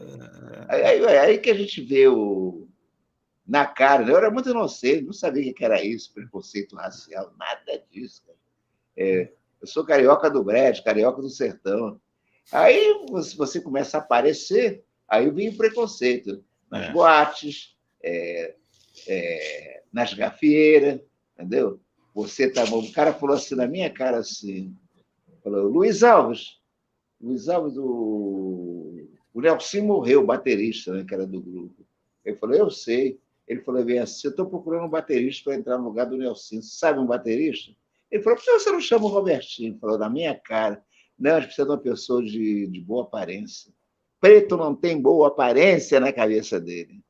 Aí, 0.69 1.07
aí, 1.07 1.39
que 1.39 1.51
a 1.51 1.55
gente 1.55 1.83
vê 1.83 2.09
o... 2.09 2.67
na 3.47 3.67
cara. 3.67 4.05
Né? 4.05 4.11
Eu 4.11 4.17
era 4.17 4.31
muito 4.31 4.49
inocente, 4.49 5.05
não 5.05 5.13
sabia 5.13 5.51
o 5.51 5.55
que 5.55 5.65
era 5.65 5.85
isso, 5.85 6.13
preconceito 6.13 6.75
racial, 6.75 7.33
nada 7.39 7.85
disso. 7.91 8.23
É... 8.97 9.31
eu 9.65 9.67
sou 9.67 9.83
carioca 9.83 10.31
do 10.31 10.45
Brete, 10.45 10.85
carioca 10.85 11.23
do 11.23 11.31
sertão. 11.31 11.99
Aí 12.53 13.07
você 13.09 13.63
começa 13.63 13.97
a 13.97 14.01
aparecer, 14.01 14.85
aí 15.09 15.31
vem 15.31 15.49
o 15.49 15.57
preconceito. 15.57 16.45
Nas 16.71 16.89
é. 16.89 16.93
boates, 16.93 17.75
é, 18.03 18.55
é, 19.09 19.83
nas 19.91 20.13
gafieiras, 20.13 21.01
entendeu? 21.33 21.81
Você 22.15 22.51
tá 22.51 22.67
bom. 22.67 22.81
O 22.81 22.93
cara 22.93 23.15
falou 23.15 23.35
assim 23.35 23.55
na 23.55 23.67
minha 23.67 23.89
cara 23.89 24.19
assim, 24.19 24.77
falou, 25.43 25.67
Luiz 25.67 26.03
Alves, 26.03 26.59
Luiz 27.19 27.49
Alves 27.49 27.75
do. 27.75 29.09
O 29.33 29.41
Nelson 29.41 29.81
morreu, 29.81 30.21
o 30.23 30.27
baterista, 30.27 30.93
né, 30.93 31.05
que 31.09 31.15
era 31.15 31.27
do 31.27 31.41
grupo. 31.41 31.87
Ele 32.23 32.37
falou, 32.37 32.55
eu 32.55 32.71
sei. 32.71 33.19
Ele 33.49 33.61
falou 33.61 33.85
bem 33.85 33.99
assim, 33.99 34.29
eu 34.29 34.31
estou 34.31 34.47
procurando 34.47 34.85
um 34.85 34.91
baterista 34.91 35.45
para 35.45 35.59
entrar 35.59 35.79
no 35.79 35.85
lugar 35.85 36.05
do 36.05 36.19
Nelson. 36.19 36.61
Você 36.61 36.77
sabe 36.77 36.99
um 36.99 37.07
baterista? 37.07 37.73
Ele 38.15 38.23
falou, 38.23 38.39
por 38.39 38.45
que 38.45 38.53
você 38.53 38.71
não 38.71 38.81
chama 38.81 39.07
o 39.07 39.09
Robertinho? 39.09 39.73
Ele 39.73 39.79
falou, 39.81 39.99
na 39.99 40.09
minha 40.09 40.39
cara. 40.39 40.81
Não, 41.19 41.33
a 41.33 41.41
gente 41.41 41.47
precisa 41.47 41.67
de 41.67 41.73
uma 41.73 41.79
pessoa 41.79 42.23
de, 42.23 42.69
de 42.69 42.81
boa 42.81 43.03
aparência. 43.03 43.73
Preto 44.21 44.57
não 44.57 44.73
tem 44.73 45.03
boa 45.03 45.27
aparência 45.27 45.99
na 45.99 46.13
cabeça 46.13 46.61
dele. 46.61 47.01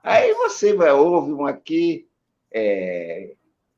Aí 0.00 0.32
você 0.34 0.72
vai, 0.72 0.92
ouve 0.92 1.32
um 1.32 1.44
aqui, 1.44 2.06
é, 2.52 3.34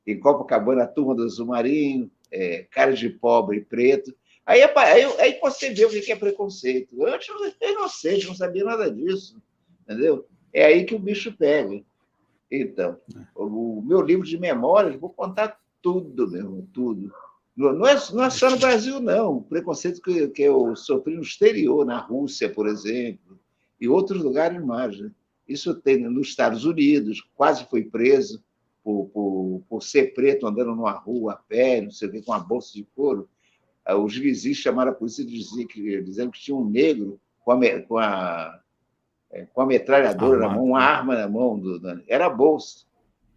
em 0.07 0.21
Copacabana, 0.21 0.83
a 0.83 0.87
turma 0.87 1.15
do 1.15 1.27
Zumarinho, 1.31 2.11
é, 2.31 2.67
cara 2.71 2.93
de 2.93 3.09
pobre 3.09 3.57
e 3.57 3.65
preto. 3.65 4.15
Aí, 4.45 4.63
aí, 4.63 5.05
aí 5.19 5.39
você 5.41 5.71
vê 5.73 5.87
o 5.87 5.89
que 5.89 6.13
é 6.13 6.17
preconceito. 6.17 6.95
Eu 6.95 7.09
era 7.09 7.19
inocente, 7.63 8.27
não 8.27 8.35
sabia 8.35 8.65
nada 8.65 8.91
disso. 8.91 9.41
Entendeu? 9.81 10.27
É 10.53 10.67
aí 10.67 10.85
que 10.85 10.95
o 10.95 10.99
bicho 10.99 11.35
pega. 11.39 11.83
Então, 12.51 13.01
o 13.35 13.81
meu 13.81 14.03
livro 14.03 14.27
de 14.27 14.37
memórias, 14.39 14.97
vou 14.97 15.09
contar 15.09 15.59
tudo 15.83 16.31
mesmo, 16.31 16.69
tudo. 16.73 17.13
Não 17.57 17.87
é, 17.87 17.97
não 18.13 18.25
é 18.25 18.31
só 18.31 18.51
no 18.51 18.59
Brasil, 18.59 19.01
não. 19.01 19.37
O 19.37 19.43
preconceito 19.43 20.01
que, 20.01 20.29
que 20.29 20.43
eu 20.43 20.75
sofri 20.77 21.15
no 21.15 21.23
exterior, 21.23 21.85
na 21.85 21.99
Rússia, 21.99 22.49
por 22.49 22.67
exemplo, 22.67 23.39
e 23.81 23.89
outros 23.89 24.23
lugares 24.23 24.65
mais. 24.65 24.99
Né? 24.99 25.11
Isso 25.47 25.75
tem 25.75 25.99
nos 25.99 26.29
Estados 26.29 26.65
Unidos, 26.65 27.23
quase 27.35 27.65
foi 27.67 27.85
preso 27.85 28.43
por, 28.83 29.07
por, 29.09 29.63
por 29.69 29.83
ser 29.83 30.15
preto 30.15 30.47
andando 30.47 30.75
numa 30.75 30.93
rua 30.93 31.35
a 31.35 31.37
pé, 31.37 31.81
não 31.81 31.91
sei 31.91 32.09
o 32.09 32.13
quê, 32.13 32.23
com 32.23 32.33
uma 32.33 32.41
bolsa 32.41 32.73
de 32.73 32.85
couro. 32.97 33.29
Ah, 33.85 33.97
os 33.97 34.17
vizinhos 34.17 34.59
chamaram 34.59 34.93
a 34.93 34.95
polícia 34.95 35.23
e 35.23 35.67
que, 35.67 36.03
dizendo 36.03 36.31
que 36.31 36.41
tinha 36.41 36.57
um 36.57 36.69
negro 36.69 37.21
com 37.45 37.53
a, 37.53 37.83
com 37.83 37.99
a, 37.99 38.61
é, 39.31 39.47
com 39.47 39.61
a 39.61 39.67
metralhadora 39.67 40.41
na 40.41 40.49
mão, 40.49 40.65
uma 40.65 40.81
arma 40.81 41.17
na 41.17 41.29
mão. 41.29 41.59
Do, 41.59 41.81
era 42.07 42.27
a 42.27 42.31
bolsa. 42.31 42.87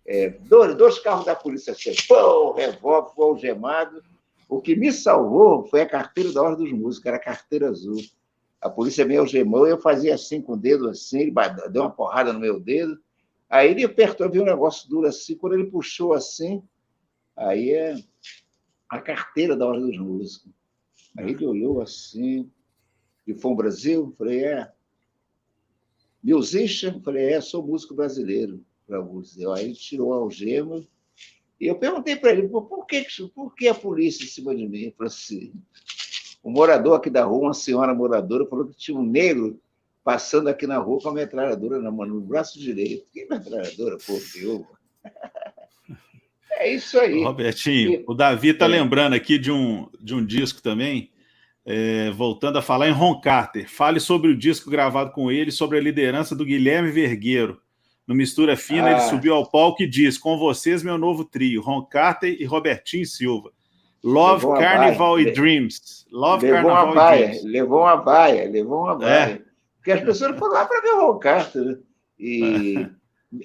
É, 0.06 0.30
dois, 0.30 0.76
dois 0.76 1.00
carros 1.00 1.26
da 1.26 1.36
polícia 1.36 1.72
assim, 1.72 1.94
pô, 2.08 2.54
revólver, 2.54 3.14
algemado. 3.18 4.04
O 4.50 4.62
que 4.62 4.76
me 4.76 4.92
salvou 4.92 5.66
foi 5.66 5.82
a 5.82 5.90
carteira 5.90 6.32
da 6.32 6.42
Ordem 6.42 6.66
dos 6.70 6.78
Músicos, 6.78 7.06
era 7.06 7.18
a 7.18 7.20
carteira 7.20 7.70
azul. 7.70 8.02
A 8.60 8.70
polícia 8.70 9.06
me 9.06 9.16
algemou, 9.16 9.66
eu 9.66 9.78
fazia 9.78 10.14
assim 10.14 10.42
com 10.42 10.54
o 10.54 10.58
dedo 10.58 10.90
assim, 10.90 11.22
ele 11.22 11.34
deu 11.72 11.84
uma 11.84 11.92
porrada 11.92 12.34
no 12.34 12.40
meu 12.40 12.60
dedo. 12.60 13.00
Aí 13.50 13.72
ele 13.72 13.84
apertou, 13.84 14.30
viu 14.30 14.42
um 14.42 14.46
negócio 14.46 14.90
duro 14.90 15.08
assim, 15.08 15.36
quando 15.36 15.54
ele 15.54 15.70
puxou 15.70 16.14
assim, 16.14 16.62
aí 17.36 17.72
é 17.72 17.96
a 18.90 19.00
carteira 19.00 19.56
da 19.56 19.66
Ordem 19.66 19.88
dos 19.88 19.98
Músicos. 19.98 20.52
Aí 21.18 21.32
ele 21.32 21.46
olhou 21.46 21.82
assim, 21.82 22.50
e 23.26 23.34
foi 23.34 23.52
um 23.52 23.56
Brasil? 23.56 24.14
Falei, 24.18 24.44
é. 24.44 24.72
Musician? 26.22 27.02
Falei, 27.02 27.34
é, 27.34 27.42
sou 27.42 27.66
músico 27.66 27.94
brasileiro 27.94 28.64
para 28.88 29.00
você. 29.00 29.46
Aí 29.50 29.66
ele 29.66 29.74
tirou 29.74 30.14
a 30.14 30.18
algema 30.18 30.84
e 31.60 31.68
eu 31.68 31.76
perguntei 31.76 32.16
para 32.16 32.32
ele, 32.32 32.48
por 32.48 32.86
que, 32.86 33.06
por 33.34 33.56
que 33.56 33.68
a 33.68 33.74
polícia 33.74 34.24
em 34.24 34.28
cima 34.28 34.56
de 34.56 34.68
mim? 34.68 34.80
Ele 34.80 34.96
falou 34.98 35.08
assim, 35.08 35.54
um 36.44 36.52
morador 36.52 36.98
aqui 36.98 37.10
da 37.10 37.24
rua, 37.24 37.48
uma 37.48 37.54
senhora 37.54 37.94
moradora, 37.94 38.46
falou 38.46 38.68
que 38.68 38.76
tinha 38.76 38.98
um 38.98 39.06
negro 39.06 39.60
passando 40.04 40.50
aqui 40.50 40.68
na 40.68 40.78
rua 40.78 41.00
com 41.02 41.10
a 41.10 41.14
metralhadora 41.14 41.80
na 41.80 41.90
mão, 41.90 42.06
no 42.06 42.20
braço 42.20 42.60
direito. 42.60 43.06
Que 43.14 43.26
metralhadora, 43.26 43.98
pô, 44.06 44.18
viúva? 44.18 44.68
É 46.56 46.72
isso 46.72 47.00
aí. 47.00 47.24
Robertinho, 47.24 47.94
e... 47.94 48.04
o 48.08 48.14
Davi 48.14 48.50
está 48.50 48.66
é. 48.66 48.70
lembrando 48.70 49.16
aqui 49.16 49.40
de 49.40 49.52
um, 49.52 49.90
de 50.00 50.14
um 50.14 50.24
disco 50.24 50.62
também, 50.62 51.10
é, 51.66 52.12
voltando 52.12 52.58
a 52.58 52.62
falar 52.62 52.88
em 52.88 52.94
Ron 52.94 53.20
Carter. 53.20 53.68
Fale 53.68 54.00
sobre 54.00 54.30
o 54.30 54.38
disco 54.38 54.70
gravado 54.70 55.12
com 55.12 55.32
ele, 55.32 55.52
sobre 55.52 55.80
a 55.80 55.82
liderança 55.82 56.36
do 56.36 56.46
Guilherme 56.46 56.92
Vergueiro. 56.92 57.60
No 58.08 58.14
Mistura 58.14 58.58
Fina, 58.58 58.88
ah. 58.88 58.92
ele 58.92 59.02
subiu 59.02 59.34
ao 59.34 59.50
palco 59.50 59.82
e 59.84 59.88
disse: 59.88 60.20
Com 60.20 60.38
vocês, 60.38 60.84
meu 60.84 60.98
novo 60.98 61.24
trio, 61.24 61.62
Ron 61.62 61.84
Carter 61.86 62.36
e 62.40 62.46
Robertinho 62.46 63.06
Silva. 63.06 63.52
Love 64.04 64.46
levou 64.46 64.60
Carnival 64.60 65.20
e 65.20 65.32
Dreams. 65.32 66.06
Love 66.12 66.46
levou 66.46 66.72
Carnival 66.72 66.86
uma 66.86 66.96
baia, 66.96 67.28
Dreams. 67.28 67.44
Levou 67.48 67.80
uma 67.80 67.96
baia, 67.96 68.50
levou 68.50 68.84
uma 68.84 68.96
baia. 68.96 69.34
É. 69.34 69.42
Porque 69.78 69.92
as 69.92 70.02
pessoas 70.02 70.38
foram 70.38 70.54
lá 70.54 70.66
para 70.66 70.82
ver 70.82 70.90
o 70.90 71.08
Ron 71.08 71.20
Carter. 71.20 71.66
Né? 71.66 71.78
E 72.20 72.90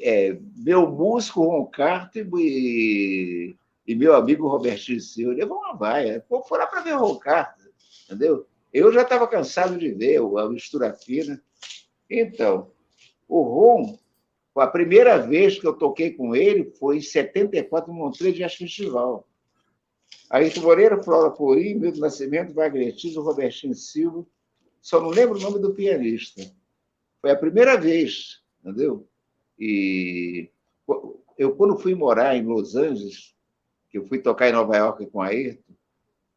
é, 0.01 0.39
meu 0.57 0.91
músico 0.91 1.45
Ron 1.45 1.67
Carter 1.67 2.29
e, 2.37 3.57
e 3.87 3.95
meu 3.95 4.15
amigo 4.15 4.49
Robertinho 4.49 5.01
Silva 5.01 5.35
levou 5.35 5.59
uma 5.59 5.75
baia. 5.75 6.25
Pô, 6.29 6.43
foram 6.43 6.65
lá 6.65 6.71
para 6.71 6.83
ver 6.83 6.95
o 6.95 6.99
Ron 6.99 7.19
Carter, 7.19 7.67
entendeu? 8.05 8.47
Eu 8.73 8.93
já 8.93 9.03
estava 9.03 9.27
cansado 9.27 9.79
de 9.79 9.93
ver 9.93 10.21
a 10.21 10.49
mistura 10.49 10.93
fina. 10.93 11.41
Então, 12.11 12.71
o 13.27 13.43
Ron, 13.43 13.99
a 14.61 14.67
primeira 14.67 15.19
vez 15.19 15.59
que 15.59 15.67
eu 15.67 15.73
toquei 15.73 16.13
com 16.13 16.35
ele 16.35 16.73
foi 16.79 16.99
em 16.99 17.03
74 17.03 17.93
no 17.93 17.99
Montreux 17.99 18.37
Jazz 18.37 18.55
Festival. 18.55 19.27
Ayrton 20.31 20.63
Moreira, 20.63 21.03
Flora 21.03 21.31
Porim, 21.31 21.75
Milton 21.75 22.01
Nascimento, 22.01 22.55
Wagner 22.55 22.95
Tiso, 22.95 23.23
Robertinho 23.23 23.75
Silva. 23.75 24.27
Só 24.81 25.01
não 25.01 25.11
lembro 25.11 25.39
o 25.39 25.41
nome 25.41 25.59
do 25.59 25.75
pianista. 25.75 26.43
Foi 27.21 27.31
a 27.31 27.37
primeira 27.37 27.77
vez, 27.77 28.43
entendeu? 28.61 29.07
E 29.59 30.51
eu, 31.37 31.55
quando 31.57 31.79
fui 31.79 31.95
morar 31.95 32.37
em 32.37 32.45
Los 32.45 32.77
Angeles, 32.77 33.35
que 33.91 33.99
eu 33.99 34.07
fui 34.07 34.19
tocar 34.19 34.49
em 34.49 34.53
Nova 34.53 34.77
York 34.77 35.07
com 35.07 35.21
Ayrton, 35.21 35.75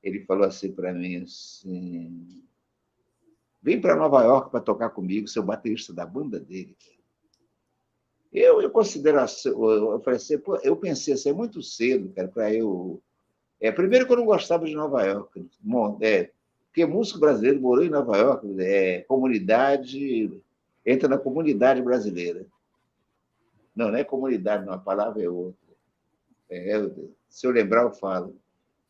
ele 0.02 0.26
falou 0.26 0.46
assim 0.46 0.72
para 0.72 0.92
mim 0.94 1.18
assim, 1.18 2.44
vem 3.62 3.80
para 3.80 3.96
Nova 3.96 4.24
York 4.24 4.50
para 4.50 4.60
tocar 4.60 4.90
comigo, 4.90 5.28
seu 5.28 5.44
baterista 5.44 5.94
da 5.94 6.06
banda 6.06 6.40
dele. 6.40 6.76
Eu, 8.34 8.62
eu 8.62 8.70
considero, 8.70 9.18
eu, 9.18 9.24
assim, 9.24 10.42
eu 10.64 10.78
pensei 10.78 11.14
assim, 11.14 11.30
é 11.30 11.34
muito 11.34 11.62
cedo, 11.62 12.14
cara, 12.14 12.28
para 12.28 12.54
eu 12.54 13.02
é, 13.62 13.72
primeiro 13.72 14.08
que 14.08 14.12
eu 14.12 14.18
não 14.18 14.26
gostava 14.26 14.66
de 14.66 14.74
Nova 14.74 15.04
York. 15.04 15.48
É, 16.02 16.32
porque 16.66 16.84
músico 16.84 17.20
brasileiro 17.20 17.62
morou 17.62 17.86
em 17.86 17.92
Nova 17.92 18.18
York, 18.18 18.48
é, 18.60 19.02
comunidade, 19.04 20.42
entra 20.84 21.08
na 21.08 21.20
comunidade 21.20 21.80
brasileira. 21.80 22.48
Não, 23.76 23.90
não 23.90 23.98
é 23.98 24.04
comunidade, 24.04 24.66
não, 24.66 24.74
a 24.74 24.80
palavra 24.80 25.22
é 25.24 25.30
outra. 25.30 25.60
É, 26.50 26.74
se 27.30 27.46
eu 27.46 27.52
lembrar, 27.52 27.84
eu 27.84 27.92
falo. 27.92 28.36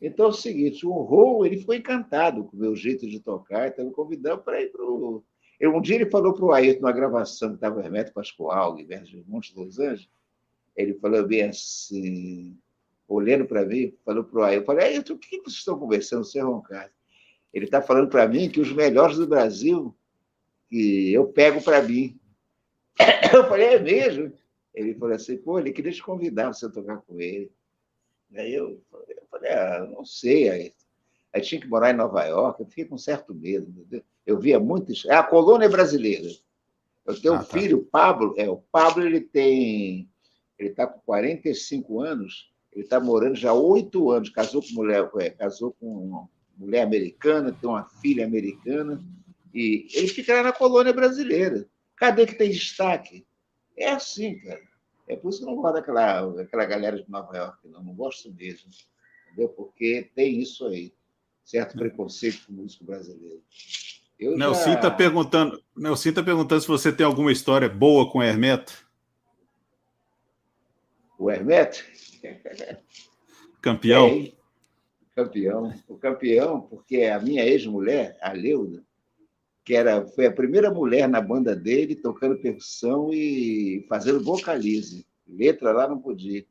Então 0.02 0.28
é 0.28 0.30
o 0.30 0.34
seguinte, 0.34 0.86
o 0.86 0.94
Rô, 0.94 1.46
ele 1.46 1.58
ficou 1.58 1.76
encantado 1.76 2.46
com 2.46 2.56
o 2.56 2.60
meu 2.60 2.76
jeito 2.76 3.08
de 3.08 3.20
tocar, 3.20 3.68
então 3.68 3.86
me 3.86 3.92
convidando 3.92 4.42
para 4.42 4.62
ir 4.62 4.72
para 4.72 4.84
o... 4.84 5.22
Um 5.70 5.82
dia 5.82 5.96
ele 5.96 6.10
falou 6.10 6.34
para 6.34 6.46
o 6.46 6.52
Ayrton, 6.52 6.82
numa 6.82 6.92
gravação 6.92 7.50
que 7.50 7.56
estava 7.56 7.84
Hermeto 7.84 8.14
Pascoal, 8.14 8.80
em 8.80 8.88
Monte 9.28 9.56
Los 9.56 9.80
Angeles, 9.80 10.10
ele 10.76 10.94
falou 10.96 11.28
bem 11.28 11.44
assim, 11.44 12.58
olhando 13.08 13.46
para 13.46 13.66
mim, 13.66 13.94
falou 14.04 14.24
para 14.24 14.40
o 14.40 14.44
Ayrton, 14.44 14.62
eu 14.62 14.66
falei, 14.66 14.86
Ayrton, 14.86 15.14
o 15.14 15.18
que 15.20 15.38
vocês 15.38 15.58
estão 15.58 15.78
conversando, 15.78 16.24
você 16.24 16.40
Roncardo? 16.40 16.92
Ele 17.54 17.66
está 17.66 17.82
falando 17.82 18.10
para 18.10 18.28
mim 18.28 18.50
que 18.50 18.62
os 18.62 18.72
melhores 18.72 19.18
do 19.18 19.28
Brasil, 19.28 19.96
que 20.70 21.12
eu 21.14 21.28
pego 21.28 21.62
para 21.62 21.82
mim. 21.82 22.18
Eu 23.34 23.48
falei, 23.48 23.76
é 23.76 23.80
mesmo? 23.80 24.34
Ele 24.74 24.94
falou 24.96 25.16
assim, 25.16 25.38
pô, 25.38 25.58
ele 25.58 25.72
queria 25.72 25.92
te 25.92 26.04
convidar 26.04 26.44
para 26.44 26.54
você 26.54 26.70
tocar 26.70 26.98
com 26.98 27.20
ele. 27.20 27.52
Aí 28.36 28.54
eu, 28.54 28.82
eu 29.08 29.24
falei, 29.30 29.52
ah, 29.52 29.86
não 29.90 30.06
sei. 30.06 30.74
Aí, 31.34 31.42
tinha 31.42 31.62
que 31.62 31.68
morar 31.68 31.92
em 31.92 31.98
Nova 31.98 32.24
York, 32.26 32.60
eu 32.60 32.68
fiquei 32.68 32.86
com 32.86 32.98
certo 32.98 33.34
medo. 33.34 33.74
Eu 34.26 34.40
via 34.40 34.60
muito. 34.60 34.92
É 35.08 35.16
a 35.16 35.24
colônia 35.24 35.70
brasileira. 35.70 36.30
Eu 37.06 37.20
tenho 37.20 37.34
ah, 37.34 37.38
um 37.38 37.44
tá. 37.44 37.46
filho, 37.46 37.88
Pablo. 37.92 38.34
É, 38.38 38.50
o 38.50 38.58
Pablo 38.58 39.04
ele 39.04 39.22
tem. 39.22 40.10
Ele 40.60 40.70
está 40.70 40.86
com 40.86 41.00
45 41.00 42.02
anos, 42.02 42.52
ele 42.72 42.84
está 42.84 43.00
morando 43.00 43.36
já 43.36 43.50
há 43.50 43.54
oito 43.54 44.12
anos, 44.12 44.30
casou 44.30 44.62
com 44.62 44.74
mulher, 44.74 45.10
é, 45.20 45.32
casou 45.32 45.76
com 45.80 45.88
uma 45.88 46.30
mulher 46.56 46.84
americana, 46.84 47.52
tem 47.52 47.68
uma 47.68 47.84
filha 47.84 48.24
americana, 48.24 49.04
e 49.52 49.88
ele 49.94 50.08
fica 50.08 50.36
lá 50.36 50.44
na 50.44 50.52
colônia 50.52 50.94
brasileira. 50.94 51.68
Cadê 51.96 52.28
que 52.28 52.36
tem 52.36 52.52
destaque? 52.52 53.26
É 53.76 53.90
assim, 53.90 54.38
cara. 54.40 54.62
É 55.08 55.16
por 55.16 55.30
isso 55.30 55.40
que 55.40 55.46
eu 55.46 55.50
não 55.50 55.62
gosto 55.62 55.74
daquela, 55.74 56.28
daquela 56.28 56.66
galera 56.66 57.02
de 57.02 57.10
Nova 57.10 57.36
York, 57.36 57.68
não, 57.68 57.84
não 57.84 57.94
gosto 57.96 58.32
mesmo. 58.32 58.70
Entendeu? 59.28 59.50
Porque 59.50 60.10
tem 60.16 60.40
isso 60.40 60.66
aí, 60.68 60.94
certo 61.52 61.78
preconceito 61.78 62.46
com 62.48 62.54
o 62.54 62.56
músico 62.56 62.86
brasileiro. 62.86 63.42
Eu 64.18 64.38
Nelson 64.38 64.74
está 64.74 64.84
já... 64.84 64.92
perguntando, 64.92 65.62
Nelson 65.76 66.10
está 66.10 66.24
perguntando 66.24 66.62
se 66.62 66.68
você 66.68 66.94
tem 66.94 67.06
alguma 67.06 67.32
história 67.32 67.68
boa 67.68 68.10
com 68.10 68.20
o 68.20 68.24
Hermeto. 68.24 68.88
O 71.20 71.30
Hermeto? 71.30 71.84
Campeão? 73.62 74.08
É, 74.08 74.32
campeão. 75.14 75.74
O 75.88 75.98
campeão, 75.98 76.62
porque 76.62 77.04
a 77.04 77.20
minha 77.20 77.46
ex-mulher, 77.46 78.18
a 78.22 78.32
Leuda, 78.32 78.82
que 79.64 79.76
era, 79.76 80.04
foi 80.08 80.26
a 80.26 80.32
primeira 80.32 80.72
mulher 80.72 81.08
na 81.08 81.22
banda 81.22 81.56
dele, 81.56 81.96
tocando 81.96 82.42
percussão 82.42 83.14
e 83.14 83.86
fazendo 83.88 84.24
vocalize. 84.24 85.06
Letra 85.28 85.72
lá 85.72 85.88
não 85.88 86.00
podia. 86.00 86.44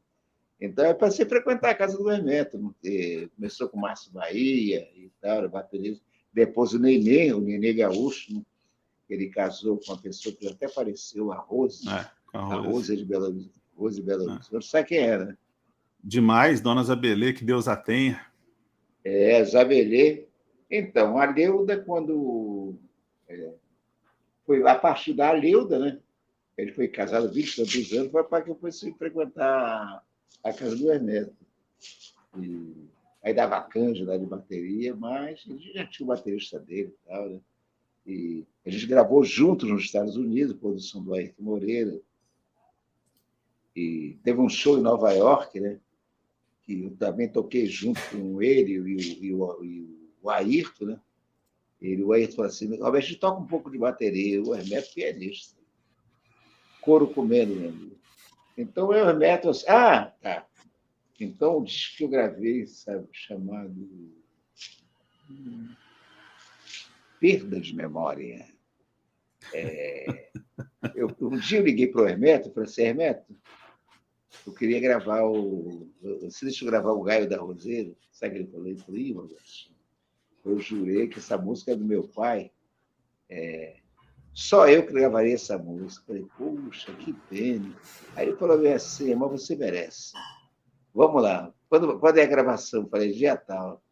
Então, 0.60 0.84
eu 0.84 0.94
passei 0.94 1.24
a 1.24 1.28
frequentar 1.28 1.70
a 1.70 1.74
casa 1.74 1.96
do 1.96 2.10
Hermeto. 2.10 2.74
Começou 3.34 3.68
com 3.68 3.78
o 3.78 3.80
Márcio 3.80 4.12
Bahia 4.12 4.86
e 4.94 5.10
tal, 5.20 5.48
baterista. 5.48 6.04
Depois 6.32 6.74
o 6.74 6.78
Nenê, 6.78 7.32
o 7.32 7.40
Nenê 7.40 7.72
Gaúcho, 7.72 8.34
né? 8.34 8.42
ele 9.08 9.28
casou 9.28 9.78
com 9.78 9.92
uma 9.92 10.00
pessoa 10.00 10.34
que 10.34 10.46
até 10.46 10.66
apareceu, 10.66 11.32
a 11.32 11.36
Rose. 11.36 11.88
É, 11.88 12.06
a 12.34 12.40
Rose. 12.40 12.52
A 12.54 12.70
Rose 12.70 12.96
de 12.96 13.04
Belo 13.04 13.24
Horizonte. 13.24 13.60
Rose 13.74 14.02
Belo 14.02 14.22
é. 14.22 14.32
Horizonte. 14.32 14.64
É. 14.64 14.68
Sabe 14.68 14.88
quem 14.88 14.98
era? 14.98 15.24
Né? 15.24 15.38
Demais, 16.02 16.60
Dona 16.60 16.84
Zabelê, 16.84 17.32
que 17.32 17.44
Deus 17.44 17.66
a 17.66 17.76
tenha. 17.76 18.24
É, 19.02 19.42
Zabelê. 19.44 20.26
Então, 20.70 21.18
a 21.18 21.24
Leuda, 21.24 21.78
quando. 21.78 22.76
É, 23.28 23.54
foi 24.46 24.66
a 24.68 24.74
partir 24.74 25.14
da 25.14 25.32
Leuda, 25.32 25.78
né? 25.78 25.98
Ele 26.56 26.72
foi 26.72 26.86
casado 26.86 27.32
20 27.32 27.56
tantos 27.56 27.92
anos, 27.92 28.12
foi 28.12 28.22
para 28.24 28.42
que 28.42 28.50
eu 28.50 28.54
fosse 28.54 28.92
frequentar 28.92 30.04
a 30.42 30.52
casa 30.52 30.76
do 30.76 30.90
Ernesto. 30.90 31.36
E 32.38 32.90
Aí 33.22 33.34
dava 33.34 33.60
canja 33.62 34.04
lá 34.04 34.16
de 34.16 34.24
bateria, 34.24 34.96
mas 34.96 35.44
a 35.46 35.52
gente 35.52 35.72
já 35.74 35.86
tinha 35.86 36.06
o 36.06 36.08
baterista 36.08 36.58
dele 36.58 36.88
e 36.88 37.08
tal, 37.08 37.28
né? 37.28 37.40
E 38.06 38.46
a 38.64 38.70
gente 38.70 38.86
gravou 38.86 39.22
juntos 39.24 39.68
nos 39.68 39.84
Estados 39.84 40.16
Unidos, 40.16 40.56
produção 40.56 41.02
do 41.02 41.12
Ayrton 41.12 41.42
Moreira. 41.42 42.00
E 43.76 44.16
teve 44.24 44.40
um 44.40 44.48
show 44.48 44.78
em 44.78 44.82
Nova 44.82 45.12
York, 45.12 45.60
né? 45.60 45.78
Que 46.62 46.84
eu 46.84 46.96
também 46.96 47.28
toquei 47.28 47.66
junto 47.66 48.00
com 48.10 48.40
ele 48.40 48.72
e 48.72 48.80
o, 48.80 48.88
e 48.88 49.34
o, 49.34 49.64
e 49.64 50.10
o 50.22 50.30
Ayrton, 50.30 50.86
né? 50.86 51.00
Ele, 51.80 52.02
o 52.02 52.12
Ayrton 52.12 52.36
falou 52.36 52.48
assim: 52.48 52.74
Roberto, 52.78 53.18
toca 53.18 53.40
um 53.40 53.46
pouco 53.46 53.70
de 53.70 53.76
bateria. 53.76 54.42
O 54.42 54.54
Hermeto, 54.54 54.94
pianista. 54.94 55.60
Coro 56.80 57.06
comendo, 57.06 57.54
meu 57.54 57.68
amigo. 57.68 57.99
Então 58.56 58.88
o 58.88 58.94
Hermeto, 58.94 59.50
assim, 59.50 59.66
ah, 59.68 60.12
tá. 60.20 60.46
Então, 61.18 61.58
o 61.58 61.64
disco 61.64 61.98
que 61.98 62.04
eu 62.04 62.08
gravei, 62.08 62.66
sabe, 62.66 63.06
chamado 63.12 64.14
Perda 67.20 67.60
de 67.60 67.74
Memória. 67.74 68.46
É... 69.52 70.30
Eu, 70.94 71.14
um 71.20 71.36
dia 71.36 71.58
eu 71.58 71.64
liguei 71.64 71.88
para 71.88 72.02
o 72.02 72.08
Hermeto 72.08 72.48
e 72.48 72.52
falei 72.52 72.68
assim, 72.68 72.82
Hermeto, 72.82 73.36
eu 74.46 74.54
queria 74.54 74.80
gravar 74.80 75.24
o. 75.24 75.90
Você 76.22 76.46
deixa 76.46 76.64
eu 76.64 76.70
gravar 76.70 76.92
o 76.92 77.02
Gaio 77.02 77.28
da 77.28 77.38
Roseira? 77.38 77.94
Sabe 78.10 78.44
que? 78.44 78.56
Ele 78.56 78.76
falou, 78.76 79.28
eu 80.44 80.58
jurei 80.58 81.08
que 81.08 81.18
essa 81.18 81.36
música 81.36 81.72
é 81.72 81.76
do 81.76 81.84
meu 81.84 82.08
pai. 82.08 82.50
É... 83.28 83.79
Só 84.32 84.68
eu 84.68 84.86
que 84.86 84.92
gravaria 84.92 85.34
essa 85.34 85.58
música. 85.58 86.04
Falei, 86.06 86.26
puxa, 86.36 86.92
que 86.94 87.12
pena. 87.12 87.74
Aí 88.16 88.28
ele 88.28 88.36
falou 88.36 88.66
assim, 88.72 89.14
mas 89.14 89.30
você 89.30 89.56
merece. 89.56 90.12
Vamos 90.94 91.22
lá. 91.22 91.52
Quando, 91.68 91.98
quando 91.98 92.18
é 92.18 92.22
a 92.22 92.26
gravação? 92.26 92.88
Falei, 92.88 93.12
dia 93.12 93.36
tal. 93.36 93.82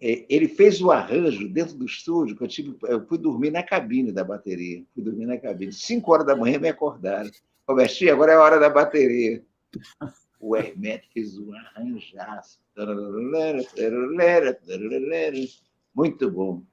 É, 0.00 0.26
ele 0.28 0.48
fez 0.48 0.82
o 0.82 0.90
arranjo 0.90 1.48
dentro 1.48 1.76
do 1.76 1.86
estúdio, 1.86 2.36
que 2.36 2.42
eu, 2.42 2.48
tive, 2.48 2.76
eu 2.82 3.06
fui 3.06 3.16
dormir 3.18 3.50
na 3.50 3.62
cabine 3.62 4.10
da 4.10 4.24
bateria. 4.24 4.84
Fui 4.92 5.02
dormir 5.02 5.26
na 5.26 5.38
cabine. 5.38 5.72
Cinco 5.72 6.12
horas 6.12 6.26
da 6.26 6.34
manhã 6.34 6.58
me 6.58 6.68
acordaram. 6.68 7.30
Robertinho, 7.68 8.12
agora 8.12 8.32
é 8.32 8.34
a 8.34 8.42
hora 8.42 8.58
da 8.58 8.68
bateria. 8.68 9.44
O 10.40 10.56
Hermeto 10.56 11.06
fez 11.14 11.38
um 11.38 11.54
arranjaço. 11.54 12.58
Muito 15.94 16.28
bom. 16.28 16.64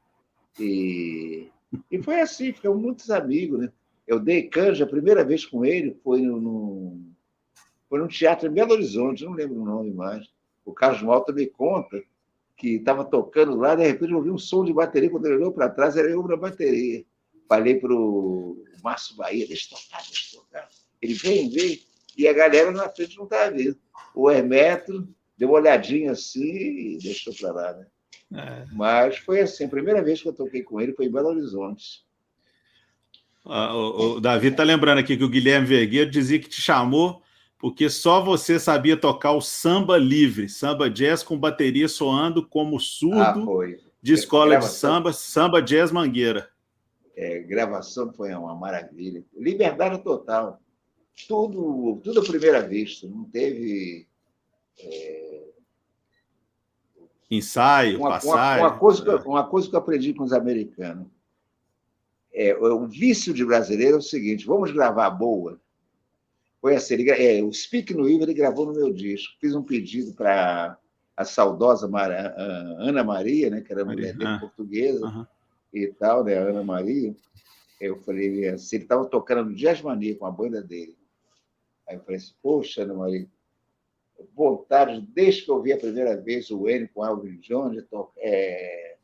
E, 0.59 1.49
e 1.89 2.01
foi 2.01 2.19
assim, 2.19 2.51
ficamos 2.53 2.81
muitos 2.81 3.09
amigos. 3.09 3.59
Né? 3.59 3.71
Eu 4.07 4.19
dei 4.19 4.43
canja, 4.43 4.83
a 4.83 4.87
primeira 4.87 5.23
vez 5.23 5.45
com 5.45 5.63
ele 5.63 5.97
foi 6.03 6.21
no, 6.21 6.99
foi 7.87 7.99
num 7.99 8.07
teatro 8.07 8.47
em 8.47 8.51
Belo 8.51 8.73
Horizonte, 8.73 9.23
não 9.23 9.33
lembro 9.33 9.61
o 9.61 9.65
nome 9.65 9.91
mais. 9.91 10.27
O 10.65 10.73
Carlos 10.73 11.01
Malta 11.01 11.31
me 11.31 11.47
conta 11.47 12.01
que 12.55 12.75
estava 12.75 13.05
tocando 13.05 13.55
lá, 13.55 13.73
de 13.73 13.83
repente 13.83 14.11
eu 14.11 14.17
ouvi 14.17 14.29
um 14.29 14.37
som 14.37 14.65
de 14.65 14.73
bateria, 14.73 15.09
quando 15.09 15.25
ele 15.25 15.35
olhou 15.35 15.51
para 15.51 15.69
trás, 15.69 15.95
era 15.95 16.09
eu 16.09 16.21
na 16.27 16.35
bateria. 16.35 17.05
Falei 17.47 17.79
para 17.79 17.93
o 17.93 18.63
Márcio 18.83 19.15
Bahia, 19.15 19.47
deixa 19.47 19.73
eu 19.73 19.79
tocar, 19.79 20.03
deixa 20.03 20.35
eu 20.35 20.41
tocar. 20.41 20.69
Ele 21.01 21.13
vem, 21.13 21.49
vem, 21.49 21.79
e 22.17 22.27
a 22.27 22.33
galera 22.33 22.69
na 22.71 22.89
frente 22.89 23.17
não 23.17 23.23
estava 23.23 23.55
vendo. 23.55 23.77
O 24.13 24.29
Hermeto 24.29 25.07
deu 25.37 25.49
uma 25.49 25.57
olhadinha 25.57 26.11
assim 26.11 26.41
e 26.43 26.97
deixou 27.01 27.33
para 27.33 27.51
lá, 27.51 27.73
né? 27.73 27.87
É. 28.33 28.65
Mas 28.71 29.17
foi 29.17 29.41
assim, 29.41 29.65
a 29.65 29.69
primeira 29.69 30.03
vez 30.03 30.21
que 30.21 30.27
eu 30.27 30.33
toquei 30.33 30.61
com 30.63 30.79
ele 30.79 30.93
foi 30.93 31.05
em 31.05 31.11
Belo 31.11 31.29
Horizonte. 31.29 32.03
Ah, 33.45 33.75
o, 33.75 34.17
o 34.17 34.21
Davi 34.21 34.49
está 34.49 34.63
lembrando 34.63 34.99
aqui 34.99 35.17
que 35.17 35.23
o 35.23 35.29
Guilherme 35.29 35.65
Vergueiro 35.65 36.11
dizia 36.11 36.39
que 36.39 36.49
te 36.49 36.61
chamou 36.61 37.23
porque 37.59 37.89
só 37.89 38.23
você 38.23 38.57
sabia 38.57 38.95
tocar 38.95 39.33
o 39.33 39.41
samba 39.41 39.97
livre, 39.97 40.47
samba 40.47 40.89
jazz 40.89 41.21
com 41.21 41.37
bateria 41.37 41.89
soando 41.89 42.47
como 42.47 42.79
surdo 42.79 43.61
ah, 43.61 43.75
de 44.01 44.13
escola 44.13 44.57
de 44.57 44.65
samba, 44.65 45.11
samba 45.11 45.61
jazz 45.61 45.91
mangueira. 45.91 46.49
É, 47.17 47.39
gravação 47.39 48.13
foi 48.13 48.33
uma 48.33 48.55
maravilha. 48.55 49.25
Liberdade 49.35 50.01
total. 50.01 50.61
Tudo, 51.27 51.99
tudo 52.01 52.21
à 52.21 52.23
primeira 52.23 52.61
vista. 52.65 53.05
Não 53.07 53.25
teve. 53.25 54.07
É... 54.79 55.28
Ensaio, 57.29 57.99
uma, 57.99 58.09
passagem. 58.09 58.63
Uma, 58.63 58.71
uma, 58.71 58.79
coisa 58.79 59.03
que, 59.03 59.27
uma 59.27 59.47
coisa 59.47 59.69
que 59.69 59.75
eu 59.75 59.79
aprendi 59.79 60.13
com 60.13 60.23
os 60.23 60.33
americanos. 60.33 61.07
É, 62.33 62.55
o 62.55 62.87
vício 62.87 63.33
de 63.33 63.45
brasileiro 63.45 63.95
é 63.95 63.99
o 63.99 64.01
seguinte: 64.01 64.45
vamos 64.45 64.71
gravar 64.71 65.09
boa 65.09 65.59
foi 66.61 66.75
assim, 66.75 66.95
ele, 66.95 67.09
é, 67.09 67.41
o 67.41 67.51
Speak 67.53 67.93
no 67.93 68.07
Ivo 68.07 68.23
ele 68.23 68.33
gravou 68.33 68.65
no 68.65 68.73
meu 68.73 68.91
disco. 68.91 69.33
Fiz 69.39 69.55
um 69.55 69.63
pedido 69.63 70.13
para 70.13 70.77
a 71.15 71.25
saudosa 71.25 71.87
Mar, 71.87 72.11
a 72.11 72.33
Ana 72.79 73.03
Maria, 73.03 73.49
né, 73.49 73.61
que 73.61 73.71
era 73.71 73.85
mulher 73.85 74.13
dele, 74.13 74.29
ah, 74.29 74.39
portuguesa 74.39 75.05
uh 75.05 75.09
-huh. 75.09 75.27
e 75.73 75.87
tal, 75.87 76.23
né, 76.23 76.35
Ana 76.35 76.63
Maria. 76.63 77.15
Eu 77.79 77.97
falei 78.01 78.49
assim, 78.49 78.75
ele 78.77 78.83
estava 78.83 79.05
tocando 79.05 79.49
no 79.49 79.55
Jazz 79.55 79.81
Mania 79.81 80.15
com 80.17 80.25
a 80.25 80.31
banda 80.31 80.61
dele. 80.61 80.97
Aí 81.87 81.95
eu 81.95 82.01
falei 82.01 82.17
assim, 82.17 82.33
poxa, 82.41 82.83
Ana 82.83 82.93
Maria, 82.93 83.25
vontade, 84.35 85.05
desde 85.13 85.43
que 85.43 85.51
eu 85.51 85.61
vi 85.61 85.73
a 85.73 85.77
primeira 85.77 86.15
vez 86.15 86.49
o 86.51 86.67
N 86.67 86.87
com 86.87 87.03
Alvin 87.03 87.39
Jones, 87.39 87.81
de 87.81 87.81
to 87.83 88.11
é, 88.17 88.97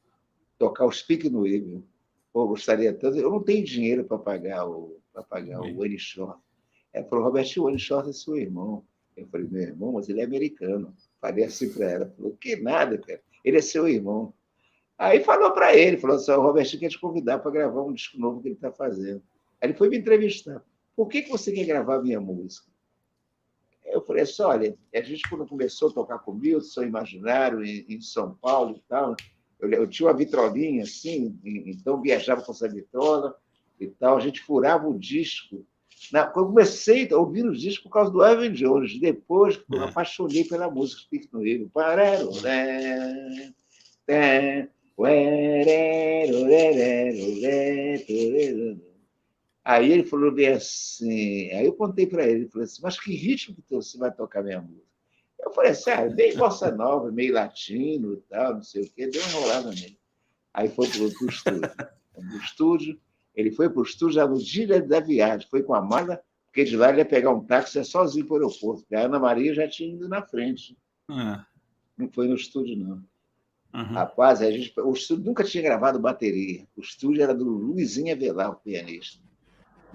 tocar 0.58 0.86
o 0.86 0.92
Speak 0.92 1.30
no 1.30 1.46
Evil. 1.46 1.84
Pô, 2.32 2.48
gostaria 2.48 2.94
tanto. 2.94 3.18
Eu 3.18 3.32
não 3.32 3.42
tenho 3.42 3.64
dinheiro 3.64 4.04
para 4.04 4.18
pagar 4.18 4.68
o, 4.68 5.00
para 5.14 5.24
pagar 5.24 5.62
o 5.62 5.86
N 5.86 5.98
Short. 5.98 6.40
Ela 6.94 7.06
falou, 7.08 7.26
Robert 7.26 7.48
One 7.58 7.80
Short 7.80 8.10
é 8.10 8.14
seu 8.14 8.36
irmão. 8.38 8.84
Eu 9.16 9.28
falei, 9.28 9.48
meu 9.50 9.62
irmão, 9.62 9.94
mas 9.94 10.10
ele 10.10 10.22
é 10.22 10.26
americano. 10.26 10.94
Falei 11.22 11.46
assim 11.46 11.72
para 11.72 11.92
ela. 11.92 12.14
Falou, 12.16 12.36
que 12.40 12.56
nada, 12.58 12.98
cara. 12.98 13.22
Ele 13.44 13.58
é 13.58 13.62
seu 13.62 13.88
irmão. 13.88 14.34
Aí 14.98 15.24
falou 15.24 15.52
para 15.52 15.76
ele, 15.76 15.98
falou 15.98 16.16
assim, 16.16 16.32
o 16.32 16.42
Robertinho 16.42 16.80
quer 16.80 16.90
te 16.90 17.00
convidar 17.00 17.40
para 17.40 17.52
gravar 17.52 17.84
um 17.84 17.94
disco 17.94 18.18
novo 18.18 18.42
que 18.42 18.48
ele 18.48 18.56
está 18.56 18.72
fazendo. 18.72 19.22
Aí 19.62 19.70
ele 19.70 19.74
foi 19.74 19.90
me 19.90 19.98
entrevistar. 19.98 20.64
Por 20.96 21.08
que, 21.08 21.24
que 21.24 21.30
você 21.30 21.52
quer 21.52 21.66
gravar 21.66 22.02
minha 22.02 22.20
música? 22.22 22.72
Eu 23.96 24.06
falei 24.06 24.24
assim, 24.24 24.44
olha, 24.44 24.78
a 24.94 25.02
gente 25.02 25.28
quando 25.28 25.48
começou 25.48 25.90
a 25.90 25.94
tocar 25.94 26.20
com 26.20 26.32
o 26.32 26.62
Sou 26.62 26.84
Imaginário, 26.84 27.64
em, 27.64 27.86
em, 27.90 28.02
São 28.02 28.36
Paulo 28.36 28.76
e 28.78 28.84
tal, 28.88 29.16
eu, 29.60 29.70
eu, 29.72 29.88
tinha 29.88 30.08
uma 30.08 30.18
vitrolinha 30.18 30.84
assim, 30.84 31.40
então 31.44 32.02
viajava 32.02 32.42
com 32.42 32.52
essa 32.52 32.68
vitrola 32.68 33.36
e 33.80 33.88
tal, 33.88 34.18
a 34.18 34.20
gente 34.20 34.42
furava 34.42 34.88
o 34.88 34.98
disco 34.98 35.66
eu 36.14 36.32
comecei 36.32 37.08
a 37.12 37.18
ouvir 37.18 37.46
os 37.46 37.60
discos 37.60 37.84
por 37.84 37.90
causa 37.90 38.12
do 38.12 38.24
Evan 38.24 38.52
Jones. 38.52 39.00
Depois, 39.00 39.56
é. 39.56 39.60
eu 39.76 39.84
apaixonei 39.86 40.44
pela 40.44 40.70
música 40.70 41.02
Speak 41.02 41.30
no 41.32 41.42
Rio. 41.42 41.70
Aí 49.66 49.92
ele 49.92 50.04
falou 50.04 50.32
bem 50.32 50.50
assim, 50.50 51.50
aí 51.50 51.66
eu 51.66 51.74
contei 51.74 52.06
para 52.06 52.24
ele, 52.24 52.42
ele 52.42 52.50
falou 52.50 52.66
assim, 52.66 52.84
mas 52.84 53.00
que 53.00 53.16
ritmo 53.16 53.56
que 53.68 53.74
você 53.74 53.98
vai 53.98 54.14
tocar 54.14 54.44
minha 54.44 54.62
música? 54.62 54.86
Eu 55.40 55.52
falei 55.52 55.72
assim, 55.72 55.90
ah, 55.90 56.08
bem 56.08 56.38
bossa 56.38 56.70
nova, 56.70 57.12
meio 57.12 57.34
latino 57.34 58.14
e 58.14 58.18
tal, 58.30 58.54
não 58.54 58.62
sei 58.62 58.84
o 58.84 58.92
quê, 58.92 59.08
deu 59.08 59.20
uma 59.24 59.32
enrolada 59.32 59.70
nele. 59.72 59.98
Aí 60.54 60.70
foi 60.70 60.88
para 60.88 61.02
o 61.02 61.08
estúdio. 61.08 61.62
No 62.16 62.38
estúdio, 62.38 63.02
ele 63.34 63.52
foi 63.52 63.68
para 63.68 63.80
o 63.80 63.84
estúdio 63.84 64.14
já 64.14 64.28
no 64.28 64.38
dia 64.38 64.80
da 64.84 65.00
viagem, 65.00 65.48
foi 65.50 65.64
com 65.64 65.74
a 65.74 65.82
mala, 65.82 66.22
porque 66.46 66.64
de 66.64 66.78
lá 66.78 66.90
ele 66.90 67.00
ia 67.00 67.06
pegar 67.06 67.32
um 67.32 67.44
táxi 67.44 67.84
sozinho 67.84 68.28
para 68.28 68.36
o 68.36 68.38
aeroporto, 68.38 68.82
porque 68.84 68.96
a 68.96 69.06
Ana 69.06 69.18
Maria 69.18 69.52
já 69.52 69.68
tinha 69.68 69.94
ido 69.94 70.08
na 70.08 70.22
frente. 70.22 70.78
É. 71.10 71.44
Não 71.98 72.08
foi 72.12 72.28
no 72.28 72.36
estúdio, 72.36 72.78
não. 72.78 73.04
Uhum. 73.74 73.94
Rapaz, 73.94 74.42
a 74.42 74.50
gente, 74.52 74.80
o 74.80 74.94
estúdio 74.94 75.26
nunca 75.26 75.44
tinha 75.44 75.64
gravado 75.64 76.00
bateria. 76.00 76.68
O 76.78 76.82
estúdio 76.82 77.24
era 77.24 77.34
do 77.34 77.46
Luizinho 77.46 78.14
Avelar, 78.14 78.52
o 78.52 78.56
pianista. 78.56 79.26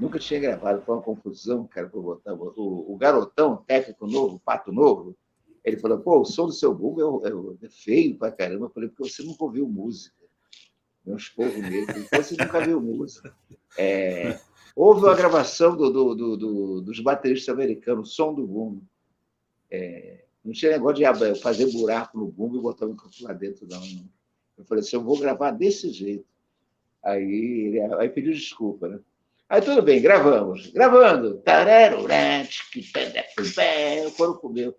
Nunca 0.01 0.19
tinha 0.19 0.41
gravado, 0.41 0.81
foi 0.81 0.95
uma 0.95 1.03
confusão, 1.03 1.67
cara, 1.67 1.87
botar. 1.87 2.33
O, 2.33 2.93
o, 2.93 2.97
garotão, 2.97 3.59
técnico 3.67 4.07
novo, 4.07 4.41
pato 4.41 4.73
novo, 4.73 5.15
ele 5.63 5.77
falou: 5.77 5.99
pô, 5.99 6.21
o 6.21 6.25
som 6.25 6.47
do 6.47 6.53
seu 6.53 6.75
Google 6.75 7.23
é, 7.25 7.29
é, 7.29 7.67
é 7.67 7.69
feio 7.69 8.17
pra 8.17 8.33
caramba. 8.33 8.67
Eu 8.67 8.71
falei: 8.71 8.89
porque 8.89 9.11
você 9.11 9.23
nunca 9.23 9.45
ouviu 9.45 9.69
música. 9.69 10.17
Meus 11.05 11.29
povos 11.29 11.57
mesmo. 11.57 11.99
Então 11.99 12.23
você 12.23 12.35
nunca 12.35 12.61
viu 12.61 12.81
música. 12.81 13.35
É, 13.77 14.39
houve 14.75 15.05
uma 15.05 15.15
gravação 15.15 15.77
do, 15.77 15.91
do, 15.91 16.15
do, 16.15 16.37
do, 16.37 16.81
dos 16.81 17.01
bateristas 17.01 17.55
americanos, 17.55 18.15
som 18.15 18.35
do 18.35 18.47
bumbo. 18.47 18.83
É, 19.71 20.25
não 20.43 20.53
tinha 20.53 20.73
negócio 20.73 20.97
de 21.05 21.41
fazer 21.41 21.71
buraco 21.73 22.19
no 22.19 22.27
bumbo 22.27 22.57
e 22.57 22.63
botar 22.63 22.87
o 22.87 22.91
microfone 22.91 23.29
lá 23.29 23.35
dentro, 23.35 23.67
não. 23.69 23.83
Eu 24.57 24.65
falei 24.65 24.83
assim, 24.83 24.97
eu 24.97 25.05
vou 25.05 25.19
gravar 25.19 25.51
desse 25.51 25.91
jeito. 25.91 26.25
Aí 27.03 27.79
aí 27.99 28.09
pediu 28.09 28.33
desculpa, 28.33 28.89
né? 28.89 29.01
Aí 29.51 29.61
tudo 29.61 29.83
bem, 29.83 30.01
gravamos. 30.01 30.69
Gravando. 30.69 31.43
O 34.07 34.13
coro 34.13 34.35
comeu. 34.39 34.79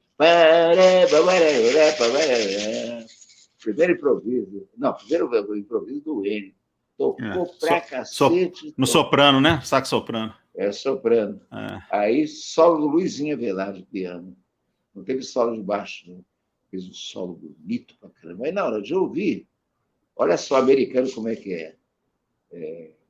Primeiro 3.61 3.91
improviso. 3.91 4.69
Não, 4.77 4.93
primeiro 4.93 5.57
improviso 5.57 6.01
do 6.05 6.25
N. 6.25 6.55
Tocou 6.97 7.25
é, 7.25 7.33
pra 7.59 8.05
so, 8.05 8.29
cacete. 8.29 8.69
So, 8.69 8.73
no 8.77 8.87
soprano, 8.87 9.41
né? 9.41 9.59
Saco 9.61 9.89
soprano. 9.89 10.33
É, 10.55 10.71
soprano. 10.71 11.41
É. 11.51 11.81
Aí, 11.91 12.25
solo 12.25 12.79
do 12.79 12.87
Luizinho 12.87 13.35
Avelar 13.35 13.73
de 13.73 13.83
piano. 13.83 14.37
Não 14.95 15.03
teve 15.03 15.21
solo 15.21 15.53
de 15.53 15.63
baixo, 15.63 16.09
não. 16.09 16.23
Fez 16.69 16.87
um 16.87 16.93
solo 16.93 17.33
bonito 17.33 17.93
pra 17.99 18.09
caramba. 18.09 18.45
Aí, 18.45 18.53
na 18.53 18.63
hora 18.63 18.81
de 18.81 18.95
ouvir, 18.95 19.45
olha 20.15 20.37
só, 20.37 20.55
americano 20.55 21.11
como 21.11 21.27
é 21.27 21.35
que 21.35 21.53
é. 21.53 21.75
é... 22.53 23.00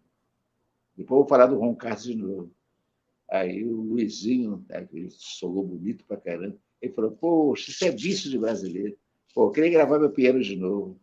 Depois 0.96 1.20
vou 1.20 1.28
falar 1.28 1.48
do 1.48 1.58
Ron 1.58 1.76
Carlos 1.76 2.04
de 2.04 2.16
novo. 2.16 2.52
Aí 3.30 3.64
o 3.64 3.82
Luizinho, 3.82 4.66
né, 4.68 4.88
ele 4.92 5.10
solou 5.10 5.66
bonito 5.66 6.06
pra 6.06 6.18
caramba. 6.18 6.58
Ele 6.82 6.94
falou, 6.94 7.12
poxa, 7.12 7.72
isso 7.72 7.86
é 7.86 7.92
vício 7.92 8.30
de 8.30 8.38
brasileiro. 8.38 8.98
Pô, 9.34 9.46
eu 9.46 9.52
queria 9.52 9.70
gravar 9.70 10.00
meu 10.00 10.12
piano 10.12 10.42
de 10.42 10.56
novo. 10.56 11.00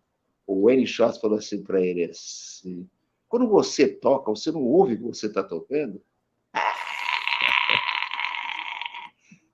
O 0.46 0.64
Wayne 0.64 0.86
Short 0.86 1.20
falou 1.20 1.38
assim 1.38 1.62
para 1.62 1.80
ele 1.80 2.04
assim, 2.04 2.88
quando 3.28 3.48
você 3.48 3.86
toca, 3.86 4.30
você 4.30 4.50
não 4.50 4.62
ouve 4.62 4.94
o 4.94 4.96
que 4.96 5.02
você 5.04 5.26
está 5.26 5.42
tocando? 5.42 6.02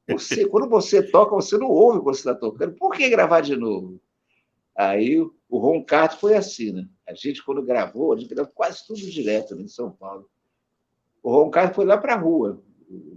Você, 0.07 0.47
quando 0.47 0.69
você 0.69 1.03
toca, 1.03 1.35
você 1.35 1.57
não 1.57 1.69
ouve 1.69 1.97
o 1.97 2.01
que 2.01 2.05
você 2.05 2.21
está 2.21 2.35
tocando. 2.35 2.75
Por 2.75 2.93
que 2.93 3.09
gravar 3.09 3.41
de 3.41 3.57
novo? 3.57 3.99
Aí 4.77 5.19
o 5.19 5.59
Ron 5.59 5.83
Carter 5.83 6.19
foi 6.19 6.37
assim, 6.37 6.73
né? 6.73 6.87
A 7.15 7.17
gente, 7.17 7.45
quando 7.45 7.63
gravou, 7.63 8.13
a 8.13 8.19
gente 8.19 8.35
gravou 8.35 8.53
quase 8.53 8.85
tudo 8.85 8.99
direto 8.99 9.55
né, 9.55 9.63
em 9.63 9.69
São 9.69 9.89
Paulo. 9.89 10.29
O 11.23 11.31
Ron 11.31 11.49
Carter 11.49 11.73
foi 11.73 11.85
lá 11.85 11.97
para 11.97 12.15
a 12.15 12.19
rua, 12.19 12.61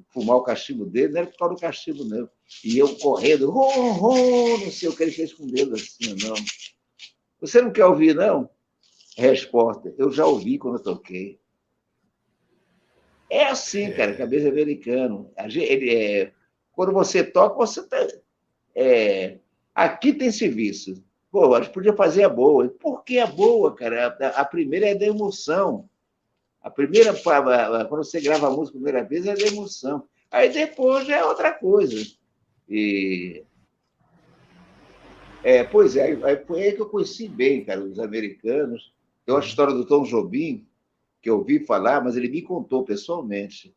fumar 0.10 0.38
o 0.38 0.44
cachimbo 0.44 0.86
dele, 0.86 1.14
não 1.14 1.22
era 1.22 1.28
por 1.28 1.38
causa 1.38 1.56
do 1.56 1.60
cachimbo, 1.60 2.06
não. 2.06 2.30
E 2.64 2.78
eu 2.78 2.96
correndo, 2.98 3.50
rom, 3.50 3.92
rom, 3.94 4.58
não 4.60 4.72
sei 4.72 4.88
o 4.88 4.96
que 4.96 5.02
ele 5.02 5.12
fez 5.12 5.34
com 5.34 5.46
o 5.46 5.52
dedo 5.52 5.74
assim, 5.74 6.16
não. 6.24 6.36
Você 7.42 7.60
não 7.60 7.72
quer 7.72 7.86
ouvir, 7.86 8.14
não? 8.14 8.48
Resposta, 9.18 9.92
eu 9.98 10.12
já 10.12 10.28
ouvi 10.28 10.60
quando 10.60 10.78
eu 10.78 10.84
toquei. 10.84 11.40
É 13.32 13.46
assim, 13.46 13.92
cara, 13.94 14.16
cabeça 14.16 14.48
americano. 14.48 15.32
Ele 15.36 15.94
é, 15.94 16.32
quando 16.72 16.94
você 16.94 17.24
toca, 17.24 17.56
você 17.56 17.82
tá. 17.82 18.08
É, 18.76 19.40
aqui 19.74 20.14
tem 20.14 20.32
serviço. 20.32 21.04
Pô, 21.38 21.54
a 21.54 21.62
gente 21.62 21.72
podia 21.72 21.94
fazer 21.94 22.24
a 22.24 22.30
boa. 22.30 22.68
Por 22.68 23.04
que 23.04 23.20
a 23.20 23.28
boa, 23.28 23.76
cara? 23.76 24.08
A, 24.08 24.42
a 24.42 24.44
primeira 24.44 24.88
é 24.88 24.96
da 24.96 25.06
emoção. 25.06 25.88
A 26.60 26.68
primeira, 26.68 27.14
quando 27.14 28.04
você 28.04 28.20
grava 28.20 28.48
a 28.48 28.50
música 28.50 28.76
a 28.76 28.82
primeira 28.82 29.08
vez, 29.08 29.28
é 29.28 29.36
da 29.36 29.46
emoção. 29.46 30.04
Aí 30.32 30.52
depois 30.52 31.08
é 31.08 31.24
outra 31.24 31.54
coisa. 31.54 31.96
E... 32.68 33.44
É, 35.44 35.64
pois 35.64 35.96
é, 35.96 36.18
aí 36.24 36.44
foi 36.44 36.64
aí 36.64 36.74
que 36.74 36.82
eu 36.82 36.90
conheci 36.90 37.30
bem, 37.30 37.64
cara, 37.64 37.84
os 37.84 38.00
americanos. 38.00 38.92
Tem 39.24 39.36
uma 39.36 39.40
história 39.40 39.76
do 39.76 39.86
Tom 39.86 40.06
Jobim, 40.06 40.66
que 41.22 41.30
eu 41.30 41.38
ouvi 41.38 41.64
falar, 41.64 42.04
mas 42.04 42.18
ele 42.18 42.30
me 42.30 42.42
contou 42.42 42.84
pessoalmente. 42.84 43.76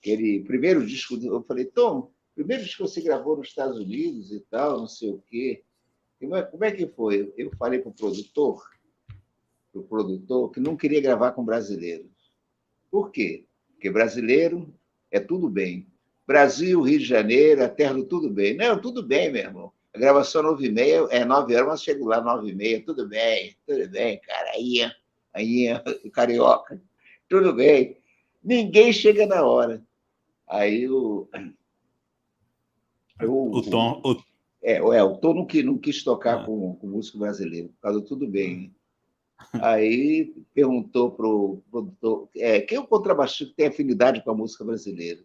Que 0.00 0.10
ele, 0.10 0.44
primeiro 0.44 0.86
disco, 0.86 1.18
eu 1.20 1.42
falei, 1.42 1.64
Tom, 1.64 2.12
primeiro 2.36 2.62
disco 2.62 2.84
que 2.84 2.88
você 2.88 3.02
gravou 3.02 3.36
nos 3.36 3.48
Estados 3.48 3.80
Unidos 3.80 4.30
e 4.30 4.38
tal, 4.48 4.78
não 4.78 4.86
sei 4.86 5.10
o 5.10 5.20
quê. 5.26 5.64
É, 6.20 6.42
como 6.42 6.64
é 6.64 6.70
que 6.70 6.86
foi? 6.86 7.32
Eu 7.36 7.50
falei 7.58 7.78
para 7.78 7.88
o 7.88 7.94
produtor, 7.94 8.62
para 9.72 9.80
o 9.80 9.84
produtor, 9.84 10.50
que 10.50 10.60
não 10.60 10.76
queria 10.76 11.00
gravar 11.00 11.32
com 11.32 11.44
brasileiros. 11.44 12.10
Por 12.90 13.10
quê? 13.10 13.46
Porque 13.72 13.90
brasileiro 13.90 14.72
é 15.10 15.18
tudo 15.18 15.48
bem. 15.48 15.86
Brasil, 16.26 16.82
Rio 16.82 16.98
de 16.98 17.04
Janeiro, 17.04 17.64
a 17.64 17.68
terra 17.68 17.94
do 17.94 18.04
tudo 18.04 18.28
bem. 18.28 18.54
Não, 18.54 18.80
tudo 18.80 19.02
bem, 19.02 19.32
meu 19.32 19.42
irmão. 19.42 19.72
A 19.92 19.98
gravação 19.98 20.42
9 20.42 20.66
e 20.66 20.70
meia, 20.70 21.06
é 21.10 21.24
9 21.24 21.54
horas, 21.54 21.68
mas 21.68 21.82
chego 21.82 22.06
lá 22.06 22.20
9 22.20 22.50
e 22.50 22.54
meia, 22.54 22.84
tudo 22.84 23.08
bem, 23.08 23.56
tudo 23.66 23.88
bem, 23.88 24.20
cara. 24.20 24.50
Aí, 24.52 24.78
aí, 25.32 25.66
carioca, 26.12 26.80
tudo 27.28 27.52
bem. 27.52 27.96
Ninguém 28.42 28.92
chega 28.92 29.26
na 29.26 29.44
hora. 29.44 29.82
Aí 30.46 30.88
o. 30.88 31.28
O, 33.22 33.58
o 33.58 33.62
Tom. 33.62 34.00
O... 34.04 34.29
É, 34.62 34.74
é, 34.76 35.02
o 35.02 35.16
Tom 35.16 35.34
não, 35.34 35.46
quis, 35.46 35.64
não 35.64 35.78
quis 35.78 36.04
tocar 36.04 36.40
ah. 36.40 36.44
com, 36.44 36.74
com 36.76 36.86
músico 36.86 37.18
brasileiro, 37.18 37.68
por 37.68 37.80
causa 37.80 38.00
do 38.00 38.06
tudo 38.06 38.26
bem. 38.26 38.74
Aí 39.54 40.34
perguntou 40.54 41.10
para 41.10 41.26
o 41.26 41.62
produtor: 41.70 42.28
é, 42.36 42.60
quem 42.60 42.76
é 42.76 42.80
o 42.80 42.86
contrabaixista 42.86 43.46
que 43.46 43.54
tem 43.54 43.66
afinidade 43.66 44.22
com 44.22 44.30
a 44.30 44.34
música 44.34 44.64
brasileira? 44.64 45.20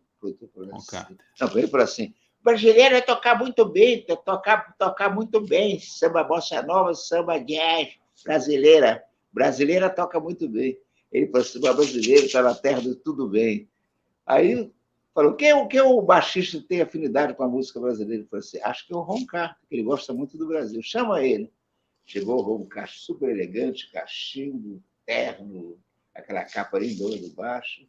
assim. 0.73 1.17
Não, 1.39 1.57
ele 1.57 1.67
falou 1.67 1.83
assim: 1.83 2.13
o 2.39 2.43
brasileiro 2.43 2.95
é 2.95 3.01
tocar 3.01 3.37
muito 3.37 3.65
bem, 3.65 4.05
tocar, 4.05 4.75
tocar 4.77 5.13
muito 5.13 5.41
bem, 5.41 5.79
samba 5.79 6.23
bossa 6.23 6.61
nova, 6.61 6.93
samba 6.93 7.37
jazz, 7.39 7.89
brasileira. 8.23 9.03
Brasileira 9.31 9.89
toca 9.89 10.19
muito 10.19 10.47
bem. 10.47 10.77
Ele 11.11 11.27
falou 11.27 11.41
assim: 11.41 11.57
o 11.57 11.61
brasileiro 11.61 12.25
está 12.25 12.41
na 12.41 12.55
terra 12.55 12.81
do 12.81 12.95
tudo 12.95 13.27
bem. 13.27 13.67
Aí 14.25 14.71
falou: 15.15 15.33
quem, 15.33 15.49
é 15.49 15.67
quem 15.67 15.79
é 15.79 15.83
o 15.83 16.01
baixista 16.01 16.59
que 16.59 16.67
tem 16.67 16.81
afinidade 16.81 17.33
com 17.33 17.43
a 17.43 17.47
música 17.47 17.79
brasileira? 17.79 18.21
Ele 18.21 18.29
falou 18.29 18.41
assim: 18.41 18.59
acho 18.61 18.85
que 18.85 18.93
é 18.93 18.95
o 18.97 19.01
Ron 19.01 19.25
Carter, 19.25 19.57
que 19.67 19.75
ele 19.75 19.83
gosta 19.83 20.13
muito 20.13 20.37
do 20.37 20.45
Brasil. 20.45 20.81
Chama 20.83 21.23
ele. 21.23 21.51
Chegou 22.05 22.37
o 22.37 22.41
Ron 22.41 22.65
Carter, 22.65 22.99
super 22.99 23.29
elegante, 23.29 23.89
cachimbo, 23.91 24.83
terno, 25.05 25.79
aquela 26.13 26.43
capa 26.43 26.77
lindona 26.77 27.17
do 27.17 27.29
baixo. 27.31 27.87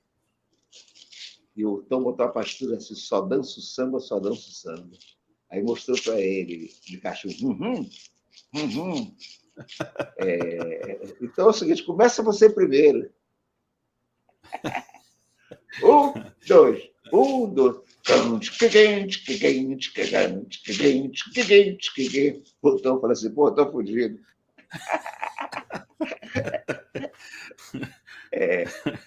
E 1.54 1.66
o 1.66 1.82
Tom 1.82 2.02
botou 2.02 2.24
a 2.24 2.30
pastura 2.30 2.76
assim, 2.76 2.94
só 2.94 3.20
danço 3.20 3.60
samba, 3.60 3.98
só 3.98 4.20
danço 4.20 4.52
samba. 4.52 4.96
Aí 5.50 5.62
mostrou 5.62 6.00
para 6.02 6.20
ele, 6.20 6.72
de 6.82 6.98
cachorro, 6.98 7.34
uhum, 7.42 7.90
uhum. 8.54 9.16
É, 10.18 11.16
então 11.22 11.46
é 11.46 11.48
o 11.48 11.52
seguinte, 11.52 11.82
começa 11.82 12.22
você 12.22 12.50
primeiro. 12.50 13.10
um, 15.82 16.12
dois, 16.46 16.90
um, 17.12 17.52
dois. 17.52 17.76
O 22.62 22.80
Tom 22.80 23.00
fala 23.00 23.12
assim, 23.12 23.30
pô, 23.30 23.50
tô 23.50 23.70
fudido. 23.70 24.18
É, 28.32 28.64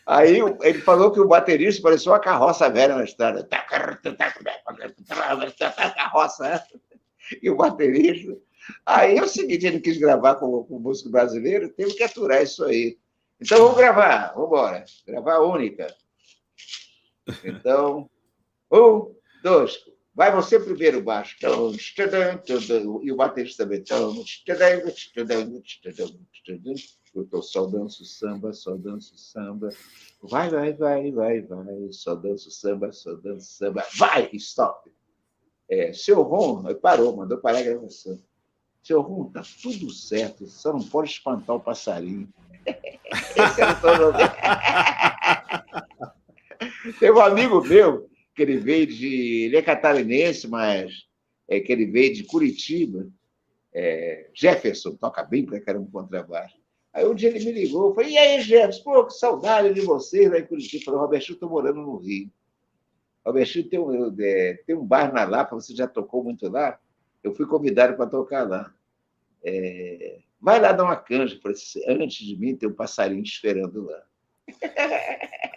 aí 0.08 0.40
ele 0.62 0.80
falou 0.80 1.12
que 1.12 1.20
o 1.20 1.28
baterista 1.28 1.84
parecia 1.84 2.12
uma 2.12 2.20
carroça 2.20 2.68
velha 2.68 2.96
na 2.96 3.04
estrada. 3.04 3.48
Carroça, 5.96 6.50
né? 6.50 6.64
E 7.44 7.48
o 7.48 7.56
baterista. 7.56 8.36
Aí 8.86 9.18
é 9.18 9.24
o 9.24 9.28
seguinte: 9.28 9.68
ele 9.68 9.82
quis 9.82 10.00
gravar 10.00 10.36
com, 10.36 10.64
com 10.64 10.78
o 10.78 10.80
músico 10.80 11.12
brasileiro, 11.12 11.70
teve 11.70 11.94
que 11.94 12.04
aturar 12.04 12.42
isso 12.42 12.66
aí. 12.66 12.98
Então 13.40 13.60
vamos 13.60 13.78
gravar, 13.78 14.34
vamos 14.34 14.48
embora. 14.48 14.86
Gravar 15.08 15.40
única. 15.40 15.96
Então, 17.44 18.10
um, 18.72 19.16
dois, 19.44 19.80
vai 20.14 20.34
você 20.34 20.60
primeiro 20.60 21.02
baixo. 21.02 21.36
E 23.02 23.12
o 23.12 23.16
baterista 23.16 23.66
também. 23.66 23.84
Eu 27.16 27.24
estou 27.24 27.42
só 27.42 27.66
danço 27.66 28.06
samba, 28.06 28.54
só 28.54 28.76
danço 28.76 29.18
samba. 29.18 29.70
Vai, 30.22 30.50
vai, 30.50 30.74
vai, 30.74 31.12
vai, 31.12 31.42
vai. 31.42 31.92
Só 31.92 32.14
danço 32.14 32.52
samba, 32.52 32.92
só 32.92 33.16
danço 33.16 33.52
samba. 33.52 33.84
Vai, 33.98 34.30
stop. 34.34 34.92
É, 35.70 35.94
seu 35.94 36.22
Ron, 36.24 36.64
parou, 36.76 37.16
mandou 37.16 37.38
parar 37.38 37.60
a 37.60 37.64
gravação. 37.64 38.20
Seu 38.82 39.02
Ron, 39.02 39.32
tá 39.32 39.44
tudo 39.62 39.92
certo, 39.92 40.48
só 40.48 40.74
não 40.74 40.82
pode 40.82 41.12
espantar 41.12 41.56
o 41.56 41.60
passarinho. 41.60 42.28
Esse 42.66 43.62
era 43.62 43.76
todo... 43.76 44.14
Tem 47.00 47.12
um 47.12 47.20
amigo 47.20 47.62
meu 47.62 48.10
que 48.36 48.42
ele 48.42 48.58
veio 48.58 48.88
de. 48.88 49.46
Ele 49.46 49.58
é 49.58 49.62
catarinense, 49.62 50.48
mas 50.48 51.06
é 51.48 51.60
que 51.60 51.72
ele 51.72 51.86
veio 51.86 52.14
de 52.14 52.24
Curitiba. 52.24 53.08
É, 53.74 54.30
Jefferson, 54.34 54.96
toca 54.96 55.24
bem 55.24 55.46
para 55.46 55.60
caramba 55.60 55.90
contrabaixo. 55.92 56.58
Aí 56.92 57.06
um 57.06 57.14
dia 57.14 57.30
ele 57.30 57.46
me 57.46 57.52
ligou, 57.52 57.90
eu 57.90 57.96
falei, 57.96 58.14
e 58.14 58.18
aí, 58.18 58.42
Jefferson, 58.42 58.84
pô, 58.84 59.06
que 59.06 59.14
saudade 59.14 59.74
de 59.74 59.82
vocês 59.82 60.30
lá 60.30 60.40
em 60.40 60.46
Curitiba. 60.46 60.82
Eu 60.82 60.86
falei, 60.86 61.00
Robertinho, 61.00 61.34
estou 61.36 61.50
morando 61.50 61.82
no 61.82 61.98
Rio. 61.98 62.32
Robertinho, 63.26 63.70
tem 63.70 63.80
um, 63.80 64.16
é, 64.20 64.54
tem 64.66 64.76
um 64.76 64.86
bar 64.86 65.14
na 65.14 65.24
Lapa, 65.24 65.56
você 65.56 65.76
já 65.76 65.88
tocou 65.88 66.24
muito 66.24 66.50
lá? 66.50 66.80
Eu 67.24 67.36
fui 67.36 67.46
convidado 67.46 67.96
para 67.96 68.08
tocar 68.08 68.48
lá. 68.48 68.74
É, 69.44 70.20
vai 70.42 70.60
lá 70.60 70.72
dar 70.72 70.84
uma 70.84 70.96
canja, 70.96 71.40
antes 71.88 72.26
de 72.26 72.36
mim 72.38 72.56
tem 72.56 72.68
um 72.68 72.74
passarinho 72.74 73.22
esperando 73.22 73.86
lá. 73.86 74.04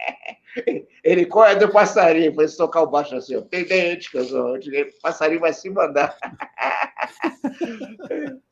Ele 1.02 1.26
corre 1.26 1.56
do 1.56 1.70
passarinho, 1.70 2.34
foi 2.34 2.46
tocar 2.48 2.82
o 2.82 2.90
baixo 2.90 3.14
assim, 3.14 3.36
ó, 3.36 3.40
tem 3.40 3.64
dente, 3.64 4.10
o 4.16 5.00
passarinho 5.00 5.40
vai 5.40 5.52
se 5.52 5.70
mandar. 5.70 6.16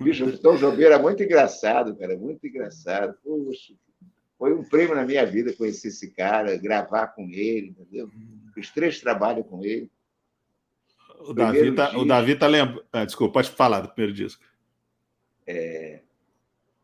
Bicho, 0.00 0.24
o 0.24 0.38
Tom 0.38 0.56
Jobim 0.56 0.84
é 0.84 0.98
muito 0.98 1.22
engraçado, 1.22 1.94
cara, 1.96 2.16
muito 2.16 2.46
engraçado. 2.46 3.14
Puxa, 3.22 3.74
foi 4.38 4.54
um 4.54 4.64
prêmio 4.64 4.96
na 4.96 5.04
minha 5.04 5.24
vida 5.24 5.52
conhecer 5.52 5.88
esse 5.88 6.10
cara, 6.10 6.56
gravar 6.56 7.08
com 7.08 7.28
ele, 7.28 7.76
entendeu? 7.78 8.10
Fiz 8.54 8.70
três 8.70 9.00
trabalhos 9.00 9.46
com 9.46 9.64
ele. 9.64 9.90
O 11.20 11.32
Davi 11.32 11.72
tá, 11.72 11.96
o 11.96 12.04
Davi 12.04 12.36
tá 12.36 12.48
lembrando. 12.48 12.84
Ah, 12.92 13.04
desculpa, 13.04 13.34
pode 13.34 13.50
falar 13.50 13.80
do 13.80 13.90
primeiro 13.90 14.12
disco. 14.12 14.42
É... 15.46 16.00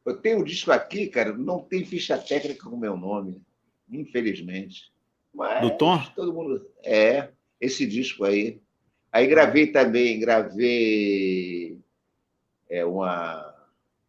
Eu 0.07 0.16
tenho 0.16 0.39
um 0.39 0.45
disco 0.45 0.70
aqui, 0.70 1.09
cara, 1.09 1.32
não 1.32 1.61
tem 1.61 1.85
ficha 1.85 2.16
técnica 2.16 2.65
com 2.65 2.77
o 2.77 2.81
meu 2.81 2.97
nome, 2.97 3.43
infelizmente. 3.90 4.93
Mas 5.35 5.62
do 5.62 5.77
Tom? 5.77 6.02
Todo 6.15 6.32
mundo. 6.32 6.66
É, 6.85 7.28
esse 7.60 7.86
disco 7.86 8.24
aí. 8.24 8.60
Aí 9.12 9.27
gravei 9.27 9.69
também, 9.69 10.20
gravei 10.20 11.78
é, 12.69 12.85
uma, 12.85 13.55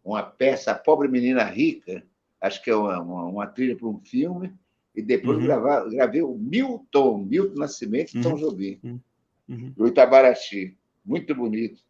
uma 0.03 0.23
peça, 0.23 0.71
A 0.71 0.75
Pobre 0.75 1.07
Menina 1.07 1.43
Rica, 1.43 2.03
acho 2.41 2.61
que 2.63 2.69
é 2.69 2.75
uma, 2.75 2.99
uma, 2.99 3.23
uma 3.25 3.47
trilha 3.47 3.75
para 3.75 3.87
um 3.87 3.99
filme, 3.99 4.53
e 4.95 5.01
depois 5.01 5.37
uhum. 5.37 5.45
gravar, 5.45 5.89
gravei 5.89 6.21
o 6.21 6.35
Milton, 6.35 7.19
Milton 7.19 7.59
Nascimento 7.59 8.17
e 8.17 8.21
Tom 8.21 8.31
uhum. 8.31 8.37
Jobim, 8.37 8.79
uhum. 8.83 8.99
uhum. 9.47 9.73
do 9.75 9.87
Itabaraty. 9.87 10.77
Muito 11.05 11.33
bonito. 11.33 11.81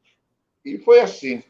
E 0.63 0.77
foi 0.77 0.99
assim. 1.01 1.41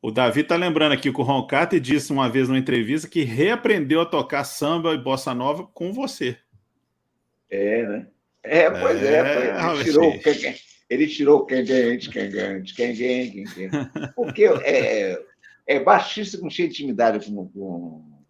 O 0.00 0.12
Davi 0.12 0.42
está 0.42 0.54
lembrando 0.54 0.92
aqui 0.92 1.12
que 1.12 1.20
o 1.20 1.24
Roncate 1.24 1.80
disse 1.80 2.12
uma 2.12 2.30
vez 2.30 2.48
numa 2.48 2.58
entrevista 2.58 3.08
que 3.08 3.24
reaprendeu 3.24 4.00
a 4.00 4.06
tocar 4.06 4.44
samba 4.44 4.94
e 4.94 4.98
bossa 4.98 5.34
nova 5.34 5.66
com 5.66 5.92
você. 5.92 6.38
É, 7.50 7.86
né? 7.86 8.06
É, 8.42 8.70
pois 8.70 9.02
é. 9.02 9.18
é 9.18 9.74
ele, 9.74 9.84
tirou, 9.84 10.12
ele 10.88 11.06
tirou 11.08 11.46
quem 11.46 11.66
gente, 11.66 12.10
quem 12.10 12.30
gente, 12.30 12.74
quem 12.74 12.94
quem 12.94 13.46
quem 13.46 13.70
Porque 14.14 14.44
é, 14.44 15.20
é 15.66 15.80
baixista 15.80 16.38
com 16.38 16.48
cheia 16.48 16.68
de 16.68 16.74
intimidade 16.74 17.28
com, 17.30 17.48
com, 17.48 18.22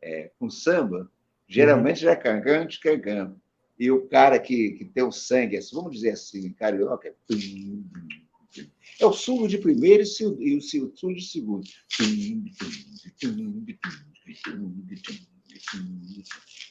é, 0.00 0.30
com 0.38 0.48
samba, 0.48 1.10
geralmente 1.46 1.98
uhum. 1.98 2.04
já 2.04 2.12
é 2.12 2.16
cangante, 2.16 2.80
cangante. 2.80 3.36
E 3.78 3.90
o 3.90 4.06
cara 4.08 4.38
que, 4.38 4.72
que 4.72 4.84
tem 4.86 5.02
o 5.02 5.12
sangue, 5.12 5.56
assim, 5.56 5.74
vamos 5.74 5.92
dizer 5.92 6.10
assim, 6.10 6.52
carioca, 6.52 7.08
é 7.08 7.14
é 9.00 9.06
o 9.06 9.12
surdo 9.12 9.48
de 9.48 9.58
primeiro 9.58 10.02
e 10.40 10.56
o 10.56 10.60
surdo 10.60 11.14
de 11.14 11.22
segundo. 11.22 11.62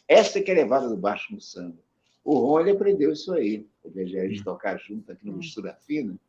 Essa 0.07 0.39
é 0.39 0.41
que 0.41 0.51
é 0.51 0.53
a 0.53 0.57
levada 0.57 0.89
do 0.89 0.97
baixo 0.97 1.33
no 1.33 1.41
samba. 1.41 1.77
O 2.23 2.37
Ron 2.37 2.61
ele 2.61 2.71
aprendeu 2.71 3.11
isso 3.11 3.33
aí. 3.33 3.67
A 3.85 4.27
gente 4.27 4.43
tocar 4.43 4.77
junto 4.77 5.11
aqui 5.11 5.25
no 5.25 5.37
Mistura 5.37 5.73
Fina. 5.85 6.19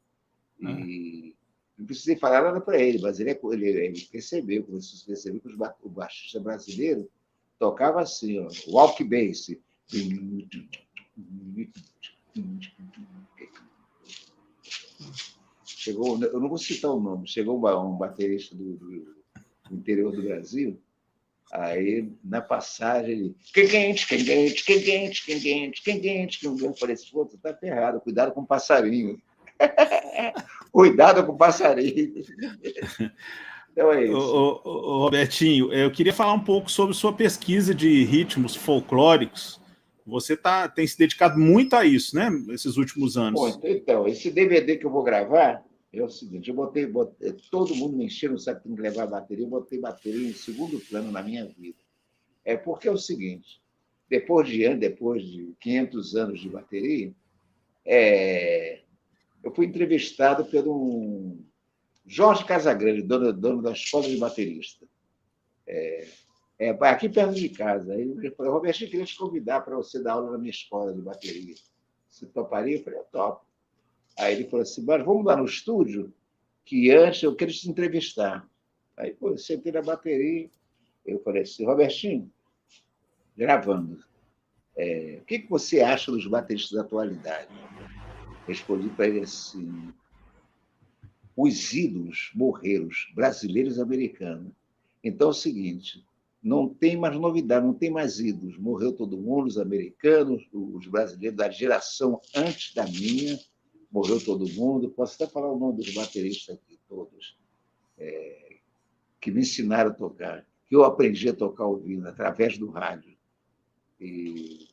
E 0.61 1.35
não 1.77 1.87
precisei 1.87 2.17
falar 2.17 2.43
nada 2.43 2.61
para 2.61 2.81
ele, 2.81 2.99
mas 3.01 3.19
ele, 3.19 3.31
é 3.31 3.41
ele, 3.43 3.69
ele 3.69 4.01
percebeu, 4.11 4.65
começou 4.65 5.03
a 5.03 5.07
perceber 5.07 5.41
que 5.41 5.49
o 5.83 5.89
baixista 5.89 6.39
brasileiro 6.39 7.11
tocava 7.59 8.01
assim, 8.01 8.39
ó, 8.39 8.49
walk 8.69 9.03
bass. 9.05 9.51
Chegou, 15.83 16.17
eu 16.23 16.39
não 16.39 16.49
vou 16.49 16.59
citar 16.59 16.93
o 16.93 17.01
nome, 17.01 17.27
chegou 17.27 17.57
um 17.57 17.97
baterista 17.97 18.55
do, 18.55 18.75
do, 18.77 19.17
do 19.69 19.75
interior 19.77 20.13
do 20.13 20.23
Brasil, 20.23 20.81
aí 21.53 22.09
na 22.23 22.41
passagem 22.41 23.11
ele. 23.11 23.37
Quem 23.53 23.67
quente, 23.67 24.07
quem 24.07 24.25
quente, 24.25 24.65
quem 24.65 24.81
quente, 24.81 25.25
quem 25.25 25.41
quente, 25.41 25.83
quem 25.83 26.01
quente, 26.01 26.39
quem 26.39 26.49
quente. 26.49 26.65
Eu 26.65 26.75
falei 26.77 26.95
assim, 26.95 27.09
pô, 27.11 27.27
tu 27.27 27.37
tá 27.37 27.53
ferrado, 27.53 28.01
cuidado 28.01 28.31
com 28.31 28.43
o 28.43 28.47
passarinho. 28.47 29.21
cuidado 30.71 31.27
com 31.27 31.33
o 31.33 31.37
passarinho. 31.37 32.15
Então 33.73 33.93
é 33.93 34.05
isso. 34.05 34.17
Ô, 34.17 34.61
ô, 34.63 34.69
ô, 34.69 34.99
Robertinho, 35.01 35.73
eu 35.73 35.91
queria 35.91 36.15
falar 36.15 36.35
um 36.35 36.45
pouco 36.45 36.71
sobre 36.71 36.95
sua 36.95 37.13
pesquisa 37.13 37.75
de 37.75 38.05
ritmos 38.05 38.55
folclóricos. 38.55 39.61
Você 40.07 40.37
tá, 40.37 40.69
tem 40.69 40.87
se 40.87 40.97
dedicado 40.97 41.41
muito 41.41 41.75
a 41.75 41.85
isso, 41.85 42.15
né? 42.15 42.31
Esses 42.51 42.77
últimos 42.77 43.17
anos. 43.17 43.41
Muito. 43.41 43.67
Então, 43.67 44.07
esse 44.07 44.31
DVD 44.31 44.77
que 44.77 44.87
eu 44.87 44.91
vou 44.91 45.03
gravar, 45.03 45.65
é 45.93 46.03
o 46.03 46.09
seguinte, 46.09 46.49
eu 46.49 46.55
botei, 46.55 46.87
botei 46.87 47.33
todo 47.51 47.75
mundo 47.75 47.97
me 47.97 48.07
encheu, 48.07 48.39
sabe 48.39 48.61
que 48.61 48.69
tem 48.69 48.77
que 48.77 48.83
levar 48.83 49.07
bateria, 49.07 49.45
eu 49.45 49.51
botei 49.51 49.79
bateria 49.79 50.29
em 50.29 50.33
segundo 50.33 50.81
plano 50.81 51.13
na 51.13 51.23
minha 51.23 51.47
vida. 51.47 51.79
É 52.45 52.57
porque 52.57 52.89
é 52.89 52.91
o 52.91 52.97
seguinte, 52.97 53.61
depois 54.09 54.49
de 54.49 54.75
depois 54.75 55.23
de 55.23 55.55
500 55.61 56.17
anos 56.17 56.41
de 56.41 56.49
bateria, 56.49 57.15
é, 57.85 58.83
eu 59.43 59.55
fui 59.55 59.67
entrevistado 59.67 60.45
pelo 60.47 60.75
um 60.75 61.45
Jorge 62.07 62.45
Casagrande, 62.45 63.03
dono, 63.03 63.33
dono 63.33 63.63
da 63.63 63.73
escola 63.73 64.09
de 64.09 64.17
baterista. 64.17 64.87
É, 65.67 66.09
é, 66.59 66.71
aqui 66.71 67.09
perto 67.09 67.35
de 67.35 67.49
casa. 67.49 67.95
Ele 67.95 68.31
falou, 68.33 68.55
Roberto, 68.55 68.83
eu 68.83 68.91
queria 68.91 69.07
te 69.07 69.17
convidar 69.17 69.61
para 69.61 69.77
você 69.77 70.03
dar 70.03 70.15
aula 70.15 70.33
na 70.33 70.39
minha 70.39 70.51
escola 70.51 70.93
de 70.93 71.01
bateria. 71.01 71.55
Você 72.11 72.27
toparia? 72.27 72.77
Eu 72.77 72.83
falei, 72.83 72.99
eu 72.99 73.05
topo. 73.05 73.47
Aí 74.19 74.35
ele 74.35 74.49
falou 74.49 74.63
assim, 74.63 74.85
vamos 74.85 75.25
lá 75.25 75.37
no 75.37 75.45
estúdio, 75.45 76.13
que 76.65 76.91
antes 76.91 77.23
eu 77.23 77.35
quero 77.35 77.53
te 77.53 77.69
entrevistar. 77.69 78.49
Aí, 78.97 79.13
pô, 79.15 79.31
eu 79.31 79.39
sentei 79.39 79.73
na 79.73 79.83
bateria, 79.83 80.51
eu 81.05 81.21
falei 81.23 81.43
assim, 81.43 81.65
Robertinho, 81.65 82.31
gravando, 83.37 84.05
é, 84.77 85.19
o 85.21 85.25
que, 85.25 85.41
que 85.41 85.51
você 85.51 85.81
acha 85.81 86.11
dos 86.11 86.27
bateristas 86.27 86.73
da 86.73 86.83
atualidade? 86.83 87.49
Respondi 88.47 88.89
para 88.91 89.09
ele 89.09 89.21
assim, 89.21 89.93
os 91.37 91.73
ídolos 91.73 92.31
morreram, 92.35 92.89
brasileiros 93.15 93.77
e 93.77 93.81
americanos. 93.81 94.53
Então 95.03 95.29
é 95.29 95.31
o 95.31 95.35
seguinte, 95.35 96.05
não 96.43 96.69
tem 96.69 96.97
mais 96.97 97.17
novidade, 97.17 97.65
não 97.65 97.75
tem 97.75 97.91
mais 97.91 98.19
ídolos. 98.19 98.59
Morreu 98.59 98.93
todo 98.93 99.17
mundo, 99.17 99.47
os 99.47 99.59
americanos, 99.59 100.47
os 100.53 100.87
brasileiros 100.87 101.37
da 101.37 101.51
geração 101.51 102.21
antes 102.35 102.75
da 102.75 102.85
minha, 102.85 103.39
morreu 103.93 104.25
todo 104.25 104.49
mundo. 104.49 104.89
Posso 104.91 105.23
até 105.23 105.31
falar 105.31 105.53
o 105.53 105.59
nome 105.59 105.77
dos 105.77 105.93
bateristas 105.93 106.57
aqui, 106.57 106.81
todos, 106.89 107.37
é, 107.99 108.57
que 109.21 109.31
me 109.31 109.43
ensinaram 109.43 109.91
a 109.91 109.95
tocar, 109.95 110.47
que 110.67 110.75
eu 110.75 110.83
aprendi 110.83 111.29
a 111.29 111.35
tocar 111.35 111.67
ouvindo, 111.67 112.09
através 112.09 112.57
do 112.57 112.71
rádio. 112.71 113.15
E 114.01 114.69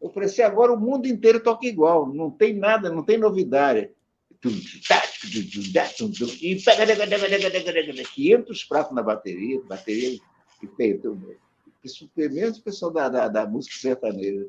eu 0.00 0.08
falei 0.10 0.28
assim, 0.28 0.42
agora 0.42 0.72
o 0.72 0.80
mundo 0.80 1.06
inteiro 1.06 1.42
toca 1.42 1.66
igual, 1.66 2.12
não 2.12 2.30
tem 2.30 2.54
nada, 2.54 2.88
não 2.88 3.02
tem 3.02 3.18
novidade. 3.18 3.90
E 4.30 4.34
500 8.06 8.64
pratos 8.64 8.94
na 8.94 9.02
bateria, 9.02 9.60
bateria 9.62 10.18
feito. 10.76 11.20
Menos 12.16 12.58
o 12.58 12.62
pessoal 12.62 12.90
da, 12.90 13.08
da, 13.08 13.28
da 13.28 13.46
música 13.46 13.76
sertaneja, 13.76 14.46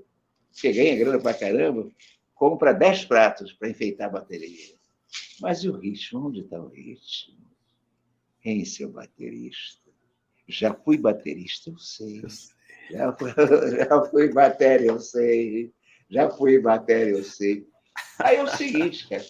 que 0.53 0.71
ganha 0.71 0.95
grana 0.95 1.19
pra 1.19 1.33
caramba, 1.33 1.89
compra 2.41 2.73
10 2.73 3.05
pratos 3.05 3.53
para 3.53 3.69
enfeitar 3.69 4.07
a 4.07 4.13
bateria. 4.13 4.73
Mas 5.39 5.63
e 5.63 5.69
o 5.69 5.77
ritmo? 5.77 6.27
Onde 6.27 6.39
está 6.39 6.59
o 6.59 6.69
ritmo? 6.69 7.37
Em 8.43 8.65
seu 8.65 8.91
baterista. 8.91 9.87
Já 10.47 10.73
fui 10.73 10.97
baterista, 10.97 11.69
eu 11.69 11.77
sei. 11.77 12.19
Eu 12.23 12.29
sei. 12.31 12.55
Já 12.89 13.15
fui, 13.15 13.29
já 13.77 14.05
fui 14.05 14.33
matéria, 14.33 14.87
eu 14.87 14.99
sei. 14.99 15.71
Já 16.09 16.31
fui 16.31 16.59
matéria, 16.59 17.11
eu 17.11 17.23
sei. 17.23 17.67
Aí 18.17 18.37
é 18.37 18.43
o 18.43 18.47
seguinte, 18.47 19.07
cara. 19.07 19.23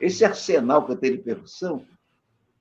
Esse 0.00 0.24
arsenal 0.24 0.84
que 0.84 0.90
eu 0.90 0.96
tenho 0.96 1.18
de 1.18 1.22
percussão, 1.22 1.86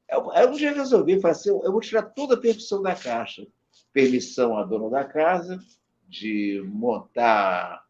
eu, 0.08 0.32
eu 0.32 0.49
um 0.52 0.53
dia 0.53 0.74
resolvi 0.74 1.20
assim, 1.26 1.49
eu 1.49 1.72
vou 1.72 1.82
tirar 1.82 2.03
toda 2.03 2.36
a 2.36 2.40
percussão 2.40 2.84
da 2.84 2.94
caixa. 2.94 3.48
Permissão 3.91 4.56
à 4.56 4.64
dona 4.64 4.91
da 4.91 5.03
casa 5.03 5.60
de 6.08 6.62
montar. 6.68 7.84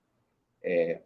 É, 0.63 1.01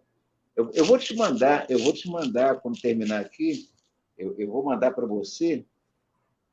eu, 0.56 0.72
eu, 0.74 0.86
vou 0.86 0.98
te 0.98 1.16
mandar, 1.16 1.66
eu 1.70 1.80
vou 1.80 1.94
te 1.94 2.10
mandar, 2.10 2.60
quando 2.62 2.80
terminar 2.80 3.22
aqui, 3.22 3.70
eu, 4.18 4.36
eu 4.38 4.48
vou 4.50 4.64
mandar 4.64 4.92
para 4.92 5.06
você 5.06 5.66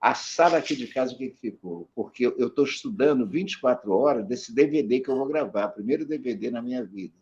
a 0.01 0.15
sala 0.15 0.59
aqui 0.59 0.75
de 0.75 0.89
casa, 0.89 1.15
o 1.15 1.17
que, 1.17 1.29
que 1.31 1.39
ficou? 1.39 1.89
Porque 1.95 2.27
eu 2.27 2.49
estou 2.49 2.65
estudando 2.65 3.27
24 3.27 3.93
horas 3.93 4.27
desse 4.27 4.53
DVD 4.53 5.01
que 5.01 5.09
eu 5.09 5.17
vou 5.17 5.27
gravar, 5.27 5.69
primeiro 5.69 6.05
DVD 6.05 6.51
na 6.51 6.61
minha 6.61 6.85
vida. 6.85 7.15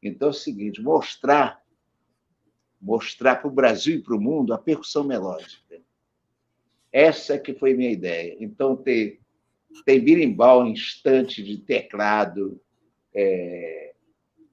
Então 0.00 0.28
é 0.28 0.30
o 0.30 0.34
seguinte: 0.34 0.80
mostrar 0.80 1.62
mostrar 2.82 3.36
para 3.36 3.48
o 3.48 3.54
Brasil 3.54 3.96
e 3.96 4.02
para 4.02 4.16
o 4.16 4.20
mundo 4.20 4.52
a 4.52 4.58
percussão 4.58 5.04
melódica. 5.04 5.80
Essa 6.90 7.38
que 7.38 7.54
foi 7.54 7.74
minha 7.74 7.92
ideia. 7.92 8.36
Então, 8.40 8.76
ter, 8.76 9.20
tem 9.86 10.00
birimbau 10.00 10.66
instante 10.66 11.42
de 11.42 11.58
teclado, 11.58 12.60
é, 13.14 13.91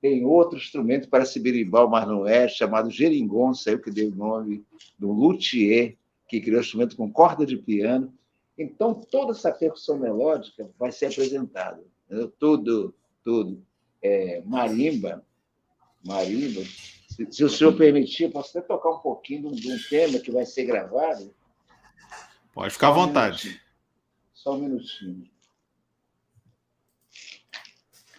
tem 0.01 0.25
outro 0.25 0.57
instrumento 0.57 1.09
para 1.09 1.23
esse 1.23 1.39
birimbau, 1.39 1.89
mas 1.89 2.07
não 2.07 2.27
é, 2.27 2.47
chamado 2.47 2.89
geringonça, 2.89 3.71
eu 3.71 3.79
que 3.79 3.91
dei 3.91 4.07
o 4.07 4.15
nome, 4.15 4.65
do 4.97 5.11
luthier, 5.11 5.97
que 6.27 6.39
criou 6.39 6.61
instrumento 6.61 6.95
com 6.95 7.11
corda 7.11 7.45
de 7.45 7.57
piano. 7.57 8.13
Então, 8.57 8.93
toda 8.93 9.31
essa 9.31 9.51
percussão 9.51 9.97
melódica 9.97 10.69
vai 10.77 10.91
ser 10.91 11.07
apresentada. 11.07 11.83
Tudo, 12.37 12.93
tudo. 13.23 13.63
É, 14.01 14.41
marimba, 14.45 15.25
marimba. 16.05 16.61
Se, 17.07 17.27
se, 17.31 17.43
o 17.43 17.49
senhor 17.49 17.75
permitir, 17.75 18.31
posso 18.31 18.57
até 18.57 18.65
tocar 18.65 18.91
um 18.91 18.99
pouquinho 18.99 19.51
de 19.53 19.71
um, 19.71 19.77
tema 19.89 20.19
que 20.19 20.31
vai 20.31 20.45
ser 20.45 20.65
gravado? 20.65 21.33
Pode 22.53 22.73
ficar 22.73 22.89
à 22.89 22.91
vontade. 22.91 23.61
Só 24.33 24.55
um 24.55 24.59
minutinho. 24.59 25.29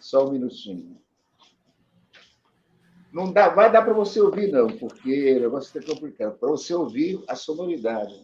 Só 0.00 0.26
um 0.26 0.32
minutinho. 0.32 1.00
Não 3.12 3.32
dá, 3.32 3.48
vai 3.48 3.72
dar 3.72 3.82
para 3.82 3.92
você 3.92 4.20
ouvir, 4.20 4.52
não, 4.52 4.68
porque 4.68 5.36
o 5.36 5.40
negócio 5.40 5.76
é 5.78 5.82
complicado. 5.82 6.38
Para 6.38 6.50
você 6.50 6.72
ouvir 6.72 7.20
a 7.26 7.34
sonoridade. 7.34 8.14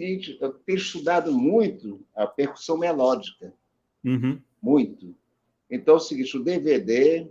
seguinte, 0.00 0.38
eu 0.40 0.52
tenho 0.52 0.78
estudado 0.78 1.30
muito 1.30 2.04
a 2.16 2.26
percussão 2.26 2.78
melódica. 2.78 3.52
Uhum. 4.02 4.40
Muito. 4.62 5.14
Então 5.70 5.94
é 5.94 5.96
o 5.98 6.00
seguinte, 6.00 6.36
o 6.36 6.42
DVD, 6.42 7.28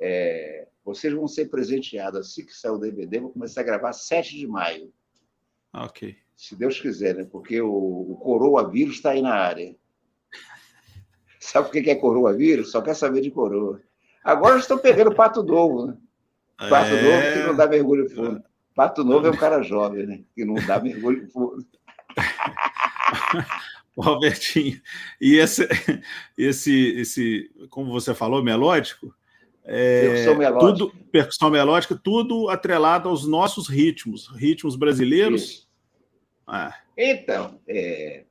é, 0.00 0.66
vocês 0.84 1.12
vão 1.14 1.28
ser 1.28 1.46
presenteados 1.46 2.20
assim 2.20 2.44
que 2.44 2.52
sair 2.52 2.72
o 2.72 2.78
DVD, 2.78 3.20
vou 3.20 3.30
começar 3.30 3.60
a 3.60 3.64
gravar 3.64 3.92
7 3.92 4.36
de 4.36 4.46
maio. 4.46 4.92
Ok. 5.72 6.16
Se 6.36 6.56
Deus 6.56 6.80
quiser, 6.80 7.14
né? 7.14 7.24
Porque 7.24 7.60
o, 7.60 7.70
o 7.70 8.16
coroa 8.16 8.68
vírus 8.68 8.96
está 8.96 9.12
aí 9.12 9.22
na 9.22 9.34
área. 9.34 9.74
Sabe 11.38 11.68
o 11.68 11.70
que 11.70 11.88
é 11.88 11.94
coroa 11.94 12.32
vírus? 12.32 12.72
Só 12.72 12.82
quer 12.82 12.94
saber 12.94 13.20
de 13.20 13.30
coroa. 13.30 13.80
Agora 14.22 14.58
estão 14.58 14.78
pegando 14.78 15.14
pato 15.14 15.42
novo, 15.44 15.86
né? 15.86 15.96
Pato 16.56 16.94
é... 16.94 17.02
novo 17.02 17.32
que 17.32 17.46
não 17.46 17.56
dá 17.56 17.66
mergulho 17.68 18.10
fundo. 18.10 18.42
Pato 18.74 19.04
Novo 19.04 19.28
é 19.28 19.30
um 19.30 19.36
cara 19.36 19.62
jovem, 19.62 20.04
né? 20.04 20.24
Que 20.34 20.44
não 20.44 20.54
dá 20.66 20.80
mergulho 20.80 21.30
fundo. 21.30 21.64
Robertinho, 23.96 24.80
e 25.20 25.36
esse, 25.36 25.68
esse, 26.36 26.94
esse, 26.96 27.50
como 27.70 27.92
você 27.92 28.12
falou, 28.12 28.42
melódico, 28.42 29.14
é, 29.64 30.02
percussão 30.02 30.36
melódica. 30.36 30.66
Tudo, 30.66 31.04
percussão 31.10 31.50
melódica, 31.50 32.00
tudo 32.02 32.48
atrelado 32.50 33.08
aos 33.08 33.26
nossos 33.26 33.68
ritmos, 33.68 34.28
ritmos 34.36 34.76
brasileiros. 34.76 35.68
Ah. 36.46 36.76
Então, 36.96 37.58
é, 37.66 38.24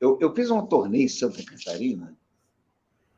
eu, 0.00 0.18
eu, 0.20 0.34
fiz 0.34 0.50
uma 0.50 0.66
turnê 0.66 1.04
em 1.04 1.08
Santa 1.08 1.42
Catarina 1.42 2.14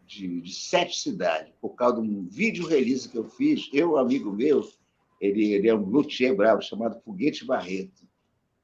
de, 0.07 0.41
de, 0.41 0.53
sete 0.55 1.01
cidades, 1.01 1.53
por 1.61 1.71
causa 1.71 2.01
de 2.01 2.09
um 2.09 2.29
vídeo 2.29 2.67
release 2.67 3.09
que 3.09 3.19
eu 3.19 3.25
fiz, 3.25 3.69
eu, 3.73 3.95
um 3.95 3.97
amigo 3.97 4.31
meu, 4.31 4.69
ele, 5.21 5.55
ele 5.55 5.69
é 5.69 5.75
um 5.75 5.85
luthier 5.85 6.37
bravo 6.37 6.63
chamado 6.63 7.01
Foguete 7.01 7.45
Barreto. 7.45 8.04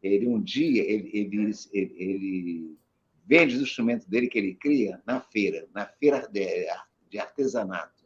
Ele 0.03 0.27
um 0.27 0.41
dia 0.41 0.83
ele, 0.83 1.11
ele, 1.13 1.53
ele, 1.73 1.95
ele 1.97 2.79
vende 3.27 3.57
os 3.57 3.63
instrumentos 3.63 4.07
dele 4.07 4.29
que 4.29 4.39
ele 4.39 4.55
cria 4.55 5.01
na 5.07 5.21
feira, 5.21 5.69
na 5.75 5.87
feira 5.87 6.27
de, 6.29 6.67
de 7.09 7.19
artesanato. 7.19 8.05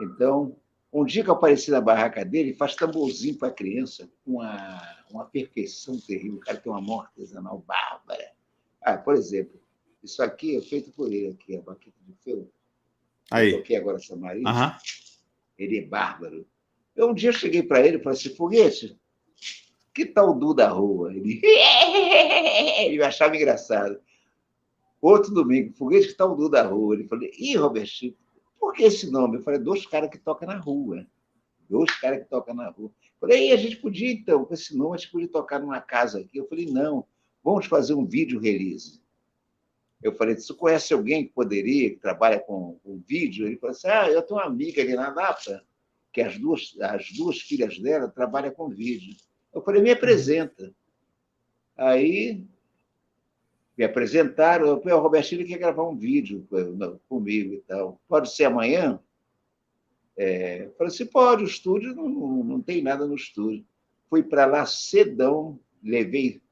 Então, 0.00 0.56
um 0.92 1.04
dia 1.04 1.22
que 1.22 1.30
eu 1.30 1.34
apareci 1.34 1.70
na 1.70 1.80
barraca 1.80 2.24
dele, 2.24 2.54
faz 2.54 2.74
tamborzinho 2.74 3.36
para 3.38 3.48
a 3.48 3.52
criança, 3.52 4.10
com 4.24 4.32
uma, 4.32 5.04
uma 5.10 5.24
perfeição 5.24 5.98
terrível. 6.00 6.38
O 6.38 6.40
cara 6.40 6.58
tem 6.58 6.72
uma 6.72 6.80
mão 6.80 7.00
artesanal 7.00 7.58
bárbara. 7.66 8.32
Ah, 8.80 8.96
por 8.96 9.14
exemplo, 9.14 9.60
isso 10.02 10.22
aqui 10.22 10.56
é 10.56 10.62
feito 10.62 10.90
por 10.92 11.12
ele, 11.12 11.28
aqui, 11.28 11.56
a 11.56 11.60
baqueta 11.60 11.96
de 12.00 12.14
feu. 12.24 12.50
Aí. 13.30 13.52
Eu 13.52 13.58
toquei 13.58 13.76
agora 13.76 13.98
essa 13.98 14.16
Maria. 14.16 14.42
Uhum. 14.48 14.72
Ele 15.58 15.78
é 15.78 15.82
bárbaro. 15.82 16.46
Eu 16.96 17.10
um 17.10 17.14
dia 17.14 17.32
cheguei 17.32 17.62
para 17.62 17.86
ele 17.86 17.98
e 17.98 18.02
falei 18.02 18.18
assim, 18.18 18.34
Foguete, 18.34 18.99
que 19.92 20.06
tal 20.06 20.36
o 20.36 20.54
da 20.54 20.68
rua? 20.68 21.12
Ele, 21.14 21.40
ele 22.86 23.02
achava 23.02 23.36
engraçado. 23.36 24.00
Outro 25.00 25.32
domingo, 25.32 25.72
Foguete, 25.72 26.08
que 26.08 26.14
tal 26.14 26.36
o 26.38 26.48
da 26.48 26.62
rua? 26.62 26.94
Ele 26.94 27.08
falou, 27.08 27.24
ih, 27.24 27.56
Robertinho, 27.56 28.14
por 28.58 28.74
que 28.74 28.82
esse 28.82 29.10
nome? 29.10 29.38
Eu 29.38 29.42
falei, 29.42 29.58
dois 29.58 29.86
caras 29.86 30.10
que 30.10 30.18
tocam 30.18 30.46
na 30.46 30.58
rua. 30.58 31.06
Dois 31.68 31.90
caras 31.98 32.20
que 32.20 32.28
tocam 32.28 32.54
na 32.54 32.68
rua. 32.68 32.90
Eu 32.90 33.28
falei, 33.28 33.52
a 33.52 33.56
gente 33.56 33.76
podia, 33.76 34.12
então, 34.12 34.44
com 34.44 34.52
esse 34.52 34.76
nome, 34.76 34.94
a 34.94 34.98
gente 34.98 35.10
podia 35.10 35.28
tocar 35.28 35.58
numa 35.58 35.80
casa 35.80 36.20
aqui. 36.20 36.38
Eu 36.38 36.46
falei, 36.46 36.66
não, 36.66 37.06
vamos 37.42 37.66
fazer 37.66 37.94
um 37.94 38.04
vídeo 38.04 38.38
release. 38.38 39.00
Eu 40.02 40.14
falei, 40.14 40.34
você 40.34 40.52
conhece 40.54 40.92
alguém 40.92 41.26
que 41.26 41.32
poderia, 41.32 41.90
que 41.90 41.96
trabalha 41.96 42.38
com, 42.38 42.78
com 42.82 43.02
vídeo? 43.06 43.46
Ele 43.46 43.56
falou 43.56 43.74
assim, 43.74 43.88
ah, 43.88 44.10
eu 44.10 44.22
tenho 44.22 44.40
uma 44.40 44.46
amiga 44.46 44.80
ali 44.82 44.94
na 44.94 45.12
Napa, 45.12 45.62
que 46.12 46.20
as 46.20 46.38
duas, 46.38 46.74
as 46.80 47.10
duas 47.12 47.40
filhas 47.40 47.78
dela 47.78 48.08
trabalham 48.08 48.50
com 48.52 48.68
vídeo. 48.68 49.14
Eu 49.52 49.62
falei, 49.62 49.82
me 49.82 49.90
apresenta. 49.90 50.72
Aí 51.76 52.44
me 53.76 53.84
apresentaram, 53.84 54.66
eu 54.66 54.78
falei, 54.80 54.94
o 54.94 55.00
Robertinho 55.00 55.46
quer 55.46 55.58
gravar 55.58 55.88
um 55.88 55.96
vídeo 55.96 56.46
comigo 57.08 57.54
e 57.54 57.60
tal. 57.66 57.98
Pode 58.06 58.30
ser 58.30 58.44
amanhã? 58.44 59.00
É, 60.16 60.66
eu 60.66 60.74
falei 60.74 60.92
assim, 60.92 61.06
pode, 61.06 61.44
o 61.44 61.46
estúdio 61.46 61.94
não, 61.94 62.08
não, 62.44 62.60
tem 62.60 62.82
nada 62.82 63.06
no 63.06 63.14
estúdio. 63.14 63.64
Fui 64.10 64.22
para 64.22 64.44
lá 64.44 64.66
cedão, 64.66 65.58
levei 65.82 66.42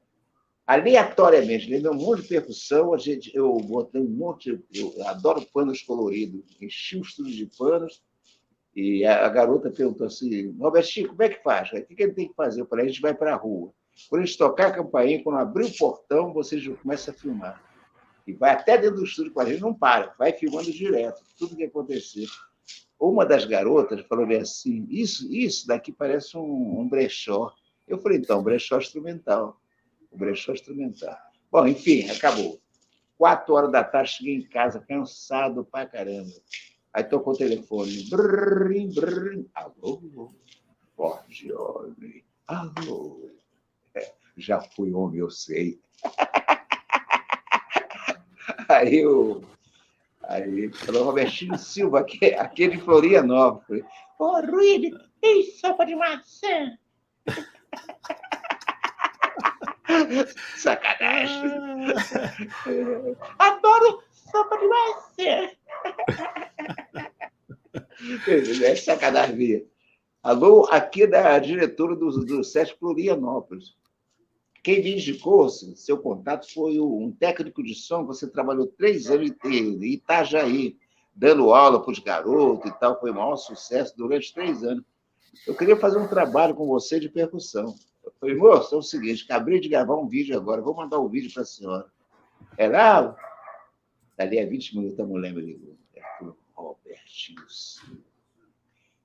aleatoriamente, 0.65 1.69
levei 1.69 1.91
um 1.91 1.95
monte 1.95 2.23
de 2.23 2.29
percussão, 2.29 2.93
a 2.93 2.97
gente, 2.97 3.31
eu 3.35 3.55
botei 3.57 4.01
um 4.01 4.09
monte, 4.09 4.59
eu 4.73 4.93
adoro 5.05 5.45
panos 5.53 5.83
coloridos, 5.83 6.43
enchi 6.59 6.97
o 6.97 7.01
estúdio 7.01 7.35
de 7.35 7.45
panos, 7.57 8.01
e 8.75 9.05
a, 9.05 9.27
garota 9.29 9.71
perguntou 9.71 10.07
assim: 10.07 10.55
Robertinho, 10.57 11.09
como 11.09 11.23
é 11.23 11.29
que 11.29 11.41
faz? 11.43 11.69
O 11.69 11.85
que, 11.85 11.95
que 11.95 12.03
ele 12.03 12.13
tem 12.13 12.27
que 12.27 12.35
fazer? 12.35 12.61
Eu 12.61 12.67
falei: 12.67 12.85
a 12.85 12.87
gente 12.87 13.01
vai 13.01 13.13
para 13.13 13.33
a 13.33 13.37
rua. 13.37 13.73
Quando 14.09 14.21
a 14.21 14.25
gente 14.25 14.37
tocar 14.37 14.67
a 14.67 14.71
campainha, 14.71 15.21
quando 15.23 15.39
abrir 15.39 15.65
o 15.65 15.77
portão, 15.77 16.31
você 16.31 16.59
já 16.59 16.73
começa 16.75 17.11
a 17.11 17.13
filmar. 17.13 17.61
E 18.25 18.33
vai 18.33 18.51
até 18.51 18.77
dentro 18.77 18.97
do 18.97 19.03
estúdio 19.03 19.33
com 19.33 19.41
a 19.41 19.45
gente, 19.45 19.61
não 19.61 19.73
para, 19.73 20.13
vai 20.17 20.31
filmando 20.31 20.71
direto, 20.71 21.21
tudo 21.37 21.55
que 21.55 21.63
acontecer. 21.63 22.27
uma 22.99 23.25
das 23.25 23.43
garotas 23.43 24.05
falou 24.07 24.25
assim: 24.37 24.85
Isso, 24.89 25.33
isso 25.33 25.67
daqui 25.67 25.91
parece 25.91 26.37
um, 26.37 26.79
um 26.79 26.87
brechó. 26.87 27.51
Eu 27.87 27.97
falei: 27.97 28.19
Então, 28.19 28.43
brechó 28.43 28.77
instrumental. 28.77 29.59
O 30.11 30.17
brechó 30.17 30.53
instrumental. 30.53 31.17
Bom, 31.51 31.67
enfim, 31.67 32.09
acabou. 32.09 32.59
Quatro 33.17 33.55
horas 33.55 33.71
da 33.71 33.83
tarde, 33.83 34.11
cheguei 34.11 34.35
em 34.35 34.47
casa, 34.47 34.79
cansado 34.79 35.65
pra 35.65 35.85
caramba. 35.85 36.31
Aí 36.93 37.03
tocou 37.03 37.33
o 37.33 37.37
telefone. 37.37 38.07
Brrr, 38.09 38.87
brrr. 38.93 39.45
Alô? 39.53 40.31
Homem. 40.97 42.23
Alô? 42.47 43.29
É, 43.93 44.11
já 44.35 44.61
fui 44.61 44.91
homem, 44.93 45.19
eu 45.19 45.29
sei. 45.29 45.79
Aí 48.67 48.99
eu. 48.99 49.43
Aí 50.23 50.71
falou 50.73 51.05
Robertinho 51.05 51.57
Silva, 51.57 52.05
aquele 52.37 52.75
de 52.75 52.81
Florianópolis. 52.81 53.85
Ô, 54.19 54.25
oh, 54.25 54.41
Ruíde, 54.41 54.91
tem 55.21 55.49
sopa 55.51 55.85
de 55.85 55.95
maçã? 55.95 56.77
Sacanagem. 60.57 61.51
Ah. 63.39 63.39
Adoro 63.39 64.03
de 64.57 64.67
maçã. 64.67 65.49
É 68.63 68.75
sacanagem. 68.75 69.67
Alô, 70.21 70.67
aqui 70.69 71.07
da 71.07 71.39
diretora 71.39 71.95
do, 71.95 72.25
do 72.25 72.43
SESC 72.43 72.77
Florianópolis. 72.77 73.77
Quem 74.61 74.83
me 74.83 74.93
indicou 74.93 75.47
seu 75.49 75.97
contato 75.97 76.51
foi 76.53 76.79
um 76.79 77.11
técnico 77.11 77.63
de 77.63 77.73
som, 77.73 78.05
você 78.05 78.27
trabalhou 78.27 78.67
três 78.67 79.09
anos 79.09 79.31
em 79.45 79.83
Itajaí, 79.85 80.77
dando 81.15 81.53
aula 81.53 81.81
para 81.81 81.91
os 81.91 81.99
garotos 81.99 82.69
e 82.69 82.79
tal, 82.79 82.99
foi 82.99 83.11
o 83.11 83.15
maior 83.15 83.37
sucesso 83.37 83.95
durante 83.97 84.33
três 84.33 84.63
anos. 84.63 84.83
Eu 85.47 85.55
queria 85.55 85.77
fazer 85.77 85.97
um 85.97 86.07
trabalho 86.07 86.55
com 86.55 86.67
você 86.67 86.99
de 86.99 87.07
percussão. 87.07 87.73
Eu 88.03 88.11
falei, 88.19 88.35
moço, 88.35 88.75
é 88.75 88.77
o 88.77 88.81
seguinte, 88.81 89.23
acabei 89.23 89.59
de 89.59 89.69
gravar 89.69 89.95
um 89.95 90.07
vídeo 90.07 90.35
agora, 90.35 90.61
vou 90.61 90.75
mandar 90.75 90.99
o 90.99 91.05
um 91.05 91.09
vídeo 91.09 91.31
para 91.33 91.43
a 91.43 91.45
senhora. 91.45 91.85
Ela, 92.57 93.01
dali 93.01 93.28
a 94.21 94.45
20 94.45 94.77
minutos 94.77 94.99
a 94.99 95.05
mulher 95.05 95.33
me 95.33 95.41
ligou. 95.41 95.77
Ela 95.95 96.07
falou, 96.17 96.37
Robertinho 96.53 97.49
Silva, 97.49 98.01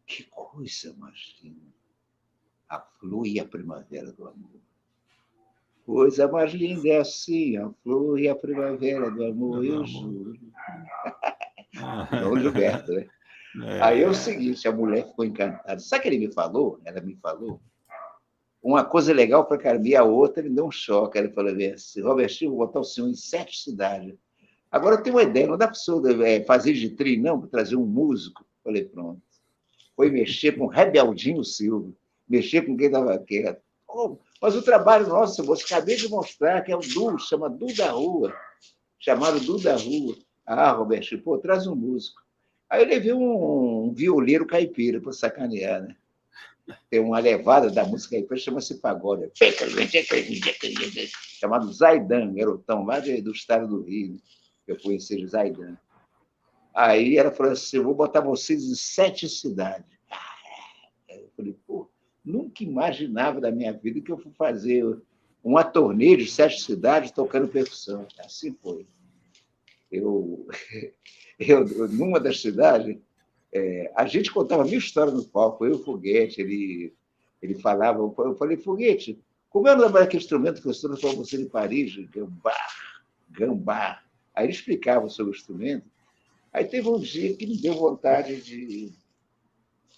que 0.07 0.25
coisa 0.25 0.95
mais 0.95 1.37
linda. 1.43 1.75
A 2.69 2.81
flor 2.81 3.27
e 3.27 3.39
a 3.39 3.45
primavera 3.45 4.13
do 4.13 4.27
amor. 4.27 4.61
Coisa 5.87 6.27
mais 6.27 6.53
linda 6.53 6.89
é 6.89 6.99
assim, 6.99 7.57
a 7.57 7.71
flor 7.83 8.19
e 8.19 8.29
a 8.29 8.35
primavera 8.35 9.11
do 9.11 9.25
amor, 9.25 9.65
eu 9.65 9.85
juro. 9.85 10.35
Não, 12.11 12.39
Gilberto, 12.39 12.93
né? 12.93 13.07
É. 13.63 13.83
Aí 13.83 14.03
é 14.03 14.09
o 14.09 14.15
seguinte, 14.15 14.67
a 14.67 14.73
mulher 14.73 15.07
ficou 15.07 15.25
encantada. 15.25 15.79
Sabe 15.79 16.01
o 16.01 16.03
que 16.03 16.09
ele 16.09 16.27
me 16.27 16.33
falou? 16.33 16.81
Ela 16.85 17.01
me 17.01 17.15
falou. 17.17 17.61
Uma 18.63 18.85
coisa 18.85 19.13
legal 19.13 19.45
para 19.47 19.59
Carmen, 19.59 19.93
e 19.93 19.97
a 19.97 20.03
outra 20.03 20.43
me 20.43 20.51
deu 20.51 20.67
um 20.67 20.71
choque. 20.71 21.19
Ele 21.19 21.31
falou 21.31 21.53
assim, 21.53 22.01
Robertinho, 22.01 22.51
vou 22.51 22.67
botar 22.67 22.81
o 22.81 22.85
senhor 22.85 23.09
em 23.09 23.15
sete 23.15 23.59
cidades. 23.59 24.17
Agora 24.75 24.97
eu 24.97 25.03
tenho 25.05 25.15
uma 25.15 25.23
ideia, 25.23 25.47
não 25.47 25.57
dá 25.57 25.69
para 25.69 25.95
o 25.95 26.23
é, 26.25 26.43
fazer 26.43 26.73
de 26.73 26.91
tri, 26.91 27.17
não, 27.17 27.39
para 27.39 27.49
trazer 27.49 27.77
um 27.77 27.87
músico. 27.87 28.45
Falei, 28.65 28.85
pronto. 28.85 29.23
Foi 29.95 30.11
mexer 30.11 30.59
com 30.59 30.67
Rebeldinho 30.67 31.45
Silva, 31.45 31.93
mexer 32.29 32.63
com 32.63 32.77
quem 32.77 32.89
estava 32.89 33.17
quieto. 33.21 33.63
Oh, 33.89 34.17
mas 34.43 34.57
o 34.57 34.63
trabalho 34.63 35.07
nosso, 35.07 35.45
eu 35.45 35.53
acabei 35.53 35.95
de 35.95 36.09
mostrar, 36.09 36.61
que 36.63 36.73
é 36.73 36.77
o 36.77 36.81
Du, 36.81 37.17
chama 37.21 37.49
Du 37.49 37.73
da 37.73 37.93
Rua. 37.93 38.35
Chamaram 38.99 39.39
Du 39.39 39.63
da 39.63 39.77
Rua. 39.77 40.17
Ah, 40.45 40.73
Roberto, 40.73 41.17
pô, 41.21 41.39
traz 41.39 41.69
um 41.69 41.77
músico. 41.77 42.21
Aí 42.69 42.83
eu 42.83 42.89
levei 42.89 43.13
um, 43.13 43.85
um 43.85 43.95
violeiro 43.95 44.45
caipira 44.45 45.01
para 45.01 45.13
sacanear, 45.13 45.83
né? 45.83 45.95
Tem 46.91 46.99
uma 46.99 47.21
levada 47.21 47.71
da 47.71 47.85
música 47.85 48.17
caipira, 48.17 48.41
chama-se 48.41 48.81
pagode. 48.81 49.31
Chamado 51.39 51.73
Zaidan, 51.73 52.35
garotão, 52.35 52.85
lá 52.85 52.99
do 52.99 53.31
estado 53.31 53.69
do 53.69 53.83
Rio. 53.85 54.19
Eu 54.67 54.79
conheci 54.81 55.23
o 55.23 55.29
Zaidan. 55.29 55.77
Aí 56.75 57.17
ela 57.17 57.31
falou 57.31 57.53
assim: 57.53 57.77
eu 57.77 57.85
vou 57.85 57.95
botar 57.95 58.21
vocês 58.21 58.65
em 58.65 58.75
sete 58.75 59.29
cidades. 59.29 59.91
Ah, 60.11 60.37
eu 61.09 61.31
falei, 61.37 61.57
pô, 61.67 61.89
Nunca 62.25 62.65
imaginava 62.65 63.39
da 63.39 63.53
minha 63.53 63.73
vida 63.73 64.01
que 64.01 64.11
eu 64.11 64.17
fui 64.17 64.33
fazer 64.33 64.99
uma 65.43 65.63
turnê 65.63 66.17
de 66.17 66.27
sete 66.27 66.63
cidades 66.63 67.11
tocando 67.11 67.47
percussão. 67.47 68.07
Assim 68.19 68.57
foi. 68.63 68.87
Eu, 69.93 70.47
eu 71.39 71.89
numa 71.89 72.21
das 72.21 72.41
cidades, 72.41 72.97
é, 73.53 73.93
a 73.97 74.07
gente 74.07 74.33
contava 74.33 74.65
mil 74.65 74.79
histórias 74.79 75.15
no 75.15 75.25
palco, 75.25 75.65
eu 75.65 75.73
e 75.73 75.75
o 75.75 75.85
Foguete, 75.85 76.41
ele, 76.41 76.95
ele 77.43 77.57
falava, 77.57 77.99
eu 77.99 78.37
falei, 78.37 78.57
Foguete, 78.57 79.21
como 79.51 79.67
é 79.67 79.75
o 79.75 79.77
nome 79.77 79.95
daquele 79.95 80.23
instrumento 80.23 80.63
que 80.63 80.69
eu 80.69 80.71
estou 80.71 80.97
para 80.97 81.11
você 81.11 81.41
em 81.41 81.49
Paris? 81.49 81.97
Gambá, 82.09 82.57
gambá. 83.31 84.04
Aí 84.35 84.47
ele 84.47 84.53
explicava 84.53 85.09
sobre 85.09 85.33
o 85.33 85.37
instrumento. 85.37 85.89
Aí 86.53 86.65
teve 86.65 86.89
um 86.89 86.99
dia 86.99 87.37
que 87.37 87.47
me 87.47 87.61
deu 87.61 87.75
vontade 87.75 88.41
de, 88.41 88.93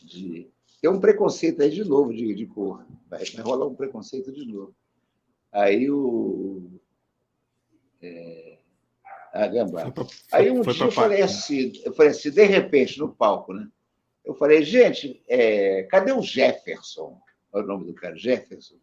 de 0.02 0.50
tem 0.80 0.90
um 0.90 1.00
preconceito 1.00 1.62
aí 1.62 1.70
de 1.70 1.84
novo 1.84 2.14
de, 2.14 2.34
de 2.34 2.46
cor. 2.46 2.86
Vai, 3.08 3.24
vai 3.24 3.44
rolar 3.44 3.66
um 3.66 3.74
preconceito 3.74 4.32
de 4.32 4.44
novo. 4.46 4.74
Aí 5.50 5.90
o. 5.90 6.70
É, 8.02 8.58
a 9.32 9.46
Gambá. 9.46 9.92
Aí 10.32 10.50
um 10.50 10.60
dia 10.60 10.84
eu 10.84 10.92
falei, 10.92 11.22
assim, 11.22 11.72
eu 11.84 11.92
falei 11.92 12.12
assim, 12.12 12.30
de 12.30 12.44
repente, 12.44 12.98
no 12.98 13.12
palco, 13.12 13.52
né? 13.52 13.68
Eu 14.24 14.34
falei, 14.34 14.62
gente, 14.62 15.22
é, 15.28 15.84
cadê 15.84 16.12
o 16.12 16.22
Jefferson? 16.22 17.20
Olha 17.52 17.64
o 17.64 17.68
nome 17.68 17.86
do 17.86 17.94
cara, 17.94 18.16
Jefferson. 18.16 18.76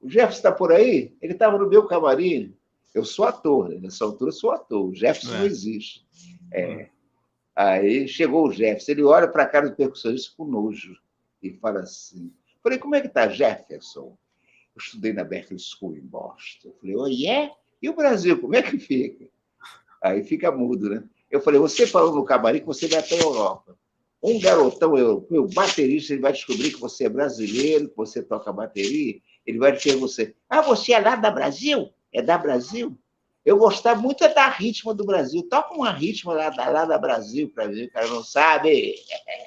O 0.00 0.08
Jefferson 0.08 0.38
está 0.38 0.52
por 0.52 0.72
aí? 0.72 1.16
Ele 1.20 1.32
estava 1.32 1.58
no 1.58 1.68
meu 1.68 1.86
camarim. 1.86 2.56
Eu 2.96 3.04
sou 3.04 3.26
ator, 3.26 3.68
né? 3.68 3.78
nessa 3.78 4.06
altura 4.06 4.30
eu 4.30 4.34
sou 4.34 4.50
ator. 4.52 4.88
O 4.88 4.94
Jefferson 4.94 5.34
é. 5.34 5.38
não 5.40 5.44
existe. 5.44 6.06
É. 6.50 6.88
Aí 7.54 8.08
chegou 8.08 8.48
o 8.48 8.50
Jefferson, 8.50 8.92
ele 8.92 9.02
olha 9.02 9.28
para 9.28 9.42
a 9.42 9.46
cara 9.46 9.68
do 9.68 9.76
percussionista 9.76 10.32
com 10.34 10.46
nojo 10.46 10.96
e 11.42 11.52
fala 11.52 11.80
assim. 11.80 12.32
Falei, 12.62 12.78
como 12.78 12.94
é 12.94 13.02
que 13.02 13.08
está 13.08 13.28
Jefferson? 13.28 14.16
Eu 14.74 14.78
estudei 14.78 15.12
na 15.12 15.24
Berkeley 15.24 15.58
School 15.58 15.94
em 15.94 16.00
Boston. 16.00 16.68
Eu 16.68 16.74
falei, 16.80 16.96
oh, 16.96 17.06
yeah? 17.06 17.54
E 17.82 17.90
o 17.90 17.94
Brasil, 17.94 18.40
como 18.40 18.56
é 18.56 18.62
que 18.62 18.78
fica? 18.78 19.28
Aí 20.02 20.24
fica 20.24 20.50
mudo, 20.50 20.88
né? 20.88 21.04
Eu 21.30 21.42
falei, 21.42 21.60
você 21.60 21.86
falou 21.86 22.14
no 22.14 22.24
camarim 22.24 22.60
que 22.60 22.66
você 22.66 22.88
vai 22.88 23.00
até 23.00 23.16
a 23.16 23.22
Europa. 23.22 23.76
Um 24.22 24.40
garotão 24.40 24.96
europeu, 24.96 25.46
baterista, 25.48 26.14
ele 26.14 26.22
vai 26.22 26.32
descobrir 26.32 26.72
que 26.72 26.80
você 26.80 27.04
é 27.04 27.08
brasileiro, 27.10 27.90
que 27.90 27.96
você 27.96 28.22
toca 28.22 28.50
bateria, 28.50 29.20
ele 29.44 29.58
vai 29.58 29.72
dizer 29.72 29.96
você, 29.96 30.34
ah, 30.48 30.62
você 30.62 30.94
é 30.94 30.98
lá 30.98 31.14
da 31.14 31.30
Brasil? 31.30 31.92
É 32.12 32.22
da 32.22 32.38
Brasil? 32.38 32.98
Eu 33.44 33.58
gostava 33.58 34.00
muito 34.00 34.24
é 34.24 34.32
da 34.32 34.48
ritmo 34.48 34.92
do 34.92 35.04
Brasil. 35.04 35.46
Toca 35.48 35.74
uma 35.74 35.92
ritmo 35.92 36.32
lá, 36.32 36.52
lá 36.56 36.84
da 36.84 36.98
Brasil 36.98 37.48
para 37.48 37.68
ver, 37.68 37.86
o 37.86 37.90
cara 37.90 38.08
não 38.08 38.22
sabe. 38.22 38.96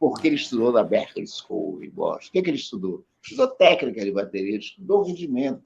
porque 0.00 0.28
ele 0.28 0.36
estudou 0.36 0.72
na 0.72 0.82
Berkeley 0.82 1.26
School 1.26 1.84
em 1.84 1.90
Boston. 1.90 2.30
O 2.30 2.32
que, 2.32 2.38
é 2.38 2.42
que 2.42 2.48
ele 2.48 2.56
estudou? 2.56 3.04
Estudou 3.22 3.48
técnica 3.48 4.02
de 4.02 4.10
bateria, 4.10 4.56
estudou 4.56 5.02
rendimento, 5.02 5.62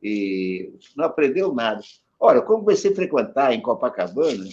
e 0.00 0.72
não 0.94 1.06
aprendeu 1.06 1.52
nada. 1.52 1.82
Olha, 2.18 2.40
quando 2.40 2.60
comecei 2.60 2.92
a 2.92 2.94
frequentar 2.94 3.52
em 3.52 3.60
Copacabana, 3.60 4.48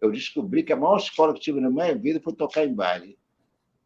eu 0.00 0.10
descobri 0.10 0.64
que 0.64 0.72
a 0.72 0.76
maior 0.76 0.96
escola 0.96 1.32
que 1.32 1.40
tive 1.40 1.60
na 1.60 1.70
minha 1.70 1.94
vida 1.96 2.20
foi 2.20 2.34
tocar 2.34 2.64
em 2.64 2.74
baile. 2.74 3.16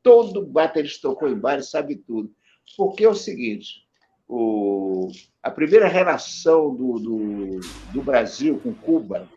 Todo 0.03 0.47
baterista 0.47 1.09
tocou 1.09 1.29
em 1.29 1.39
baile, 1.39 1.63
sabe 1.63 1.97
tudo. 1.97 2.35
Porque 2.75 3.05
é 3.05 3.09
o 3.09 3.15
seguinte, 3.15 3.87
o, 4.35 5.13
a 5.43 5.51
primeira 5.51 5.87
relação 5.87 6.75
do, 6.75 6.99
do, 6.99 7.61
do 7.93 8.03
Brasil 8.03 8.59
com 8.61 8.73
Cuba, 8.73 9.29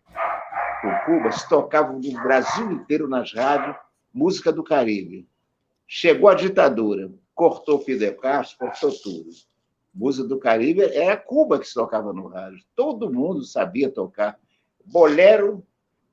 com 0.82 0.90
Cuba, 1.06 1.34
se 1.34 1.50
tocava 1.50 1.92
no 1.92 2.24
Brasil 2.24 2.72
inteiro 2.72 3.06
nas 3.06 3.34
rádios, 3.34 3.76
música 4.14 4.54
do 4.54 4.64
Caribe. 4.64 5.28
Chegou 5.86 6.30
a 6.30 6.34
ditadura, 6.34 7.12
cortou 7.34 7.82
Fidel 7.82 8.16
Castro, 8.16 8.58
cortou 8.58 8.90
tudo. 8.98 9.32
Música 9.94 10.26
do 10.26 10.40
Caribe 10.40 10.84
era 10.84 11.18
Cuba 11.18 11.60
que 11.60 11.68
se 11.68 11.74
tocava 11.74 12.14
no 12.14 12.28
rádio. 12.28 12.64
Todo 12.74 13.12
mundo 13.12 13.44
sabia 13.44 13.90
tocar. 13.90 14.40
Bolero, 14.86 15.62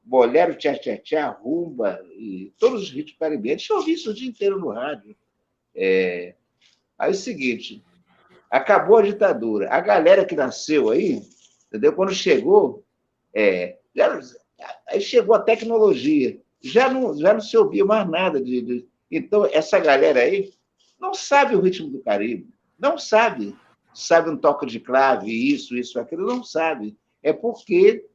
bolero, 0.03 0.57
tchá-tchá-tchá, 0.57 1.29
rumba, 1.29 2.05
e 2.17 2.53
todos 2.59 2.83
os 2.83 2.91
ritmos 2.91 3.19
caribenhos. 3.19 3.65
Eu 3.71 3.77
ouvi 3.77 3.93
isso 3.93 4.11
o 4.11 4.15
dia 4.15 4.29
inteiro 4.29 4.59
no 4.59 4.71
rádio. 4.71 5.15
É... 5.73 6.35
Aí 6.99 7.11
é 7.11 7.13
o 7.13 7.15
seguinte, 7.15 7.83
acabou 8.53 8.99
a 8.99 9.03
ditadura. 9.03 9.69
A 9.71 9.81
galera 9.81 10.25
que 10.25 10.37
nasceu 10.37 10.91
aí, 10.91 11.23
entendeu? 11.67 11.93
Quando 11.93 12.15
chegou, 12.15 12.85
é... 13.35 13.79
já... 13.95 14.21
aí 14.89 15.01
chegou 15.01 15.35
a 15.35 15.41
tecnologia 15.41 16.41
já 16.63 16.89
não, 16.89 17.19
já 17.19 17.35
não 17.35 17.41
se 17.41 17.57
ouvia 17.57 17.85
mais 17.85 18.09
nada 18.09 18.41
de, 18.41 18.63
de, 18.63 18.89
Então, 19.11 19.45
essa 19.47 19.79
galera 19.81 20.21
aí 20.21 20.53
não 21.01 21.13
sabe 21.13 21.57
o 21.57 21.61
ritmo 21.61 21.91
do 21.91 22.01
Caribe, 22.01 22.49
não 22.79 22.97
sabe. 22.97 23.57
Sabe 23.93 24.31
um 24.31 24.37
toque 24.37 24.65
de 24.65 24.81
clave, 24.81 25.31
isso, 25.31 25.77
isso, 25.77 26.01
aquilo, 26.01 26.27
não 26.27 26.43
sabe. 26.43 26.97
É 27.23 27.31
porque 27.33 28.07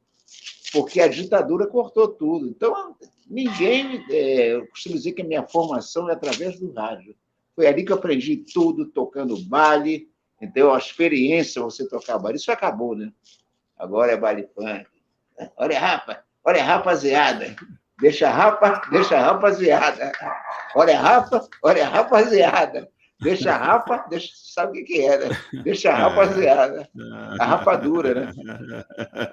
porque 0.72 1.00
a 1.00 1.08
ditadura 1.08 1.66
cortou 1.68 2.08
tudo. 2.08 2.48
Então, 2.48 2.96
ninguém. 3.28 4.04
É, 4.10 4.54
eu 4.54 4.66
costumo 4.66 4.96
dizer 4.96 5.12
que 5.12 5.22
a 5.22 5.24
minha 5.24 5.46
formação 5.46 6.10
é 6.10 6.14
através 6.14 6.58
do 6.58 6.72
rádio. 6.72 7.14
Foi 7.54 7.66
ali 7.66 7.84
que 7.84 7.92
eu 7.92 7.96
aprendi 7.96 8.38
tudo, 8.52 8.86
tocando 8.86 9.40
baile. 9.44 10.10
Então, 10.40 10.72
a 10.72 10.78
experiência, 10.78 11.62
você 11.62 11.88
tocar 11.88 12.18
baile, 12.18 12.38
isso 12.38 12.52
acabou, 12.52 12.96
né? 12.96 13.12
Agora 13.76 14.12
é 14.12 14.16
baile 14.16 14.48
funk. 14.54 14.86
Olha, 15.56 15.78
rapa, 15.78 16.24
olha, 16.44 16.62
rapaziada. 16.62 17.54
Deixa 18.00 18.30
rapa, 18.30 18.82
deixa 18.90 19.18
rapaziada. 19.20 20.12
Olha, 20.74 20.98
rapa, 20.98 21.48
olha, 21.62 21.88
rapaziada. 21.88 22.88
Deixa 23.20 23.52
a 23.52 23.56
rapa, 23.56 24.06
deixa, 24.08 24.32
sabe 24.36 24.70
o 24.70 24.72
que, 24.74 24.92
que 24.92 25.00
é, 25.00 25.18
né? 25.18 25.36
Deixa 25.64 25.90
a 25.90 25.96
rapaziada. 25.96 26.88
A 27.40 27.44
rapadura, 27.44 28.14
né? 28.14 28.32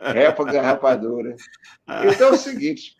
Época 0.23 0.59
rapadura. 0.59 1.35
Então 2.11 2.29
é 2.29 2.31
o 2.31 2.37
seguinte: 2.37 2.95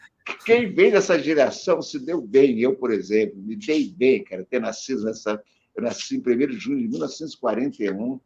quem 0.46 0.72
vem 0.72 0.92
dessa 0.92 1.18
geração 1.18 1.82
se 1.82 2.00
deu 2.00 2.22
bem. 2.22 2.60
Eu, 2.60 2.76
por 2.76 2.92
exemplo, 2.92 3.36
me 3.38 3.56
dei 3.56 3.92
bem, 3.98 4.24
cara, 4.24 4.46
ter 4.46 4.60
nascido 4.60 5.06
nessa. 5.06 5.42
Eu 5.76 5.84
nasci 5.84 6.16
em 6.16 6.20
1 6.20 6.24
de 6.48 6.58
junho 6.58 6.80
de 6.80 6.88
1941. 6.88 8.20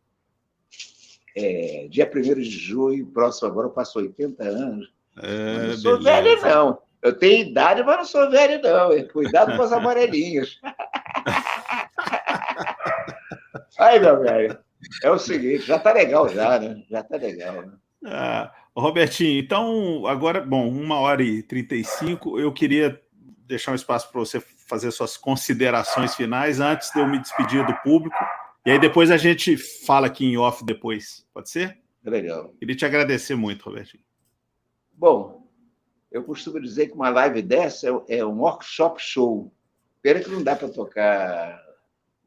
É, 1.35 1.88
dia 1.89 2.09
1 2.13 2.21
de 2.35 2.49
junho, 2.49 3.07
próximo 3.07 3.47
agora, 3.47 3.67
eu 3.67 3.71
passo 3.71 3.99
80 3.99 4.43
anos. 4.43 4.91
É, 5.21 5.67
não 5.67 5.77
sou 5.77 5.97
beleza. 5.97 6.41
velho, 6.41 6.41
não. 6.41 6.81
Eu 7.01 7.17
tenho 7.17 7.47
idade, 7.47 7.81
mas 7.84 7.97
não 7.97 8.05
sou 8.05 8.30
velho, 8.30 8.61
não. 8.61 9.07
Cuidado 9.07 9.55
com 9.55 9.63
as 9.63 9.71
amarelinhas. 9.71 10.59
Aí, 13.80 13.99
meu 13.99 14.19
velho, 14.19 14.57
é 15.01 15.09
o 15.09 15.17
seguinte, 15.17 15.65
já 15.65 15.80
tá 15.80 15.93
legal 15.93 16.27
já, 16.27 16.59
né? 16.59 16.84
Já 16.89 17.01
tá 17.01 17.15
legal, 17.15 17.61
né? 17.65 17.71
Ah, 18.05 18.53
Robertinho, 18.76 19.39
então, 19.39 20.05
agora, 20.05 20.41
bom, 20.41 20.67
uma 20.69 20.99
hora 20.99 21.23
e 21.23 21.41
35, 21.43 22.39
eu 22.39 22.51
queria 22.51 23.01
deixar 23.47 23.71
um 23.71 23.76
espaço 23.76 24.11
para 24.11 24.19
você 24.19 24.41
fazer 24.70 24.91
suas 24.91 25.18
considerações 25.18 26.16
finais 26.16 26.60
antes 26.60 26.91
de 26.91 27.00
eu 27.00 27.08
me 27.08 27.20
despedir 27.20 27.66
do 27.66 27.76
público. 27.82 28.16
E 28.66 28.72
aí 28.72 28.80
depois 28.80 29.10
a 29.10 29.18
gente 29.18 29.58
fala 29.58 30.08
aqui 30.08 30.26
em 30.26 30.38
off 30.38 30.64
depois, 30.64 31.26
pode 31.34 31.50
ser? 31.50 31.80
Legal. 32.04 32.54
Queria 32.60 32.76
te 32.76 32.86
agradecer 32.86 33.36
muito, 33.36 33.66
Robertinho. 33.66 34.04
Bom, 34.94 35.48
eu 36.12 36.24
costumo 36.24 36.62
dizer 36.62 36.88
que 36.88 36.94
uma 36.94 37.10
live 37.10 37.41
dessa 37.41 37.88
é, 37.88 38.20
é 38.20 38.26
um 38.26 38.40
workshop 38.40 39.02
show. 39.02 39.52
Pena 40.02 40.20
que 40.22 40.30
não 40.30 40.44
dá 40.44 40.56
para 40.56 40.70
tocar 40.70 41.70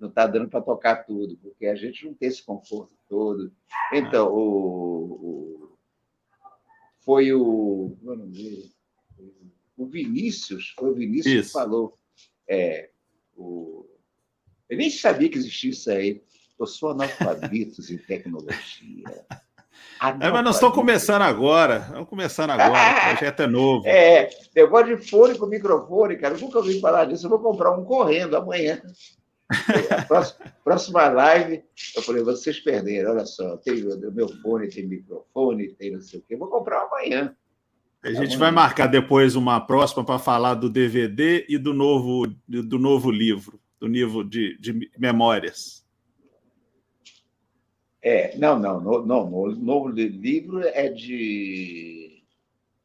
não 0.03 0.09
está 0.09 0.27
dando 0.27 0.49
para 0.49 0.61
tocar 0.61 1.05
tudo, 1.05 1.37
porque 1.37 1.65
a 1.67 1.77
gente 1.77 2.05
não 2.05 2.13
tem 2.13 2.29
esse 2.29 2.43
conforto 2.43 2.93
todo. 3.09 3.53
Então, 3.93 4.29
o, 4.33 5.13
o 5.13 5.79
foi 7.05 7.33
o. 7.33 7.97
O 9.77 9.87
Vinícius, 9.87 10.75
foi 10.79 10.91
o 10.91 10.95
Vinícius 10.95 11.35
isso. 11.35 11.49
que 11.49 11.53
falou. 11.53 11.97
É, 12.49 12.91
o, 13.37 13.87
eu 14.69 14.77
nem 14.77 14.91
sabia 14.91 15.29
que 15.29 15.39
existia 15.39 15.71
isso 15.71 15.91
aí. 15.91 16.23
Eu 16.59 16.67
sou 16.67 16.91
analfabeto 16.91 17.81
em 17.91 17.99
tecnologia. 17.99 19.27
É, 20.21 20.31
mas 20.31 20.45
nós 20.45 20.57
estamos 20.57 20.75
começando 20.75 21.23
agora. 21.23 21.85
Estamos 21.87 22.09
começando 22.09 22.51
agora. 22.51 22.73
o 22.73 23.11
projeto 23.17 23.41
é 23.41 23.47
novo. 23.47 23.87
É, 23.87 24.31
negócio 24.55 24.97
de 24.97 25.09
fone 25.09 25.39
com 25.39 25.47
microfone, 25.47 26.17
cara. 26.17 26.35
Eu 26.35 26.41
nunca 26.41 26.59
ouvi 26.59 26.81
falar 26.81 27.05
disso. 27.05 27.27
Eu 27.27 27.31
vou 27.31 27.39
comprar 27.39 27.71
um 27.71 27.85
correndo 27.85 28.37
amanhã. 28.37 28.83
Próxima, 30.09 30.53
próxima 30.65 31.09
live, 31.09 31.63
eu 31.95 32.03
falei, 32.03 32.23
vocês 32.23 32.59
perderam, 32.61 33.13
olha 33.13 33.27
só, 33.27 33.57
tem 33.59 33.85
o 33.85 34.13
meu 34.13 34.29
fone, 34.41 34.69
tem 34.69 34.87
microfone, 34.87 35.75
tem 35.75 35.93
não 35.93 36.01
sei 36.01 36.21
o 36.21 36.23
quê, 36.23 36.37
vou 36.37 36.49
comprar 36.49 36.83
amanhã. 36.83 37.37
A 38.03 38.09
gente 38.09 38.19
amanhã. 38.19 38.39
vai 38.39 38.51
marcar 38.51 38.89
depois 38.89 39.37
uma 39.37 39.61
próxima 39.61 40.05
para 40.05 40.19
falar 40.19 40.55
do 40.55 40.69
DVD 40.69 41.47
e 41.49 41.57
do 41.57 41.73
novo, 41.73 42.27
do 42.49 42.79
novo 42.79 43.11
livro, 43.11 43.61
do 43.79 43.87
livro 43.87 44.25
de, 44.25 44.59
de 44.59 44.91
memórias. 44.99 45.83
É, 48.03 48.37
não, 48.37 48.59
não, 48.59 48.81
não, 48.81 49.07
não, 49.07 49.33
o 49.33 49.55
novo 49.55 49.89
livro 49.89 50.61
é 50.61 50.89
de 50.89 52.21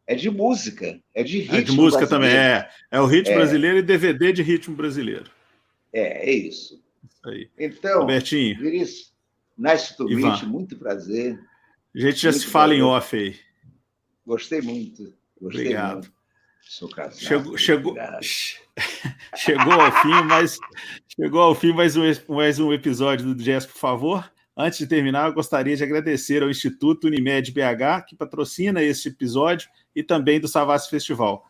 é 0.06 0.16
de 0.16 0.30
música, 0.30 1.00
é 1.14 1.24
de 1.24 1.40
ritmo. 1.40 1.58
É 1.58 1.62
de 1.62 1.72
música 1.72 2.06
brasileiro. 2.06 2.34
também, 2.34 2.38
é. 2.38 2.70
É 2.92 3.02
o 3.02 3.06
ritmo 3.06 3.34
é. 3.34 3.38
brasileiro 3.38 3.78
e 3.80 3.82
DVD 3.82 4.32
de 4.32 4.44
ritmo 4.44 4.76
brasileiro. 4.76 5.30
É, 5.92 6.30
é 6.30 6.32
isso. 6.32 6.82
Aí. 7.26 7.50
Então, 7.58 8.02
Robertinho. 8.02 8.58
Vinícius, 8.58 9.12
nice 9.58 9.98
to 9.98 10.06
meet, 10.06 10.44
muito 10.44 10.78
prazer. 10.78 11.38
A 11.94 12.00
gente 12.00 12.22
já 12.22 12.30
muito 12.30 12.42
se 12.44 12.48
fala 12.48 12.68
prazer. 12.68 12.80
em 12.80 12.84
off 12.84 13.18
aí. 13.18 13.47
Gostei 14.28 14.62
muito. 14.62 15.14
Gostei 15.40 15.62
Obrigado. 15.62 15.94
Muito. 15.94 16.12
Sou 16.62 16.90
casado. 16.90 17.18
Chegou, 17.18 17.58
chegou, 17.58 17.96
chegou 19.38 19.72
ao 19.72 19.92
fim, 20.02 20.22
mas 20.28 20.58
chegou 21.16 21.40
ao 21.40 21.56
fim 21.56 21.72
mais 21.72 21.96
um, 21.96 22.04
mais 22.28 22.60
um 22.60 22.74
episódio 22.74 23.34
do 23.34 23.42
Jazz, 23.42 23.66
por 23.66 23.78
favor. 23.78 24.30
Antes 24.56 24.80
de 24.80 24.88
terminar, 24.88 25.28
eu 25.28 25.34
gostaria 25.34 25.78
de 25.78 25.84
agradecer 25.84 26.44
ao 26.44 26.50
Instituto 26.50 27.08
Unimed 27.08 27.54
BH, 27.54 28.06
que 28.06 28.18
patrocina 28.18 28.84
esse 28.84 29.08
episódio, 29.08 29.70
e 29.96 30.04
também 30.04 30.42
do 30.42 30.48
Savassi 30.48 30.90
Festival. 30.90 31.46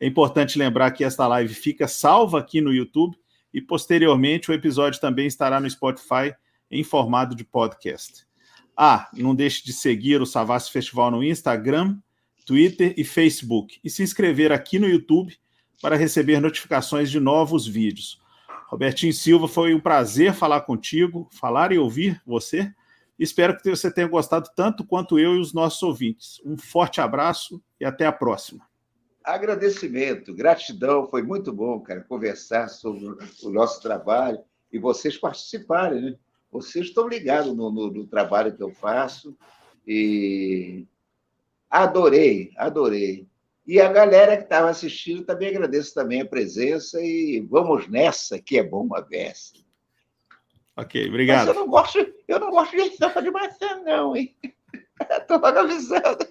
É 0.00 0.06
importante 0.06 0.58
lembrar 0.58 0.90
que 0.92 1.04
esta 1.04 1.26
live 1.28 1.52
fica 1.52 1.86
salva 1.86 2.38
aqui 2.38 2.62
no 2.62 2.72
YouTube 2.72 3.14
e 3.52 3.60
posteriormente 3.60 4.50
o 4.50 4.54
episódio 4.54 4.98
também 4.98 5.26
estará 5.26 5.60
no 5.60 5.68
Spotify 5.68 6.34
em 6.70 6.82
formato 6.82 7.36
de 7.36 7.44
podcast. 7.44 8.26
Ah, 8.74 9.10
não 9.12 9.34
deixe 9.34 9.62
de 9.62 9.74
seguir 9.74 10.22
o 10.22 10.26
Savassi 10.26 10.72
Festival 10.72 11.10
no 11.10 11.22
Instagram, 11.22 11.98
Twitter 12.44 12.94
e 12.96 13.04
Facebook 13.04 13.80
e 13.82 13.90
se 13.90 14.02
inscrever 14.02 14.52
aqui 14.52 14.78
no 14.78 14.88
YouTube 14.88 15.36
para 15.80 15.96
receber 15.96 16.40
notificações 16.40 17.10
de 17.10 17.18
novos 17.18 17.66
vídeos. 17.66 18.20
Robertinho 18.68 19.12
Silva, 19.12 19.48
foi 19.48 19.74
um 19.74 19.80
prazer 19.80 20.32
falar 20.34 20.62
contigo, 20.62 21.28
falar 21.30 21.72
e 21.72 21.78
ouvir 21.78 22.20
você. 22.26 22.72
Espero 23.18 23.56
que 23.56 23.68
você 23.68 23.92
tenha 23.92 24.08
gostado 24.08 24.48
tanto 24.56 24.84
quanto 24.84 25.18
eu 25.18 25.36
e 25.36 25.40
os 25.40 25.52
nossos 25.52 25.82
ouvintes. 25.82 26.40
Um 26.44 26.56
forte 26.56 27.00
abraço 27.00 27.62
e 27.80 27.84
até 27.84 28.06
a 28.06 28.12
próxima 28.12 28.66
agradecimento, 29.24 30.34
gratidão. 30.34 31.06
Foi 31.08 31.22
muito 31.22 31.52
bom, 31.52 31.80
cara, 31.80 32.00
conversar 32.02 32.68
sobre 32.68 33.04
o 33.42 33.50
nosso 33.50 33.80
trabalho 33.80 34.40
e 34.72 34.78
vocês 34.78 35.16
participarem, 35.16 36.02
né? 36.02 36.16
Vocês 36.50 36.86
estão 36.86 37.08
ligados 37.08 37.54
no, 37.54 37.70
no, 37.70 37.90
no 37.90 38.06
trabalho 38.06 38.54
que 38.54 38.62
eu 38.62 38.70
faço 38.70 39.36
e 39.86 40.86
adorei, 41.72 42.52
adorei. 42.56 43.26
E 43.66 43.80
a 43.80 43.90
galera 43.90 44.36
que 44.36 44.42
estava 44.42 44.68
assistindo 44.68 45.24
também 45.24 45.48
agradeço 45.48 45.94
também 45.94 46.20
a 46.20 46.26
presença 46.26 47.00
e 47.00 47.40
vamos 47.48 47.88
nessa, 47.88 48.38
que 48.38 48.58
é 48.58 48.62
bom 48.62 48.88
a 48.94 49.00
beça. 49.00 49.54
Ok, 50.76 51.08
obrigado. 51.08 51.46
Mas 51.46 51.56
eu 51.56 51.62
não 51.62 51.68
gosto, 51.68 52.14
eu 52.28 52.40
não 52.40 52.50
gosto 52.50 52.76
de 52.76 52.96
sopa 52.96 53.22
de 53.22 53.30
maçã, 53.30 53.82
não, 53.84 54.16
hein? 54.16 54.36
Estou 55.10 55.38
logo 55.38 55.58
avisando. 55.58 56.26